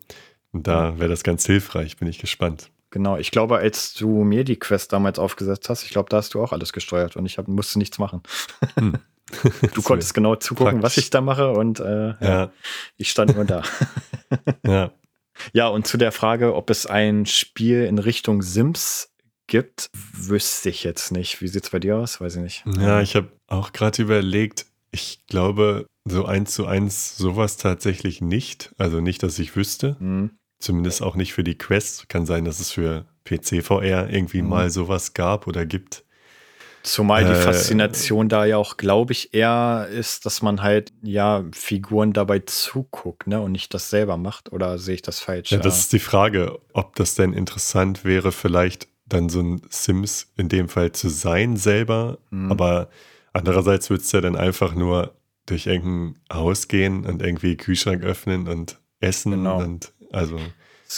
Und 0.51 0.67
da 0.67 0.99
wäre 0.99 1.09
das 1.09 1.23
ganz 1.23 1.47
hilfreich, 1.47 1.97
bin 1.97 2.09
ich 2.09 2.19
gespannt. 2.19 2.71
Genau, 2.91 3.17
ich 3.17 3.31
glaube, 3.31 3.57
als 3.57 3.95
du 3.95 4.23
mir 4.23 4.45
die 4.45 4.59
Quest 4.59 4.93
damals 4.93 5.19
aufgesetzt 5.19 5.71
hast, 5.71 5.85
ich 5.85 5.91
glaube, 5.91 6.11
da 6.11 6.19
hast 6.19 6.35
du 6.35 6.43
auch 6.43 6.53
alles 6.53 6.75
gesteuert 6.75 7.17
und 7.17 7.25
ich 7.25 7.39
hab, 7.39 7.49
musste 7.49 7.79
nichts 7.79 7.99
machen. 7.99 8.23
Hm. 8.79 8.99
Du 9.73 9.81
konntest 9.81 10.13
genau 10.15 10.37
zugucken, 10.37 10.81
praktisch. 10.81 10.99
was 10.99 11.05
ich 11.05 11.09
da 11.09 11.23
mache 11.23 11.53
und 11.53 11.81
äh, 11.81 12.15
ja. 12.21 12.51
ich 12.99 13.11
stand 13.11 13.35
nur 13.35 13.47
da. 13.47 13.63
ja. 14.67 14.93
Ja, 15.53 15.69
und 15.69 15.87
zu 15.87 15.97
der 15.97 16.13
Frage, 16.13 16.55
ob 16.55 16.71
es 16.71 16.87
ein 16.87 17.27
Spiel 17.27 17.85
in 17.85 17.99
Richtung 17.99 18.43
Sims 18.43 19.11
gibt, 19.47 19.91
wüsste 20.15 20.71
ich 20.71 20.85
jetzt 20.85 21.13
nicht. 21.13 21.43
Wie 21.43 21.49
sieht 21.49 21.65
es 21.65 21.71
bei 21.71 21.79
dir 21.79 21.99
aus? 21.99 22.21
Weiß 22.21 22.37
ich 22.37 22.43
nicht. 22.43 22.65
Ja, 22.79 23.01
ich 23.01 23.17
habe 23.17 23.33
auch 23.49 23.73
gerade 23.73 24.03
überlegt, 24.03 24.67
ich 24.91 25.27
glaube, 25.27 25.87
so 26.05 26.25
eins 26.25 26.55
zu 26.55 26.67
eins 26.67 27.17
sowas 27.17 27.57
tatsächlich 27.57 28.21
nicht. 28.21 28.75
Also 28.79 29.01
nicht, 29.01 29.23
dass 29.23 29.39
ich 29.39 29.57
wüsste. 29.57 29.97
Mhm. 30.01 30.31
Zumindest 30.59 31.03
auch 31.03 31.17
nicht 31.17 31.33
für 31.33 31.45
die 31.45 31.59
Quest. 31.59 32.09
Kann 32.09 32.27
sein, 32.27 32.45
dass 32.45 32.61
es 32.61 32.71
für 32.71 33.07
PC-VR 33.25 34.11
irgendwie 34.11 34.43
mhm. 34.43 34.49
mal 34.49 34.71
sowas 34.71 35.15
gab 35.15 35.47
oder 35.47 35.67
gibt. 35.67 36.05
Zumal 36.83 37.25
die 37.25 37.31
äh, 37.31 37.37
Faszination 37.37 38.29
da 38.29 38.45
ja 38.45 38.57
auch, 38.57 38.77
glaube 38.77 39.13
ich, 39.13 39.35
eher 39.35 39.89
ist, 39.91 40.27
dass 40.27 40.43
man 40.43 40.63
halt 40.63 40.93
ja 41.03 41.45
Figuren 41.53 42.13
dabei 42.13 42.41
zuguckt, 42.41 43.27
ne, 43.27 43.41
und 43.41 43.53
nicht 43.53 43.73
das 43.73 43.91
selber 43.91 44.17
macht. 44.17 44.53
Oder 44.53 44.79
sehe 44.79 44.97
ich 44.97 45.03
das 45.03 45.21
falsch? 45.21 45.53
Ja, 45.53 45.59
das 45.59 45.79
ist 45.79 45.93
die 45.93 46.01
Frage, 46.01 46.59
ob 46.73 46.97
das 46.97 47.15
denn 47.15 47.33
interessant 47.33 48.05
wäre, 48.05 48.33
vielleicht 48.33 48.89
dann 49.07 49.29
so 49.29 49.41
ein 49.41 49.63
Sims 49.71 50.33
in 50.37 50.49
dem 50.49 50.69
Fall 50.69 50.93
zu 50.93 51.09
sein 51.09 51.57
selber. 51.57 52.19
Mhm. 52.31 52.51
Aber 52.51 52.89
andererseits 53.33 53.89
würdest 53.91 54.13
du 54.13 54.17
ja 54.17 54.21
dann 54.23 54.37
einfach 54.37 54.75
nur 54.75 55.15
durch 55.47 55.67
irgendein 55.67 56.21
Haus 56.33 56.69
gehen 56.69 57.05
und 57.05 57.23
irgendwie 57.23 57.57
Kühlschrank 57.57 58.03
öffnen 58.03 58.49
und 58.49 58.81
essen 59.01 59.33
genau. 59.33 59.61
und 59.61 59.93
also 60.13 60.39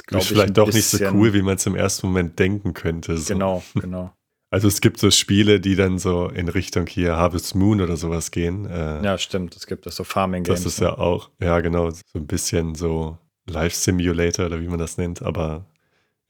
das 0.09 0.25
ist 0.25 0.29
vielleicht 0.29 0.57
doch 0.59 0.73
nicht 0.73 0.87
so 0.87 1.03
cool, 1.13 1.33
wie 1.33 1.43
man 1.43 1.57
es 1.57 1.67
im 1.67 1.77
ersten 1.77 2.09
Moment 2.09 2.39
denken 2.39 2.75
könnte. 2.75 3.17
So. 3.17 3.33
Genau, 3.33 3.63
genau. 3.75 4.13
Also 4.55 4.69
es 4.69 4.81
gibt 4.81 5.01
so 5.01 5.11
Spiele, 5.11 5.59
die 5.59 5.75
dann 5.75 5.99
so 5.99 6.29
in 6.29 6.49
Richtung 6.49 6.87
hier 6.87 7.17
Harvest 7.17 7.57
Moon 7.57 7.81
oder 7.81 7.97
sowas 7.97 8.31
gehen. 8.31 8.67
Äh, 8.67 9.05
ja, 9.05 9.19
stimmt. 9.19 9.57
Es 9.57 9.67
gibt 9.67 9.85
das 9.85 9.97
so 9.97 10.05
Farming 10.05 10.45
Games. 10.45 10.63
Das 10.63 10.73
ist 10.75 10.79
ja 10.79 10.97
auch, 10.97 11.31
ja 11.41 11.59
genau, 11.59 11.91
so 11.91 12.01
ein 12.15 12.29
bisschen 12.29 12.77
so 12.77 13.19
Life 13.47 13.75
Simulator 13.75 14.47
oder 14.47 14.61
wie 14.61 14.69
man 14.69 14.79
das 14.79 14.97
nennt. 14.97 15.23
Aber 15.23 15.67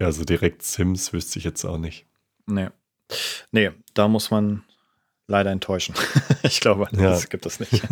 ja, 0.00 0.10
so 0.10 0.24
direkt 0.24 0.62
Sims 0.62 1.12
wüsste 1.12 1.38
ich 1.38 1.44
jetzt 1.44 1.66
auch 1.66 1.76
nicht. 1.76 2.06
Nee. 2.46 2.68
Nee, 3.52 3.72
da 3.92 4.08
muss 4.08 4.30
man 4.30 4.64
leider 5.26 5.50
enttäuschen. 5.50 5.94
ich 6.44 6.60
glaube, 6.62 6.88
ja. 6.92 7.10
das 7.10 7.28
gibt 7.28 7.44
es 7.44 7.60
nicht. 7.60 7.82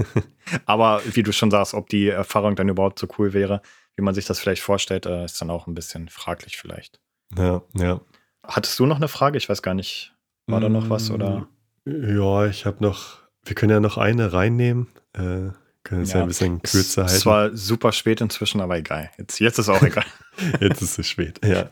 Aber 0.65 1.03
wie 1.13 1.23
du 1.23 1.35
schon 1.35 1.51
sagst, 1.51 1.75
ob 1.75 1.91
die 1.91 2.09
Erfahrung 2.09 2.57
dann 2.57 2.71
überhaupt 2.71 2.99
so 2.99 3.07
cool 3.19 3.35
wäre, 3.35 3.61
wie 3.97 4.03
man 4.03 4.15
sich 4.15 4.25
das 4.25 4.41
vielleicht 4.41 4.63
vorstellt, 4.63 5.05
äh, 5.05 5.27
ist 5.27 5.43
dann 5.43 5.51
auch 5.51 5.67
ein 5.67 5.75
bisschen 5.75 6.09
fraglich 6.09 6.57
vielleicht. 6.57 7.01
Ja, 7.37 7.61
ja. 7.75 8.01
Hattest 8.45 8.79
du 8.79 8.87
noch 8.87 8.97
eine 8.97 9.09
Frage? 9.09 9.37
Ich 9.37 9.51
weiß 9.51 9.61
gar 9.61 9.75
nicht. 9.75 10.12
War 10.53 10.61
da 10.61 10.69
noch 10.69 10.91
was 10.91 11.11
oder? 11.11 11.49
Ja, 11.85 12.47
ich 12.47 12.67
habe 12.67 12.83
noch, 12.85 13.19
wir 13.45 13.55
können 13.55 13.71
ja 13.71 13.81
noch 13.81 13.97
eine 13.97 14.33
reinnehmen. 14.33 14.89
Äh, 15.15 15.51
können 15.85 16.03
es 16.03 16.13
ja, 16.13 16.19
ja, 16.19 16.23
ein 16.23 16.29
bisschen 16.29 16.63
kürzer 16.63 17.03
halten. 17.03 17.17
Es 17.17 17.27
war 17.27 17.57
super 17.57 17.91
spät 17.91 18.21
inzwischen, 18.21 18.61
aber 18.61 18.77
egal. 18.77 19.11
Jetzt, 19.19 19.41
jetzt 19.41 19.59
ist 19.59 19.69
auch 19.69 19.83
egal. 19.83 20.05
jetzt 20.61 20.81
ist 20.81 20.99
es 20.99 21.09
spät, 21.09 21.41
ja. 21.45 21.71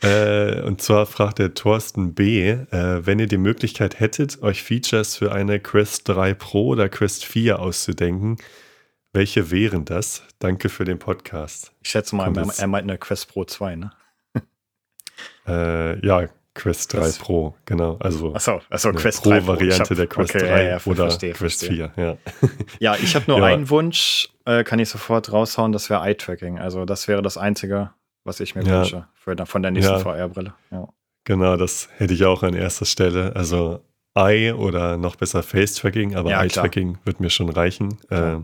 äh, 0.02 0.62
und 0.62 0.82
zwar 0.82 1.06
fragt 1.06 1.38
der 1.38 1.54
Thorsten 1.54 2.14
B., 2.14 2.50
äh, 2.50 3.06
wenn 3.06 3.20
ihr 3.20 3.28
die 3.28 3.38
Möglichkeit 3.38 4.00
hättet, 4.00 4.42
euch 4.42 4.62
Features 4.62 5.16
für 5.16 5.32
eine 5.32 5.60
Quest 5.60 6.08
3 6.08 6.34
Pro 6.34 6.68
oder 6.68 6.88
Quest 6.88 7.24
4 7.24 7.60
auszudenken, 7.60 8.38
welche 9.12 9.52
wären 9.52 9.84
das? 9.84 10.24
Danke 10.40 10.68
für 10.68 10.84
den 10.84 10.98
Podcast. 10.98 11.70
Ich 11.82 11.90
schätze 11.90 12.16
mal, 12.16 12.36
er, 12.36 12.48
er 12.58 12.66
meint 12.66 12.88
eine 12.88 12.98
Quest 12.98 13.28
Pro 13.28 13.44
2, 13.44 13.76
ne? 13.76 13.92
äh, 15.46 16.04
ja, 16.04 16.28
Quest 16.54 16.92
3 16.92 16.98
das, 17.00 17.18
Pro, 17.18 17.54
genau. 17.66 17.96
Also 17.98 18.32
achso, 18.34 18.60
achso 18.70 18.92
Quest 18.92 19.22
Pro 19.22 19.30
3 19.30 19.40
Pro. 19.40 19.46
Variante 19.48 19.94
der 19.94 20.06
Quest 20.06 20.34
okay, 20.34 20.46
3 20.46 20.48
ja, 20.48 20.70
ja, 20.70 20.80
oder 20.84 20.94
verstehe, 20.94 21.32
Quest 21.32 21.64
verstehe. 21.64 21.90
4. 21.94 22.04
Ja, 22.04 22.16
ja 22.94 22.96
ich 23.02 23.14
habe 23.16 23.24
nur 23.28 23.40
ja. 23.40 23.46
einen 23.46 23.68
Wunsch, 23.70 24.28
äh, 24.44 24.62
kann 24.62 24.78
ich 24.78 24.88
sofort 24.88 25.32
raushauen, 25.32 25.72
das 25.72 25.90
wäre 25.90 26.02
Eye-Tracking. 26.06 26.58
Also 26.58 26.84
das 26.84 27.08
wäre 27.08 27.22
das 27.22 27.36
Einzige, 27.36 27.90
was 28.22 28.40
ich 28.40 28.54
mir 28.54 28.64
wünsche 28.64 29.08
für, 29.14 29.34
von 29.46 29.62
der 29.62 29.72
nächsten 29.72 29.98
VR-Brille. 29.98 30.54
Genau, 31.24 31.56
das 31.56 31.88
hätte 31.96 32.14
ich 32.14 32.24
auch 32.24 32.42
an 32.42 32.54
erster 32.54 32.84
Stelle. 32.84 33.34
Also 33.34 33.80
Eye 34.14 34.52
oder 34.52 34.96
noch 34.96 35.16
besser 35.16 35.42
Face-Tracking, 35.42 36.14
aber 36.14 36.30
Eye-Tracking 36.30 36.98
wird 37.04 37.20
mir 37.20 37.30
schon 37.30 37.48
reichen. 37.48 37.98
Äh, 38.10 38.36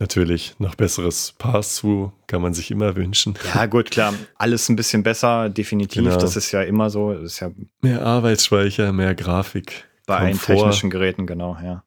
Natürlich 0.00 0.54
noch 0.58 0.76
besseres 0.76 1.34
Pass-Through 1.36 2.10
kann 2.26 2.40
man 2.40 2.54
sich 2.54 2.70
immer 2.70 2.96
wünschen. 2.96 3.34
Ja, 3.54 3.66
gut, 3.66 3.90
klar. 3.90 4.14
Alles 4.36 4.66
ein 4.70 4.76
bisschen 4.76 5.02
besser, 5.02 5.50
definitiv. 5.50 6.02
Genau. 6.02 6.16
Das 6.16 6.36
ist 6.36 6.50
ja 6.52 6.62
immer 6.62 6.88
so. 6.88 7.12
Das 7.12 7.34
ist 7.34 7.40
ja 7.40 7.50
mehr 7.82 8.00
Arbeitsspeicher, 8.04 8.92
mehr 8.92 9.14
Grafik. 9.14 9.84
Bei 10.06 10.16
allen 10.16 10.40
technischen 10.40 10.88
Geräten, 10.88 11.26
genau, 11.26 11.56
ja. 11.62 11.84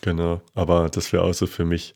Genau, 0.00 0.40
aber 0.54 0.88
das 0.88 1.12
wäre 1.12 1.24
auch 1.24 1.34
so 1.34 1.46
für 1.46 1.66
mich 1.66 1.94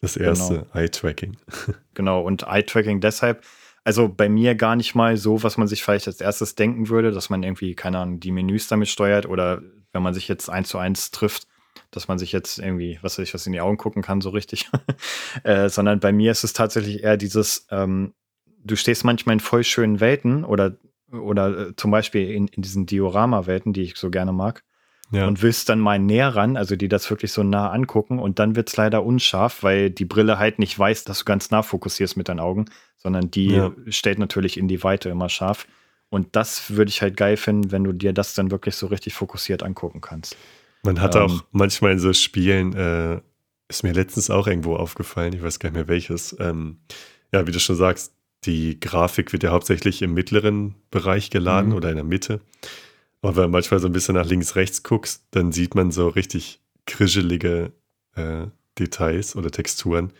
das 0.00 0.16
erste 0.16 0.54
genau. 0.54 0.66
Eye-Tracking. 0.74 1.36
Genau, 1.94 2.22
und 2.22 2.42
Eye-Tracking 2.48 3.00
deshalb, 3.00 3.44
also 3.84 4.08
bei 4.08 4.28
mir 4.28 4.56
gar 4.56 4.74
nicht 4.74 4.94
mal 4.94 5.16
so, 5.16 5.42
was 5.44 5.58
man 5.58 5.68
sich 5.68 5.84
vielleicht 5.84 6.08
als 6.08 6.20
erstes 6.20 6.56
denken 6.56 6.88
würde, 6.88 7.12
dass 7.12 7.30
man 7.30 7.44
irgendwie, 7.44 7.74
keine 7.74 7.98
Ahnung, 7.98 8.18
die 8.18 8.32
Menüs 8.32 8.66
damit 8.66 8.88
steuert 8.88 9.26
oder 9.26 9.62
wenn 9.92 10.02
man 10.02 10.12
sich 10.12 10.26
jetzt 10.26 10.48
eins 10.50 10.68
zu 10.68 10.78
eins 10.78 11.10
trifft, 11.12 11.46
dass 11.92 12.08
man 12.08 12.18
sich 12.18 12.32
jetzt 12.32 12.58
irgendwie, 12.58 12.98
was 13.02 13.18
weiß 13.18 13.28
ich, 13.28 13.34
was 13.34 13.46
in 13.46 13.52
die 13.52 13.60
Augen 13.60 13.76
gucken 13.76 14.02
kann, 14.02 14.20
so 14.20 14.30
richtig. 14.30 14.70
äh, 15.44 15.68
sondern 15.68 16.00
bei 16.00 16.10
mir 16.10 16.32
ist 16.32 16.42
es 16.42 16.54
tatsächlich 16.54 17.04
eher 17.04 17.16
dieses, 17.16 17.66
ähm, 17.70 18.14
du 18.64 18.74
stehst 18.76 19.04
manchmal 19.04 19.34
in 19.34 19.40
voll 19.40 19.62
schönen 19.62 20.00
Welten 20.00 20.44
oder, 20.44 20.76
oder 21.12 21.68
äh, 21.68 21.76
zum 21.76 21.90
Beispiel 21.90 22.30
in, 22.30 22.48
in 22.48 22.62
diesen 22.62 22.86
Diorama-Welten, 22.86 23.72
die 23.72 23.82
ich 23.82 23.96
so 23.96 24.10
gerne 24.10 24.32
mag. 24.32 24.64
Ja. 25.10 25.26
Und 25.26 25.42
willst 25.42 25.68
dann 25.68 25.78
mal 25.78 25.98
näher 25.98 26.34
ran, 26.34 26.56
also 26.56 26.74
die 26.74 26.88
das 26.88 27.10
wirklich 27.10 27.32
so 27.32 27.42
nah 27.42 27.70
angucken 27.70 28.18
und 28.18 28.38
dann 28.38 28.56
wird 28.56 28.70
es 28.70 28.78
leider 28.78 29.04
unscharf, 29.04 29.62
weil 29.62 29.90
die 29.90 30.06
Brille 30.06 30.38
halt 30.38 30.58
nicht 30.58 30.78
weiß, 30.78 31.04
dass 31.04 31.18
du 31.18 31.24
ganz 31.26 31.50
nah 31.50 31.62
fokussierst 31.62 32.16
mit 32.16 32.30
deinen 32.30 32.40
Augen, 32.40 32.64
sondern 32.96 33.30
die 33.30 33.48
ja. 33.48 33.72
stellt 33.88 34.18
natürlich 34.18 34.56
in 34.56 34.68
die 34.68 34.82
Weite 34.82 35.10
immer 35.10 35.28
scharf. 35.28 35.66
Und 36.08 36.34
das 36.34 36.70
würde 36.76 36.88
ich 36.88 37.02
halt 37.02 37.18
geil 37.18 37.36
finden, 37.36 37.72
wenn 37.72 37.84
du 37.84 37.92
dir 37.92 38.14
das 38.14 38.32
dann 38.32 38.50
wirklich 38.50 38.74
so 38.74 38.86
richtig 38.86 39.12
fokussiert 39.12 39.62
angucken 39.62 40.00
kannst. 40.00 40.34
Man 40.82 41.00
hat 41.00 41.14
ähm, 41.14 41.22
auch 41.22 41.44
manchmal 41.52 41.92
in 41.92 41.98
so 41.98 42.12
Spielen, 42.12 42.74
äh, 42.74 43.20
ist 43.68 43.84
mir 43.84 43.92
letztens 43.92 44.30
auch 44.30 44.46
irgendwo 44.46 44.76
aufgefallen, 44.76 45.32
ich 45.32 45.42
weiß 45.42 45.58
gar 45.58 45.70
nicht 45.70 45.76
mehr 45.76 45.88
welches, 45.88 46.36
ähm, 46.40 46.78
ja, 47.32 47.46
wie 47.46 47.52
du 47.52 47.60
schon 47.60 47.76
sagst, 47.76 48.12
die 48.44 48.80
Grafik 48.80 49.32
wird 49.32 49.44
ja 49.44 49.50
hauptsächlich 49.50 50.02
im 50.02 50.14
mittleren 50.14 50.74
Bereich 50.90 51.30
geladen 51.30 51.70
mhm. 51.70 51.76
oder 51.76 51.90
in 51.90 51.96
der 51.96 52.04
Mitte. 52.04 52.40
Aber 53.22 53.36
wenn 53.36 53.42
man 53.44 53.52
manchmal 53.52 53.78
so 53.78 53.86
ein 53.86 53.92
bisschen 53.92 54.16
nach 54.16 54.26
links, 54.26 54.56
rechts 54.56 54.82
guckst, 54.82 55.24
dann 55.30 55.52
sieht 55.52 55.76
man 55.76 55.92
so 55.92 56.08
richtig 56.08 56.60
krischelige 56.86 57.72
äh, 58.16 58.46
Details 58.78 59.36
oder 59.36 59.50
Texturen. 59.50 60.12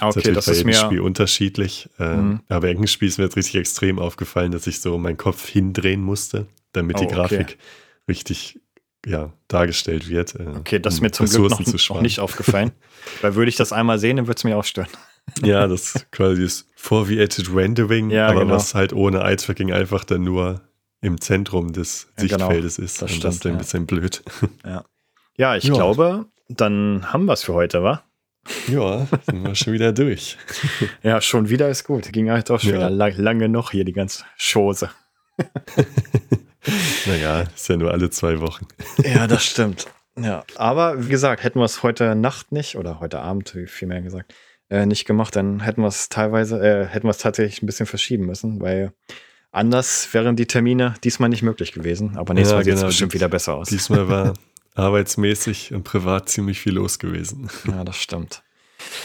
Okay, 0.00 0.22
das 0.22 0.26
ist, 0.26 0.36
das 0.36 0.46
bei 0.46 0.52
jedem 0.54 0.72
Spiel 0.72 1.00
unterschiedlich. 1.00 1.88
Äh, 1.98 2.16
mhm. 2.16 2.40
Aber 2.48 2.68
irgendein 2.68 2.88
Spiel 2.88 3.08
ist 3.08 3.18
mir 3.18 3.24
jetzt 3.24 3.36
richtig 3.36 3.56
extrem 3.56 3.98
aufgefallen, 3.98 4.52
dass 4.52 4.66
ich 4.66 4.80
so 4.80 4.96
meinen 4.98 5.16
Kopf 5.16 5.48
hindrehen 5.48 6.02
musste, 6.02 6.46
damit 6.72 6.96
oh, 6.98 7.00
die 7.00 7.06
Grafik 7.08 7.40
okay. 7.40 7.56
richtig 8.08 8.60
ja, 9.06 9.32
dargestellt 9.48 10.08
wird. 10.08 10.34
Äh, 10.34 10.46
okay, 10.58 10.78
das 10.78 10.94
ist 10.94 11.00
mir 11.00 11.10
zum 11.10 11.26
Glück 11.26 11.50
noch, 11.50 11.88
noch, 11.90 12.00
nicht 12.02 12.20
aufgefallen. 12.20 12.72
weil 13.22 13.34
würde 13.34 13.48
ich 13.48 13.56
das 13.56 13.72
einmal 13.72 13.98
sehen, 13.98 14.16
dann 14.16 14.26
würde 14.26 14.38
es 14.38 14.44
mir 14.44 14.56
auch 14.56 14.64
stören. 14.64 14.88
ja, 15.42 15.66
das 15.66 16.06
quasi 16.10 16.42
das 16.42 16.66
Foveated 16.76 17.54
Rendering, 17.54 18.10
ja, 18.10 18.28
aber 18.28 18.40
genau. 18.40 18.54
was 18.54 18.74
halt 18.74 18.92
ohne 18.92 19.20
Eye-Tracking 19.20 19.72
einfach 19.72 20.04
dann 20.04 20.22
nur 20.22 20.60
im 21.00 21.20
Zentrum 21.20 21.72
des 21.72 22.08
ja, 22.16 22.24
genau. 22.24 22.38
Sichtfeldes 22.38 22.76
genau. 22.76 22.86
ist. 22.86 23.02
Das, 23.02 23.10
stimmt, 23.10 23.24
das 23.24 23.34
ist 23.36 23.46
ein 23.46 23.58
bisschen 23.58 23.86
blöd. 23.86 24.22
Ja, 24.64 24.84
ja 25.36 25.56
ich 25.56 25.64
glaube, 25.64 26.26
dann 26.48 27.12
haben 27.12 27.26
wir 27.26 27.32
es 27.32 27.42
für 27.42 27.54
heute, 27.54 27.82
wa? 27.82 28.02
Ja, 28.68 29.06
sind 29.24 29.42
wir 29.42 29.54
schon 29.54 29.72
wieder 29.72 29.92
durch. 29.92 30.36
ja, 31.02 31.20
schon 31.20 31.48
wieder 31.48 31.70
ist 31.70 31.84
gut. 31.84 32.12
Ging 32.12 32.30
halt 32.30 32.50
auch 32.50 32.60
schon 32.60 32.74
ja. 32.74 32.88
lang, 32.88 33.16
lange 33.16 33.48
noch 33.48 33.70
hier, 33.70 33.84
die 33.84 33.92
ganze 33.92 34.24
Chose. 34.38 34.90
Naja, 37.06 37.42
ist 37.54 37.68
ja 37.68 37.76
nur 37.76 37.90
alle 37.92 38.10
zwei 38.10 38.40
Wochen. 38.40 38.66
ja, 39.02 39.26
das 39.26 39.44
stimmt. 39.44 39.86
Ja, 40.18 40.44
aber 40.56 41.04
wie 41.04 41.10
gesagt, 41.10 41.42
hätten 41.42 41.58
wir 41.58 41.64
es 41.64 41.82
heute 41.82 42.14
Nacht 42.14 42.52
nicht 42.52 42.76
oder 42.76 43.00
heute 43.00 43.20
Abend, 43.20 43.54
wie 43.54 43.66
viel 43.66 43.88
mehr 43.88 44.00
gesagt, 44.00 44.32
äh, 44.70 44.86
nicht 44.86 45.04
gemacht, 45.06 45.34
dann 45.36 45.60
hätten 45.60 45.82
wir 45.82 45.88
es 45.88 46.08
teilweise, 46.08 46.60
äh, 46.60 46.86
hätten 46.86 47.06
wir 47.06 47.10
es 47.10 47.18
tatsächlich 47.18 47.62
ein 47.62 47.66
bisschen 47.66 47.86
verschieben 47.86 48.26
müssen, 48.26 48.60
weil 48.60 48.92
anders 49.50 50.08
wären 50.12 50.36
die 50.36 50.46
Termine 50.46 50.94
diesmal 51.02 51.28
nicht 51.28 51.42
möglich 51.42 51.72
gewesen. 51.72 52.16
Aber 52.16 52.34
nächstes 52.34 52.52
ja, 52.52 52.56
Mal 52.56 52.64
sieht 52.64 52.74
es 52.74 52.80
genau. 52.80 52.88
bestimmt 52.88 53.14
wieder 53.14 53.28
besser 53.28 53.54
aus. 53.54 53.68
Diesmal 53.68 54.08
war 54.08 54.34
arbeitsmäßig 54.74 55.74
und 55.74 55.84
privat 55.84 56.28
ziemlich 56.28 56.60
viel 56.60 56.74
los 56.74 56.98
gewesen. 56.98 57.50
Ja, 57.66 57.84
das 57.84 57.96
stimmt. 57.96 58.42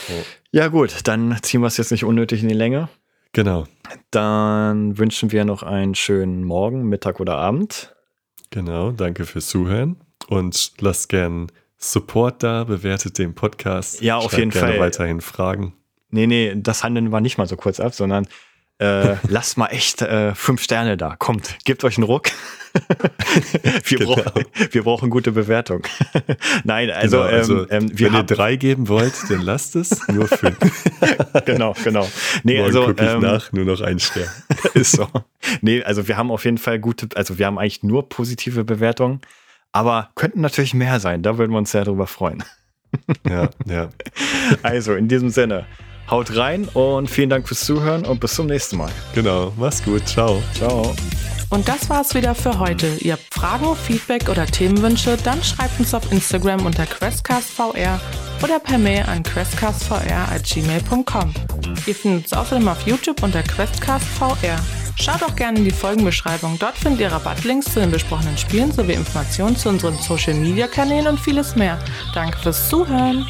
Oh. 0.10 0.24
Ja, 0.52 0.68
gut, 0.68 1.08
dann 1.08 1.38
ziehen 1.42 1.62
wir 1.62 1.68
es 1.68 1.78
jetzt 1.78 1.92
nicht 1.92 2.04
unnötig 2.04 2.42
in 2.42 2.50
die 2.50 2.56
Länge. 2.56 2.90
Genau. 3.34 3.66
Dann 4.12 4.98
wünschen 4.98 5.32
wir 5.32 5.46
noch 5.46 5.64
einen 5.64 5.96
schönen 5.96 6.44
Morgen, 6.44 6.90
Mittag 6.90 7.20
oder 7.20 7.38
Abend. 7.38 7.96
Genau, 8.50 8.92
danke 8.92 9.26
fürs 9.26 9.48
Zuhören 9.48 9.98
und 10.28 10.74
lasst 10.80 11.10
gern 11.10 11.52
Support 11.78 12.44
da, 12.44 12.64
bewertet 12.66 13.18
den 13.18 13.36
Podcast. 13.36 14.02
Ja, 14.02 14.18
auf 14.18 14.36
jeden 14.38 14.52
gerne 14.52 14.72
Fall. 14.74 14.80
weiterhin 14.80 15.22
Fragen. 15.22 15.76
Nee, 16.10 16.28
nee, 16.28 16.54
das 16.56 16.84
handeln 16.84 17.12
wir 17.12 17.22
nicht 17.22 17.38
mal 17.38 17.48
so 17.48 17.56
kurz 17.56 17.80
ab, 17.80 17.94
sondern 17.94 18.28
äh, 18.80 19.18
lasst 19.28 19.58
mal 19.58 19.68
echt 19.68 20.02
äh, 20.02 20.34
fünf 20.34 20.64
Sterne 20.64 20.96
da. 20.96 21.16
Kommt, 21.18 21.58
gebt 21.66 21.84
euch 21.84 21.98
einen 21.98 22.06
Ruck. 22.06 22.30
wir, 23.84 23.98
genau. 23.98 24.16
brauchen, 24.16 24.46
wir 24.72 24.84
brauchen 24.84 25.10
gute 25.10 25.34
Bewertung. 25.34 25.82
Nein, 26.64 26.90
also, 26.90 27.18
genau, 27.18 27.30
also 27.30 27.70
ähm, 27.70 27.90
ähm, 27.90 27.92
wenn 28.00 28.14
ihr 28.14 28.24
drei 28.24 28.56
geben 28.56 28.88
wollt, 28.88 29.14
dann 29.30 29.42
lasst 29.42 29.76
es. 29.76 30.08
Nur 30.08 30.28
fünf. 30.28 30.58
genau, 31.46 31.76
genau. 31.84 32.08
Nee, 32.44 32.60
Morgen 32.60 32.66
also 32.68 32.86
gucke 32.86 33.04
ich 33.04 33.12
ähm, 33.12 33.20
nach, 33.22 33.52
nur 33.52 33.66
noch 33.66 33.82
ein 33.82 34.00
Stern. 34.00 34.30
ist 34.74 34.94
so. 34.94 35.08
Nee, 35.62 35.84
also 35.84 36.08
wir 36.08 36.16
haben 36.16 36.32
auf 36.32 36.46
jeden 36.46 36.58
Fall 36.58 36.80
gute, 36.80 37.10
also 37.16 37.38
wir 37.38 37.48
haben 37.48 37.58
eigentlich 37.58 37.84
nur 37.84 38.08
positive 38.08 38.64
Bewertungen, 38.64 39.20
aber 39.74 40.12
könnten 40.16 40.40
natürlich 40.40 40.74
mehr 40.74 41.02
sein. 41.02 41.22
Da 41.22 41.38
würden 41.38 41.52
wir 41.52 41.58
uns 41.58 41.72
sehr 41.72 41.84
drüber 41.84 42.08
freuen. 42.08 42.44
ja, 43.28 43.50
ja. 43.66 43.90
Also 44.64 44.94
in 44.94 45.10
diesem 45.10 45.30
Sinne. 45.30 45.66
Haut 46.10 46.36
rein 46.36 46.68
und 46.74 47.10
vielen 47.10 47.30
Dank 47.30 47.48
fürs 47.48 47.62
Zuhören 47.62 48.06
und 48.06 48.20
bis 48.20 48.36
zum 48.36 48.48
nächsten 48.48 48.78
Mal. 48.78 48.92
Genau, 49.14 49.54
mach's 49.58 49.84
gut. 49.84 50.08
Ciao. 50.08 50.42
Ciao. 50.56 50.96
Und 51.50 51.68
das 51.68 51.90
war's 51.90 52.14
wieder 52.14 52.36
für 52.36 52.60
heute. 52.60 52.88
Ihr 53.00 53.14
habt 53.14 53.34
Fragen, 53.34 53.76
Feedback 53.76 54.30
oder 54.30 54.46
Themenwünsche, 54.46 55.18
dann 55.24 55.42
schreibt 55.44 55.80
uns 55.80 55.96
auf 55.96 56.12
Instagram 56.12 56.64
unter 56.66 56.86
QuestcastVR 56.86 58.00
oder 58.44 58.60
per 58.60 58.78
Mail 58.78 59.06
an 59.08 59.24
questcastvr.gmail.com. 59.24 61.34
Ihr 61.88 61.96
findet 61.96 62.26
uns 62.26 62.34
außerdem 62.34 62.68
auf 62.68 62.86
YouTube 62.86 63.24
unter 63.24 63.42
QuestcastVR. 63.42 64.60
Schaut 64.96 65.24
auch 65.24 65.36
gerne 65.36 65.58
in 65.60 65.66
die 65.66 65.72
Folgenbeschreibung. 65.72 66.60
Dort 66.60 66.78
findet 66.78 67.02
ihr 67.02 67.12
Rabattlinks 67.12 67.74
zu 67.74 67.80
den 67.80 67.90
besprochenen 67.90 68.38
Spielen 68.38 68.72
sowie 68.72 68.94
Informationen 68.94 69.56
zu 69.56 69.70
unseren 69.70 69.98
Social 69.98 70.36
Media 70.36 70.68
Kanälen 70.68 71.08
und 71.08 71.20
vieles 71.20 71.56
mehr. 71.56 71.80
Danke 72.14 72.38
fürs 72.38 72.70
Zuhören. 72.70 73.26